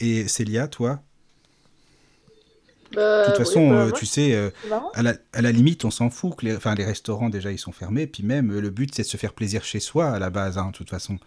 Et 0.00 0.28
Célia, 0.28 0.68
toi? 0.68 1.02
Bah, 2.92 3.00
De 3.20 3.24
toute 3.32 3.36
oui, 3.38 3.44
façon, 3.44 3.70
bah, 3.70 3.86
euh, 3.86 3.90
tu 3.92 4.04
sais, 4.06 4.34
euh, 4.34 4.50
à 4.92 5.02
la, 5.02 5.14
à 5.32 5.40
la 5.40 5.50
limite, 5.50 5.84
on 5.84 5.90
s'en 5.90 6.10
fout 6.10 6.36
que 6.36 6.44
les, 6.44 6.56
enfin, 6.56 6.74
les 6.74 6.84
restaurants, 6.84 7.30
déjà, 7.30 7.50
ils 7.52 7.58
sont 7.58 7.72
fermés. 7.72 8.06
Puis 8.06 8.22
même, 8.22 8.52
le 8.58 8.70
but, 8.70 8.94
c'est 8.94 9.02
de 9.02 9.06
se 9.08 9.16
faire 9.16 9.32
plaisir 9.32 9.64
chez 9.64 9.80
soi, 9.80 10.10
à 10.10 10.18
la 10.18 10.30
base, 10.30 10.58
hein, 10.58 10.66
de 10.68 10.72
toute 10.76 10.90
façon. 10.90 11.18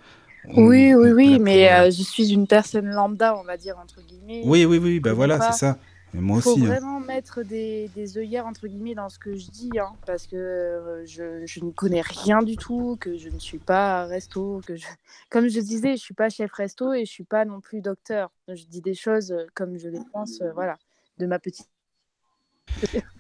On- 0.46 0.56
Oui, 0.62 0.94
oui, 0.96 1.12
oui, 1.12 1.40
mais 1.40 1.70
pour, 1.70 1.72
euh, 1.72 1.86
je 1.92 2.04
suis 2.04 2.32
une 2.34 2.48
personne 2.48 2.88
lambda, 2.88 3.36
on 3.38 3.44
va 3.44 3.58
dire, 3.58 3.78
entre 3.78 4.02
guillemets. 4.02 4.44
Oui, 4.44 4.66
oui, 4.66 4.78
oui, 4.78 5.00
bah 5.00 5.14
voilà, 5.14 5.42
c'est 5.42 5.54
ça. 5.54 5.80
Et 6.16 6.20
moi 6.20 6.38
Il 6.38 6.42
faut 6.42 6.52
aussi. 6.54 6.62
hein. 6.66 6.66
vraiment 6.66 7.00
mettre 7.00 7.44
des, 7.44 7.90
des 7.90 8.18
œillères 8.18 8.46
entre 8.48 8.68
guillemets 8.68 8.96
dans 8.96 9.10
ce 9.10 9.20
que 9.20 9.36
je 9.36 9.50
dis, 9.52 9.70
hein, 9.80 9.94
parce 10.06 10.26
que 10.28 10.36
euh, 10.36 11.06
je, 11.06 11.46
je 11.46 11.64
ne 11.64 11.72
connais 11.72 12.02
rien 12.02 12.42
du 12.42 12.56
tout, 12.58 12.98
que 13.00 13.18
je 13.18 13.30
ne 13.30 13.40
suis 13.40 13.60
pas 13.60 14.06
resto, 14.06 14.62
que 14.66 14.76
je... 14.76 14.86
comme 15.30 15.48
je 15.50 15.60
disais, 15.60 15.92
je 15.98 16.02
suis 16.02 16.14
pas 16.14 16.30
chef 16.30 16.52
resto 16.54 16.94
et 16.94 17.06
je 17.06 17.12
suis 17.12 17.26
pas 17.26 17.46
non 17.46 17.60
plus 17.62 17.82
docteur. 17.82 18.32
Je 18.48 18.64
dis 18.66 18.82
des 18.82 18.96
choses 18.96 19.32
euh, 19.32 19.46
comme 19.54 19.78
je 19.78 19.90
les 19.90 20.00
pense, 20.14 20.42
euh, 20.42 20.52
voilà, 20.54 20.78
de 21.20 21.26
ma 21.28 21.40
petite. 21.40 21.68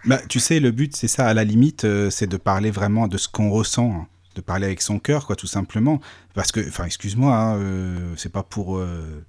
Bah, 0.06 0.20
tu 0.30 0.40
sais, 0.40 0.60
le 0.60 0.72
but, 0.72 0.96
c'est 0.96 1.08
ça, 1.08 1.28
à 1.28 1.34
la 1.34 1.44
limite, 1.44 1.84
euh, 1.86 2.10
c'est 2.10 2.28
de 2.28 2.38
parler 2.38 2.72
vraiment 2.72 3.08
de 3.08 3.18
ce 3.18 3.28
qu'on 3.28 3.50
ressent, 3.50 3.92
hein, 3.92 4.08
de 4.36 4.42
parler 4.42 4.66
avec 4.66 4.82
son 4.82 5.00
cœur, 5.00 5.26
quoi, 5.26 5.36
tout 5.36 5.48
simplement. 5.48 6.00
Parce 6.34 6.52
que, 6.52 6.66
enfin, 6.68 6.86
excuse-moi, 6.86 7.36
hein, 7.36 7.58
euh, 7.60 8.14
c'est 8.18 8.32
pas 8.32 8.44
pour 8.44 8.78
euh, 8.78 9.24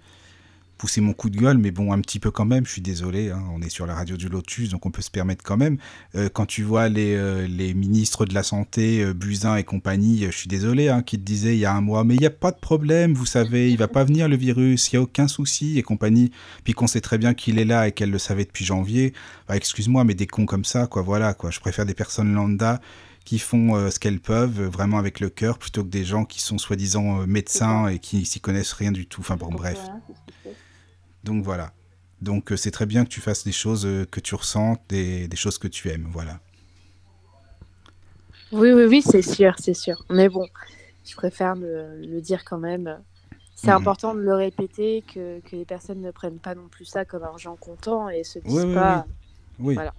pousser 0.79 1.01
mon 1.01 1.12
coup 1.12 1.29
de 1.29 1.37
gueule, 1.37 1.59
mais 1.59 1.72
bon, 1.72 1.93
un 1.93 2.01
petit 2.01 2.20
peu 2.20 2.31
quand 2.31 2.45
même, 2.45 2.64
je 2.64 2.70
suis 2.70 2.81
désolé, 2.81 3.31
hein, 3.31 3.43
on 3.53 3.61
est 3.61 3.68
sur 3.68 3.85
la 3.85 3.95
radio 3.95 4.16
du 4.16 4.29
Lotus, 4.29 4.70
donc 4.70 4.87
on 4.87 4.91
peut 4.91 5.03
se 5.03 5.11
permettre 5.11 5.45
quand 5.45 5.57
même. 5.57 5.76
Euh, 6.14 6.29
quand 6.33 6.47
tu 6.47 6.62
vois 6.62 6.89
les, 6.89 7.14
euh, 7.14 7.47
les 7.49 7.74
ministres 7.74 8.24
de 8.24 8.33
la 8.33 8.45
Santé, 8.45 9.03
euh, 9.03 9.12
Buzyn 9.12 9.57
et 9.57 9.64
compagnie, 9.64 10.24
euh, 10.24 10.31
je 10.31 10.37
suis 10.37 10.49
désolé, 10.49 10.89
hein, 10.89 11.03
qui 11.03 11.18
te 11.18 11.24
disaient 11.24 11.55
il 11.55 11.59
y 11.59 11.66
a 11.66 11.74
un 11.74 11.81
mois, 11.81 12.05
mais 12.05 12.14
il 12.14 12.20
n'y 12.20 12.26
a 12.26 12.31
pas 12.31 12.53
de 12.53 12.59
problème, 12.59 13.12
vous 13.12 13.26
savez, 13.26 13.70
il 13.70 13.76
va 13.76 13.89
pas 13.89 14.05
venir 14.05 14.29
le 14.29 14.37
virus, 14.37 14.91
il 14.93 14.97
n'y 14.97 14.99
a 15.01 15.03
aucun 15.03 15.26
souci, 15.26 15.79
et 15.79 15.83
compagnie. 15.83 16.31
Puis 16.62 16.72
qu'on 16.72 16.87
sait 16.87 17.01
très 17.01 17.18
bien 17.18 17.35
qu'il 17.35 17.59
est 17.59 17.64
là 17.64 17.89
et 17.89 17.93
qu'elle 17.93 18.11
le 18.11 18.18
savait 18.18 18.45
depuis 18.45 18.64
janvier. 18.64 19.12
Bah, 19.49 19.57
excuse-moi, 19.57 20.05
mais 20.05 20.14
des 20.14 20.29
cons 20.29 20.47
comme 20.47 20.64
ça, 20.64 20.87
quoi, 20.87 21.03
voilà, 21.03 21.35
quoi. 21.35 21.51
Je 21.51 21.59
préfère 21.59 21.87
des 21.87 21.95
personnes 21.95 22.33
lambda 22.33 22.81
qui 23.24 23.39
font 23.39 23.91
ce 23.91 23.99
qu'elles 23.99 24.20
peuvent, 24.20 24.62
vraiment 24.62 24.97
avec 24.99 25.20
le 25.20 25.29
cœur, 25.29 25.59
plutôt 25.59 25.85
que 25.85 25.91
des 25.91 26.05
gens 26.05 26.24
qui 26.24 26.41
sont 26.41 26.57
soi-disant 26.57 27.26
médecins 27.26 27.89
et 27.89 27.99
qui 27.99 28.24
s'y 28.24 28.41
connaissent 28.41 28.72
rien 28.72 28.91
du 28.91 29.07
tout. 29.07 29.20
Enfin 29.20 29.37
bon, 29.37 29.51
bref. 29.51 29.79
rien, 29.79 30.01
c'est 30.07 30.14
ce 30.14 30.20
qu'il 30.24 30.35
fait. 30.43 30.57
Donc 31.29 31.45
voilà. 31.45 31.72
Donc 32.22 32.53
euh, 32.53 32.57
c'est 32.57 32.72
très 32.72 32.87
bien 32.87 33.05
que 33.05 33.11
tu 33.11 33.20
fasses 33.20 33.45
des 33.45 33.53
choses 33.53 33.87
euh, 33.87 34.07
que 34.11 34.20
tu 34.20 34.35
ressens, 34.35 34.79
des, 34.89 35.29
des 35.29 35.37
choses 35.37 35.59
que 35.59 35.68
tu 35.68 35.89
aimes, 35.91 36.09
voilà. 36.12 36.41
Oui, 38.53 38.72
oui, 38.72 38.85
oui, 38.85 39.03
c'est 39.03 39.22
sûr, 39.22 39.55
c'est 39.59 39.74
sûr. 39.74 40.05
Mais 40.11 40.29
bon, 40.29 40.49
je 41.05 41.14
préfère 41.16 41.55
le, 41.57 42.01
le 42.01 42.20
dire 42.20 42.45
quand 42.45 42.59
même. 42.59 43.03
C'est 43.55 43.70
Mhm. 43.70 43.72
important 43.72 44.14
de 44.14 44.20
le 44.20 44.35
répéter, 44.35 45.03
que, 45.03 45.41
que 45.41 45.57
les 45.57 45.66
personnes 45.66 46.01
ne 46.03 46.11
prennent 46.12 46.41
pas 46.41 46.55
non 46.55 46.68
plus 46.68 46.87
ça 46.87 47.05
comme 47.05 47.24
argent 47.24 47.57
comptant 47.57 48.09
et 48.11 48.24
se 48.24 48.39
disent 48.41 48.64
Oui, 48.64 48.64
oui, 48.64 48.74
pas. 48.74 49.07
Oui. 49.59 49.74
Voilà. 49.74 49.95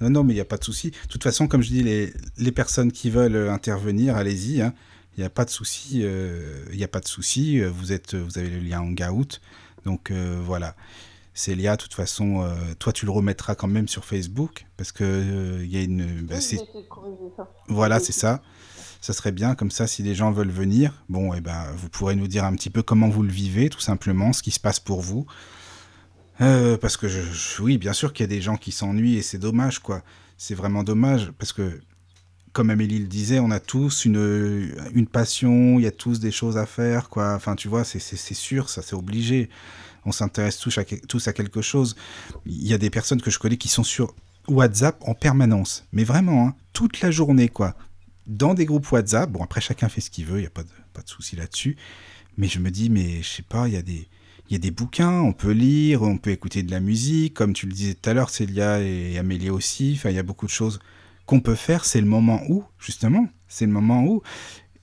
Non, 0.00 0.10
non, 0.10 0.24
mais 0.24 0.32
il 0.34 0.36
n'y 0.36 0.40
a 0.42 0.46
pas 0.46 0.58
de 0.58 0.64
souci. 0.64 0.90
De 0.92 0.96
toute 1.08 1.22
façon, 1.24 1.48
comme 1.48 1.62
je 1.62 1.70
dis, 1.70 1.82
les, 1.84 2.12
les 2.38 2.52
personnes 2.52 2.92
qui 2.92 3.10
veulent 3.10 3.36
euh, 3.36 3.52
intervenir, 3.52 4.16
allez-y. 4.16 4.62
hein. 4.62 4.74
Il 5.16 5.20
n'y 5.20 5.26
a 5.26 5.30
pas 5.30 5.44
de 5.44 5.50
souci. 5.50 6.00
euh, 6.04 6.64
Il 6.72 6.78
n'y 6.78 6.84
a 6.84 6.88
pas 6.88 7.00
de 7.00 7.08
souci. 7.08 7.60
euh, 7.60 7.70
Vous, 7.70 7.92
êtes, 7.92 8.14
vous 8.14 8.38
avez 8.38 8.50
le 8.50 8.60
lien 8.60 8.80
Hangout. 8.80 9.40
Donc 9.86 10.10
euh, 10.10 10.38
voilà. 10.44 10.76
Célia, 11.32 11.76
de 11.76 11.82
toute 11.82 11.94
façon, 11.94 12.42
euh, 12.42 12.54
toi, 12.78 12.92
tu 12.92 13.04
le 13.06 13.10
remettras 13.12 13.54
quand 13.54 13.68
même 13.68 13.88
sur 13.88 14.04
Facebook. 14.04 14.66
Parce 14.76 14.92
que 14.92 15.04
euh, 15.04 15.64
il 15.64 15.70
y 15.72 15.78
a 15.78 15.82
une. 15.82 16.22
bah, 16.26 16.40
Oui, 17.04 17.30
ça. 17.36 17.50
Voilà, 17.68 18.00
c'est 18.00 18.12
ça. 18.12 18.42
Ça 19.02 19.12
serait 19.12 19.32
bien, 19.32 19.54
comme 19.54 19.70
ça, 19.70 19.86
si 19.86 20.02
les 20.02 20.14
gens 20.14 20.32
veulent 20.32 20.50
venir, 20.50 21.04
bon, 21.08 21.32
eh 21.34 21.40
ben, 21.40 21.66
vous 21.76 21.88
pourrez 21.88 22.16
nous 22.16 22.26
dire 22.26 22.44
un 22.44 22.54
petit 22.56 22.70
peu 22.70 22.82
comment 22.82 23.08
vous 23.08 23.22
le 23.22 23.30
vivez, 23.30 23.68
tout 23.68 23.80
simplement, 23.80 24.32
ce 24.32 24.42
qui 24.42 24.50
se 24.50 24.58
passe 24.58 24.80
pour 24.80 25.00
vous. 25.02 25.26
Euh, 26.40 26.76
parce 26.76 26.96
que, 26.96 27.06
je, 27.08 27.20
je- 27.20 27.62
oui, 27.62 27.78
bien 27.78 27.92
sûr 27.92 28.12
qu'il 28.12 28.24
y 28.24 28.28
a 28.28 28.34
des 28.34 28.40
gens 28.42 28.56
qui 28.56 28.72
s'ennuient 28.72 29.16
et 29.16 29.22
c'est 29.22 29.38
dommage, 29.38 29.78
quoi. 29.78 30.02
C'est 30.38 30.54
vraiment 30.54 30.82
dommage, 30.82 31.30
parce 31.38 31.52
que, 31.52 31.80
comme 32.56 32.70
Amélie 32.70 33.00
le 33.00 33.06
disait, 33.06 33.38
on 33.38 33.50
a 33.50 33.60
tous 33.60 34.06
une, 34.06 34.72
une 34.94 35.06
passion, 35.06 35.78
il 35.78 35.82
y 35.82 35.86
a 35.86 35.90
tous 35.90 36.20
des 36.20 36.30
choses 36.30 36.56
à 36.56 36.64
faire, 36.64 37.10
quoi. 37.10 37.34
Enfin, 37.34 37.54
tu 37.54 37.68
vois, 37.68 37.84
c'est 37.84 37.98
sûr, 38.00 38.70
ça, 38.70 38.80
c'est 38.80 38.94
obligé. 38.96 39.50
On 40.06 40.10
s'intéresse 40.12 40.56
tous 40.58 40.78
à, 40.78 40.84
que- 40.84 40.94
tous 41.06 41.28
à 41.28 41.34
quelque 41.34 41.60
chose. 41.60 41.96
Il 42.46 42.66
y 42.66 42.72
a 42.72 42.78
des 42.78 42.88
personnes 42.88 43.20
que 43.20 43.30
je 43.30 43.38
connais 43.38 43.58
qui 43.58 43.68
sont 43.68 43.84
sur 43.84 44.14
WhatsApp 44.48 44.96
en 45.06 45.12
permanence, 45.12 45.84
mais 45.92 46.02
vraiment, 46.04 46.46
hein, 46.48 46.54
toute 46.72 47.02
la 47.02 47.10
journée, 47.10 47.50
quoi 47.50 47.76
dans 48.26 48.54
des 48.54 48.64
groupes 48.64 48.90
WhatsApp. 48.90 49.30
Bon, 49.30 49.44
après, 49.44 49.60
chacun 49.60 49.90
fait 49.90 50.00
ce 50.00 50.08
qu'il 50.08 50.24
veut, 50.24 50.38
il 50.38 50.40
n'y 50.40 50.46
a 50.46 50.50
pas 50.50 50.64
de, 50.64 50.70
pas 50.94 51.02
de 51.02 51.08
souci 51.10 51.36
là-dessus. 51.36 51.76
Mais 52.38 52.48
je 52.48 52.58
me 52.58 52.70
dis, 52.70 52.88
mais 52.88 53.22
je 53.22 53.28
sais 53.28 53.42
pas, 53.42 53.68
il 53.68 53.74
y, 53.74 53.76
a 53.76 53.82
des- 53.82 54.08
il 54.48 54.54
y 54.54 54.56
a 54.56 54.58
des 54.58 54.70
bouquins, 54.70 55.20
on 55.20 55.34
peut 55.34 55.52
lire, 55.52 56.02
on 56.02 56.16
peut 56.16 56.30
écouter 56.30 56.62
de 56.62 56.70
la 56.70 56.80
musique. 56.80 57.34
Comme 57.34 57.52
tu 57.52 57.66
le 57.66 57.72
disais 57.72 57.92
tout 57.94 58.08
à 58.08 58.14
l'heure, 58.14 58.30
Célia 58.30 58.80
et 58.80 59.18
Amélie 59.18 59.50
aussi. 59.50 59.92
Enfin, 59.96 60.08
il 60.08 60.16
y 60.16 60.18
a 60.18 60.22
beaucoup 60.22 60.46
de 60.46 60.50
choses 60.50 60.80
qu'on 61.26 61.40
peut 61.40 61.54
faire. 61.54 61.84
C'est 61.84 62.00
le 62.00 62.06
moment 62.06 62.40
où, 62.48 62.64
justement. 62.78 63.28
C'est 63.48 63.66
le 63.66 63.72
moment 63.72 64.04
où. 64.04 64.22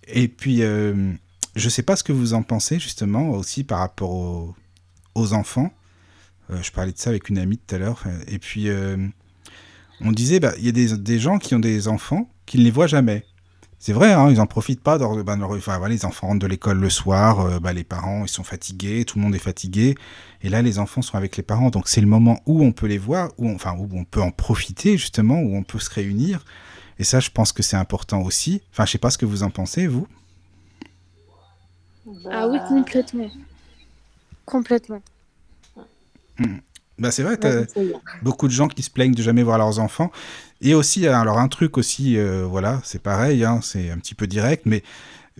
Et 0.07 0.27
puis, 0.27 0.61
euh, 0.61 1.13
je 1.55 1.69
sais 1.69 1.83
pas 1.83 1.95
ce 1.95 2.03
que 2.03 2.11
vous 2.11 2.33
en 2.33 2.43
pensez, 2.43 2.79
justement, 2.79 3.31
aussi 3.31 3.63
par 3.63 3.79
rapport 3.79 4.53
aux, 5.15 5.33
enfants. 5.33 5.71
Euh, 6.49 6.61
je 6.61 6.71
parlais 6.71 6.91
de 6.91 6.97
ça 6.97 7.09
avec 7.09 7.29
une 7.29 7.37
amie 7.37 7.57
tout 7.57 7.75
à 7.75 7.77
l'heure. 7.77 8.03
Et 8.27 8.39
puis, 8.39 8.69
euh, 8.69 8.97
on 10.01 10.11
disait, 10.11 10.39
bah, 10.39 10.53
il 10.57 10.65
y 10.65 10.69
a 10.69 10.71
des, 10.71 10.97
des 10.97 11.19
gens 11.19 11.39
qui 11.39 11.55
ont 11.55 11.59
des 11.59 11.87
enfants 11.87 12.29
qui 12.45 12.57
ne 12.57 12.63
les 12.63 12.71
voient 12.71 12.87
jamais. 12.87 13.25
C'est 13.85 13.91
vrai, 13.91 14.13
hein, 14.13 14.29
ils 14.31 14.39
en 14.39 14.45
profitent 14.45 14.79
pas. 14.79 14.97
Dans, 14.97 15.13
ben, 15.23 15.35
leur- 15.35 15.51
enfin, 15.51 15.77
voilà, 15.77 15.93
les 15.93 16.05
enfants 16.05 16.27
rentrent 16.27 16.39
de 16.39 16.47
l'école 16.47 16.79
le 16.79 16.89
soir, 16.89 17.41
euh, 17.41 17.59
bah, 17.59 17.73
les 17.73 17.83
parents 17.83 18.23
ils 18.23 18.29
sont 18.29 18.45
fatigués, 18.45 19.03
tout 19.03 19.17
le 19.19 19.25
monde 19.25 19.35
est 19.35 19.39
fatigué, 19.39 19.95
et 20.41 20.47
là 20.47 20.61
les 20.61 20.79
enfants 20.79 21.01
sont 21.01 21.17
avec 21.17 21.35
les 21.35 21.43
parents. 21.43 21.69
Donc 21.69 21.89
c'est 21.89 21.99
le 21.99 22.07
moment 22.07 22.41
où 22.45 22.63
on 22.63 22.71
peut 22.71 22.87
les 22.87 22.97
voir, 22.97 23.31
où 23.37 23.49
on, 23.49 23.55
enfin 23.55 23.75
où 23.77 23.89
on 23.91 24.05
peut 24.05 24.21
en 24.21 24.31
profiter 24.31 24.97
justement, 24.97 25.41
où 25.41 25.57
on 25.57 25.63
peut 25.63 25.79
se 25.79 25.89
réunir. 25.89 26.45
Et 26.97 27.03
ça, 27.03 27.19
je 27.19 27.29
pense 27.29 27.51
que 27.51 27.61
c'est 27.61 27.75
important 27.75 28.21
aussi. 28.21 28.61
Enfin, 28.71 28.85
je 28.85 28.91
sais 28.91 28.97
pas 28.97 29.09
ce 29.09 29.17
que 29.17 29.25
vous 29.25 29.43
en 29.43 29.49
pensez, 29.49 29.85
vous. 29.85 30.07
Ah 32.31 32.47
oui, 32.47 32.59
complètement. 32.69 33.29
Complètement. 34.45 35.01
Hmm. 36.39 36.59
Bah 36.99 37.09
c'est 37.09 37.23
vrai, 37.23 37.37
t'as 37.37 37.63
beaucoup 38.21 38.47
de 38.47 38.53
gens 38.53 38.67
qui 38.67 38.83
se 38.83 38.91
plaignent 38.91 39.15
de 39.15 39.23
jamais 39.23 39.41
voir 39.43 39.57
leurs 39.57 39.79
enfants. 39.79 40.11
Et 40.61 40.75
aussi, 40.75 41.07
alors 41.07 41.39
un 41.39 41.47
truc 41.47 41.77
aussi, 41.77 42.17
euh, 42.17 42.45
voilà, 42.47 42.79
c'est 42.83 43.01
pareil, 43.01 43.43
hein, 43.43 43.59
c'est 43.63 43.89
un 43.89 43.97
petit 43.97 44.13
peu 44.13 44.27
direct, 44.27 44.63
mais 44.65 44.83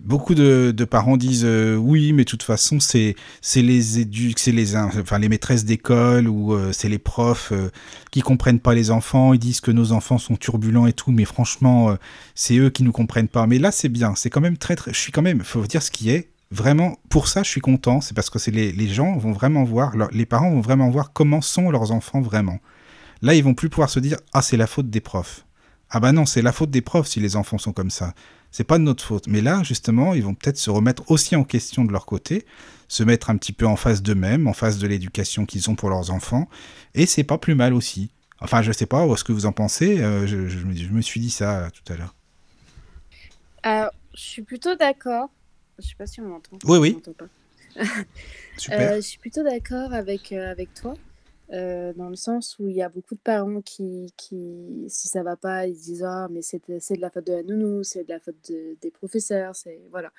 beaucoup 0.02 0.34
de, 0.34 0.74
parents 0.90 1.16
disent 1.16 1.44
euh, 1.44 1.76
oui, 1.76 2.12
mais 2.12 2.24
de 2.24 2.28
toute 2.28 2.42
façon, 2.42 2.80
c'est 2.80 3.14
c'est 3.40 3.62
les 3.62 4.00
éduques, 4.00 4.40
c'est 4.40 4.50
les 4.50 4.76
enfin 4.76 5.18
les 5.18 5.28
maîtresses 5.28 5.64
d'école 5.64 6.26
ou 6.26 6.54
euh, 6.54 6.72
c'est 6.72 6.88
les 6.88 6.98
profs 6.98 7.52
qui 8.10 8.20
comprennent 8.20 8.58
pas 8.58 8.74
les 8.74 8.90
enfants. 8.90 9.32
Ils 9.32 9.38
disent 9.38 9.60
que 9.60 9.70
nos 9.70 9.92
enfants 9.92 10.18
sont 10.18 10.34
turbulents 10.36 10.88
et 10.88 10.92
tout, 10.92 11.12
mais 11.12 11.24
franchement, 11.24 11.96
c'est 12.34 12.56
eux 12.58 12.70
qui 12.70 12.82
nous 12.82 12.92
comprennent 12.92 13.28
pas. 13.28 13.46
Mais 13.46 13.60
là, 13.60 13.70
c'est 13.70 13.88
bien, 13.88 14.14
c'est 14.16 14.28
quand 14.28 14.40
même 14.40 14.58
très, 14.58 14.74
très, 14.74 14.92
je 14.92 14.98
suis 14.98 15.12
quand 15.12 15.22
même, 15.22 15.44
faut 15.44 15.64
dire 15.66 15.82
ce 15.82 15.92
qui 15.92 16.10
est 16.10 16.33
vraiment, 16.50 16.96
pour 17.08 17.28
ça, 17.28 17.42
je 17.42 17.48
suis 17.48 17.60
content. 17.60 18.00
C'est 18.00 18.14
parce 18.14 18.30
que 18.30 18.50
les, 18.50 18.88
gens 18.88 19.16
vont 19.16 19.32
vraiment 19.32 19.64
voir, 19.64 19.94
les 20.12 20.26
parents 20.26 20.50
vont 20.50 20.60
vraiment 20.60 20.90
voir 20.90 21.12
comment 21.12 21.40
sont 21.40 21.70
leurs 21.70 21.92
enfants 21.92 22.20
vraiment. 22.20 22.58
Là, 23.22 23.34
ils 23.34 23.44
vont 23.44 23.54
plus 23.54 23.70
pouvoir 23.70 23.90
se 23.90 24.00
dire 24.00 24.18
ah 24.32 24.42
c'est 24.42 24.56
la 24.56 24.66
faute 24.66 24.90
des 24.90 25.00
profs. 25.00 25.46
Ah 25.90 26.00
bah 26.00 26.12
non, 26.12 26.26
c'est 26.26 26.42
la 26.42 26.52
faute 26.52 26.70
des 26.70 26.80
profs 26.80 27.06
si 27.06 27.20
les 27.20 27.36
enfants 27.36 27.58
sont 27.58 27.72
comme 27.72 27.90
ça. 27.90 28.14
C'est 28.50 28.64
pas 28.64 28.78
de 28.78 28.82
notre 28.82 29.04
faute. 29.04 29.26
Mais 29.28 29.40
là, 29.40 29.62
justement, 29.62 30.14
ils 30.14 30.22
vont 30.22 30.34
peut-être 30.34 30.58
se 30.58 30.70
remettre 30.70 31.10
aussi 31.10 31.36
en 31.36 31.44
question 31.44 31.84
de 31.84 31.92
leur 31.92 32.06
côté, 32.06 32.46
se 32.88 33.02
mettre 33.02 33.30
un 33.30 33.36
petit 33.36 33.52
peu 33.52 33.66
en 33.66 33.76
face 33.76 34.02
d'eux-mêmes, 34.02 34.46
en 34.46 34.52
face 34.52 34.78
de 34.78 34.86
l'éducation 34.86 35.46
qu'ils 35.46 35.70
ont 35.70 35.74
pour 35.74 35.90
leurs 35.90 36.10
enfants, 36.10 36.48
et 36.94 37.06
c'est 37.06 37.24
pas 37.24 37.38
plus 37.38 37.54
mal 37.54 37.74
aussi. 37.74 38.10
Enfin, 38.40 38.62
je 38.62 38.72
sais 38.72 38.86
pas 38.86 39.06
ce 39.16 39.24
que 39.24 39.32
vous 39.32 39.46
en 39.46 39.52
pensez. 39.52 40.00
Euh, 40.02 40.26
je, 40.26 40.36
me 40.66 41.00
suis 41.00 41.20
dit 41.20 41.30
ça 41.30 41.68
tout 41.72 41.92
à 41.92 41.96
l'heure. 41.96 42.14
Euh, 43.66 43.88
je 44.14 44.20
suis 44.20 44.42
plutôt 44.42 44.74
d'accord. 44.76 45.30
Je 45.78 45.88
sais 45.88 45.94
pas 45.96 46.06
si 46.06 46.20
on 46.20 46.28
m'entend. 46.28 46.58
Oui, 46.64 46.78
oui. 46.78 47.02
Super. 48.56 48.92
Euh, 48.92 48.96
je 48.96 49.00
suis 49.00 49.18
plutôt 49.18 49.42
d'accord 49.42 49.92
avec, 49.92 50.32
euh, 50.32 50.50
avec 50.50 50.72
toi, 50.74 50.94
euh, 51.52 51.92
dans 51.94 52.08
le 52.08 52.16
sens 52.16 52.56
où 52.58 52.68
il 52.68 52.76
y 52.76 52.82
a 52.82 52.88
beaucoup 52.88 53.14
de 53.14 53.20
parents 53.20 53.60
qui, 53.60 54.12
qui 54.16 54.84
si 54.88 55.08
ça 55.08 55.22
va 55.22 55.36
pas, 55.36 55.66
ils 55.66 55.74
disent 55.74 56.04
Ah, 56.04 56.28
mais 56.30 56.42
c'est 56.42 56.62
de 56.68 57.00
la 57.00 57.10
faute 57.10 57.26
de 57.26 57.32
la 57.32 57.42
nounou, 57.42 57.82
c'est 57.82 58.04
de 58.04 58.10
la 58.10 58.20
faute 58.20 58.36
des 58.50 58.90
professeurs, 58.90 59.56
c'est 59.56 59.80
voilà. 59.90 60.12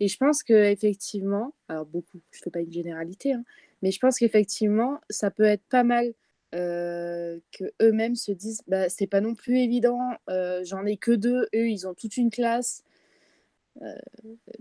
Et 0.00 0.08
je 0.08 0.16
pense 0.16 0.42
qu'effectivement, 0.42 1.54
alors 1.68 1.84
beaucoup, 1.84 2.20
je 2.30 2.40
fais 2.42 2.50
pas 2.50 2.60
une 2.60 2.72
généralité, 2.72 3.34
hein, 3.34 3.44
mais 3.82 3.90
je 3.90 3.98
pense 3.98 4.18
qu'effectivement, 4.18 5.00
ça 5.10 5.30
peut 5.30 5.44
être 5.44 5.64
pas 5.68 5.84
mal 5.84 6.14
que 6.52 7.64
eux-mêmes 7.80 8.14
se 8.14 8.30
disent 8.30 8.60
bah, 8.68 8.90
c'est 8.90 9.06
pas 9.06 9.22
non 9.22 9.34
plus 9.34 9.58
évident, 9.58 9.98
j'en 10.28 10.84
ai 10.84 10.98
que 10.98 11.12
deux, 11.12 11.48
eux 11.54 11.68
ils 11.68 11.86
ont 11.86 11.94
toute 11.94 12.18
une 12.18 12.30
classe, 12.30 12.84
euh, 12.84 12.91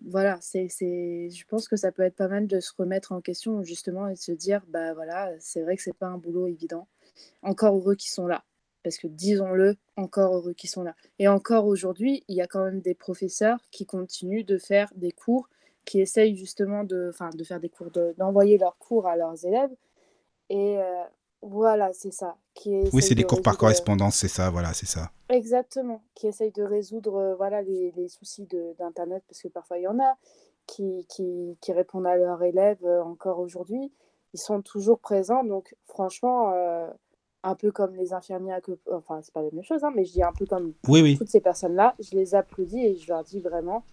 voilà, 0.03 0.39
c'est, 0.41 0.68
je 0.70 1.45
pense 1.47 1.68
que 1.68 1.76
ça 1.76 1.91
peut 1.91 2.03
être 2.03 2.16
pas 2.16 2.28
mal 2.28 2.47
de 2.47 2.59
se 2.59 2.72
remettre 2.78 3.12
en 3.12 3.22
question 3.22 3.64
justement 3.64 4.07
et 4.07 4.14
de 4.14 4.20
se 4.20 4.32
dire, 4.32 4.64
bah 4.68 4.93
voilà, 4.93 5.32
c'est 5.39 5.62
vrai 5.62 5.76
que 5.76 5.84
c'est 5.84 5.95
pas 5.95 6.07
un 6.07 6.18
boulot 6.18 6.47
évident. 6.47 6.88
Encore 7.41 7.76
heureux 7.76 7.95
qu'ils 7.95 8.12
sont 8.12 8.28
là, 8.28 8.43
parce 8.84 8.97
que 8.97 9.07
disons-le, 9.07 9.78
encore 9.95 10.36
heureux 10.36 10.53
qu'ils 10.53 10.70
sont 10.70 10.84
là. 10.84 10.95
Et 11.20 11.28
encore 11.28 11.66
aujourd'hui, 11.66 12.24
il 12.28 12.36
y 12.36 12.41
a 12.41 12.47
quand 12.47 12.64
même 12.64 12.82
des 12.82 12.95
professeurs 12.95 13.59
qui 13.72 13.86
continuent 13.86 14.45
de 14.45 14.57
faire 14.57 14.91
des 14.95 15.12
cours, 15.12 15.49
qui 15.86 15.99
essayent 15.99 16.36
justement 16.36 16.84
de, 16.84 17.12
de 17.36 17.43
faire 17.43 17.59
des 17.59 17.70
cours, 17.70 17.91
d'envoyer 18.18 18.57
leurs 18.57 18.78
cours 18.78 19.07
à 19.07 19.16
leurs 19.18 19.45
élèves. 19.45 19.72
Et, 20.49 20.78
euh, 20.78 21.03
voilà, 21.42 21.92
c'est 21.94 22.12
ça. 22.12 22.36
Qui 22.54 22.84
oui, 22.94 23.02
c'est 23.02 23.16
des 23.16 23.24
cours 23.24 23.42
par 23.42 23.58
correspondance, 23.58 24.16
c'est 24.16 24.28
ça, 24.28 24.50
voilà, 24.50 24.74
c'est 24.74 24.86
ça. 24.86 25.12
Exactement, 25.30 26.04
qui 26.14 26.28
essaye 26.28 26.52
de 26.52 26.64
résoudre 26.64 27.16
euh, 27.16 27.36
voilà, 27.36 27.62
les, 27.62 27.92
les 27.96 28.08
soucis 28.10 28.48
d'Internet, 28.80 29.24
parce 29.28 29.42
que 29.42 29.48
parfois 29.48 29.78
il 29.78 29.84
y 29.84 29.88
en 29.88 30.00
a, 30.00 30.18
qui, 30.68 31.06
qui, 31.10 31.58
qui 31.62 31.72
répondent 31.74 32.08
à 32.08 32.16
leurs 32.16 32.44
élèves 32.44 32.84
euh, 32.86 33.04
encore 33.04 33.39
aujourd'hui. 33.39 33.92
Ils 34.34 34.39
sont 34.39 34.62
toujours 34.62 35.00
présents, 35.00 35.44
donc 35.44 35.76
franchement, 35.88 36.52
euh, 36.54 36.88
un 37.44 37.56
peu 37.56 37.72
comme 37.72 37.96
les 37.96 38.14
infirmières, 38.14 38.62
que, 38.62 38.78
enfin, 38.92 39.20
c'est 39.24 39.34
pas 39.34 39.42
la 39.42 39.50
même 39.52 39.64
chose, 39.64 39.84
hein, 39.84 39.92
mais 39.96 40.06
je 40.06 40.14
dis 40.14 40.24
un 40.24 40.34
peu 40.34 40.46
comme 40.46 40.74
toutes 40.84 41.30
ces 41.30 41.42
personnes-là, 41.42 41.96
je 42.00 42.16
les 42.16 42.36
applaudis 42.36 42.86
et 42.86 42.96
je 42.96 43.08
leur 43.08 43.24
dis 43.24 43.39
vraiment 43.39 43.84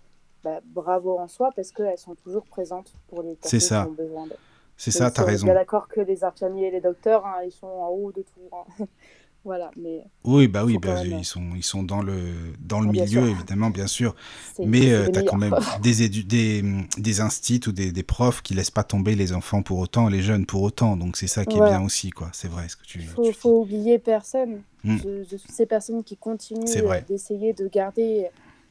bah, 0.45 0.61
bravo 0.65 1.19
en 1.19 1.29
soi, 1.29 1.51
parce 1.57 1.73
qu'elles 1.73 1.99
sont 1.99 2.15
toujours 2.15 2.45
présentes 2.45 2.93
pour 3.09 3.23
les 3.23 3.35
personnes 3.37 3.61
qui 3.61 3.91
ont 3.91 4.05
besoin 4.05 4.27
d'elles. 4.27 4.39
C'est 4.79 4.93
ça, 4.93 5.11
tu 5.11 5.21
as 5.21 5.25
raison. 5.25 5.47
Je 5.47 5.51
suis 5.51 5.59
d'accord 5.59 5.89
que 5.89 6.01
les 6.01 6.23
infirmiers 6.23 6.69
et 6.69 6.71
les 6.71 6.81
docteurs, 6.81 7.27
hein, 7.27 7.43
ils 7.45 7.51
sont 7.51 7.67
en 7.67 7.89
haut 7.89 8.13
de 8.13 8.23
tout. 8.23 8.57
Hein. 8.57 8.87
voilà, 9.45 9.73
mais. 9.77 10.05
Oui, 10.23 10.47
bah 10.47 10.65
oui, 10.65 10.79
bah, 10.81 11.05
ils, 11.05 11.25
sont, 11.25 11.51
ils 11.57 11.65
sont 11.65 11.83
dans 11.83 12.01
le, 12.01 12.15
dans 12.61 12.81
le 12.81 12.87
milieu, 12.87 13.29
évidemment, 13.29 13.71
bien 13.71 13.89
sûr. 13.89 14.15
Mais 14.61 14.93
euh, 14.93 15.09
tu 15.11 15.19
as 15.19 15.25
quand 15.25 15.37
même 15.37 15.57
des, 15.83 16.09
des, 16.09 16.63
des 16.97 17.21
instituts 17.21 17.69
ou 17.69 17.73
des, 17.73 17.91
des, 17.91 18.03
profs 18.05 18.41
qui 18.41 18.55
laissent 18.55 18.71
pas 18.71 18.85
tomber 18.85 19.17
les 19.17 19.33
enfants 19.33 19.63
pour 19.63 19.81
autant, 19.81 20.09
les 20.09 20.23
jeunes 20.23 20.47
pour 20.47 20.63
autant. 20.63 20.97
Donc 20.97 21.17
c'est 21.17 21.27
ça 21.27 21.45
qui 21.45 21.57
est 21.57 21.61
bien 21.61 21.83
aussi, 21.83 22.11
quoi. 22.11 22.31
C'est 22.33 22.49
vrai 22.49 22.69
ce 22.69 22.77
que 22.77 22.85
tu. 22.85 23.01
Faut, 23.01 23.33
faut 23.33 23.63
oublier 23.63 23.99
personne. 23.99 24.63
Hmm. 24.85 24.99
De, 24.99 25.25
toutes 25.29 25.51
ces 25.51 25.67
personnes 25.67 26.05
qui 26.05 26.17
continuent 26.17 26.65
d'essayer 27.09 27.53
de 27.53 27.67
garder 27.67 28.29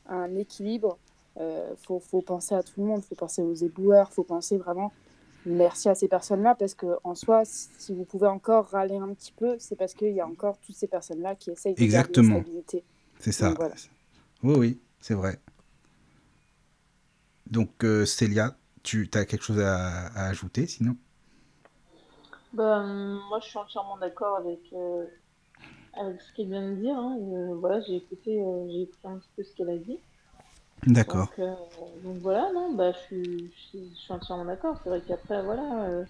un 0.08 0.34
équilibre. 0.38 0.98
Il 1.36 1.44
euh, 1.44 1.76
faut, 1.76 2.00
faut 2.00 2.22
penser 2.22 2.56
à 2.56 2.64
tout 2.64 2.80
le 2.80 2.86
monde. 2.86 3.02
Il 3.04 3.08
faut 3.10 3.16
penser 3.16 3.42
aux 3.42 3.54
éboueurs. 3.54 4.08
Il 4.12 4.16
faut 4.16 4.24
penser 4.24 4.58
vraiment 4.58 4.94
merci 5.48 5.90
à 5.90 5.96
ces 5.96 6.08
personnes-là 6.08 6.56
parce 6.56 6.74
que 6.74 6.86
en 7.04 7.16
soi, 7.16 7.44
si 7.46 7.94
vous 7.94 8.06
pouvez 8.06 8.28
encore 8.28 8.68
râler 8.68 8.98
un 8.98 9.14
petit 9.14 9.32
peu, 9.32 9.56
c'est 9.60 9.76
parce 9.76 9.94
qu'il 9.94 10.14
y 10.14 10.22
a 10.22 10.28
encore 10.28 10.58
toutes 10.60 10.76
ces 10.76 10.88
personnes-là 10.88 11.36
qui 11.36 11.52
essayent 11.52 11.74
de 11.74 11.82
Exactement. 11.82 12.36
garder 12.36 12.38
la 12.38 12.62
stabilité. 12.62 12.84
C'est 13.20 13.32
ça. 13.32 13.54
Oui, 14.44 14.56
oui, 14.58 14.80
c'est 15.00 15.14
vrai. 15.14 15.40
Donc, 17.50 17.84
euh, 17.84 18.06
Célia, 18.06 18.56
tu 18.84 19.10
as 19.14 19.26
quelque 19.26 19.44
chose 19.44 19.60
à, 19.60 20.08
ajouter 20.28 20.68
sinon? 20.68 20.96
Ben, 22.54 23.20
Moi, 23.30 23.40
je 23.42 23.48
suis 23.48 23.58
entièrement 23.58 23.98
d'accord 23.98 24.38
avec, 24.38 24.60
euh, 24.74 25.06
avec 25.94 26.22
ce 26.22 26.34
qu'elle 26.34 26.50
vient 26.50 26.70
de 26.70 26.76
dire. 26.76 26.98
Hein. 26.98 27.18
Euh, 27.20 27.56
voilà, 27.56 27.82
j'ai 27.82 27.96
écouté, 27.96 28.44
j'ai 28.70 28.82
écouté 28.84 29.08
un 29.08 29.18
petit 29.18 29.30
peu 29.36 29.44
ce 29.44 29.56
qu'elle 29.56 29.70
a 29.70 29.78
dit. 29.78 30.00
D'accord. 30.86 31.28
Donc, 31.28 31.40
euh, 31.40 31.54
donc 32.04 32.18
voilà, 32.18 32.52
non, 32.54 32.74
bah, 32.74 32.92
je, 32.92 32.98
suis, 32.98 33.52
je, 33.74 33.78
suis, 33.96 34.14
entièrement 34.14 34.46
d'accord. 34.46 34.80
C'est 34.84 34.90
vrai 34.90 35.02
qu'après, 35.06 35.44
voilà, 35.44 35.84
euh, 35.86 36.06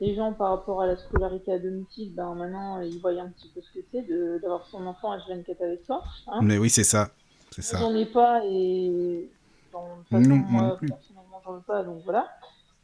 les 0.00 0.14
gens 0.14 0.32
par 0.32 0.50
rapport 0.50 0.82
à 0.82 0.86
la 0.86 0.96
scolarité 0.96 1.52
à 1.52 1.58
domicile, 1.58 2.12
ben 2.14 2.34
maintenant, 2.34 2.80
ils 2.80 3.00
voient 3.00 3.12
un 3.12 3.28
petit 3.28 3.48
peu 3.54 3.60
ce 3.60 3.78
que 3.78 3.84
c'est 3.92 4.02
d'avoir 4.40 4.66
son 4.66 4.86
enfant 4.86 5.16
H24 5.16 5.62
avec 5.62 5.86
toi. 5.86 6.02
Hein. 6.26 6.40
Mais 6.42 6.58
oui, 6.58 6.68
c'est 6.68 6.84
ça. 6.84 7.10
C'est 7.52 7.62
ça. 7.62 7.78
J'en 7.78 7.94
ai 7.94 8.06
pas 8.06 8.42
et. 8.44 9.30
non, 9.72 9.80
moi 10.10 10.20
non 10.62 10.76
plus. 10.76 10.88
Personnellement, 10.88 11.40
j'en 11.44 11.52
veux 11.54 11.60
pas, 11.60 11.82
donc 11.84 12.02
voilà. 12.04 12.28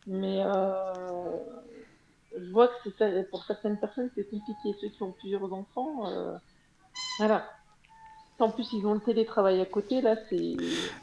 Mais 0.06 0.42
euh, 0.44 0.92
je 2.38 2.50
vois 2.52 2.68
que 2.68 3.22
pour 3.30 3.44
certaines 3.44 3.78
personnes, 3.78 4.10
c'est 4.14 4.28
compliqué. 4.30 4.74
Ceux 4.80 4.88
qui 4.88 5.02
ont 5.02 5.12
plusieurs 5.12 5.52
enfants, 5.52 6.04
voilà. 7.18 7.44
En 8.40 8.50
plus, 8.50 8.66
ils 8.72 8.84
ont 8.84 8.94
le 8.94 9.00
télétravail 9.00 9.60
à 9.60 9.64
côté, 9.64 10.00
là, 10.00 10.16
c'est... 10.28 10.56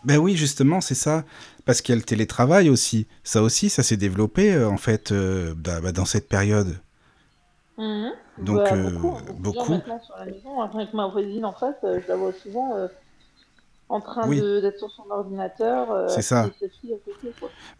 Ben 0.03 0.17
oui, 0.17 0.35
justement, 0.35 0.81
c'est 0.81 0.95
ça. 0.95 1.23
Parce 1.65 1.81
qu'il 1.81 1.93
y 1.93 1.97
a 1.97 1.99
le 1.99 2.03
télétravail 2.03 2.69
aussi. 2.69 3.07
Ça 3.23 3.41
aussi, 3.41 3.69
ça 3.69 3.83
s'est 3.83 3.97
développé, 3.97 4.53
euh, 4.53 4.69
en 4.69 4.77
fait, 4.77 5.11
euh, 5.11 5.53
bah, 5.55 5.79
bah, 5.81 5.93
dans 5.93 6.03
cette 6.05 6.27
période. 6.27 6.77
Mhm. 7.77 8.11
Donc, 8.39 8.57
bah, 8.57 8.73
euh, 8.73 8.89
beaucoup. 8.91 9.33
Beaucoup. 9.39 9.71
Maintenant, 9.71 10.01
sur 10.03 10.15
la 10.17 10.25
maison, 10.25 10.61
avec 10.61 10.93
ma 10.93 11.07
voisine 11.07 11.45
en 11.45 11.53
face, 11.53 11.75
je 11.83 12.07
la 12.07 12.17
vois 12.17 12.33
souvent 12.33 12.75
en 13.87 14.01
train 14.01 14.27
d'être 14.29 14.77
sur 14.77 14.91
son 14.91 15.09
ordinateur. 15.09 16.09
c'est 16.09 16.21
ça. 16.21 16.49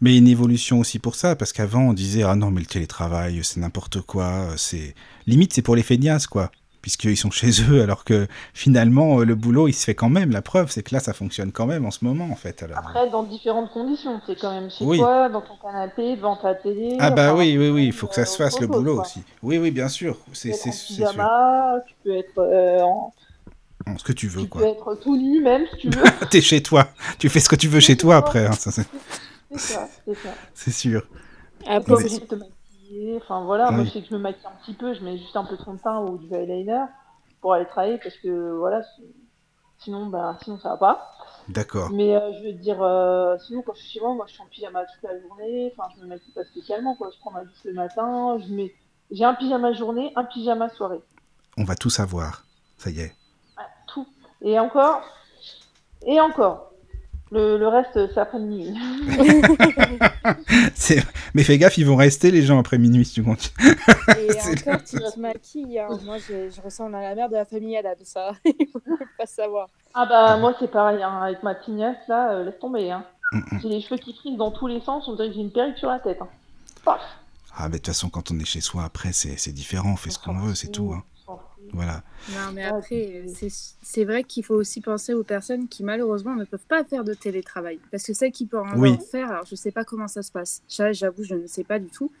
Mais 0.00 0.16
une 0.16 0.28
évolution 0.28 0.80
aussi 0.80 0.98
pour 0.98 1.14
ça, 1.14 1.36
parce 1.36 1.52
qu'avant, 1.52 1.90
on 1.90 1.92
disait, 1.92 2.22
ah 2.22 2.36
non, 2.36 2.50
mais 2.50 2.60
le 2.60 2.66
télétravail, 2.66 3.40
c'est 3.44 3.60
n'importe 3.60 4.00
quoi. 4.00 4.56
c'est 4.56 4.94
Limite, 5.26 5.52
c'est 5.52 5.62
pour 5.62 5.76
les 5.76 5.82
feignasses, 5.82 6.26
quoi 6.26 6.50
puisqu'ils 6.82 7.16
sont 7.16 7.30
chez 7.30 7.50
eux, 7.70 7.80
alors 7.80 8.04
que 8.04 8.26
finalement, 8.52 9.20
euh, 9.20 9.24
le 9.24 9.34
boulot, 9.34 9.68
il 9.68 9.72
se 9.72 9.84
fait 9.84 9.94
quand 9.94 10.08
même. 10.08 10.32
La 10.32 10.42
preuve, 10.42 10.70
c'est 10.70 10.82
que 10.82 10.92
là, 10.92 11.00
ça 11.00 11.12
fonctionne 11.12 11.52
quand 11.52 11.66
même 11.66 11.86
en 11.86 11.90
ce 11.90 12.04
moment, 12.04 12.28
en 12.30 12.34
fait. 12.34 12.62
Alors... 12.62 12.78
Après, 12.78 13.08
dans 13.08 13.22
différentes 13.22 13.70
conditions. 13.70 14.20
C'est 14.26 14.38
quand 14.38 14.52
même 14.52 14.68
chez 14.70 14.84
toi, 14.84 15.28
dans 15.28 15.40
ton 15.40 15.56
canapé, 15.56 16.16
devant 16.16 16.36
ta 16.36 16.54
télé. 16.54 16.96
Ah 17.00 17.10
bah 17.10 17.34
oui, 17.34 17.56
oui, 17.56 17.70
oui, 17.70 17.86
il 17.86 17.92
faut 17.92 18.08
que 18.08 18.16
ça 18.16 18.26
se 18.26 18.36
fasse, 18.36 18.60
le 18.60 18.66
boulot 18.66 19.00
aussi. 19.00 19.22
Oui, 19.42 19.58
oui, 19.58 19.70
bien 19.70 19.88
sûr. 19.88 20.18
C'est 20.32 20.52
sûr. 20.52 21.08
Tu 21.86 21.94
peux 22.04 22.16
être 22.16 22.38
euh, 22.38 22.80
en... 22.80 23.12
Ce 23.96 24.04
que 24.04 24.12
tu 24.12 24.28
veux, 24.28 24.44
quoi. 24.44 24.60
Tu 24.60 24.66
peux 24.66 24.72
être 24.72 24.94
tout 25.02 25.16
nu, 25.16 25.40
même, 25.40 25.64
si 25.72 25.78
tu 25.78 25.90
veux. 25.90 26.02
T'es 26.30 26.40
chez 26.40 26.62
toi. 26.62 26.88
Tu 27.18 27.28
fais 27.28 27.40
ce 27.40 27.48
que 27.48 27.56
tu 27.56 27.68
veux 27.68 27.80
chez 27.80 27.96
toi, 27.96 28.16
après. 28.16 28.46
Hein, 28.46 28.52
c'est 28.52 28.70
ça, 28.70 28.82
c'est 30.06 30.14
ça. 30.14 30.34
C'est 30.54 30.72
sûr. 30.72 31.06
Enfin 33.16 33.44
voilà, 33.44 33.70
moi 33.70 33.84
je 33.84 33.90
sais 33.90 34.02
que 34.02 34.08
je 34.08 34.14
me 34.14 34.18
maquille 34.18 34.46
un 34.46 34.62
petit 34.62 34.74
peu, 34.74 34.94
je 34.94 35.02
mets 35.02 35.16
juste 35.16 35.36
un 35.36 35.44
peu 35.44 35.56
de 35.56 35.62
fond 35.62 35.74
de 35.74 35.80
teint 35.80 36.00
ou 36.00 36.18
du 36.18 36.32
eyeliner 36.34 36.84
pour 37.40 37.54
aller 37.54 37.66
travailler 37.66 37.98
parce 37.98 38.16
que 38.16 38.52
voilà, 38.52 38.82
sinon, 39.78 40.06
bah, 40.06 40.36
sinon 40.42 40.58
ça 40.58 40.70
va 40.70 40.76
pas. 40.76 41.12
D'accord. 41.48 41.90
Mais 41.90 42.14
euh, 42.14 42.32
je 42.38 42.48
veux 42.48 42.52
dire, 42.52 42.82
euh, 42.82 43.36
sinon 43.38 43.62
quand 43.62 43.74
je 43.74 43.80
suis 43.80 43.90
chez 43.92 44.00
moi, 44.00 44.14
moi 44.14 44.26
je 44.28 44.32
suis 44.34 44.42
en 44.42 44.46
pyjama 44.46 44.84
toute 44.84 45.02
la 45.02 45.20
journée, 45.20 45.72
enfin 45.72 45.88
je 45.96 46.02
me 46.02 46.08
maquille 46.08 46.32
pas 46.32 46.44
spécialement 46.44 46.94
quoi, 46.94 47.10
je 47.12 47.18
prends 47.18 47.32
ma 47.32 47.44
douche 47.44 47.64
le 47.64 47.72
matin, 47.72 48.38
je 48.38 48.52
mets, 48.52 48.74
j'ai 49.10 49.24
un 49.24 49.34
pyjama 49.34 49.72
journée, 49.72 50.12
un 50.16 50.24
pyjama 50.24 50.68
soirée. 50.68 51.02
On 51.56 51.64
va 51.64 51.74
tout 51.74 51.90
savoir, 51.90 52.44
ça 52.78 52.90
y 52.90 53.00
est. 53.00 53.14
tout. 53.86 54.06
Et 54.40 54.58
encore, 54.58 55.02
Et 56.04 56.20
encore. 56.20 56.71
Le, 57.32 57.56
le 57.56 57.66
reste, 57.68 57.98
c'est 58.12 58.20
après 58.20 58.38
minuit. 58.38 58.74
Mais 61.34 61.42
fais 61.42 61.58
gaffe, 61.58 61.78
ils 61.78 61.86
vont 61.86 61.96
rester 61.96 62.30
les 62.30 62.42
gens 62.42 62.58
après 62.58 62.76
minuit 62.78 63.04
si 63.06 63.14
tu 63.14 63.22
continues. 63.24 63.74
Et 64.18 64.32
C'est- 64.40 64.68
encore, 64.68 64.84
tu 64.84 64.96
te 64.98 65.18
maquilles. 65.18 65.78
hein. 65.78 65.88
Moi, 66.04 66.18
je, 66.18 66.50
je 66.50 66.60
ressemble 66.60 66.94
à 66.94 67.00
la 67.00 67.14
mère 67.14 67.28
de 67.28 67.34
la 67.34 67.44
famille 67.46 67.76
Adam, 67.76 67.90
ça. 68.04 68.32
Il 68.44 68.66
faut 68.72 68.80
pas 69.18 69.26
savoir. 69.26 69.68
Ah 69.94 70.06
bah 70.06 70.38
moi 70.38 70.54
c'est 70.58 70.70
pareil, 70.70 71.02
hein. 71.02 71.20
avec 71.22 71.42
ma 71.42 71.54
tignasse 71.54 71.96
là, 72.08 72.32
euh, 72.32 72.44
laisse 72.44 72.58
tomber. 72.58 72.90
Hein. 72.90 73.04
Mm, 73.32 73.38
mm. 73.38 73.60
J'ai 73.62 73.68
les 73.68 73.80
cheveux 73.82 73.98
qui 73.98 74.14
frisent 74.14 74.38
dans 74.38 74.50
tous 74.50 74.66
les 74.66 74.80
sens, 74.80 75.06
on 75.06 75.14
dirait 75.16 75.28
que 75.28 75.34
j'ai 75.34 75.40
une 75.42 75.52
perruque 75.52 75.76
sur 75.78 75.90
la 75.90 75.98
tête. 75.98 76.18
Hein. 76.22 76.28
Paf 76.84 77.00
Ah, 77.56 77.64
mais 77.64 77.72
de 77.72 77.76
toute 77.76 77.88
façon, 77.88 78.08
quand 78.08 78.30
on 78.30 78.38
est 78.38 78.44
chez 78.46 78.62
soi, 78.62 78.84
après, 78.84 79.12
c'est 79.12 79.38
c'est 79.38 79.52
différent, 79.52 79.90
on 79.92 79.96
fait 79.96 80.08
ce 80.10 80.18
qu'on 80.18 80.38
veut, 80.38 80.54
c'est 80.54 80.72
tout. 80.72 80.92
hein. 80.94 81.02
Voilà. 81.72 82.02
Non, 82.30 82.52
mais 82.54 82.64
après, 82.64 83.24
c'est- 83.34 83.74
c'est 83.82 84.04
vrai 84.04 84.24
qu'il 84.24 84.44
faut 84.44 84.54
aussi 84.54 84.80
penser 84.80 85.14
aux 85.14 85.24
personnes 85.24 85.68
qui 85.68 85.82
malheureusement 85.84 86.34
ne 86.34 86.44
peuvent 86.44 86.66
pas 86.68 86.84
faire 86.84 87.04
de 87.04 87.14
télétravail. 87.14 87.80
Parce 87.90 88.04
que 88.04 88.12
celles 88.14 88.32
qui 88.32 88.46
peuvent 88.46 88.62
en 88.62 88.78
Oui. 88.78 88.96
faire, 89.10 89.30
alors 89.30 89.46
je 89.46 89.54
sais 89.54 89.70
pas 89.72 89.84
comment 89.84 90.08
ça 90.08 90.22
se 90.22 90.30
passe. 90.30 90.62
Ça, 90.68 90.92
j'avoue, 90.92 91.24
je 91.24 91.34
ne 91.34 91.46
sais 91.46 91.64
pas 91.64 91.78
du 91.78 91.88
tout. 91.88 92.12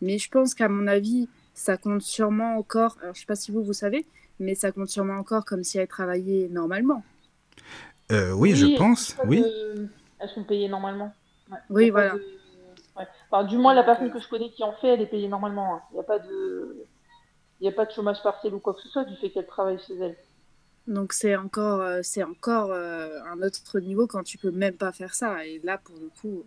Mais 0.00 0.18
je 0.18 0.30
pense 0.30 0.54
qu'à 0.54 0.68
mon 0.68 0.86
avis, 0.86 1.28
ça 1.54 1.76
compte 1.76 2.02
sûrement 2.02 2.56
encore, 2.56 2.98
alors 3.02 3.14
je 3.14 3.20
sais 3.20 3.26
pas 3.26 3.34
si 3.34 3.50
vous, 3.50 3.62
vous 3.64 3.72
savez, 3.72 4.06
mais 4.38 4.54
ça 4.54 4.70
compte 4.70 4.88
sûrement 4.88 5.14
encore 5.18 5.44
comme 5.44 5.64
si 5.64 5.78
elles 5.78 5.88
travaillaient 5.88 6.48
normalement. 6.50 7.02
Euh, 8.12 8.32
oui, 8.32 8.54
je 8.54 8.76
pense, 8.78 9.16
oui. 9.26 9.42
de- 9.42 9.88
Elles 10.20 10.28
sont 10.30 10.44
payées 10.44 10.68
normalement. 10.68 11.12
Ouais. 11.50 11.58
Oui, 11.70 11.90
voilà. 11.90 12.14
de- 12.14 12.24
ouais. 12.96 13.06
Enfin, 13.30 13.44
du 13.44 13.56
moins 13.58 13.74
la 13.74 13.82
personne 13.84 14.10
que 14.10 14.20
je 14.20 14.28
connais 14.28 14.50
qui 14.50 14.62
en 14.62 14.72
fait, 14.72 14.88
elle 14.88 15.00
est 15.02 15.06
payée 15.06 15.28
normalement. 15.28 15.74
hein. 15.76 15.82
Il 15.90 15.94
n'y 15.94 16.00
a 16.00 16.04
pas 16.04 16.18
de... 16.18 16.84
Il 17.60 17.64
n'y 17.64 17.68
a 17.68 17.72
pas 17.72 17.86
de 17.86 17.92
chômage 17.92 18.22
partiel 18.22 18.54
ou 18.54 18.60
quoi 18.60 18.74
que 18.74 18.80
ce 18.82 18.88
soit 18.88 19.04
du 19.04 19.14
fait 19.16 19.30
qu'elle 19.30 19.46
travaille 19.46 19.78
chez 19.78 19.94
elle. 19.96 20.16
Donc 20.88 21.12
c'est 21.12 21.36
encore, 21.36 21.82
euh, 21.82 22.00
c'est 22.02 22.22
encore 22.24 22.72
euh, 22.72 23.20
un 23.26 23.42
autre 23.42 23.78
niveau 23.80 24.06
quand 24.06 24.22
tu 24.24 24.38
peux 24.38 24.50
même 24.50 24.76
pas 24.76 24.90
faire 24.92 25.14
ça. 25.14 25.44
Et 25.46 25.60
là, 25.62 25.78
pour 25.78 25.96
le 25.98 26.08
coup, 26.08 26.44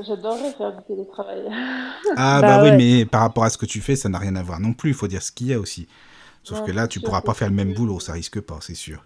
J'adorerais 0.00 0.52
faire 0.52 0.76
du 0.76 0.84
télétravail. 0.84 1.46
Ah, 2.14 2.42
bah, 2.42 2.58
Bah 2.58 2.58
oui, 2.58 2.72
ouais. 2.72 2.72
mais 2.72 3.04
par 3.06 3.20
rapport 3.22 3.44
à 3.44 3.50
ce 3.50 3.58
que 3.58 3.66
tu 3.66 3.80
fais, 3.80 3.96
ça 3.96 4.08
n'a 4.08 4.18
rien 4.18 4.36
à 4.36 4.42
voir 4.42 4.60
non 4.60 4.72
plus, 4.72 4.90
il 4.90 4.94
faut 4.94 5.06
dire 5.08 5.22
ce 5.22 5.32
qu'il 5.32 5.48
y 5.48 5.54
a 5.54 5.60
aussi. 5.60 5.88
Sauf 6.44 6.60
Non, 6.60 6.62
que 6.62 6.72
là, 6.72 6.88
tu 6.88 7.00
sûr, 7.00 7.02
pourras 7.02 7.22
pas 7.22 7.34
faire 7.34 7.50
le 7.50 7.56
même 7.56 7.74
boulot, 7.74 8.00
ça 8.00 8.12
risque 8.14 8.40
pas, 8.40 8.58
c'est 8.62 8.74
sûr. 8.74 9.04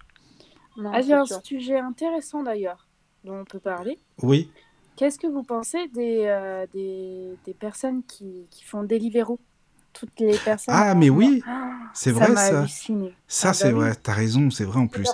Non, 0.77 0.93
Ah, 0.93 1.03
j'ai 1.03 1.13
un 1.15 1.27
sûr. 1.27 1.43
sujet 1.43 1.79
intéressant 1.79 2.43
d'ailleurs 2.43 2.89
dont 3.25 3.41
on 3.41 3.45
peut 3.47 3.61
parler. 3.61 4.01
Oui. 4.23 4.51
Qu'est-ce 4.97 5.19
que 5.19 5.27
vous 5.29 5.45
pensez 5.45 5.89
des, 5.89 6.27
euh, 6.27 6.67
des, 6.69 7.39
des 7.45 7.55
personnes 7.55 8.05
qui, 8.07 8.49
qui 8.51 8.65
font 8.65 8.85
Deliveroo? 8.85 9.41
Toutes 9.95 10.21
les 10.21 10.37
personnes. 10.39 10.75
Ah, 10.77 10.95
mais 10.95 11.09
oui, 11.11 11.43
c'est 11.95 12.11
vrai 12.11 12.35
ça. 12.37 12.59
halluciné. 12.61 13.15
Ça, 13.29 13.49
Ah, 13.49 13.51
bah 13.51 13.55
c'est 13.55 13.71
vrai, 13.73 13.95
t'as 13.95 14.13
raison, 14.13 14.51
c'est 14.51 14.65
vrai 14.65 14.81
en 14.81 14.87
plus. 14.87 15.09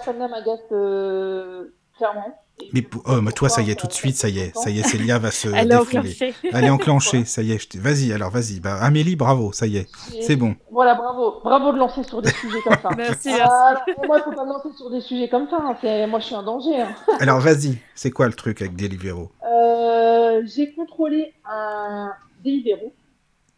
euh, 0.72 1.64
clairement. 1.96 2.36
Mais 2.74 2.82
pour- 2.82 3.02
oh, 3.06 3.20
mais 3.22 3.32
toi, 3.32 3.48
ça 3.48 3.62
y 3.62 3.70
est, 3.70 3.74
tout 3.74 3.86
de 3.86 3.92
ça 3.92 3.98
suite, 3.98 4.16
ça 4.16 4.28
y 4.28 4.38
est, 4.38 4.54
ça 4.54 4.68
y 4.68 4.78
est, 4.80 4.82
Célia 4.82 5.18
va 5.18 5.30
se 5.30 5.48
Elle 5.54 5.72
est 5.72 5.76
défouler. 5.78 5.98
enclenchée. 5.98 6.34
Elle 6.52 6.64
est 6.64 6.70
enclenchée, 6.70 7.24
ça 7.24 7.40
y 7.42 7.52
est. 7.52 7.58
je 7.58 7.68
t'ai- 7.68 7.78
Vas-y, 7.78 8.12
alors 8.12 8.30
vas-y. 8.30 8.60
Bah, 8.60 8.76
Amélie, 8.82 9.16
bravo, 9.16 9.50
ça 9.52 9.66
y 9.66 9.78
est, 9.78 9.88
c'est 10.20 10.36
bon. 10.36 10.54
Voilà, 10.70 10.94
bravo. 10.94 11.40
Bravo 11.42 11.72
de 11.72 11.78
lancer 11.78 12.02
sur 12.02 12.20
des 12.20 12.30
sujets 12.40 12.60
comme 12.62 12.76
ça. 12.82 12.90
Merci, 12.96 13.30
Ah, 13.40 13.82
moi, 14.06 14.18
il 14.18 14.22
faut 14.24 14.32
pas 14.32 14.44
me 14.44 14.50
lancer 14.50 14.68
sur 14.76 14.90
des 14.90 15.00
sujets 15.00 15.28
comme 15.30 15.48
ça. 15.48 15.56
hein. 15.58 15.76
C'est- 15.80 16.06
Moi, 16.06 16.20
je 16.20 16.26
suis 16.26 16.34
un 16.34 16.42
danger. 16.42 16.82
hein. 16.82 16.94
Alors 17.18 17.40
vas-y, 17.40 17.78
c'est 17.94 18.10
quoi 18.10 18.26
le 18.26 18.34
truc 18.34 18.60
avec 18.60 18.76
Deliveroo? 18.76 19.30
Euh, 19.50 20.42
J'ai 20.44 20.72
contrôlé 20.74 21.32
un 21.46 22.10
Deliveroo. 22.44 22.92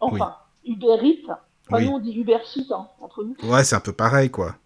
Enfin, 0.00 0.36
Uber 0.64 0.98
Eats. 1.02 1.30
Enfin, 1.68 1.78
Oui. 1.78 1.86
nous, 1.86 1.92
on 1.92 1.98
dit 1.98 2.12
Uber 2.18 2.38
Sheet 2.44 2.66
hein, 2.72 2.88
entre 3.00 3.22
nous. 3.24 3.36
Ouais, 3.50 3.64
c'est 3.64 3.76
un 3.76 3.80
peu 3.80 3.92
pareil, 3.92 4.30
quoi. 4.30 4.56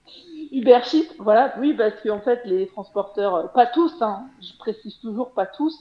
Uber 0.52 0.80
Sheet, 0.84 1.08
voilà. 1.18 1.54
Oui, 1.60 1.74
parce 1.74 1.94
qu'en 2.02 2.20
fait, 2.20 2.40
les 2.44 2.66
transporteurs, 2.68 3.34
euh, 3.34 3.46
pas 3.48 3.66
tous, 3.66 3.92
hein, 4.00 4.26
je 4.40 4.56
précise 4.58 4.96
toujours 5.00 5.32
pas 5.32 5.44
tous, 5.46 5.76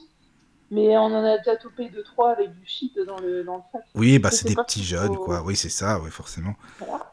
mais 0.70 0.96
on 0.98 1.04
en 1.04 1.24
a 1.24 1.38
déjà 1.38 1.56
topé 1.56 1.88
deux, 1.88 2.02
trois 2.02 2.30
avec 2.32 2.50
du 2.58 2.66
shit 2.66 2.92
dans 3.06 3.18
le, 3.18 3.44
dans 3.44 3.56
le 3.56 3.62
sac. 3.72 3.82
Oui, 3.94 4.18
bah 4.18 4.30
c'est 4.30 4.48
des 4.48 4.54
petits 4.54 4.82
jeunes, 4.84 5.14
faut- 5.14 5.24
quoi. 5.24 5.42
Oui, 5.44 5.56
c'est 5.56 5.68
ça, 5.70 6.00
oui, 6.02 6.10
forcément. 6.10 6.54
Voilà. 6.78 7.12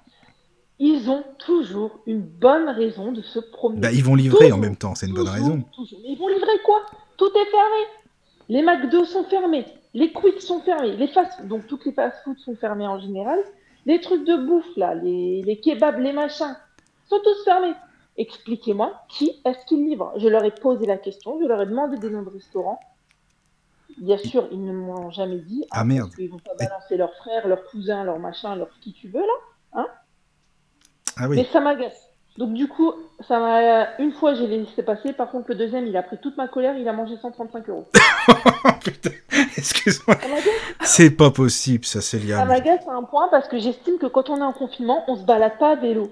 Ils 0.79 1.09
ont 1.09 1.23
toujours 1.37 1.99
une 2.07 2.21
bonne 2.21 2.67
raison 2.67 3.11
de 3.11 3.21
se 3.21 3.39
promener. 3.39 3.79
Bah, 3.81 3.91
ils 3.91 4.03
vont 4.03 4.15
livrer 4.15 4.51
en 4.51 4.57
même 4.57 4.75
temps, 4.75 4.95
c'est 4.95 5.05
une 5.07 5.13
bonne 5.13 5.29
raison. 5.29 5.61
toujours. 5.73 5.99
Mais 6.03 6.09
ils 6.09 6.17
vont 6.17 6.27
livrer 6.27 6.59
quoi? 6.65 6.81
Tout 7.15 7.29
est 7.29 7.45
fermé. 7.51 7.85
Les 8.49 8.61
McDo 8.63 9.05
sont 9.05 9.23
fermés, 9.25 9.65
les 9.93 10.11
Quick 10.11 10.41
sont 10.41 10.61
fermés, 10.61 10.95
les 10.95 11.07
fast 11.07 11.45
donc 11.45 11.67
toutes 11.67 11.85
les 11.85 11.91
fast-foods 11.91 12.37
sont 12.39 12.55
fermés 12.55 12.87
en 12.87 12.99
général. 12.99 13.39
Les 13.85 13.99
trucs 13.99 14.25
de 14.25 14.35
bouffe 14.35 14.77
là, 14.77 14.95
les, 14.95 15.41
les 15.43 15.59
kebabs, 15.59 15.99
les 15.99 16.13
machins, 16.13 16.55
sont 17.07 17.19
tous 17.23 17.43
fermés. 17.43 17.73
Expliquez-moi, 18.15 18.93
qui 19.09 19.41
est-ce 19.43 19.65
qui 19.65 19.75
livre? 19.75 20.13
Je 20.17 20.27
leur 20.27 20.43
ai 20.43 20.51
posé 20.51 20.85
la 20.85 20.97
question, 20.97 21.39
je 21.41 21.45
leur 21.45 21.61
ai 21.61 21.65
demandé 21.65 21.97
des 21.97 22.09
noms 22.09 22.23
de 22.23 22.29
restaurants. 22.29 22.79
Bien 23.97 24.17
sûr, 24.17 24.47
ils 24.51 24.63
ne 24.63 24.71
m'ont 24.71 25.11
jamais 25.11 25.39
dit. 25.39 25.65
Ah, 25.71 25.83
merde. 25.83 26.07
Parce 26.07 26.15
qu'ils 26.15 26.29
vont 26.31 26.39
pas 26.39 26.55
balancer 26.55 26.97
leurs 26.97 27.13
frères, 27.15 27.47
leurs 27.47 27.63
cousins, 27.65 28.03
leurs 28.03 28.19
machins, 28.19 28.55
leur 28.55 28.69
qui 28.79 28.93
tu 28.93 29.07
veux 29.07 29.21
là. 29.21 29.87
Ah 31.17 31.27
Mais 31.27 31.27
oui. 31.27 31.47
ça 31.51 31.59
m'agace. 31.59 32.09
Donc 32.37 32.53
du 32.53 32.67
coup, 32.67 32.91
ça 33.27 33.39
m'a 33.39 33.95
une 33.99 34.11
fois 34.11 34.33
j'ai 34.33 34.47
laissé 34.47 34.81
passer. 34.81 35.13
Par 35.13 35.29
contre, 35.29 35.49
le 35.49 35.55
deuxième, 35.55 35.85
il 35.85 35.95
a 35.95 36.01
pris 36.03 36.17
toute 36.17 36.35
ma 36.35 36.47
colère. 36.47 36.75
Il 36.77 36.87
a 36.87 36.93
mangé 36.93 37.15
135 37.21 37.69
euros. 37.69 37.87
Putain, 38.83 39.11
excuse-moi. 39.55 40.15
Ça. 40.15 40.27
C'est 40.83 41.11
pas 41.11 41.29
possible, 41.31 41.85
ça, 41.85 42.01
Ça 42.01 42.17
Célia. 42.17 42.39
mais- 42.45 42.55
m'agace 42.55 42.87
à 42.87 42.93
un 42.93 43.03
point 43.03 43.27
parce 43.29 43.47
que 43.47 43.59
j'estime 43.59 43.97
que 43.99 44.07
quand 44.07 44.29
on 44.29 44.37
est 44.37 44.41
en 44.43 44.53
confinement, 44.53 45.03
on 45.07 45.15
se 45.15 45.23
balade 45.23 45.57
pas 45.59 45.73
à 45.73 45.75
vélo. 45.75 46.11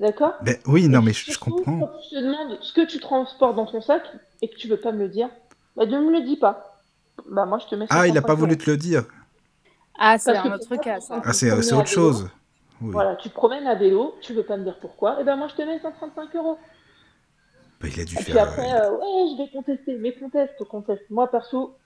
D'accord? 0.00 0.34
Ben 0.42 0.56
oui, 0.66 0.88
non, 0.88 1.00
Et 1.02 1.06
mais 1.06 1.12
je, 1.12 1.38
comprends. 1.38 1.78
Quand 1.80 1.90
je 2.10 2.16
te 2.16 2.22
demande 2.22 2.58
ce 2.60 2.72
que 2.72 2.84
tu 2.86 2.98
transportes 3.00 3.56
dans 3.56 3.66
ton 3.66 3.80
sac 3.80 4.02
et 4.42 4.48
que 4.48 4.56
tu 4.56 4.68
veux 4.68 4.76
pas 4.76 4.92
me 4.92 4.98
le 5.00 5.08
dire, 5.08 5.28
bah 5.76 5.86
ne 5.86 5.98
me 6.00 6.12
le 6.12 6.20
dis 6.22 6.36
pas. 6.36 6.80
Bah 7.28 7.46
moi 7.46 7.58
je 7.58 7.66
te 7.66 7.74
mets. 7.74 7.86
Ah, 7.90 8.06
il 8.06 8.10
a 8.16 8.20
135 8.22 8.26
pas 8.26 8.34
voulu 8.34 8.52
euros. 8.52 8.62
te 8.64 8.70
le 8.70 8.76
dire. 8.76 9.04
Ah, 9.98 10.16
c'est 10.18 10.36
un 10.36 10.52
autre 10.52 10.76
cas, 10.76 11.00
ça. 11.00 11.20
Ah, 11.24 11.32
c'est 11.32 11.46
c'est 11.46 11.50
à 11.50 11.56
autre 11.56 11.64
vélo. 11.68 11.84
chose. 11.86 12.28
Oui. 12.80 12.92
Voilà, 12.92 13.16
tu 13.16 13.28
te 13.28 13.34
promènes 13.34 13.66
à 13.66 13.74
vélo, 13.74 14.14
tu 14.20 14.32
veux 14.34 14.44
pas 14.44 14.56
me 14.56 14.64
dire 14.64 14.78
pourquoi, 14.80 15.20
et 15.20 15.24
ben 15.24 15.36
moi 15.36 15.48
je 15.48 15.54
te 15.54 15.62
mets 15.62 15.78
135 15.80 16.34
euros. 16.36 16.58
Ben, 17.80 17.90
il 17.94 18.00
a 18.00 18.04
dû 18.04 18.14
Et 18.18 18.22
puis 18.22 18.32
faire. 18.32 18.42
après, 18.48 18.72
euh, 18.72 18.90
euh, 18.92 18.96
ouais, 18.98 19.30
je 19.36 19.42
vais 19.42 19.50
contester, 19.50 19.96
mais 19.98 20.12
conteste, 20.12 20.62
conteste. 20.64 21.04
Moi 21.10 21.28
perso, 21.30 21.76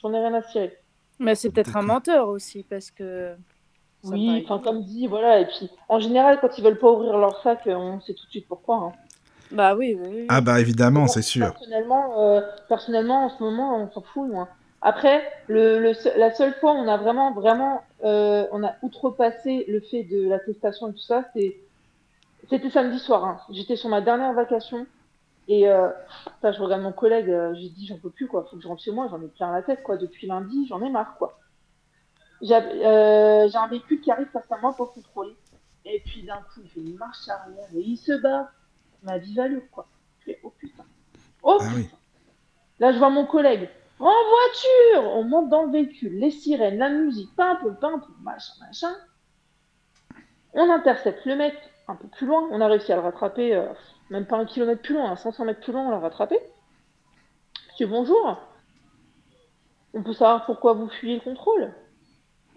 j'en 0.00 0.12
ai 0.12 0.18
rien 0.18 0.34
à 0.34 0.42
cirer. 0.42 0.76
Mais 1.18 1.34
c'est 1.34 1.50
peut-être 1.50 1.76
un 1.76 1.82
menteur 1.82 2.28
aussi, 2.28 2.64
parce 2.64 2.90
que. 2.90 3.34
ça 4.02 4.10
Oui, 4.10 4.42
enfin 4.44 4.58
comme 4.58 4.82
dit, 4.82 5.06
voilà. 5.06 5.40
Et 5.40 5.46
puis 5.46 5.70
en 5.88 6.00
général, 6.00 6.38
quand 6.40 6.56
ils 6.58 6.64
veulent 6.64 6.78
pas 6.78 6.90
ouvrir 6.90 7.16
leur 7.18 7.40
sac, 7.42 7.66
euh, 7.66 7.74
on 7.74 8.00
sait 8.00 8.14
tout 8.14 8.26
de 8.26 8.30
suite 8.30 8.48
pourquoi. 8.48 8.76
hein. 8.76 8.92
Bah 9.50 9.74
oui, 9.76 9.94
oui. 10.00 10.08
oui. 10.10 10.26
Ah, 10.30 10.40
bah 10.40 10.60
évidemment, 10.60 11.06
c'est 11.08 11.20
sûr. 11.22 11.52
Personnellement, 11.52 12.20
euh, 12.22 12.40
personnellement, 12.68 13.26
en 13.26 13.28
ce 13.28 13.42
moment, 13.42 13.76
on 13.82 13.90
s'en 13.92 14.00
fout, 14.00 14.28
moi. 14.30 14.48
Après, 14.82 15.22
le, 15.46 15.78
le 15.78 15.94
se- 15.94 16.18
la 16.18 16.34
seule 16.34 16.54
fois 16.54 16.72
où 16.72 16.76
on 16.76 16.88
a 16.88 16.96
vraiment, 16.96 17.32
vraiment, 17.32 17.82
euh, 18.04 18.46
on 18.52 18.64
a 18.64 18.74
outrepassé 18.82 19.64
le 19.68 19.80
fait 19.80 20.02
de 20.02 20.28
l'attestation 20.28 20.88
et 20.88 20.92
tout 20.92 20.98
ça, 20.98 21.24
c'était 21.32 22.70
samedi 22.70 22.98
soir. 22.98 23.24
hein. 23.24 23.40
J'étais 23.50 23.76
sur 23.76 23.88
ma 23.88 24.00
dernière 24.00 24.32
vacation 24.32 24.86
et 25.48 25.68
euh, 25.68 25.88
je 26.42 26.60
regarde 26.60 26.82
mon 26.82 26.92
collègue, 26.92 27.30
euh, 27.30 27.54
j'ai 27.54 27.68
dit 27.68 27.86
j'en 27.86 27.98
peux 27.98 28.10
plus 28.10 28.26
quoi, 28.26 28.44
faut 28.50 28.56
que 28.56 28.62
je 28.62 28.68
rentre 28.68 28.82
chez 28.82 28.90
moi, 28.90 29.06
j'en 29.08 29.22
ai 29.22 29.28
plein 29.28 29.52
la 29.52 29.62
tête 29.62 29.82
quoi. 29.84 29.96
Depuis 29.96 30.26
lundi, 30.26 30.66
j'en 30.66 30.82
ai 30.82 30.90
marre 30.90 31.16
quoi. 31.16 31.38
J'ai 32.40 32.54
euh, 32.56 33.48
j'ai 33.48 33.56
un 33.58 33.68
véhicule 33.68 34.00
qui 34.00 34.10
arrive 34.10 34.28
face 34.32 34.50
à 34.50 34.58
moi 34.58 34.74
pour 34.76 34.92
contrôler 34.92 35.36
et 35.84 36.00
puis 36.00 36.24
d'un 36.24 36.36
coup 36.52 36.60
il 36.64 36.70
fait 36.70 36.80
une 36.80 36.96
marche 36.96 37.28
arrière 37.28 37.68
et 37.74 37.80
il 37.80 37.96
se 37.96 38.12
bat. 38.20 38.50
Ma 39.04 39.18
vie 39.18 39.34
value 39.34 39.58
quoi. 39.70 39.86
Je 40.20 40.32
fais 40.32 40.40
oh 40.42 40.52
putain. 40.58 40.84
Oh 41.42 41.58
Ah 41.60 41.64
putain. 41.64 41.76
oui. 41.76 41.88
Là, 42.80 42.92
je 42.92 42.98
vois 42.98 43.10
mon 43.10 43.26
collègue. 43.26 43.68
En 44.02 44.10
voiture 44.10 45.12
On 45.14 45.22
monte 45.22 45.48
dans 45.48 45.62
le 45.62 45.70
véhicule, 45.70 46.18
les 46.18 46.32
sirènes, 46.32 46.78
la 46.78 46.88
musique, 46.88 47.34
pimpe, 47.36 47.78
pimpe, 47.80 48.04
machin, 48.20 48.52
machin. 48.60 48.96
On 50.54 50.68
intercepte 50.68 51.24
le 51.24 51.36
mec 51.36 51.54
un 51.86 51.94
peu 51.94 52.08
plus 52.08 52.26
loin. 52.26 52.48
On 52.50 52.60
a 52.60 52.66
réussi 52.66 52.92
à 52.92 52.96
le 52.96 53.02
rattraper, 53.02 53.54
euh, 53.54 53.72
même 54.10 54.26
pas 54.26 54.38
un 54.38 54.44
kilomètre 54.44 54.82
plus 54.82 54.94
loin, 54.94 55.12
à 55.12 55.14
500 55.14 55.44
mètres 55.44 55.60
plus 55.60 55.72
loin, 55.72 55.86
on 55.86 55.90
l'a 55.90 56.00
rattrapé. 56.00 56.36
Dis 57.76 57.84
bonjour. 57.84 58.40
On 59.94 60.02
peut 60.02 60.14
savoir 60.14 60.46
pourquoi 60.46 60.72
vous 60.72 60.88
fuyez 60.88 61.14
le 61.14 61.20
contrôle? 61.20 61.72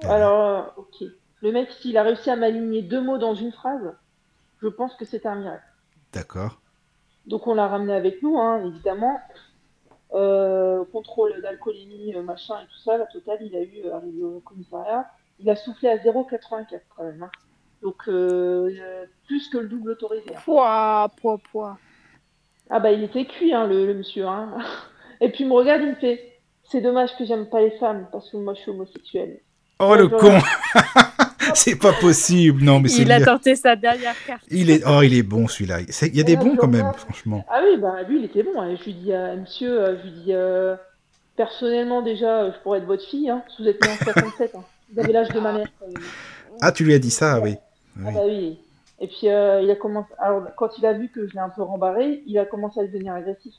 Alors, 0.06 0.48
euh, 0.48 0.64
ok. 0.78 1.08
Le 1.42 1.52
mec, 1.52 1.72
s'il 1.74 1.96
a 2.00 2.02
réussi 2.02 2.32
à 2.32 2.36
m'aligner 2.36 2.82
deux 2.82 3.02
mots 3.02 3.20
dans 3.20 3.36
une 3.36 3.52
phrase, 3.52 3.96
je 4.64 4.68
pense 4.68 4.96
que 4.96 5.06
c'est 5.06 5.28
un 5.28 5.36
miracle. 5.36 5.64
D'accord. 6.12 6.60
Donc 7.28 7.46
on 7.46 7.54
l'a 7.54 7.68
ramené 7.68 7.94
avec 7.94 8.24
nous, 8.24 8.40
hein, 8.40 8.66
évidemment. 8.66 9.20
Euh, 10.16 10.84
contrôle 10.94 11.42
d'alcoolémie, 11.42 12.16
euh, 12.16 12.24
machin 12.24 12.56
et 12.64 12.66
tout 12.68 12.80
ça, 12.86 12.98
la 12.98 13.06
totale, 13.06 13.40
il 13.42 13.54
a 13.56 13.62
eu 13.62 13.82
euh, 13.86 13.96
arrivé 13.96 14.24
au 14.24 14.40
commissariat. 14.40 15.06
Il 15.40 15.50
a 15.50 15.56
soufflé 15.58 15.90
à 15.90 15.98
0,84 15.98 16.80
quand 16.96 17.04
même. 17.04 17.22
hein. 17.24 17.32
Donc 17.82 18.08
euh, 18.08 19.06
plus 19.28 19.50
que 19.50 19.58
le 19.58 19.68
double 19.68 19.92
autorisé. 19.92 20.24
hein. 20.34 20.40
Pouah, 20.46 21.10
pouah, 21.20 21.38
pouah. 21.52 21.78
Ah 22.70 22.80
bah 22.80 22.92
il 22.94 23.04
était 23.04 23.26
cuit, 23.26 23.54
hein, 23.54 23.68
le, 23.68 23.86
le 23.86 23.94
monsieur. 23.94 24.26
Hein. 24.26 24.58
Et 25.22 25.30
puis 25.30 25.44
il 25.44 25.48
me 25.50 25.54
regarde, 25.54 25.82
il 25.82 25.90
me 25.90 25.96
fait 25.96 26.40
C'est 26.64 26.82
dommage 26.82 27.16
que 27.18 27.26
j'aime 27.26 27.48
pas 27.50 27.60
les 27.62 27.72
femmes 27.72 28.08
parce 28.12 28.30
que 28.30 28.38
moi 28.38 28.54
je 28.54 28.62
suis 28.62 28.72
homosexuelle. 28.72 29.42
Oh 29.80 29.96
le 29.96 30.04
voilà. 30.08 30.40
con 30.40 30.46
C'est 31.54 31.76
pas 31.78 31.94
possible, 31.94 32.64
non, 32.64 32.80
mais 32.80 32.90
c'est 32.90 33.04
Il 33.04 33.12
a 33.12 33.24
tenté 33.24 33.56
sa 33.56 33.76
dernière 33.76 34.16
carte. 34.26 34.44
Il 34.50 34.70
est, 34.70 34.84
oh, 34.88 35.02
il 35.02 35.14
est 35.14 35.24
bon 35.24 35.48
celui-là. 35.48 35.80
Il 35.82 36.16
y 36.16 36.20
a 36.20 36.24
des 36.24 36.36
bons 36.38 36.56
quand 36.56 36.68
même, 36.68 36.92
franchement. 36.94 37.46
Ah 37.50 37.62
oui, 37.64 37.78
bah 37.80 38.02
lui, 38.08 38.20
il 38.20 38.26
était 38.26 38.44
bon. 38.44 38.60
hein. 38.60 38.76
Je 38.80 38.84
lui 38.86 38.94
dis, 38.94 39.14
euh, 39.14 39.36
monsieur, 39.38 39.82
euh, 39.82 39.98
je 40.00 40.04
lui 40.04 40.12
dis, 40.12 40.34
euh, 40.34 40.76
personnellement, 41.36 42.02
déjà, 42.02 42.44
euh, 42.44 42.52
je 42.54 42.60
pourrais 42.64 42.80
être 42.80 42.86
votre 42.86 43.04
fille, 43.06 43.30
hein, 43.30 43.44
que 43.48 43.62
vous 43.64 43.70
êtes 43.70 43.82
né 43.84 43.90
en 43.92 44.04
67. 44.04 44.56
Hein. 44.56 44.64
Vous 44.94 45.00
avez 45.00 45.14
l'âge 45.14 45.30
de 45.30 45.40
ma 45.40 45.54
mère. 45.54 45.68
Ah, 46.62 46.72
tu 46.72 46.84
lui 46.84 46.94
as 46.94 47.00
dit 47.00 47.12
ça, 47.12 47.40
oui. 47.42 47.56
Ah 47.98 48.00
Oui. 48.08 48.14
bah 48.14 48.22
oui. 48.26 48.60
Et 49.02 49.08
puis, 49.08 49.30
euh, 49.30 49.62
il 49.62 49.70
a 49.70 49.76
commencé. 49.76 50.08
Alors, 50.20 50.44
quand 50.56 50.78
il 50.78 50.86
a 50.86 50.94
vu 50.94 51.10
que 51.10 51.28
je 51.28 51.34
l'ai 51.34 51.40
un 51.40 51.50
peu 51.50 51.64
rembarré, 51.64 52.24
il 52.28 52.38
a 52.40 52.46
commencé 52.46 52.80
à 52.80 52.84
devenir 52.84 53.14
agressif. 53.14 53.54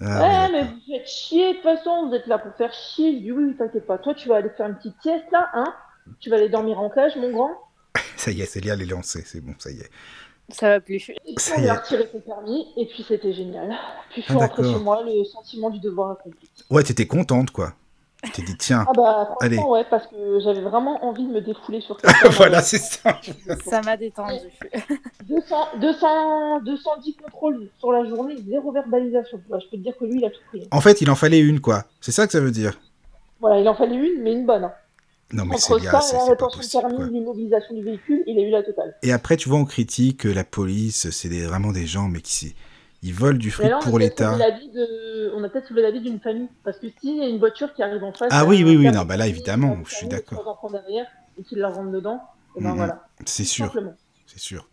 Ah, 0.00 0.20
ouais, 0.46 0.52
mais 0.52 0.62
vous 0.62 0.78
faites 0.86 1.08
chier, 1.08 1.48
de 1.48 1.52
toute 1.54 1.62
façon, 1.62 2.08
vous 2.08 2.14
êtes 2.14 2.26
là 2.26 2.38
pour 2.38 2.52
faire 2.54 2.72
chier. 2.72 3.14
Je 3.14 3.18
dis, 3.22 3.32
oui, 3.32 3.44
oui, 3.48 3.56
t'inquiète 3.56 3.86
pas. 3.86 3.98
Toi, 3.98 4.14
tu 4.14 4.28
vas 4.28 4.36
aller 4.36 4.48
faire 4.56 4.66
une 4.68 4.76
petite 4.76 4.94
sieste, 5.02 5.24
là, 5.32 5.48
hein 5.54 5.72
Tu 6.20 6.30
vas 6.30 6.36
aller 6.36 6.48
dormir 6.48 6.78
en 6.80 6.90
cage, 6.90 7.16
mon 7.16 7.30
grand? 7.30 7.50
Ça 8.16 8.30
y 8.30 8.40
est, 8.42 8.46
Célia 8.46 8.74
elle 8.74 8.82
est 8.82 8.86
lancée, 8.86 9.22
c'est 9.24 9.40
bon, 9.40 9.54
ça 9.58 9.70
y 9.70 9.78
est. 9.80 9.90
Ça 10.50 10.68
va 10.70 10.80
plus. 10.80 11.10
Et 11.10 11.14
puis, 11.24 11.34
Ça 11.38 11.54
on 11.58 11.62
y 11.62 11.68
a 11.68 11.74
retiré 11.74 12.08
son 12.10 12.20
permis, 12.20 12.68
et 12.76 12.86
puis 12.86 13.04
c'était 13.06 13.32
génial. 13.32 13.68
Puis 14.10 14.22
je 14.22 14.26
suis 14.26 14.34
Ah, 14.34 14.46
rentrée 14.46 14.62
chez 14.64 14.78
moi, 14.78 15.02
le 15.04 15.24
sentiment 15.24 15.68
du 15.70 15.78
devoir 15.78 16.12
accompli. 16.12 16.48
Ouais, 16.70 16.82
t'étais 16.82 17.06
contente, 17.06 17.50
quoi. 17.50 17.74
Tu 18.24 18.32
t'es 18.32 18.42
dit, 18.42 18.56
tiens, 18.56 18.84
Ah 18.88 18.92
bah, 18.96 19.36
Allez. 19.40 19.58
ouais, 19.58 19.84
parce 19.88 20.06
que 20.08 20.40
j'avais 20.40 20.62
vraiment 20.62 21.04
envie 21.04 21.24
de 21.26 21.32
me 21.32 21.40
défouler 21.40 21.80
sur 21.80 21.96
quelqu'un. 22.00 22.28
voilà, 22.30 22.62
c'est 22.62 22.78
ça. 22.78 23.20
Ça 23.64 23.80
m'a 23.82 23.96
détendu. 23.96 24.34
200, 25.28 25.56
200, 25.80 26.60
210 26.62 27.16
contrôles 27.22 27.68
sur 27.78 27.92
la 27.92 28.04
journée, 28.08 28.36
zéro 28.48 28.72
verbalisation. 28.72 29.40
Bah, 29.48 29.58
je 29.62 29.66
peux 29.68 29.76
te 29.76 29.82
dire 29.82 29.96
que 29.98 30.04
lui, 30.04 30.18
il 30.18 30.24
a 30.24 30.30
tout 30.30 30.40
pris. 30.48 30.66
En 30.70 30.80
fait, 30.80 31.00
il 31.00 31.10
en 31.10 31.14
fallait 31.14 31.38
une, 31.40 31.60
quoi. 31.60 31.84
C'est 32.00 32.10
ça 32.12 32.26
que 32.26 32.32
ça 32.32 32.40
veut 32.40 32.50
dire. 32.50 32.78
Voilà, 33.40 33.60
il 33.60 33.68
en 33.68 33.74
fallait 33.74 33.94
une, 33.96 34.22
mais 34.22 34.32
une 34.32 34.46
bonne. 34.46 34.64
hein. 34.64 34.72
Non, 35.32 35.44
mais 35.44 35.56
Entre 35.56 35.78
ça 35.78 35.92
la 35.92 36.24
rétention 36.24 36.80
de 36.80 36.94
permis, 36.96 37.12
l'immobilisation 37.12 37.74
du 37.74 37.82
véhicule, 37.82 38.22
il 38.26 38.38
a 38.38 38.42
eu 38.42 38.50
la 38.50 38.62
totale. 38.62 38.96
Et 39.02 39.12
après, 39.12 39.36
tu 39.36 39.48
vois, 39.48 39.58
on 39.58 39.66
critique 39.66 40.26
euh, 40.26 40.32
la 40.32 40.44
police, 40.44 41.10
c'est 41.10 41.28
des- 41.28 41.44
vraiment 41.44 41.70
des 41.72 41.86
gens, 41.86 42.08
mais 42.08 42.20
qui 42.22 42.54
ils 43.02 43.14
volent 43.14 43.38
du 43.38 43.50
fric 43.50 43.70
là, 43.70 43.78
pour 43.82 43.98
l'État. 43.98 44.36
de- 44.36 45.32
on 45.36 45.44
a 45.44 45.48
peut-être 45.48 45.68
sauvé 45.68 45.82
la 45.82 45.90
vie 45.90 46.00
d'une 46.00 46.18
famille. 46.18 46.48
Parce 46.64 46.78
que 46.78 46.86
s'il 47.00 47.16
y 47.18 47.20
a 47.20 47.28
une 47.28 47.38
voiture 47.38 47.72
qui 47.74 47.82
arrive 47.82 48.02
en 48.02 48.12
face. 48.12 48.28
Ah 48.32 48.44
oui, 48.44 48.62
un 48.62 48.66
oui, 48.66 48.76
oui, 48.76 48.90
non, 48.90 49.04
bah 49.04 49.16
là, 49.16 49.26
évidemment, 49.28 49.78
je 49.86 49.94
suis 49.94 50.08
d'accord. 50.08 50.58
et 51.38 51.42
qu'il 51.44 51.58
la 51.58 51.68
rentre 51.68 51.90
dedans, 51.92 52.20
et 52.56 52.62
ben 52.62 52.70
Mhm. 52.70 52.76
voilà. 52.76 53.06
C'est 53.24 53.44
sûr, 53.44 53.72
c'est 54.26 54.40
sûr. 54.40 54.68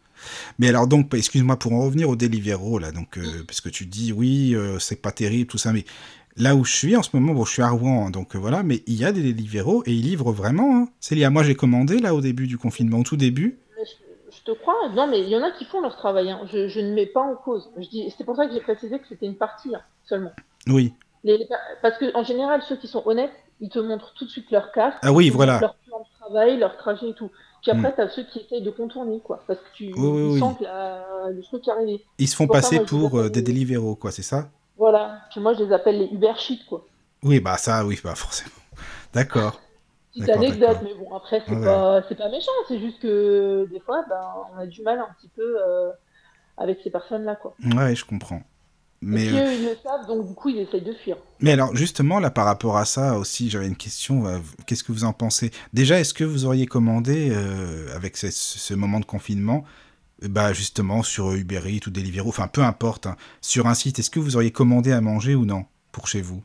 Mais 0.58 0.70
alors 0.70 0.88
donc, 0.88 1.14
excuse-moi 1.14 1.58
pour 1.58 1.74
en 1.74 1.82
revenir 1.82 2.10
au 2.10 2.16
Deliveroo 2.16 2.80
là, 2.80 2.92
donc 2.92 3.18
euh, 3.18 3.44
parce 3.46 3.62
que 3.62 3.70
tu 3.70 3.86
dis 3.86 4.12
oui, 4.14 4.56
euh, 4.56 4.80
c'est 4.80 4.96
pas 4.96 5.12
terrible 5.12 5.48
tout 5.48 5.58
ça, 5.58 5.74
mais 5.74 5.86
là 6.38 6.56
où 6.56 6.64
je 6.66 6.74
suis 6.76 6.96
en 6.96 7.04
ce 7.04 7.10
moment, 7.14 7.34
bon, 7.34 7.46
je 7.46 7.52
suis 7.54 7.62
à 7.62 7.70
Rouen, 7.70 8.08
hein, 8.08 8.10
donc 8.10 8.36
euh, 8.36 8.40
voilà, 8.40 8.64
mais 8.64 8.84
il 8.88 8.96
y 8.96 9.06
a 9.06 9.12
des 9.12 9.22
Deliveroo 9.34 9.84
et 9.86 9.92
ils 9.94 10.02
livrent 10.04 10.32
vraiment. 10.32 10.76
Hein. 10.78 10.88
Célia, 11.00 11.30
moi 11.30 11.44
j'ai 11.44 11.56
commandé 11.56 12.00
là 12.00 12.14
au 12.16 12.22
début 12.22 12.48
du 12.48 12.58
confinement, 12.58 13.00
au 13.00 13.04
tout 13.04 13.18
début. 13.18 13.60
Mais 13.78 13.84
je, 13.86 14.38
je 14.38 14.44
te 14.44 14.52
crois, 14.52 14.76
non, 14.96 15.08
mais 15.08 15.22
il 15.22 15.30
y 15.30 15.36
en 15.38 15.44
a 15.44 15.52
qui 15.52 15.66
font 15.66 15.82
leur 15.82 15.96
travail. 15.96 16.30
hein. 16.32 16.42
Je, 16.52 16.68
je 16.68 16.80
ne 16.80 16.94
mets 16.94 17.06
pas 17.06 17.22
en 17.22 17.36
cause. 17.36 17.70
Je 17.78 17.88
dis, 17.88 18.14
c'est 18.18 18.24
pour 18.24 18.36
ça 18.36 18.48
que 18.48 18.54
j'ai 18.54 18.62
précisé 18.62 19.00
que 19.00 19.08
c'était 19.08 19.26
une 19.26 19.36
partie 19.38 19.74
hein, 19.76 19.82
seulement. 20.06 20.32
Oui. 20.68 20.94
Les- 21.24 21.48
parce 21.82 21.98
que 21.98 22.16
en 22.16 22.24
général, 22.24 22.62
ceux 22.68 22.76
qui 22.76 22.88
sont 22.88 23.02
honnêtes, 23.06 23.32
ils 23.62 23.70
te 23.70 23.80
montrent 23.80 24.14
tout 24.14 24.26
de 24.26 24.30
suite 24.30 24.52
leur 24.52 24.72
carte, 24.74 24.98
Ah 25.02 25.12
oui, 25.14 25.30
voilà. 25.30 25.60
leur 25.62 25.76
plan 25.88 26.00
de 26.00 26.20
travail, 26.20 26.58
leur 26.60 26.76
trajet 26.78 27.10
et 27.10 27.14
tout. 27.14 27.32
Puis 27.62 27.72
après, 27.72 27.90
Mm. 27.90 27.94
t'as 27.98 28.10
ceux 28.10 28.24
qui 28.26 28.40
essayent 28.40 28.62
de 28.62 28.70
contourner, 28.70 29.20
quoi, 29.24 29.42
parce 29.48 29.58
que 29.60 29.66
tu 29.74 29.86
Oui, 29.86 29.94
oui, 29.98 30.22
ils 30.22 30.32
oui. 30.34 30.40
sentent 30.40 30.62
la- 30.62 31.04
le 31.32 31.42
truc 31.42 31.68
arriver. 31.68 32.04
Ils 32.20 32.28
se 32.28 32.36
font 32.36 32.46
Pour 32.46 32.56
ça, 32.58 32.62
passer 32.62 32.76
moi, 32.76 32.86
pour 32.86 33.18
euh, 33.18 33.30
des 33.30 33.42
Deliveroo, 33.42 33.96
quoi, 33.96 34.12
c'est 34.12 34.22
ça? 34.22 34.50
Voilà. 34.78 35.22
Puis 35.32 35.40
moi, 35.40 35.54
je 35.54 35.64
les 35.64 35.72
appelle 35.74 36.00
les 36.00 36.08
Uber 36.08 36.34
Shit, 36.38 36.66
quoi. 36.66 36.86
Oui, 37.24 37.40
bah 37.40 37.58
ça, 37.58 37.86
oui, 37.86 38.00
bah 38.04 38.16
forcément. 38.16 38.52
D'accord. 39.14 39.62
Petite 40.14 40.30
anecdote, 40.30 40.78
mais 40.84 40.94
bon, 40.94 41.14
après, 41.16 41.42
c'est 41.48 41.56
Ouais. 41.56 41.64
pas, 41.66 42.02
c'est 42.08 42.16
pas 42.16 42.30
méchant, 42.30 42.52
c'est 42.68 42.80
juste 42.80 43.00
que 43.02 43.68
des 43.72 43.80
fois, 43.82 44.04
ben, 44.08 44.22
on 44.54 44.60
a 44.60 44.66
du 44.66 44.82
mal 44.82 45.00
un 45.00 45.14
petit 45.20 45.30
peu 45.36 45.58
euh, 45.62 45.92
avec 46.58 46.80
ces 46.84 46.90
personnes-là, 46.90 47.36
quoi. 47.36 47.56
Ouais, 47.76 47.96
je 47.96 48.06
comprends. 48.06 48.42
Mais 49.02 49.26
Et 49.26 49.28
puis 49.28 49.38
euh, 49.38 49.46
eux, 49.46 49.54
ils 49.56 49.66
le 49.66 49.76
savent, 49.84 50.08
donc 50.08 50.28
du 50.28 50.34
coup, 50.34 50.50
ils 50.50 50.60
essayent 50.60 50.82
de 50.82 50.94
fuir. 50.94 51.18
Mais 51.42 51.52
alors, 51.52 51.76
justement, 51.76 52.20
là, 52.20 52.32
par 52.32 52.46
rapport 52.46 52.78
à 52.78 52.86
ça 52.86 53.18
aussi, 53.18 53.50
j'avais 53.50 53.68
une 53.68 53.76
question. 53.76 54.26
euh, 54.26 54.40
Qu'est-ce 54.66 54.84
que 54.84 54.92
vous 54.94 55.04
en 55.04 55.12
pensez? 55.14 55.52
Déjà, 55.74 56.00
est-ce 56.00 56.14
que 56.14 56.24
vous 56.24 56.46
auriez 56.46 56.66
commandé, 56.66 57.30
euh, 57.32 57.94
avec 57.96 58.16
ce, 58.18 58.32
ce 58.32 58.74
moment 58.74 59.00
de 59.02 59.06
confinement, 59.06 59.66
bah, 60.28 60.54
justement, 60.54 61.04
sur 61.04 61.32
Uber 61.34 61.62
Eats 61.66 61.88
ou 61.88 61.90
Deliveroo, 61.90 62.30
enfin, 62.30 62.48
peu 62.48 62.62
importe, 62.62 63.08
hein, 63.08 63.16
sur 63.42 63.68
un 63.68 63.74
site, 63.74 64.00
est-ce 64.00 64.10
que 64.10 64.20
vous 64.20 64.36
auriez 64.36 64.52
commandé 64.52 64.92
à 64.92 65.02
manger 65.02 65.36
ou 65.36 65.46
non 65.46 65.66
pour 65.92 66.08
chez 66.08 66.22
vous? 66.22 66.42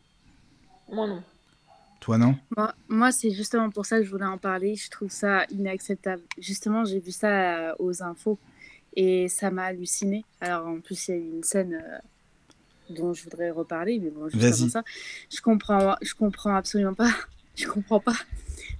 Moi, 0.90 1.06
non. 1.06 1.22
Toi, 2.00 2.16
non? 2.18 2.34
Moi, 2.56 2.74
moi 2.88 3.12
c'est 3.12 3.30
justement 3.30 3.68
pour 3.68 3.84
ça 3.84 3.98
que 3.98 4.04
je 4.04 4.10
voulais 4.10 4.24
en 4.24 4.38
parler. 4.38 4.74
Je 4.74 4.88
trouve 4.88 5.10
ça 5.10 5.44
inacceptable. 5.50 6.22
Justement, 6.38 6.84
j'ai 6.84 6.98
vu 6.98 7.12
ça 7.12 7.28
euh, 7.28 7.74
aux 7.78 8.02
infos 8.02 8.38
et 8.96 9.28
ça 9.28 9.50
m'a 9.50 9.64
halluciné. 9.64 10.24
Alors, 10.40 10.66
en 10.66 10.80
plus, 10.80 11.08
il 11.08 11.10
y 11.10 11.14
a 11.14 11.16
une 11.18 11.44
scène 11.44 11.74
euh, 11.74 11.98
dont 12.88 13.12
je 13.12 13.22
voudrais 13.24 13.50
reparler, 13.50 13.98
mais 13.98 14.10
bon, 14.10 14.28
juste 14.28 14.42
Vas-y. 14.42 14.62
avant 14.62 14.70
ça, 14.70 14.82
je 15.30 15.40
comprends, 15.42 15.94
je 16.00 16.14
comprends 16.14 16.54
absolument 16.54 16.94
pas. 16.94 17.10
Je 17.56 17.66
comprends 17.66 18.00
pas. 18.00 18.14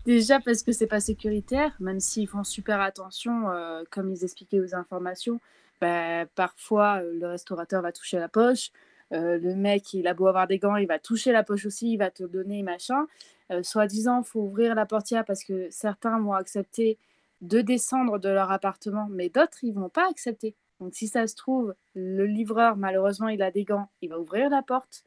Déjà 0.07 0.41
parce 0.41 0.63
que 0.63 0.73
c'est 0.73 0.87
pas 0.87 1.01
sécuritaire, 1.01 1.75
même 1.81 2.01
s'ils 2.01 2.29
font 2.29 2.45
super 2.45 2.81
attention, 2.81 3.51
euh, 3.51 3.83
comme 3.91 4.11
ils 4.11 4.25
expliquaient 4.25 4.61
aux 4.61 4.75
informations. 4.75 5.41
bah, 5.81 6.27
parfois, 6.35 7.01
euh, 7.03 7.13
le 7.19 7.27
restaurateur 7.27 7.81
va 7.83 7.93
toucher 7.93 8.19
la 8.19 8.29
poche. 8.29 8.71
Euh, 9.13 9.39
le 9.39 9.55
mec, 9.55 9.93
il 9.95 10.07
a 10.07 10.15
beau 10.15 10.27
avoir 10.29 10.47
des 10.47 10.59
gants, 10.59 10.77
il 10.77 10.87
va 10.87 10.99
toucher 10.99 11.33
la 11.33 11.43
poche 11.43 11.67
aussi, 11.67 11.93
il 11.93 11.97
va 11.97 12.11
te 12.11 12.23
donner 12.23 12.63
machin. 12.63 13.07
Euh, 13.51 13.63
Soi-disant, 13.63 14.23
faut 14.23 14.41
ouvrir 14.41 14.75
la 14.75 14.87
portière 14.87 15.25
parce 15.25 15.43
que 15.43 15.69
certains 15.71 16.21
vont 16.21 16.33
accepter 16.35 16.99
de 17.41 17.61
descendre 17.61 18.19
de 18.19 18.29
leur 18.29 18.51
appartement, 18.53 19.09
mais 19.11 19.29
d'autres, 19.29 19.59
ils 19.63 19.73
vont 19.73 19.89
pas 19.89 20.09
accepter. 20.09 20.55
Donc, 20.81 20.95
si 20.95 21.09
ça 21.09 21.27
se 21.27 21.35
trouve, 21.35 21.75
le 21.95 22.27
livreur, 22.27 22.77
malheureusement, 22.77 23.29
il 23.29 23.43
a 23.43 23.51
des 23.51 23.65
gants, 23.65 23.89
il 24.03 24.11
va 24.11 24.19
ouvrir 24.19 24.51
la 24.51 24.63
porte, 24.63 25.05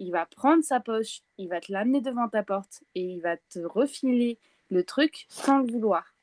il 0.00 0.10
va 0.10 0.26
prendre 0.26 0.64
sa 0.64 0.80
poche, 0.80 1.20
il 1.38 1.48
va 1.48 1.60
te 1.60 1.70
l'amener 1.70 2.00
devant 2.00 2.28
ta 2.28 2.42
porte 2.42 2.82
et 2.94 3.02
il 3.02 3.20
va 3.20 3.36
te 3.36 3.60
refiler 3.60 4.38
le 4.70 4.82
truc 4.82 5.26
sans 5.28 5.58
le 5.58 5.70
vouloir, 5.70 6.14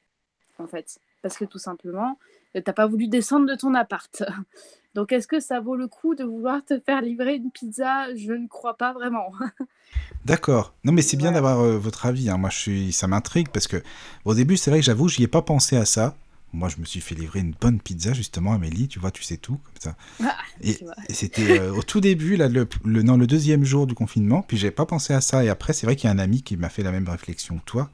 en 0.58 0.68
fait. 0.68 1.00
Parce 1.22 1.38
que 1.38 1.46
tout 1.46 1.60
simplement, 1.60 2.18
euh, 2.56 2.62
t'as 2.62 2.74
pas 2.74 2.88
voulu 2.88 3.08
descendre 3.08 3.46
de 3.46 3.56
ton 3.56 3.74
appart. 3.76 4.24
Donc, 4.96 5.12
est-ce 5.12 5.28
que 5.28 5.40
ça 5.40 5.60
vaut 5.60 5.76
le 5.76 5.88
coup 5.88 6.16
de 6.16 6.24
vouloir 6.24 6.66
te 6.66 6.80
faire 6.80 7.02
livrer 7.02 7.36
une 7.36 7.52
pizza? 7.52 8.14
Je 8.16 8.34
ne 8.34 8.48
crois 8.48 8.76
pas 8.78 8.94
vraiment. 8.94 9.32
D'accord. 10.26 10.74
Non, 10.84 10.92
mais 10.92 11.04
c'est 11.04 11.18
bien 11.18 11.32
d'avoir 11.32 11.60
euh, 11.60 11.78
votre 11.78 12.08
avis. 12.08 12.30
hein. 12.30 12.38
Moi, 12.38 12.50
je 12.50 12.58
suis, 12.58 12.92
ça 12.94 13.08
m'intrigue 13.08 13.50
parce 13.50 13.68
que 13.68 13.84
au 14.26 14.34
début, 14.34 14.58
c'est 14.58 14.72
vrai 14.72 14.80
que 14.80 14.86
j'avoue, 14.86 15.08
j'y 15.08 15.24
ai 15.24 15.28
pas 15.28 15.44
pensé 15.44 15.78
à 15.78 15.86
ça. 15.86 16.16
Moi, 16.54 16.70
je 16.70 16.78
me 16.78 16.86
suis 16.86 17.02
fait 17.02 17.14
livrer 17.14 17.40
une 17.42 17.52
bonne 17.60 17.80
pizza 17.80 18.14
justement, 18.14 18.54
Amélie. 18.54 18.88
Tu 18.88 19.00
vois, 19.00 19.12
tu 19.12 19.22
sais 19.22 19.38
tout 19.38 19.58
comme 19.64 19.82
ça. 19.82 19.96
Ah, 20.24 20.38
Et, 20.62 20.80
c'était 21.10 21.60
euh, 21.60 21.74
au 21.74 21.84
tout 21.84 22.00
début, 22.02 22.36
là, 22.38 22.48
le, 22.48 22.68
le, 22.86 23.04
non, 23.04 23.18
le 23.18 23.28
deuxième 23.28 23.64
jour 23.64 23.86
du 23.86 23.94
confinement. 23.94 24.42
Puis 24.42 24.58
j'ai 24.58 24.72
pas 24.72 24.86
pensé 24.86 25.14
à 25.14 25.22
ça. 25.22 25.44
Et 25.44 25.50
après, 25.50 25.74
c'est 25.74 25.86
vrai 25.86 25.96
qu'il 25.96 26.08
y 26.08 26.12
a 26.12 26.16
un 26.16 26.20
ami 26.20 26.42
qui 26.42 26.58
m'a 26.58 26.70
fait 26.70 26.84
la 26.84 26.92
même 26.92 27.08
réflexion 27.08 27.58
que 27.60 27.66
toi. 27.66 27.90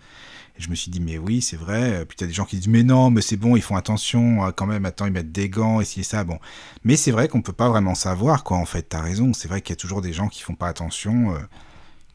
Et 0.57 0.61
je 0.61 0.69
me 0.69 0.75
suis 0.75 0.91
dit, 0.91 0.99
mais 0.99 1.17
oui, 1.17 1.41
c'est 1.41 1.57
vrai. 1.57 2.05
Puis 2.05 2.15
t'as 2.15 2.27
des 2.27 2.31
gens 2.33 2.45
qui 2.45 2.57
disent, 2.57 2.67
mais 2.67 2.83
non, 2.83 3.09
mais 3.09 3.21
c'est 3.21 3.37
bon, 3.37 3.55
ils 3.55 3.61
font 3.63 3.75
attention. 3.75 4.45
euh, 4.45 4.51
Quand 4.51 4.67
même, 4.67 4.85
attends, 4.85 5.07
ils 5.07 5.11
mettent 5.11 5.31
des 5.31 5.49
gants, 5.49 5.81
et 5.81 5.85
ça. 5.85 6.23
Bon. 6.23 6.37
Mais 6.83 6.95
c'est 6.95 7.11
vrai 7.11 7.27
qu'on 7.27 7.41
peut 7.41 7.53
pas 7.53 7.69
vraiment 7.69 7.95
savoir, 7.95 8.43
quoi, 8.43 8.57
en 8.57 8.65
fait. 8.65 8.83
T'as 8.83 9.01
raison. 9.01 9.33
C'est 9.33 9.47
vrai 9.47 9.61
qu'il 9.61 9.71
y 9.73 9.77
a 9.77 9.81
toujours 9.81 10.01
des 10.01 10.13
gens 10.13 10.27
qui 10.29 10.41
font 10.43 10.55
pas 10.55 10.67
attention, 10.67 11.33
euh, 11.33 11.39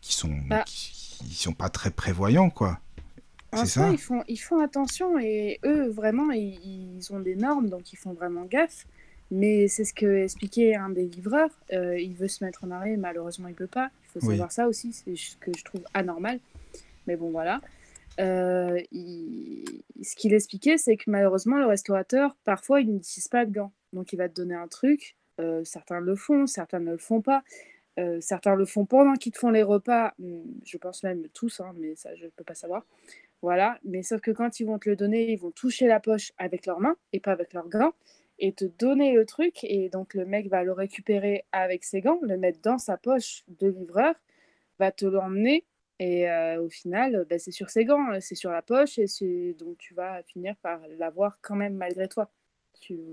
qui 0.00 0.14
sont, 0.14 0.30
Bah. 0.48 0.62
qui, 0.64 0.92
qui 1.28 1.34
sont 1.34 1.52
pas 1.52 1.68
très 1.68 1.90
prévoyants, 1.90 2.48
quoi. 2.48 2.78
En 3.52 3.64
soi, 3.64 3.66
ça 3.66 3.90
ils 3.90 3.98
font, 3.98 4.22
ils 4.28 4.36
font 4.36 4.60
attention 4.60 5.18
et 5.18 5.58
eux, 5.64 5.88
vraiment, 5.88 6.30
ils, 6.32 6.96
ils 6.98 7.12
ont 7.12 7.20
des 7.20 7.34
normes, 7.34 7.68
donc 7.68 7.92
ils 7.92 7.96
font 7.96 8.12
vraiment 8.12 8.44
gaffe. 8.44 8.86
Mais 9.30 9.68
c'est 9.68 9.84
ce 9.84 9.92
que 9.92 10.22
expliquait 10.24 10.74
un 10.74 10.88
des 10.88 11.04
livreurs. 11.04 11.50
euh, 11.72 11.98
il 12.00 12.14
veut 12.14 12.28
se 12.28 12.42
mettre 12.44 12.64
en 12.64 12.70
arrêt, 12.70 12.96
malheureusement, 12.96 13.48
il 13.48 13.54
peut 13.54 13.66
pas. 13.66 13.90
Il 14.04 14.08
faut 14.20 14.26
Oui. 14.26 14.34
savoir 14.36 14.52
ça 14.52 14.66
aussi, 14.68 14.92
c'est 14.92 15.16
ce 15.16 15.36
que 15.36 15.50
je 15.56 15.64
trouve 15.64 15.82
anormal. 15.92 16.40
Mais 17.06 17.16
bon, 17.16 17.30
voilà. 17.30 17.60
Euh, 18.20 18.80
il- 18.90 19.82
Ce 20.02 20.14
qu'il 20.16 20.32
expliquait, 20.32 20.78
c'est 20.78 20.96
que 20.96 21.10
malheureusement, 21.10 21.58
le 21.58 21.66
restaurateur, 21.66 22.36
parfois, 22.44 22.80
il 22.80 22.90
n'utilise 22.92 23.28
pas 23.28 23.44
de 23.44 23.52
gants. 23.52 23.72
Donc, 23.92 24.12
il 24.12 24.16
va 24.16 24.28
te 24.28 24.34
donner 24.34 24.54
un 24.54 24.68
truc. 24.68 25.14
euh, 25.40 25.62
certains 25.64 26.00
le 26.00 26.16
font, 26.16 26.46
certains 26.48 26.80
ne 26.80 26.90
le 26.92 26.98
font 26.98 27.20
pas. 27.20 27.42
Euh, 28.00 28.20
certains 28.20 28.56
le 28.56 28.64
font 28.64 28.86
pendant 28.86 29.14
qu'ils 29.14 29.30
te 29.32 29.38
font 29.38 29.50
les 29.50 29.62
repas. 29.62 30.14
Hum, 30.20 30.42
Je 30.64 30.76
pense 30.78 31.02
même 31.04 31.28
tous, 31.34 31.60
hein, 31.60 31.72
mais 31.78 31.94
ça, 31.96 32.14
je 32.16 32.24
ne 32.24 32.30
peux 32.30 32.42
pas 32.44 32.54
savoir. 32.56 32.84
Voilà, 33.42 33.78
mais 33.84 34.02
sauf 34.02 34.20
que 34.20 34.32
quand 34.32 34.58
ils 34.60 34.66
vont 34.66 34.78
te 34.78 34.88
le 34.88 34.96
donner, 34.96 35.30
ils 35.32 35.38
vont 35.38 35.52
toucher 35.52 35.86
la 35.86 36.00
poche 36.00 36.32
avec 36.38 36.66
leurs 36.66 36.80
mains 36.80 36.96
et 37.12 37.20
pas 37.20 37.32
avec 37.32 37.52
leurs 37.52 37.68
gants 37.68 37.92
et 38.40 38.52
te 38.52 38.64
donner 38.64 39.12
le 39.14 39.24
truc. 39.26 39.64
Et 39.64 39.88
donc 39.88 40.14
le 40.14 40.24
mec 40.26 40.48
va 40.48 40.64
le 40.64 40.72
récupérer 40.72 41.44
avec 41.52 41.84
ses 41.84 42.00
gants, 42.00 42.18
le 42.22 42.36
mettre 42.36 42.60
dans 42.62 42.78
sa 42.78 42.96
poche 42.96 43.44
de 43.60 43.68
livreur, 43.68 44.14
va 44.78 44.92
te 44.92 45.06
l'emmener 45.06 45.64
et 46.00 46.30
euh, 46.30 46.62
au 46.62 46.68
final, 46.68 47.26
ben, 47.28 47.38
c'est 47.38 47.50
sur 47.50 47.70
ses 47.70 47.84
gants, 47.84 48.20
c'est 48.20 48.34
sur 48.36 48.50
la 48.50 48.62
poche 48.62 48.98
et 48.98 49.54
donc 49.58 49.78
tu 49.78 49.94
vas 49.94 50.22
finir 50.24 50.54
par 50.62 50.80
l'avoir 50.98 51.38
quand 51.42 51.56
même 51.56 51.74
malgré 51.74 52.08
toi. 52.08 52.30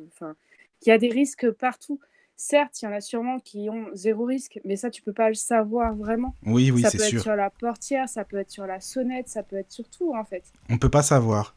Enfin, 0.08 0.36
il 0.82 0.90
y 0.90 0.92
a 0.92 0.98
des 0.98 1.10
risques 1.10 1.50
partout. 1.52 2.00
Certes, 2.38 2.82
il 2.82 2.86
y 2.86 2.88
en 2.90 2.92
a 2.92 3.00
sûrement 3.02 3.40
qui 3.40 3.70
ont 3.70 3.86
zéro 3.94 4.26
risque, 4.26 4.60
mais 4.66 4.76
ça, 4.76 4.90
tu 4.90 5.02
peux 5.02 5.14
pas 5.14 5.30
le 5.30 5.36
savoir 5.36 5.96
vraiment. 5.96 6.36
Oui, 6.46 6.70
oui, 6.70 6.82
ça 6.82 6.90
c'est 6.90 6.98
peut 6.98 7.04
sûr. 7.06 7.18
être 7.20 7.24
sur 7.24 7.36
la 7.36 7.50
portière, 7.50 8.10
ça 8.10 8.26
peut 8.26 8.38
être 8.38 8.52
sur 8.52 8.66
la 8.68 8.82
sonnette, 8.82 9.30
ça 9.30 9.42
peut 9.42 9.56
être 9.56 9.72
sur 9.72 9.88
tout 9.90 10.14
en 10.14 10.24
fait. 10.26 10.44
On 10.70 10.78
peut 10.78 10.90
pas 10.90 11.02
savoir. 11.04 11.56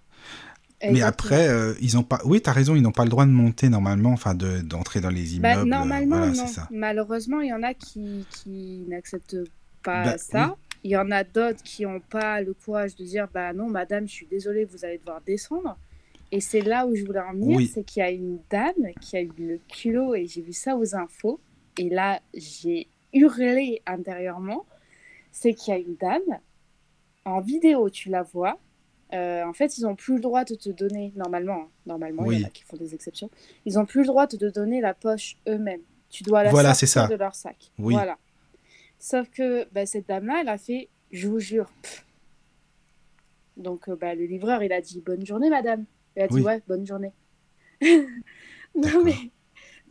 Mais 0.88 1.02
après, 1.02 1.48
euh, 1.48 1.74
ils 1.80 1.98
ont 1.98 2.04
pas. 2.04 2.20
Oui, 2.24 2.40
t'as 2.40 2.52
raison, 2.52 2.76
ils 2.76 2.82
n'ont 2.82 2.92
pas 2.92 3.02
le 3.02 3.10
droit 3.10 3.26
de 3.26 3.30
monter 3.32 3.68
normalement, 3.68 4.10
enfin 4.12 4.34
de 4.36 4.60
d'entrer 4.60 5.00
dans 5.00 5.10
les 5.10 5.36
Bah, 5.40 5.54
immeubles. 5.54 5.60
euh, 5.60 5.64
normalement, 5.76 6.16
voilà, 6.18 6.32
non. 6.32 6.46
ça. 6.46 6.68
Malheureusement, 6.70 7.40
il 7.40 7.48
y 7.48 7.52
en 7.52 7.64
a 7.64 7.74
qui, 7.74 8.24
qui 8.30 8.84
n'acceptent 8.88 9.38
pas 9.82 10.04
Bah, 10.04 10.18
ça. 10.18 10.54
Il 10.84 10.92
y 10.92 10.96
en 10.96 11.10
a 11.10 11.24
d'autres 11.24 11.60
qui 11.64 11.82
n'ont 11.82 11.98
pas 11.98 12.40
le 12.40 12.54
courage 12.54 12.94
de 12.94 13.02
dire 13.04 13.26
Bah 13.34 13.52
non, 13.52 13.68
madame, 13.68 14.06
je 14.06 14.12
suis 14.12 14.26
désolée, 14.26 14.64
vous 14.64 14.84
allez 14.84 14.98
devoir 14.98 15.20
descendre. 15.22 15.76
Et 16.30 16.40
c'est 16.40 16.60
là 16.60 16.86
où 16.86 16.94
je 16.94 17.04
voulais 17.04 17.20
en 17.20 17.32
venir 17.32 17.56
Oui. 17.56 17.66
c'est 17.72 17.84
qu'il 17.84 18.00
y 18.00 18.06
a 18.06 18.10
une 18.10 18.38
dame 18.50 18.92
qui 19.00 19.16
a 19.16 19.22
eu 19.22 19.30
le 19.38 19.58
culot, 19.68 20.14
et 20.14 20.26
j'ai 20.26 20.42
vu 20.42 20.52
ça 20.52 20.76
aux 20.76 20.94
infos. 20.94 21.40
Et 21.78 21.88
là, 21.88 22.20
j'ai 22.34 22.88
hurlé 23.14 23.80
intérieurement. 23.86 24.66
C'est 25.32 25.54
qu'il 25.54 25.72
y 25.72 25.76
a 25.76 25.80
une 25.80 25.94
dame, 25.96 26.40
en 27.24 27.40
vidéo, 27.40 27.88
tu 27.90 28.08
la 28.10 28.22
vois. 28.22 28.58
euh, 29.14 29.42
en 29.44 29.52
fait, 29.54 29.78
ils 29.78 29.82
n'ont 29.84 29.94
plus 29.96 30.16
le 30.16 30.20
droit 30.20 30.44
de 30.44 30.54
te 30.54 30.68
donner, 30.68 31.12
normalement, 31.16 31.62
hein, 31.62 31.68
normalement, 31.86 32.30
il 32.30 32.40
y 32.40 32.44
en 32.44 32.48
a 32.48 32.50
qui 32.50 32.62
font 32.64 32.76
des 32.76 32.94
exceptions, 32.94 33.30
ils 33.64 33.74
n'ont 33.74 33.86
plus 33.86 34.00
le 34.02 34.06
droit 34.08 34.26
de 34.26 34.36
te 34.36 34.44
donner 34.44 34.80
la 34.82 34.92
poche 34.92 35.38
eux-mêmes. 35.48 35.80
Tu 36.10 36.24
dois 36.24 36.42
la 36.42 36.50
Voilà, 36.50 36.74
sortir 36.74 36.88
ça. 36.88 37.06
de 37.08 37.14
leur 37.14 37.34
sac. 37.34 37.70
Oui. 37.78 37.94
Voilà. 37.94 38.18
Sauf 38.98 39.30
que 39.30 39.66
bah, 39.72 39.86
cette 39.86 40.08
dame-là, 40.08 40.38
elle 40.42 40.48
a 40.50 40.58
fait, 40.58 40.88
je 41.10 41.26
vous 41.28 41.38
jure. 41.38 41.70
pff. 41.82 42.04
Donc 43.56 43.88
euh, 43.88 43.96
bah, 43.96 44.14
le 44.14 44.24
livreur, 44.26 44.62
il 44.62 44.72
a 44.72 44.80
dit 44.82 45.00
bonne 45.00 45.24
journée, 45.24 45.48
madame. 45.50 45.84
Elle 46.18 46.24
a 46.24 46.28
dit 46.28 46.34
Oui. 46.34 46.42
ouais, 46.42 46.60
bonne 46.66 46.84
journée. 46.84 47.12
non 48.74 49.04
mais 49.04 49.14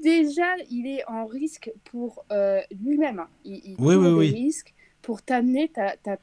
déjà, 0.02 0.56
il 0.70 0.88
est 0.88 1.06
en 1.08 1.26
risque 1.26 1.72
pour 1.86 2.26
euh, 2.32 2.62
lui-même. 2.82 3.20
hein. 3.20 3.30
Il, 3.46 3.62
il 3.64 3.76
Oui, 3.80 3.96
oui, 3.96 4.08
oui. 4.10 4.30
risques 4.32 4.74
pour 5.02 5.22
t'amener 5.22 5.70
ta, 5.70 5.96
ta, 5.98 6.18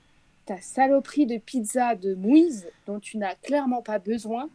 ta 0.44 0.60
saloperie 0.60 1.26
de 1.26 1.39
pizza 1.39 1.94
de 1.94 2.14
mouise 2.14 2.68
dont 2.86 3.01
tu 3.01 3.16
n'as 3.16 3.35
clairement 3.36 3.82
pas 3.82 3.98
besoin 3.98 4.51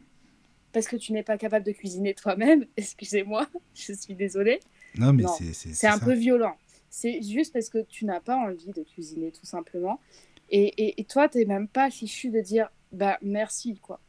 parce 0.71 0.87
que 0.87 0.95
tu 0.97 1.13
n'es 1.13 1.23
pas 1.23 1.37
capable 1.37 1.65
de 1.65 1.71
cuisiner 1.71 2.13
toi-même. 2.13 2.65
Excusez-moi, 2.77 3.47
je 3.73 3.93
suis 3.93 4.13
désolée. 4.15 4.59
Non, 4.95 5.13
mais 5.13 5.23
c'est 5.53 5.87
un 5.87 5.97
ça. 5.97 6.05
peu 6.05 6.13
violent. 6.13 6.55
C'est 6.91 7.21
juste 7.21 7.53
parce 7.53 7.69
que 7.69 7.79
tu 7.79 8.05
n'as 8.05 8.19
pas 8.19 8.35
envie 8.37 8.71
de 8.71 8.83
cuisiner, 8.83 9.31
tout 9.31 9.45
simplement. 9.45 9.99
Et, 10.51 10.65
et, 10.83 11.01
et 11.01 11.03
toi, 11.05 11.27
tu 11.29 11.39
n'es 11.39 11.45
même 11.45 11.67
pas 11.67 11.89
fichu 11.91 12.29
de 12.29 12.39
dire 12.41 12.69
bah 12.91 13.17
merci, 13.21 13.77
quoi. 13.79 13.99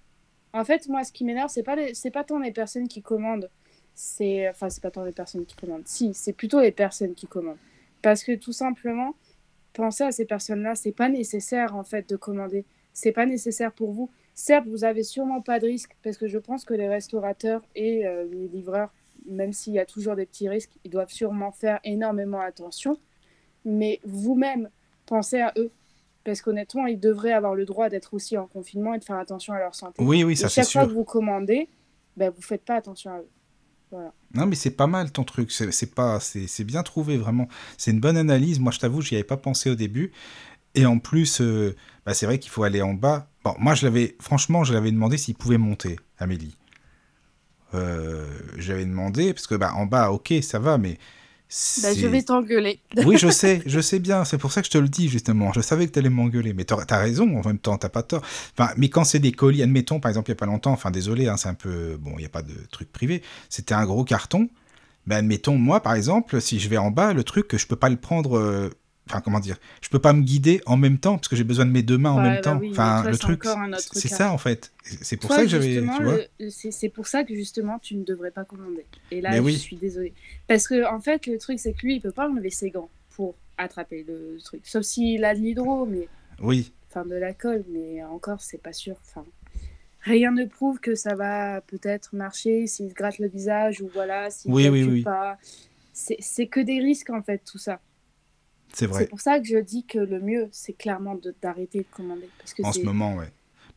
En 0.52 0.64
fait, 0.64 0.88
moi, 0.88 1.04
ce 1.04 1.12
qui 1.12 1.24
m'énerve, 1.24 1.50
c'est 1.50 1.62
pas 1.62 1.76
c'est 1.94 2.10
pas 2.10 2.24
tant 2.24 2.38
les 2.38 2.52
personnes 2.52 2.88
qui 2.88 3.02
commandent. 3.02 3.50
C'est 3.94 4.48
enfin, 4.48 4.70
c'est 4.70 4.82
pas 4.82 4.90
tant 4.90 5.04
les 5.04 5.12
personnes 5.12 5.46
qui 5.46 5.56
commandent. 5.56 5.86
Si, 5.86 6.14
c'est 6.14 6.32
plutôt 6.32 6.60
les 6.60 6.72
personnes 6.72 7.14
qui 7.14 7.26
commandent. 7.26 7.58
Parce 8.02 8.24
que 8.24 8.34
tout 8.34 8.52
simplement, 8.52 9.14
pensez 9.72 10.04
à 10.04 10.12
ces 10.12 10.24
personnes-là. 10.24 10.74
C'est 10.74 10.92
pas 10.92 11.08
nécessaire 11.08 11.76
en 11.76 11.84
fait 11.84 12.08
de 12.08 12.16
commander. 12.16 12.64
C'est 12.92 13.12
pas 13.12 13.26
nécessaire 13.26 13.72
pour 13.72 13.92
vous. 13.92 14.10
Certes, 14.34 14.66
vous 14.66 14.84
avez 14.84 15.02
sûrement 15.02 15.42
pas 15.42 15.58
de 15.60 15.66
risque 15.66 15.96
parce 16.02 16.16
que 16.16 16.26
je 16.26 16.38
pense 16.38 16.64
que 16.64 16.74
les 16.74 16.88
restaurateurs 16.88 17.62
et 17.74 18.06
euh, 18.06 18.26
les 18.30 18.48
livreurs 18.48 18.90
même 19.26 19.52
s'il 19.52 19.74
y 19.74 19.78
a 19.78 19.86
toujours 19.86 20.16
des 20.16 20.26
petits 20.26 20.48
risques, 20.48 20.72
ils 20.84 20.90
doivent 20.90 21.10
sûrement 21.10 21.52
faire 21.52 21.80
énormément 21.84 22.40
attention. 22.40 22.98
Mais 23.64 24.00
vous-même, 24.04 24.70
pensez 25.06 25.40
à 25.40 25.52
eux. 25.56 25.70
Parce 26.24 26.42
qu'honnêtement, 26.42 26.86
ils 26.86 27.00
devraient 27.00 27.32
avoir 27.32 27.54
le 27.54 27.64
droit 27.64 27.88
d'être 27.88 28.12
aussi 28.14 28.36
en 28.36 28.46
confinement 28.46 28.94
et 28.94 28.98
de 28.98 29.04
faire 29.04 29.16
attention 29.16 29.54
à 29.54 29.58
leur 29.58 29.74
santé. 29.74 30.02
Oui, 30.02 30.22
oui, 30.22 30.36
ça 30.36 30.48
c'est 30.48 30.62
chaque 30.62 30.72
fois 30.72 30.82
sûr. 30.82 30.88
que 30.90 30.94
vous 30.94 31.04
commandez, 31.04 31.68
ben, 32.16 32.30
vous 32.34 32.42
faites 32.42 32.64
pas 32.64 32.76
attention 32.76 33.10
à 33.12 33.18
eux. 33.18 33.28
Non, 34.34 34.46
mais 34.46 34.54
c'est 34.54 34.70
pas 34.70 34.86
mal 34.86 35.10
ton 35.10 35.24
truc. 35.24 35.50
C'est 35.50 35.94
pas, 35.94 36.20
c'est 36.20 36.46
c'est 36.46 36.62
bien 36.62 36.82
trouvé 36.84 37.16
vraiment. 37.16 37.48
C'est 37.76 37.90
une 37.90 37.98
bonne 37.98 38.16
analyse. 38.16 38.60
Moi, 38.60 38.70
je 38.70 38.78
t'avoue, 38.78 39.00
j'y 39.02 39.16
avais 39.16 39.24
pas 39.24 39.36
pensé 39.36 39.68
au 39.70 39.74
début. 39.74 40.12
Et 40.76 40.86
en 40.86 40.98
plus, 41.00 41.40
euh, 41.40 41.74
bah, 42.06 42.14
c'est 42.14 42.26
vrai 42.26 42.38
qu'il 42.38 42.50
faut 42.50 42.62
aller 42.62 42.82
en 42.82 42.94
bas. 42.94 43.28
Bon, 43.42 43.54
moi, 43.58 43.74
je 43.74 43.84
l'avais, 43.84 44.16
franchement, 44.20 44.62
je 44.62 44.72
l'avais 44.72 44.92
demandé 44.92 45.16
s'il 45.16 45.34
pouvait 45.34 45.58
monter, 45.58 45.96
Amélie. 46.18 46.56
Euh, 47.74 48.26
J'avais 48.58 48.84
demandé 48.84 49.32
parce 49.32 49.46
que 49.46 49.54
bah 49.54 49.72
en 49.74 49.86
bas, 49.86 50.10
ok, 50.10 50.34
ça 50.42 50.58
va, 50.58 50.76
mais 50.78 50.98
Ben, 51.82 51.96
je 51.96 52.06
vais 52.06 52.22
t'engueuler. 52.22 52.80
Oui, 53.04 53.16
je 53.18 53.28
sais, 53.28 53.62
je 53.66 53.80
sais 53.80 53.98
bien. 53.98 54.24
C'est 54.24 54.38
pour 54.38 54.52
ça 54.52 54.60
que 54.60 54.66
je 54.66 54.70
te 54.70 54.78
le 54.78 54.88
dis, 54.88 55.08
justement. 55.08 55.52
Je 55.52 55.60
savais 55.60 55.86
que 55.88 55.92
tu 55.92 55.98
allais 55.98 56.08
m'engueuler. 56.10 56.52
Mais 56.54 56.64
t'as 56.64 56.76
as 56.88 56.98
raison, 56.98 57.24
en 57.38 57.46
même 57.46 57.58
temps, 57.58 57.76
t'as 57.76 57.88
pas 57.88 58.02
tort. 58.04 58.22
Enfin, 58.56 58.72
mais 58.76 58.88
quand 58.88 59.04
c'est 59.04 59.18
des 59.18 59.32
colis, 59.32 59.62
admettons, 59.62 59.98
par 60.00 60.10
exemple, 60.10 60.30
il 60.30 60.32
y 60.32 60.36
a 60.36 60.36
pas 60.36 60.46
longtemps, 60.46 60.72
enfin, 60.72 60.90
désolé, 60.90 61.28
hein, 61.28 61.36
c'est 61.36 61.48
un 61.48 61.54
peu. 61.54 61.96
Bon, 62.00 62.12
il 62.16 62.18
n'y 62.20 62.24
a 62.26 62.30
pas 62.30 62.42
de 62.42 62.54
truc 62.70 62.92
privé. 62.92 63.22
C'était 63.48 63.74
un 63.74 63.84
gros 63.84 64.04
carton. 64.04 64.48
Ben, 65.06 65.16
admettons, 65.16 65.56
moi, 65.58 65.80
par 65.82 65.94
exemple, 65.94 66.40
si 66.40 66.60
je 66.60 66.68
vais 66.68 66.76
en 66.78 66.90
bas, 66.90 67.12
le 67.12 67.24
truc, 67.24 67.56
je 67.56 67.66
peux 67.66 67.76
pas 67.76 67.88
le 67.88 67.96
prendre. 67.96 68.36
euh, 68.38 68.70
Enfin, 69.10 69.20
comment 69.20 69.40
dire 69.40 69.58
Je 69.82 69.88
peux 69.88 69.98
pas 69.98 70.12
me 70.12 70.22
guider 70.22 70.60
en 70.66 70.76
même 70.76 70.98
temps, 70.98 71.16
parce 71.16 71.28
que 71.28 71.34
j'ai 71.36 71.44
besoin 71.44 71.66
de 71.66 71.70
mes 71.72 71.82
deux 71.82 71.98
mains 71.98 72.12
en 72.12 72.20
même 72.20 72.36
bah 72.36 72.40
temps. 72.42 72.58
oui, 72.58 72.70
enfin, 72.70 73.00
toi, 73.02 73.10
le 73.10 73.18
truc, 73.18 73.44
c'est 73.92 74.08
ça, 74.08 74.32
en 74.32 74.38
fait. 74.38 74.72
C'est 74.84 75.16
pour 75.16 75.28
Toi, 75.28 75.36
ça 75.38 75.42
que 75.42 75.48
j'avais. 75.48 76.28
c'est 76.50 76.88
pour 76.88 77.06
ça 77.06 77.24
que 77.24 77.34
justement, 77.34 77.78
tu 77.80 77.96
ne 77.96 78.04
devrais 78.04 78.30
pas 78.30 78.44
commander. 78.44 78.86
Et 79.10 79.20
là, 79.20 79.30
Mais 79.30 79.36
je 79.38 79.42
oui. 79.42 79.58
suis 79.58 79.76
désolée. 79.76 80.14
Parce 80.46 80.68
que, 80.68 80.86
en 80.92 81.00
fait, 81.00 81.26
le 81.26 81.38
truc, 81.38 81.58
c'est 81.58 81.72
que 81.72 81.84
lui, 81.86 81.96
il 81.96 82.00
peut 82.00 82.12
pas 82.12 82.28
enlever 82.28 82.50
ses 82.50 82.70
gants 82.70 82.88
pour 83.16 83.34
attraper 83.58 84.04
le 84.06 84.38
truc. 84.42 84.60
Sauf 84.64 84.82
s'il 84.84 85.24
a 85.24 85.34
de 85.34 85.40
l'hydro, 85.40 85.86
mais 85.86 86.08
Oui, 86.40 86.72
enfin 86.88 87.04
de 87.04 87.14
la 87.16 87.34
colle, 87.34 87.64
mais 87.68 88.02
encore, 88.04 88.40
c'est 88.40 88.62
pas 88.62 88.72
sûr. 88.72 88.96
Enfin, 89.08 89.24
rien 90.02 90.30
ne 90.32 90.44
prouve 90.44 90.78
que 90.80 90.94
ça 90.94 91.14
va 91.14 91.60
peut-être 91.62 92.14
marcher 92.14 92.66
s'il 92.66 92.88
se 92.90 92.94
gratte 92.94 93.18
le 93.18 93.28
visage 93.28 93.82
ou 93.82 93.90
voilà, 93.92 94.30
s'il 94.30 94.52
Oui, 94.52 94.68
oui, 94.68 94.84
oui. 94.84 95.02
pas. 95.02 95.36
C'est 95.92 96.46
que 96.46 96.60
des 96.60 96.78
risques, 96.78 97.10
en 97.10 97.22
fait, 97.22 97.42
tout 97.44 97.58
ça. 97.58 97.80
C'est 98.72 98.80
C'est 98.80 98.86
vrai. 98.86 99.06
pour 99.06 99.20
ça 99.20 99.38
que 99.40 99.46
je 99.46 99.58
dis 99.58 99.84
que 99.84 99.98
le 99.98 100.20
mieux, 100.20 100.48
c'est 100.52 100.72
clairement 100.72 101.14
de- 101.14 101.34
d'arrêter 101.42 101.78
de 101.80 101.86
commander. 101.96 102.28
Parce 102.38 102.54
que 102.54 102.62
En 102.62 102.72
ce 102.72 102.80
c'est- 102.80 102.84
moment, 102.86 103.16
ouais. 103.16 103.28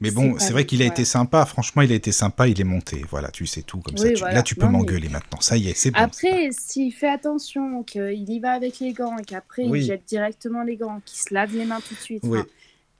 Mais 0.02 0.10
c'est 0.10 0.16
bon, 0.16 0.36
c'est 0.38 0.52
vrai 0.52 0.66
qu'il 0.66 0.82
a 0.82 0.86
été 0.86 1.06
sympa. 1.06 1.46
Franchement, 1.46 1.82
il 1.82 1.92
a 1.92 1.96
été 1.96 2.12
sympa. 2.12 2.48
Il 2.48 2.60
est 2.60 2.66
monté. 2.66 3.04
Voilà, 3.10 3.30
tu 3.32 3.46
sais 3.46 3.62
tout 3.62 3.80
comme 3.80 3.96
ça. 3.96 4.04
Oui, 4.06 4.14
Tu- 4.14 4.20
voilà. 4.20 4.36
Là, 4.36 4.44
tu 4.44 4.56
peux 4.56 4.66
mais- 4.66 4.72
m'engueuler 4.74 5.08
maintenant. 5.08 5.40
Ça 5.40 5.56
y 5.56 5.70
est, 5.70 5.74
c'est 5.76 5.92
bon. 5.92 6.00
Après, 6.00 6.50
s'il 6.52 6.92
fait 6.94 7.08
attention, 7.08 7.84
qu'il 7.84 8.30
y 8.30 8.40
va 8.40 8.52
avec 8.54 8.80
les 8.80 8.92
gants 8.92 9.18
et 9.18 9.24
qu'après 9.24 9.64
Oui. 9.66 9.80
il 9.82 9.86
jette 9.86 10.04
directement 10.06 10.64
les 10.64 10.76
gants, 10.76 11.00
qu'il 11.06 11.20
se 11.20 11.34
lave 11.34 11.56
les 11.56 11.64
mains 11.66 11.80
tout 11.88 11.94
de 11.94 12.00
suite. 12.00 12.24
Oui. 12.26 12.40
enfin, 12.40 12.48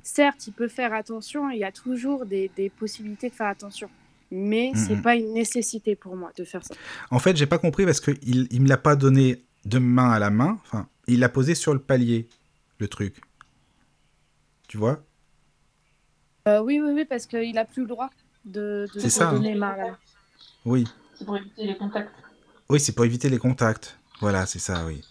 certes, 0.02 0.48
il 0.48 0.54
peut 0.54 0.68
faire 0.70 0.94
attention, 0.94 1.50
il 1.50 1.58
y 1.60 1.64
a 1.64 1.72
toujours 1.72 2.26
des, 2.26 2.50
des 2.56 2.70
possibilités 2.70 3.30
de 3.30 3.34
faire 3.36 3.48
attention. 3.48 3.90
Mais 4.32 4.72
c'est 4.76 4.96
Mhm. 4.96 5.02
pas 5.02 5.16
une 5.16 5.34
nécessité 5.34 5.96
pour 5.96 6.16
moi 6.16 6.32
de 6.38 6.44
faire 6.44 6.64
ça. 6.64 6.74
En 7.12 7.20
fait, 7.20 7.36
j'ai 7.38 7.46
pas 7.46 7.58
compris 7.60 7.86
parce 7.86 8.00
qu'il 8.02 8.48
il 8.50 8.62
me 8.62 8.68
l'a 8.68 8.78
pas 8.78 8.96
donné 8.96 9.44
de 9.66 9.80
main 9.80 10.12
à 10.12 10.20
la 10.20 10.30
main. 10.30 10.60
Enfin, 10.66 10.88
il 11.08 11.20
l'a 11.20 11.30
posé 11.30 11.56
sur 11.56 11.74
le 11.74 11.80
palier, 11.80 12.28
le 12.80 12.88
truc. 12.88 13.22
Tu 14.68 14.78
vois? 14.78 15.04
Euh, 16.48 16.62
oui, 16.62 16.82
oui, 16.84 16.92
oui, 16.94 17.06
parce 17.06 17.26
qu'il 17.26 17.58
a 17.58 17.66
plus 17.66 17.84
le 17.84 17.88
droit 17.88 18.10
de, 18.46 18.88
de 18.94 19.00
ça, 19.00 19.30
hein. 19.30 19.34
donner 19.34 19.56
main 19.56 19.70
à 19.70 19.78
la 19.78 19.88
main. 19.92 19.98
Oui. 20.66 20.88
C'est 21.18 21.26
pour 21.26 21.38
éviter 21.38 21.66
les 21.66 21.78
contacts. 21.78 22.12
Oui, 22.70 22.80
c'est 22.80 22.92
pour 22.94 23.06
éviter 23.06 23.30
les 23.30 23.38
contacts. 23.38 23.98
Voilà, 24.20 24.46
c'est 24.46 24.60
ça, 24.60 24.86
oui. 24.86 25.02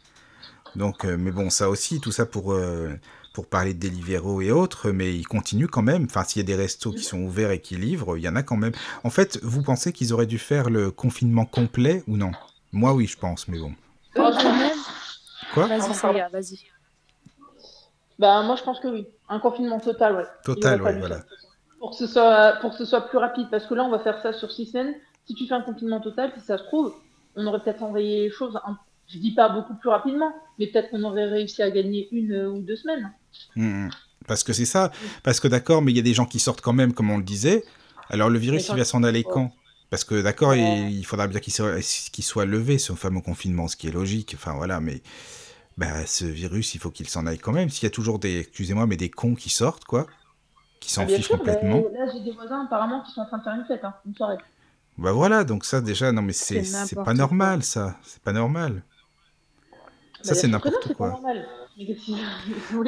Donc, 0.74 1.05
euh, 1.05 1.16
mais 1.19 1.31
bon, 1.31 1.51
ça 1.51 1.69
aussi, 1.69 2.01
tout 2.01 2.12
ça 2.12 2.27
pour, 2.27 2.53
euh, 2.53 2.95
pour 3.35 3.47
parler 3.47 3.74
de 3.74 3.79
Deliveroo 3.79 4.41
et 4.41 4.51
autres, 4.51 4.91
mais 4.91 5.15
ils 5.15 5.27
continuent 5.27 5.66
quand 5.66 5.83
même. 5.83 6.05
Enfin, 6.05 6.24
s'il 6.24 6.41
y 6.41 6.45
a 6.45 6.47
des 6.47 6.55
restos 6.55 6.93
qui 6.93 7.05
sont 7.05 7.20
ouverts 7.20 7.51
et 7.51 7.61
qui 7.61 7.77
livrent, 7.77 8.16
il 8.16 8.23
y 8.23 8.29
en 8.29 8.37
a 8.37 8.43
quand 8.43 8.57
même. 8.57 8.73
En 9.05 9.11
fait, 9.11 9.39
vous 9.43 9.62
pensez 9.62 9.93
qu'ils 9.93 10.12
auraient 10.12 10.27
dû 10.27 10.39
faire 10.39 10.70
le 10.70 10.91
confinement 10.91 11.45
complet 11.45 12.03
ou 12.07 12.16
non? 12.16 12.33
Moi, 12.73 12.95
oui, 12.95 13.07
je 13.07 13.19
pense, 13.19 13.49
mais 13.49 13.59
bon. 13.59 13.74
Même... 14.16 14.70
Quoi 15.55 15.66
Vas-y, 15.66 16.30
vas-y. 16.32 16.59
Bah, 18.18 18.43
moi, 18.43 18.56
je 18.56 18.62
pense 18.62 18.78
que 18.80 18.89
oui. 18.89 19.06
Un 19.28 19.39
confinement 19.40 19.80
total, 19.80 20.16
ouais. 20.16 20.26
Total, 20.44 20.80
ouais, 20.82 20.98
voilà. 20.98 21.20
Pour 21.78 21.90
que, 21.90 21.97
ce 21.97 22.06
soit, 22.06 22.55
pour 22.60 22.70
que 22.70 22.76
ce 22.76 22.84
soit 22.84 23.09
plus 23.09 23.18
rapide. 23.18 23.48
Parce 23.51 23.66
que 23.66 23.74
là, 23.74 23.82
on 23.84 23.90
va 23.90 23.98
faire 23.98 24.20
ça 24.22 24.32
sur 24.32 24.51
six 24.52 24.66
semaines. 24.66 24.94
Si 25.26 25.34
tu 25.34 25.47
fais 25.47 25.55
un 25.55 25.62
confinement 25.62 26.01
total, 26.01 26.32
si 26.36 26.44
ça 26.44 26.59
se 26.59 26.64
trouve, 26.64 26.94
on 27.36 27.47
aurait 27.47 27.60
peut-être 27.62 27.82
envoyé 27.82 28.24
les 28.24 28.30
choses, 28.30 28.59
un- 28.64 28.78
je 29.09 29.18
dis 29.18 29.34
pas 29.34 29.48
beaucoup 29.48 29.74
plus 29.74 29.89
rapidement, 29.89 30.32
mais 30.59 30.66
peut-être 30.68 30.90
qu'on 30.90 31.02
aurait 31.05 31.26
réussi 31.26 31.62
à 31.62 31.70
gagner 31.70 32.09
une 32.12 32.32
euh, 32.32 32.51
ou 32.51 32.60
deux 32.60 32.76
semaines. 32.76 33.12
Mhm. 33.56 33.90
Parce 34.28 34.44
que 34.44 34.52
c'est 34.52 34.64
ça. 34.66 34.93
Parce 35.24 35.40
que 35.40 35.48
d'accord, 35.48 35.82
mais 35.82 35.90
il 35.93 35.97
y 35.97 36.01
a 36.01 36.02
des 36.05 36.14
gens 36.14 36.26
qui 36.26 36.39
sortent 36.39 36.60
quand 36.60 36.72
même, 36.72 36.93
comme 36.93 37.10
on 37.10 37.18
le 37.18 37.24
disait. 37.24 37.64
Alors 38.10 38.30
le 38.30 38.39
virus, 38.39 38.68
il 38.68 38.76
va 38.76 38.84
s'en 38.84 39.02
aller 39.02 39.24
Ouais. 39.26 39.32
quand? 39.32 39.51
Parce 39.93 40.05
que 40.05 40.23
d'accord, 40.23 40.55
Ouais. 40.55 40.56
il, 40.56 40.98
il 41.01 41.06
faudra 41.06 41.28
bien 41.28 41.40
qu'il 41.40 41.55
soit, 41.55 42.47
levé, 42.47 42.78
ce 42.78 42.94
fameux 42.94 43.23
confinement, 43.23 43.69
ce 43.69 43.77
qui 43.77 43.89
est 43.89 43.93
logique. 43.93 44.35
Enfin 44.36 44.55
voilà, 44.55 44.81
mais 44.81 45.02
bah, 45.78 46.06
ce 46.06 46.24
virus, 46.27 46.74
il 46.74 46.81
faut 46.81 46.90
qu'il 46.93 47.09
s'en 47.09 47.27
aille 47.27 47.39
quand 47.40 47.52
même. 47.52 47.70
S'il 47.70 47.85
y 47.85 47.89
a 47.89 47.90
toujours 47.90 48.19
des, 48.20 48.40
excusez-moi, 48.40 48.86
mais 48.86 48.97
des 48.98 49.10
cons 49.10 49.35
qui 49.36 49.51
sortent, 49.51 49.85
quoi, 49.86 50.09
qui 50.81 50.93
s'en 50.93 51.06
Ah, 51.06 51.09
fichent 51.09 51.28
sûr, 51.28 51.39
complètement. 51.39 51.90
là, 51.93 52.10
j'ai 52.12 52.20
des 52.20 52.32
voisins 52.32 52.64
apparemment 52.64 53.02
qui 53.02 53.12
sont 53.12 53.20
en 53.20 53.27
train 53.27 53.39
de 53.39 53.43
faire 53.43 53.55
une 53.55 53.64
fête, 53.66 53.85
hein, 53.85 53.94
une 54.06 54.14
soirée. 54.14 54.39
Bah 54.98 55.12
voilà, 55.12 55.44
donc 55.44 55.64
ça 55.66 55.81
déjà, 55.82 56.12
non 56.12 56.23
mais 56.23 56.32
c'est 56.32 56.64
C'est 56.64 56.64
c'est 56.64 57.02
pas 57.02 57.14
normal, 57.14 57.62
ça. 57.62 57.98
C'est 58.05 58.23
pas 58.23 58.32
normal. 58.32 58.82
Ça, 60.23 60.35
Bah, 60.35 60.35
c'est 60.35 60.48
que 60.48 60.70
non, 60.70 60.81
n'importe 60.81 60.89
c'est 60.89 60.97
quoi. 60.97 61.19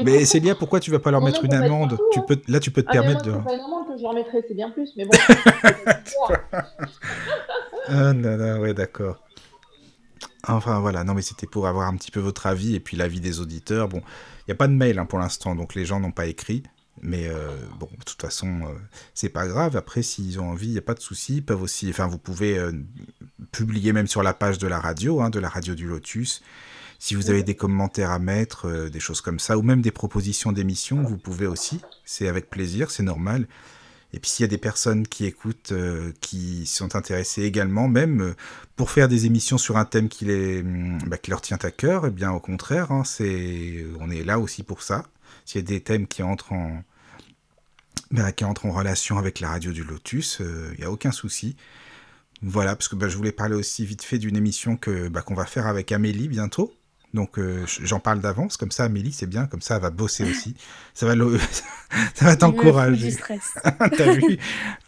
Mais 0.05 0.25
Célia, 0.25 0.55
pourquoi 0.55 0.81
tu 0.81 0.91
vas 0.91 0.99
pas 0.99 1.11
leur 1.11 1.21
Non, 1.21 1.27
mettre 1.27 1.45
une 1.45 1.55
amende 1.55 1.91
partout, 1.91 2.05
tu 2.13 2.19
hein. 2.21 2.25
peux, 2.27 2.41
Là, 2.49 2.61
tu 2.61 2.71
peux 2.71 2.83
te 2.83 2.89
Ah, 2.91 2.95
mais 2.95 3.01
permettre 3.01 3.29
moi, 3.29 3.37
de. 3.37 3.39
c'est 3.39 3.45
pas 3.45 3.55
une 3.55 3.61
amende 3.61 3.89
que 3.89 3.97
je 3.99 4.03
leur 4.03 4.15
mettrais, 4.15 4.45
c'est 4.47 4.55
bien 4.55 4.71
plus, 4.71 4.91
mais 4.97 5.05
bon. 5.05 5.13
Ah 7.89 8.13
non, 8.13 8.37
non, 8.37 8.61
ouais, 8.61 8.75
d'accord. 8.75 9.23
Enfin 10.47 10.79
voilà, 10.81 11.05
non 11.05 11.15
mais 11.15 11.23
c'était 11.23 11.47
pour 11.47 11.67
avoir 11.67 11.89
un 11.89 11.97
petit 11.97 12.11
peu 12.11 12.21
votre 12.21 12.47
avis 12.47 12.75
et 12.75 12.81
puis 12.81 12.97
l'avis 12.97 13.21
des 13.21 13.41
auditeurs. 13.41 13.89
Bon, 13.89 13.99
il 14.41 14.45
n'y 14.49 14.53
a 14.53 14.57
pas 14.57 14.69
de 14.69 14.73
mail 14.75 14.99
hein, 14.99 15.07
pour 15.07 15.19
l'instant, 15.19 15.55
donc 15.55 15.75
les 15.75 15.85
gens 15.85 16.01
n'ont 16.01 16.11
pas 16.13 16.27
écrit. 16.27 16.63
Mais 17.03 17.29
euh, 17.29 17.49
bon, 17.79 17.89
de 17.99 18.05
toute 18.05 18.21
façon, 18.23 18.63
euh, 18.63 18.75
c'est 19.15 19.29
pas 19.29 19.47
grave. 19.47 19.77
Après, 19.77 20.03
s'ils 20.03 20.41
ont 20.41 20.51
envie, 20.51 20.69
il 20.69 20.73
n'y 20.73 20.79
a 20.79 20.83
pas 20.83 20.95
de 20.95 21.01
souci. 21.01 21.37
Ils 21.37 21.45
peuvent 21.45 21.63
aussi, 21.63 21.89
enfin, 21.91 22.07
vous 22.07 22.19
pouvez 22.19 22.57
euh, 22.57 22.73
publier 23.53 23.93
même 23.93 24.07
sur 24.07 24.23
la 24.23 24.33
page 24.33 24.59
de 24.59 24.67
la 24.67 24.79
radio, 24.81 25.21
hein, 25.21 25.29
de 25.29 25.39
la 25.41 25.49
radio 25.49 25.75
du 25.75 25.87
Lotus. 25.87 26.43
Si 26.99 27.15
vous 27.15 27.31
avez 27.31 27.43
des 27.43 27.55
commentaires 27.55 28.11
à 28.11 28.19
mettre, 28.19 28.67
euh, 28.67 28.89
des 28.89 29.01
choses 29.01 29.21
comme 29.21 29.39
ça, 29.39 29.59
ou 29.59 29.63
même 29.63 29.83
des 29.83 29.91
propositions 29.91 30.53
d'émissions, 30.53 31.03
vous 31.03 31.19
pouvez 31.19 31.47
aussi. 31.47 31.81
C'est 32.05 32.29
avec 32.29 32.51
plaisir, 32.51 32.91
c'est 32.91 33.03
normal. 33.03 33.47
Et 34.13 34.21
puis 34.21 34.31
s'il 34.31 34.45
y 34.45 34.49
a 34.49 34.49
des 34.49 34.59
personnes 34.59 35.07
qui 35.07 35.27
écoutent, 35.27 35.73
euh, 35.73 36.13
qui 36.21 36.67
sont 36.67 36.95
intéressées 36.95 37.43
également, 37.43 37.89
même 37.89 38.21
euh, 38.23 38.35
pour 38.77 38.91
faire 38.91 39.09
des 39.09 39.27
émissions 39.27 39.59
sur 39.59 39.77
un 39.77 39.85
thème 39.85 40.09
qui, 40.09 40.25
les, 40.25 40.61
hum, 40.61 40.99
bah, 41.07 41.19
qui 41.19 41.31
leur 41.31 41.41
tient 41.41 41.59
à 41.63 41.71
cœur, 41.71 42.07
eh 42.07 42.11
bien 42.11 42.31
au 42.31 42.41
contraire, 42.41 42.93
hein, 42.93 43.03
c'est, 43.05 43.85
on 44.01 44.11
est 44.11 44.23
là 44.25 44.39
aussi 44.39 44.63
pour 44.63 44.83
ça. 44.83 45.05
S'il 45.45 45.61
y 45.61 45.65
a 45.65 45.67
des 45.67 45.81
thèmes 45.81 46.07
qui 46.07 46.23
entrent 46.23 46.53
en, 46.53 46.85
bah, 48.13 48.33
qui 48.33 48.45
entrent 48.45 48.67
en 48.67 48.73
relation 48.73 49.19
avec 49.19 49.41
la 49.41 49.49
radio 49.49 49.73
du 49.73 49.83
Lotus, 49.85 50.41
il 50.41 50.79
n'y 50.79 50.85
a 50.85 50.91
aucun 50.91 51.13
souci. 51.13 51.57
Voilà, 52.43 52.77
parce 52.77 52.89
que 52.89 52.97
bah, 52.97 53.09
je 53.09 53.17
voulais 53.17 53.33
parler 53.33 53.55
aussi 53.57 53.87
vite 53.87 54.03
fait 54.03 54.19
d'une 54.19 54.37
émission 54.37 54.77
que 54.77 55.09
bah, 55.09 55.23
qu'on 55.23 55.35
va 55.35 55.47
faire 55.47 55.67
avec 55.67 55.93
Amélie 55.93 56.29
bientôt. 56.29 56.75
Donc 57.15 57.39
euh, 57.39 57.65
j'en 57.67 58.01
parle 58.01 58.21
d'avance, 58.21 58.57
comme 58.57 58.71
ça 58.73 58.85
Amélie 58.85 59.13
c'est 59.13 59.27
bien, 59.27 59.47
comme 59.47 59.63
ça 59.63 59.77
elle 59.77 59.83
va 59.83 59.91
bosser 59.91 60.25
aussi. 60.29 60.55
Ça 60.93 61.07
va, 61.07 61.15
le... 61.15 61.39
ça 62.15 62.25
va 62.27 62.37
t'encourager. 62.37 63.07
du 63.07 63.13
stress. 63.13 63.55
T'as 63.97 64.13
vu? 64.13 64.39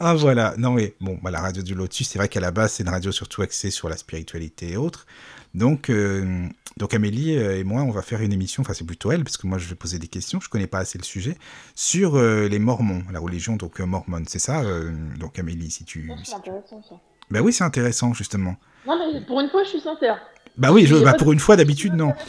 Ah 0.01 0.15
voilà, 0.15 0.55
non 0.59 0.73
mais 0.73 0.95
bon, 1.01 1.19
bah, 1.23 1.31
la 1.31 1.41
radio 1.41 1.63
du 1.63 1.75
Lotus, 1.75 2.09
c'est 2.09 2.19
vrai 2.19 2.29
qu'à 2.29 2.41
la 2.41 2.51
base 2.51 2.73
c'est 2.73 2.83
une 2.83 2.91
radio 2.91 3.13
surtout 3.13 3.43
axée 3.43 3.71
sur 3.71 3.89
la 3.89 3.97
spiritualité 3.97 4.73
et 4.73 4.77
autres. 4.77 5.07
Donc, 5.55 5.89
euh, 5.89 6.47
donc 6.77 6.93
Amélie 6.93 7.39
euh, 7.39 7.59
et 7.59 7.65
moi, 7.65 7.81
on 7.83 7.91
va 7.91 8.03
faire 8.03 8.21
une 8.21 8.33
émission, 8.33 8.61
enfin 8.61 8.75
c'est 8.75 8.85
plutôt 8.85 9.11
elle, 9.11 9.25
parce 9.25 9.39
que 9.39 9.47
moi 9.47 9.57
je 9.57 9.67
vais 9.69 9.75
poser 9.75 9.99
des 9.99 10.09
questions, 10.09 10.39
je 10.39 10.51
connais 10.51 10.67
pas 10.67 10.81
assez 10.81 10.99
le 10.99 11.05
sujet, 11.05 11.39
sur 11.75 12.17
euh, 12.17 12.47
les 12.47 12.59
Mormons, 12.59 13.03
la 13.11 13.21
religion 13.21 13.57
donc 13.57 13.81
euh, 13.81 13.87
mormone, 13.87 14.27
c'est 14.29 14.39
ça? 14.39 14.61
Euh, 14.61 14.91
Donc 15.17 15.39
Amélie, 15.39 15.71
si 15.71 15.85
tu... 15.85 16.09
Ça, 16.09 16.15
C'est 16.25 16.35
intéressant 16.35 16.83
ça. 16.83 16.97
Bah 17.31 17.41
oui, 17.43 17.53
c'est 17.53 17.65
intéressant 17.65 18.13
justement. 18.13 18.57
Non, 18.87 19.13
mais 19.13 19.21
pour 19.23 19.41
une 19.41 19.49
fois, 19.49 19.65
je 19.65 19.71
suis 19.71 19.81
sincère. 19.81 20.21
Bah 20.57 20.73
oui, 20.73 20.87
je, 20.87 20.97
bah, 20.97 21.15
pour 21.15 21.33
une 21.33 21.39
fois 21.41 21.57
d'habitude 21.57 21.95
non. 21.95 22.13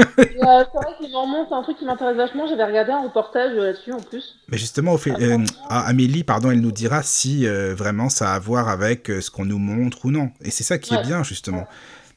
Euh, 0.00 0.64
c'est 0.72 0.78
vrai 0.78 0.94
que 0.98 1.02
les 1.04 1.10
Mormons, 1.10 1.44
c'est 1.48 1.54
un 1.54 1.62
truc 1.62 1.76
qui 1.78 1.84
m'intéresse 1.84 2.16
vachement. 2.16 2.46
J'avais 2.46 2.64
regardé 2.64 2.92
un 2.92 3.02
reportage 3.02 3.52
euh, 3.54 3.66
là-dessus 3.66 3.92
en 3.92 4.00
plus. 4.00 4.36
Mais 4.48 4.56
justement, 4.56 4.94
au 4.94 4.98
fait, 4.98 5.12
euh, 5.20 5.36
ah, 5.68 5.82
Amélie, 5.86 6.24
pardon, 6.24 6.50
elle 6.50 6.60
nous 6.60 6.72
dira 6.72 7.02
si 7.02 7.46
euh, 7.46 7.74
vraiment 7.74 8.08
ça 8.08 8.32
a 8.32 8.36
à 8.36 8.38
voir 8.38 8.68
avec 8.68 9.10
euh, 9.10 9.20
ce 9.20 9.30
qu'on 9.30 9.44
nous 9.44 9.58
montre 9.58 10.06
ou 10.06 10.10
non. 10.10 10.30
Et 10.42 10.50
c'est 10.50 10.64
ça 10.64 10.78
qui 10.78 10.94
est 10.94 11.02
bien, 11.02 11.22
justement. 11.22 11.66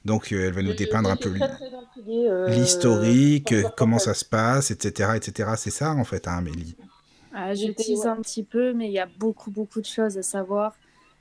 Donc, 0.05 0.31
euh, 0.31 0.47
elle 0.47 0.53
va 0.53 0.61
nous 0.61 0.71
Je- 0.71 0.77
dépeindre 0.77 1.09
un 1.09 1.17
peu 1.17 1.33
euh, 2.09 2.47
l'historique, 2.47 3.51
euh, 3.51 3.63
comment 3.75 3.99
ça 3.99 4.13
se 4.13 4.25
passe, 4.25 4.71
etc., 4.71 5.11
etc. 5.15 5.51
C'est 5.57 5.71
ça, 5.71 5.91
en 5.91 6.03
fait, 6.05 6.27
hein, 6.27 6.37
Amélie. 6.37 6.75
Ah, 7.33 7.53
je 7.53 7.67
tease 7.71 8.05
un 8.05 8.17
petit 8.17 8.43
peu, 8.43 8.73
mais 8.73 8.87
il 8.87 8.93
y 8.93 8.99
a 8.99 9.07
beaucoup, 9.19 9.51
beaucoup 9.51 9.81
de 9.81 9.85
choses 9.85 10.17
à 10.17 10.21
savoir. 10.23 10.73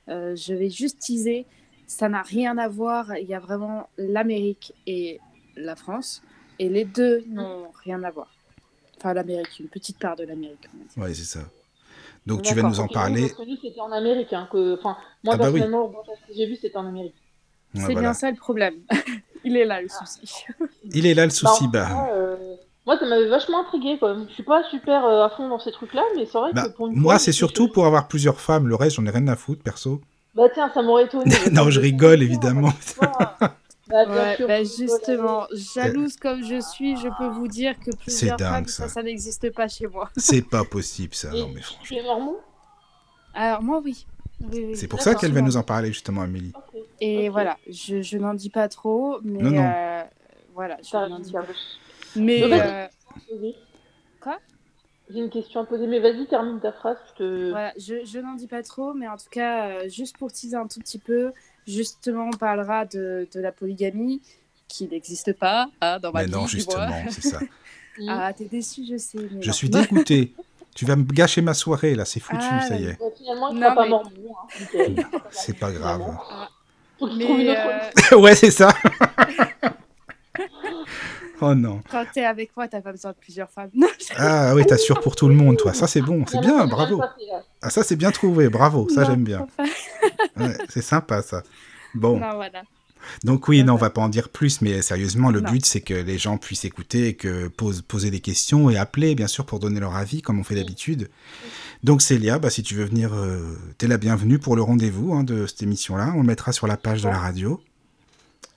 Euh, 0.09 0.35
je 0.35 0.53
vais 0.53 0.69
juste 0.69 0.99
teaser. 0.99 1.45
Ça 1.87 2.09
n'a 2.09 2.21
rien 2.21 2.57
à 2.57 2.67
voir. 2.67 3.17
Il 3.17 3.27
y 3.27 3.33
a 3.33 3.39
vraiment 3.39 3.89
l'Amérique 3.97 4.73
et 4.87 5.19
la 5.55 5.75
France. 5.75 6.21
Et 6.59 6.69
les 6.69 6.85
deux 6.85 7.23
n'ont 7.27 7.67
rien 7.83 8.03
à 8.03 8.11
voir. 8.11 8.33
Enfin, 8.97 9.13
l'Amérique, 9.13 9.59
une 9.59 9.67
petite 9.67 9.99
part 9.99 10.15
de 10.15 10.23
l'Amérique. 10.23 10.67
Ouais, 10.97 11.13
c'est 11.13 11.23
ça. 11.23 11.41
Donc, 12.25 12.41
tu 12.41 12.53
vas 12.55 12.61
nous 12.61 12.79
en 12.79 12.87
parler. 12.87 13.27
C'était 13.61 13.79
en 13.81 13.91
Amérique. 13.91 14.31
Hein, 14.33 14.47
que... 14.51 14.75
enfin, 14.79 14.95
moi, 15.23 15.33
Ah 15.33 15.37
bah 15.37 15.45
oui. 15.47 15.59
personnellement, 15.59 15.93
j'ai 16.33 16.45
vu, 16.45 16.55
c'était 16.55 16.77
en 16.77 16.87
Amérique. 16.87 17.15
Ouais, 17.73 17.81
C'est 17.81 17.85
voilà. 17.87 17.99
bien 18.01 18.13
ça 18.13 18.31
le 18.31 18.37
problème. 18.37 18.75
il 19.43 19.57
est 19.57 19.65
là 19.65 19.81
le 19.81 19.89
souci. 19.89 20.45
Il 20.93 21.05
est 21.05 21.13
là 21.13 21.25
le 21.25 21.31
souci. 21.31 21.67
Bah, 21.67 21.87
en 21.91 21.95
Bah, 21.95 22.09
euh, 22.13 22.55
Moi, 22.85 22.97
ça 22.99 23.05
m'avait 23.05 23.29
vachement 23.29 23.61
intrigué 23.61 23.97
quand 23.99 24.13
même. 24.13 24.27
Je 24.27 24.33
suis 24.33 24.43
pas 24.43 24.63
super 24.69 25.05
euh, 25.05 25.23
à 25.25 25.29
fond 25.29 25.47
dans 25.47 25.59
ces 25.59 25.71
trucs-là, 25.71 26.03
mais 26.17 26.25
c'est 26.25 26.37
vrai 26.37 26.51
bah, 26.53 26.67
que 26.67 26.75
pour 26.75 26.87
une 26.87 26.95
moi, 26.95 27.17
c'est 27.17 27.31
surtout 27.31 27.69
pour 27.69 27.85
avoir 27.85 28.07
plusieurs 28.09 28.41
femmes. 28.41 28.67
Le 28.67 28.75
reste, 28.75 28.97
j'en 28.97 29.05
ai 29.05 29.09
rien 29.09 29.27
à 29.29 29.35
foutre, 29.37 29.63
perso. 29.63 30.01
Bah 30.35 30.43
tiens, 30.53 30.69
ça 30.73 30.81
m'aurait 30.81 31.05
étonné. 31.05 31.33
Non, 31.51 31.69
je 31.69 31.79
rigole, 31.79 32.21
évidemment. 32.21 32.71
Bah, 32.99 34.05
Ouais, 34.07 34.35
sûr, 34.37 34.47
bah, 34.47 34.63
justement, 34.63 35.45
jalouse 35.51 36.15
comme 36.17 36.43
je 36.43 36.59
suis, 36.59 36.97
je 36.97 37.09
peux 37.17 37.27
vous 37.27 37.47
dire 37.47 37.75
que 37.79 37.91
plusieurs 37.95 38.37
dingue, 38.37 38.49
femmes, 38.53 38.65
ça. 38.67 38.83
ça, 38.87 38.89
ça 38.95 39.03
n'existe 39.03 39.53
pas 39.53 39.67
chez 39.67 39.85
moi. 39.87 40.09
C'est 40.17 40.41
pas 40.41 40.63
possible, 40.63 41.13
ça. 41.13 41.29
Et 41.33 41.39
Non, 41.41 41.49
mais 41.53 41.59
tu 41.61 41.65
franchement. 41.75 41.97
es 41.97 42.03
mormon 42.03 42.35
Alors 43.35 43.61
moi, 43.61 43.81
oui. 43.83 44.07
Oui, 44.41 44.65
oui, 44.69 44.75
C'est 44.75 44.87
pour 44.87 45.01
ça 45.01 45.13
qu'elle 45.15 45.31
va 45.33 45.41
nous 45.41 45.57
en 45.57 45.63
parler, 45.63 45.89
justement, 45.89 46.21
Amélie. 46.21 46.53
Et 47.01 47.29
voilà, 47.29 47.57
je, 47.69 48.01
je 48.01 48.17
n'en 48.17 48.33
dis 48.33 48.49
pas 48.49 48.67
trop, 48.67 49.19
mais 49.23 49.43
Non, 49.43 49.51
non. 49.51 49.71
euh, 49.73 50.01
voilà, 50.55 50.77
je 50.81 50.97
n'en 50.97 51.19
dis 51.19 51.31
pas. 51.31 51.43
Mais 52.15 52.41
euh. 52.43 52.87
Quoi? 54.21 54.39
J'ai 55.09 55.19
une 55.19 55.29
question 55.29 55.59
à 55.61 55.65
poser, 55.65 55.85
mais 55.87 55.99
vas-y, 55.99 56.25
termine 56.27 56.59
ta 56.59 56.71
phrase. 56.71 56.97
Je 57.11 57.23
te... 57.23 57.49
voilà, 57.51 57.73
je, 57.77 58.05
je 58.05 58.19
n'en 58.19 58.33
dis 58.35 58.47
pas 58.47 58.63
trop, 58.63 58.93
mais 58.93 59.07
en 59.07 59.17
tout 59.17 59.29
cas, 59.29 59.67
euh, 59.69 59.89
juste 59.89 60.17
pour 60.17 60.31
teaser 60.31 60.55
un 60.55 60.67
tout 60.67 60.79
petit 60.79 60.97
peu, 60.99 61.31
justement, 61.67 62.29
on 62.33 62.37
parlera 62.37 62.85
de, 62.85 63.27
de 63.33 63.39
la 63.39 63.51
polygamie 63.51 64.21
qui 64.67 64.87
n'existe 64.87 65.33
pas 65.33 65.67
hein, 65.81 65.99
dans 65.99 66.11
ma 66.11 66.21
Mais 66.21 66.25
vie, 66.27 66.31
non, 66.31 66.45
tu 66.45 66.57
vois. 66.59 66.87
justement, 66.87 67.03
c'est 67.09 67.21
ça. 67.27 67.39
Ah, 68.09 68.33
t'es 68.33 68.45
déçu, 68.45 68.81
je 68.89 68.97
sais. 68.97 69.19
Mais 69.19 69.41
Je 69.43 69.47
non. 69.47 69.53
suis 69.53 69.69
dégoûté. 69.69 70.33
Tu 70.73 70.83
vas 70.83 70.95
me 70.95 71.03
gâcher 71.03 71.41
ma 71.43 71.53
soirée, 71.53 71.93
là. 71.93 72.05
C'est 72.05 72.19
foutu, 72.19 72.39
Ah, 72.41 72.61
ça 72.61 72.75
y 72.75 72.85
est. 72.85 72.99
Bah, 72.99 73.05
finalement, 73.15 73.49
il 73.49 73.59
Non, 73.59 73.61
sera 73.61 73.75
pas 73.75 73.83
mais- 73.83 73.89
mormon. 73.89 74.09
Hein. 74.31 74.47
nickel. 74.59 75.05
C'est 75.29 75.59
pas 75.59 75.71
grave. 75.71 76.01
Faut 76.97 77.07
qu'il 77.07 77.17
Mais 77.19 77.25
trouve 77.25 77.39
une 77.39 77.49
autre 77.49 78.13
euh, 78.13 78.17
ouais, 78.19 78.33
c'est 78.35 78.49
ça. 78.49 78.73
Oh 81.43 81.55
non. 81.55 81.81
quand 81.91 82.05
t'es 82.13 82.23
avec 82.25 82.55
moi, 82.55 82.67
t'as 82.67 82.81
pas 82.81 82.91
besoin 82.91 83.11
de 83.11 83.17
plusieurs 83.17 83.49
femmes. 83.49 83.69
Non, 83.73 83.87
je- 83.99 84.13
Ah 84.17 84.53
oui, 84.55 84.65
t'assures 84.65 84.99
pour 85.01 85.15
tout 85.15 85.27
le 85.27 85.35
monde, 85.35 85.57
toi. 85.57 85.73
Ça, 85.73 85.87
c'est 85.87 86.01
bon. 86.01 86.25
C'est 86.27 86.39
bien, 86.39 86.51
Finalement, 86.51 86.67
bravo. 86.75 87.01
Ah, 87.61 87.69
ça, 87.69 87.83
c'est 87.83 87.95
bien 87.95 88.11
trouvé. 88.11 88.49
Bravo. 88.49 88.87
Ça, 88.89 89.03
j'aime 89.05 89.23
bien. 89.23 89.47
Ouais, 90.37 90.57
c'est 90.69 90.81
sympa, 90.81 91.21
ça. 91.21 91.43
Bon. 91.93 92.19
Non, 92.19 92.35
voilà. 92.35 92.63
Donc 93.23 93.47
oui, 93.49 93.63
non, 93.63 93.73
on 93.73 93.77
va 93.77 93.89
pas 93.91 94.01
en 94.01 94.09
dire 94.09 94.29
plus, 94.29 94.61
mais 94.61 94.81
sérieusement, 94.81 95.29
le 95.29 95.41
Non. 95.41 95.51
but, 95.51 95.63
c'est 95.65 95.81
que 95.81 95.93
les 95.93 96.17
gens 96.17 96.37
puissent 96.37 96.65
écouter 96.65 97.09
et 97.09 97.13
que 97.15 97.49
pose, 97.49 97.81
poser 97.81 98.09
des 98.09 98.21
questions 98.21 98.69
et 98.69 98.77
appeler, 98.77 99.13
bien 99.13 99.27
sûr, 99.27 99.45
pour 99.45 99.59
donner 99.59 99.79
leur 99.79 99.95
avis, 99.95 100.21
comme 100.23 100.39
on 100.39 100.43
fait 100.43 100.55
d'habitude. 100.55 101.09
Donc 101.83 102.01
Célia, 102.01 102.39
bah, 102.39 102.49
si 102.49 102.63
tu 102.63 102.75
veux 102.75 102.85
venir, 102.85 103.11
euh, 103.13 103.55
t'es 103.77 103.87
la 103.87 103.97
bienvenue 103.97 104.39
pour 104.39 104.55
le 104.55 104.61
rendez-vous 104.63 105.13
hein, 105.13 105.23
de 105.23 105.45
cette 105.45 105.61
émission-là. 105.63 106.13
On 106.15 106.21
le 106.21 106.27
mettra 106.27 106.51
sur 106.53 106.65
la 106.65 106.77
page 106.77 107.03
de 107.03 107.09
la 107.09 107.17
radio. 107.19 107.61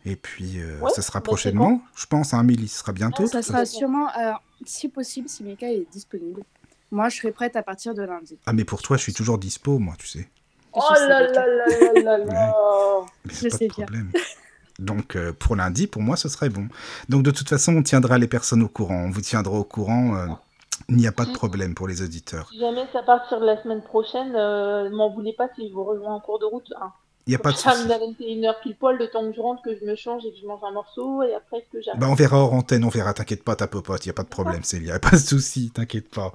Et 0.06 0.16
puis, 0.16 0.60
euh, 0.60 0.78
Ouais, 0.80 0.90
ça 0.94 1.02
sera 1.02 1.18
bah, 1.18 1.24
prochainement, 1.24 1.82
je 1.96 2.06
pense, 2.06 2.32
à 2.32 2.38
Amélie, 2.38 2.68
ce 2.68 2.78
sera 2.78 2.92
bientôt. 2.92 3.26
Ça 3.26 3.40
tout 3.40 3.48
sera 3.48 3.64
ça. 3.66 3.66
sûrement, 3.66 4.06
alors, 4.14 4.40
si 4.64 4.88
possible, 4.88 5.28
si 5.28 5.42
Mika 5.42 5.70
est 5.70 5.86
disponible. 5.92 6.42
Moi, 6.92 7.08
je 7.08 7.16
serai 7.18 7.32
prête 7.32 7.56
à 7.56 7.62
partir 7.62 7.92
de 7.94 8.02
lundi. 8.02 8.38
Ah, 8.46 8.52
mais 8.52 8.64
pour 8.64 8.80
toi, 8.80 8.96
je 8.96 9.02
suis 9.02 9.12
toujours 9.12 9.36
dispo, 9.38 9.78
moi, 9.78 9.94
tu 9.98 10.06
sais. 10.06 10.28
Oh 10.72 10.80
là 10.92 11.08
là 11.08 11.28
là 11.28 11.46
là 11.46 12.02
là 12.02 12.18
là 12.24 12.54
Mais 13.24 13.32
Je 13.34 13.48
pas 13.48 13.56
sais 13.56 13.66
de 13.68 13.74
bien. 13.74 13.84
problème. 13.86 14.12
Donc 14.78 15.16
euh, 15.16 15.32
pour 15.32 15.56
lundi, 15.56 15.86
pour 15.86 16.02
moi, 16.02 16.16
ce 16.16 16.28
serait 16.28 16.50
bon. 16.50 16.68
Donc 17.08 17.22
de 17.22 17.30
toute 17.30 17.48
façon, 17.48 17.74
on 17.76 17.82
tiendra 17.82 18.18
les 18.18 18.28
personnes 18.28 18.62
au 18.62 18.68
courant. 18.68 19.04
On 19.06 19.10
vous 19.10 19.22
tiendra 19.22 19.58
au 19.58 19.64
courant. 19.64 20.14
euh, 20.16 20.26
il 20.90 20.96
n'y 20.96 21.06
a 21.06 21.12
pas 21.12 21.24
de 21.24 21.32
problème 21.32 21.74
pour 21.74 21.88
les 21.88 22.02
auditeurs. 22.02 22.48
Si 22.50 22.60
jamais 22.60 22.86
à 22.94 23.02
partir 23.02 23.40
de 23.40 23.46
la 23.46 23.60
semaine 23.62 23.82
prochaine, 23.82 24.34
euh, 24.36 24.90
m'en 24.90 25.10
voulez 25.10 25.32
pas 25.32 25.48
si 25.56 25.66
je 25.68 25.72
vous 25.72 25.82
rejoins 25.82 26.14
en 26.14 26.20
cours 26.20 26.38
de 26.38 26.44
route. 26.44 26.70
Hein. 26.78 26.92
Il 27.26 27.30
n'y 27.30 27.34
a 27.36 27.38
pas 27.40 27.50
de 27.50 27.56
souci. 27.56 27.68
à 27.68 27.98
21h 27.98 28.60
pile 28.62 28.76
poil, 28.76 28.96
le 28.98 29.08
temps 29.08 29.28
que 29.28 29.34
je 29.34 29.40
rentre, 29.40 29.60
que 29.62 29.76
je 29.76 29.84
me 29.84 29.96
change 29.96 30.24
et 30.24 30.30
que 30.30 30.38
je 30.40 30.46
mange 30.46 30.60
un 30.62 30.70
morceau, 30.70 31.22
et 31.24 31.34
après 31.34 31.66
que 31.72 31.82
j'arrive. 31.82 32.00
Bah, 32.00 32.06
on 32.08 32.14
verra 32.14 32.38
hors 32.38 32.52
antenne, 32.54 32.84
on 32.84 32.88
verra. 32.88 33.14
T'inquiète 33.14 33.42
pas, 33.42 33.56
ta 33.56 33.66
popote, 33.66 34.04
il 34.04 34.08
n'y 34.08 34.10
a 34.10 34.14
pas 34.14 34.22
de 34.22 34.28
problème, 34.28 34.62
Célia. 34.62 34.92
Y 34.92 34.96
a 34.96 35.00
pas 35.00 35.10
de 35.10 35.16
souci, 35.16 35.70
t'inquiète 35.70 36.08
pas. 36.08 36.32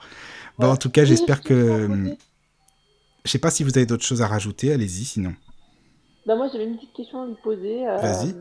Bon, 0.60 0.68
en 0.70 0.76
tout 0.76 0.90
cas, 0.90 1.06
j'espère 1.06 1.42
que. 1.42 1.88
Je 3.24 3.30
sais 3.30 3.40
pas 3.40 3.52
si 3.52 3.64
vous 3.64 3.78
avez 3.78 3.86
d'autres 3.86 4.04
choses 4.04 4.22
à 4.22 4.28
rajouter. 4.28 4.74
Allez-y, 4.74 5.06
sinon. 5.06 5.34
Bah 6.26 6.36
moi 6.36 6.48
j'avais 6.52 6.66
une 6.66 6.76
petite 6.76 6.94
question 6.94 7.24
à 7.24 7.26
lui 7.26 7.36
poser. 7.44 7.88
euh, 7.88 7.98
Vas-y. 7.98 8.36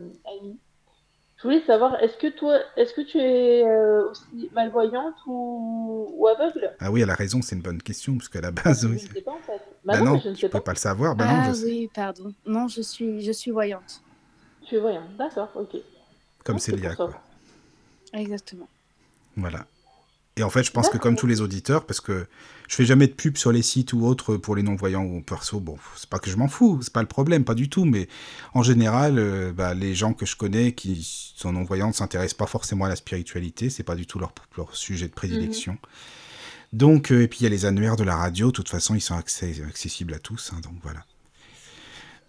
Je 1.41 1.47
voulais 1.47 1.61
savoir, 1.65 2.01
est-ce 2.03 2.17
que 2.17 2.27
toi, 2.27 2.59
est-ce 2.77 2.93
que 2.93 3.01
tu 3.01 3.17
es 3.17 3.65
euh, 3.65 4.09
aussi 4.11 4.49
malvoyante 4.53 5.15
ou, 5.25 6.13
ou 6.15 6.27
aveugle? 6.27 6.71
Ah 6.79 6.91
oui, 6.91 7.01
elle 7.01 7.09
a 7.09 7.15
raison, 7.15 7.41
c'est 7.41 7.55
une 7.55 7.61
bonne 7.61 7.81
question, 7.81 8.17
parce 8.17 8.29
qu'à 8.29 8.41
la 8.41 8.51
base, 8.51 8.83
Je 8.83 8.87
oui. 8.87 8.93
ne 8.93 8.97
sais 8.99 9.21
pas 9.21 9.31
en 9.33 9.39
fait. 9.41 9.61
Bah, 9.83 9.93
Bah 9.93 10.01
non, 10.01 10.13
non, 10.13 10.19
je 10.19 10.29
ne 10.29 10.35
tu 10.35 10.41
sais 10.41 10.49
peux 10.49 10.59
pas. 10.59 10.65
pas 10.65 10.73
le 10.73 10.77
savoir. 10.77 11.15
Bah 11.15 11.25
ah 11.27 11.33
non, 11.37 11.41
je 11.43 11.53
sais. 11.53 11.65
oui, 11.65 11.87
pardon. 11.93 12.33
Non, 12.45 12.67
je 12.67 12.81
suis, 12.81 13.21
je 13.21 13.31
suis 13.31 13.51
voyante. 13.51 14.03
Tu 14.67 14.75
es 14.75 14.79
voyante, 14.79 15.15
d'accord, 15.17 15.49
ok. 15.55 15.75
Comme 16.43 16.55
Non, 16.55 16.59
Célia, 16.59 16.95
quoi. 16.95 17.21
Exactement. 18.13 18.69
Voilà. 19.35 19.65
Et 20.41 20.43
en 20.43 20.49
fait, 20.49 20.63
je 20.63 20.71
pense 20.71 20.89
que 20.89 20.97
comme 20.97 21.15
tous 21.15 21.27
les 21.27 21.39
auditeurs, 21.39 21.85
parce 21.85 22.01
que 22.01 22.25
je 22.67 22.75
fais 22.75 22.83
jamais 22.83 23.05
de 23.05 23.13
pub 23.13 23.37
sur 23.37 23.51
les 23.51 23.61
sites 23.61 23.93
ou 23.93 24.07
autres 24.07 24.37
pour 24.37 24.55
les 24.55 24.63
non-voyants 24.63 25.03
ou 25.05 25.21
perso, 25.21 25.59
bon, 25.59 25.77
c'est 25.95 26.09
pas 26.09 26.17
que 26.17 26.31
je 26.31 26.35
m'en 26.35 26.47
fous, 26.47 26.79
c'est 26.81 26.91
pas 26.91 27.03
le 27.03 27.07
problème, 27.07 27.43
pas 27.43 27.53
du 27.53 27.69
tout, 27.69 27.85
mais 27.85 28.07
en 28.55 28.63
général, 28.63 29.19
euh, 29.19 29.53
bah, 29.53 29.75
les 29.75 29.93
gens 29.93 30.13
que 30.13 30.25
je 30.25 30.35
connais 30.35 30.71
qui 30.71 31.07
sont 31.35 31.51
non-voyants 31.51 31.89
ne 31.89 31.93
s'intéressent 31.93 32.39
pas 32.39 32.47
forcément 32.47 32.85
à 32.85 32.89
la 32.89 32.95
spiritualité, 32.95 33.69
c'est 33.69 33.83
pas 33.83 33.93
du 33.93 34.07
tout 34.07 34.17
leur, 34.17 34.33
leur 34.57 34.75
sujet 34.75 35.07
de 35.07 35.13
prédilection. 35.13 35.77
Donc, 36.73 37.11
euh, 37.11 37.21
et 37.21 37.27
puis 37.27 37.41
il 37.41 37.43
y 37.43 37.45
a 37.45 37.49
les 37.49 37.65
annuaires 37.65 37.95
de 37.95 38.03
la 38.03 38.15
radio, 38.15 38.47
de 38.47 38.51
toute 38.53 38.69
façon, 38.69 38.95
ils 38.95 39.01
sont 39.01 39.13
accessibles 39.15 40.15
à 40.15 40.19
tous, 40.19 40.53
hein, 40.55 40.59
donc 40.63 40.73
voilà. 40.81 41.05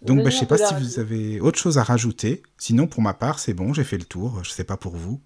Donc, 0.03 0.21
bah, 0.21 0.29
je 0.29 0.37
sais 0.37 0.45
pas 0.45 0.59
si 0.59 0.75
vous 0.75 0.99
avez 0.99 1.41
autre 1.41 1.57
chose 1.57 1.79
à 1.79 1.83
rajouter. 1.83 2.43
Sinon, 2.59 2.85
pour 2.85 3.01
ma 3.01 3.15
part, 3.15 3.39
c'est 3.39 3.55
bon, 3.55 3.73
j'ai 3.73 3.85
fait 3.85 3.97
le 3.97 4.03
tour. 4.03 4.43
Je 4.43 4.51
sais 4.51 4.65
pas 4.65 4.75
pour 4.75 4.97
vous. 4.97 5.21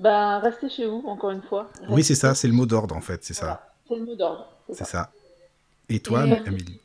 Ben, 0.00 0.38
restez 0.38 0.68
chez 0.70 0.86
vous, 0.86 1.02
encore 1.06 1.30
une 1.30 1.42
fois. 1.42 1.70
Oui, 1.90 2.02
c'est 2.02 2.14
ça, 2.14 2.34
c'est 2.34 2.48
le 2.48 2.54
mot 2.54 2.64
d'ordre 2.66 2.96
en 2.96 3.00
fait, 3.02 3.22
c'est 3.22 3.34
ça. 3.34 3.74
C'est 3.86 3.96
le 3.96 4.04
mot 4.04 4.14
d'ordre. 4.16 4.48
C'est 4.68 4.74
ça. 4.76 4.84
ça. 4.86 5.12
Et 5.90 6.00
toi, 6.00 6.26
Et- 6.26 6.32
Amélie 6.48 6.80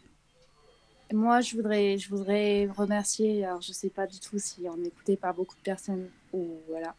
Moi, 1.13 1.39
je 1.41 1.55
voudrais, 1.55 1.97
je 1.97 2.09
voudrais 2.09 2.67
remercier, 2.75 3.45
alors 3.45 3.61
je 3.61 3.71
sais 3.71 3.89
pas 3.89 4.05
du 4.05 4.19
tout 4.19 4.37
si 4.37 4.65
on 4.67 4.83
est 4.83 4.87
écouté 4.87 5.15
par 5.15 5.33
beaucoup 5.33 5.55
de 5.55 5.61
personnes 5.61 6.09
ou 6.33 6.57
voilà, 6.67 6.93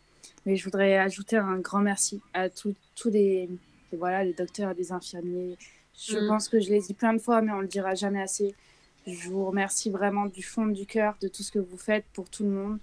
mais 0.47 0.57
je 0.57 0.65
voudrais 0.65 0.97
ajouter 0.97 1.37
un 1.37 1.59
grand 1.59 1.81
merci 1.81 2.23
à 2.33 2.49
tous 2.49 2.75
tous 2.95 3.11
les, 3.11 3.51
voilà, 3.93 4.25
les 4.25 4.33
docteurs 4.33 4.71
et 4.71 4.75
les 4.75 4.93
infirmiers. 4.93 5.59
Je 5.99 6.17
Mm. 6.19 6.29
pense 6.29 6.49
que 6.49 6.61
je 6.61 6.71
l'ai 6.71 6.81
dit 6.81 6.95
plein 6.95 7.13
de 7.13 7.19
fois, 7.19 7.43
mais 7.43 7.53
on 7.53 7.61
le 7.61 7.67
dira 7.69 7.95
jamais 7.95 8.23
assez. 8.23 8.55
Je 9.07 9.29
vous 9.29 9.45
remercie 9.47 9.91
vraiment 9.91 10.27
du 10.27 10.43
fond 10.43 10.67
du 10.67 10.87
cœur 10.87 11.15
de 11.21 11.29
tout 11.29 11.43
ce 11.43 11.53
que 11.53 11.59
vous 11.59 11.77
faites 11.79 12.05
pour 12.15 12.29
tout 12.31 12.43
le 12.45 12.51
monde 12.51 12.79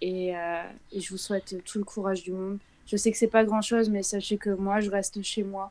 et, 0.00 0.34
euh, 0.36 0.62
et 0.92 1.00
je 1.00 1.10
vous 1.10 1.18
souhaite 1.18 1.62
tout 1.64 1.78
le 1.78 1.84
courage 1.84 2.22
du 2.22 2.32
monde. 2.32 2.58
Je 2.88 2.96
sais 2.96 3.12
que 3.12 3.16
c'est 3.18 3.28
pas 3.28 3.44
grand 3.44 3.60
chose, 3.62 3.88
mais 3.90 4.02
sachez 4.02 4.36
que 4.38 4.50
moi, 4.50 4.80
je 4.80 4.90
reste 4.90 5.22
chez 5.22 5.44
moi 5.44 5.70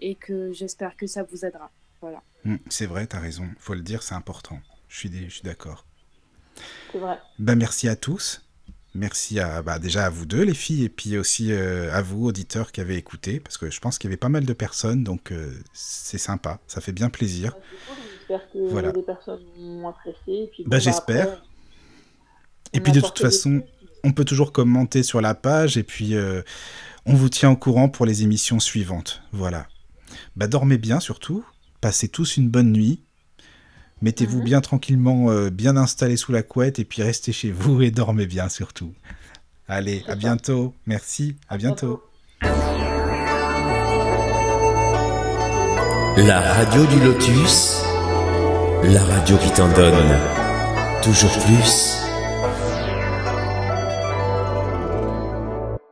et 0.00 0.14
que 0.16 0.52
j'espère 0.52 0.96
que 0.96 1.06
ça 1.06 1.22
vous 1.22 1.44
aidera. 1.46 1.70
Voilà. 2.02 2.20
Hmm, 2.44 2.56
C'est 2.68 2.86
vrai, 2.86 3.06
t'as 3.06 3.20
raison. 3.20 3.46
Faut 3.58 3.72
le 3.74 3.80
dire, 3.80 4.02
c'est 4.02 4.14
important. 4.14 4.58
Je 4.88 4.98
suis, 4.98 5.08
dé- 5.08 5.26
je 5.28 5.34
suis 5.34 5.42
d'accord. 5.42 5.86
C'est 6.92 6.98
vrai. 6.98 7.18
Ben, 7.38 7.54
merci 7.56 7.88
à 7.88 7.96
tous. 7.96 8.42
Merci 8.94 9.38
à, 9.40 9.60
bah, 9.62 9.78
déjà 9.78 10.06
à 10.06 10.10
vous 10.10 10.24
deux, 10.26 10.42
les 10.42 10.54
filles, 10.54 10.84
et 10.84 10.88
puis 10.88 11.18
aussi 11.18 11.52
euh, 11.52 11.92
à 11.92 12.00
vous, 12.02 12.24
auditeurs, 12.26 12.72
qui 12.72 12.80
avez 12.80 12.96
écouté, 12.96 13.40
parce 13.40 13.58
que 13.58 13.70
je 13.70 13.78
pense 13.78 13.98
qu'il 13.98 14.08
y 14.08 14.10
avait 14.10 14.16
pas 14.16 14.30
mal 14.30 14.44
de 14.46 14.52
personnes, 14.54 15.04
donc 15.04 15.32
euh, 15.32 15.52
c'est 15.74 16.16
sympa, 16.18 16.60
ça 16.66 16.80
fait 16.80 16.92
bien 16.92 17.10
plaisir. 17.10 17.52
Cool, 17.54 17.96
J'espère 18.18 18.50
que 18.52 18.58
Voilà. 18.70 18.92
les 18.92 19.02
personnes 19.02 19.42
ont 19.58 19.86
apprécié. 19.88 20.44
et 20.44 20.46
puis, 20.46 20.64
Bah, 20.64 20.78
bon, 20.78 20.82
j'espère. 20.82 21.28
après, 21.32 21.42
Et 22.72 22.80
puis 22.80 22.92
de 22.92 22.98
apporte 22.98 23.16
toute 23.18 23.26
façon, 23.26 23.50
des. 23.50 23.64
On 24.06 24.12
peut 24.12 24.24
toujours 24.24 24.52
commenter 24.52 25.02
sur 25.02 25.20
la 25.20 25.34
page, 25.34 25.76
et 25.76 25.82
puis 25.82 26.14
euh, 26.14 26.42
on 27.04 27.14
vous 27.14 27.28
tient 27.28 27.50
au 27.50 27.56
courant 27.56 27.88
pour 27.88 28.06
les 28.06 28.22
émissions 28.22 28.60
suivantes. 28.60 29.20
Voilà. 29.32 29.66
Bah, 30.36 30.46
dormez 30.46 30.78
bien 30.78 31.00
surtout, 31.00 31.44
passez 31.80 32.08
tous 32.08 32.36
une 32.36 32.48
bonne 32.48 32.70
nuit. 32.72 33.00
Mettez-vous 34.02 34.38
Mhm. 34.38 34.44
bien 34.44 34.60
tranquillement, 34.60 35.30
euh, 35.30 35.50
bien 35.50 35.76
installés 35.76 36.16
sous 36.16 36.30
la 36.30 36.42
couette, 36.42 36.78
et 36.78 36.84
puis 36.84 37.02
restez 37.02 37.32
chez 37.32 37.50
vous 37.50 37.82
et 37.82 37.90
dormez 37.90 38.26
bien 38.26 38.48
surtout. 38.48 38.92
Allez, 39.68 40.04
à 40.06 40.14
bientôt. 40.14 40.74
Merci, 40.86 41.36
à 41.48 41.56
bientôt. 41.56 42.02
La 46.18 46.40
radio 46.40 46.86
du 46.86 47.00
lotus, 47.00 47.80
la 48.84 49.02
radio 49.04 49.36
qui 49.38 49.50
t'en 49.50 49.68
donne 49.72 50.18
toujours 51.02 51.36
plus. 51.44 52.05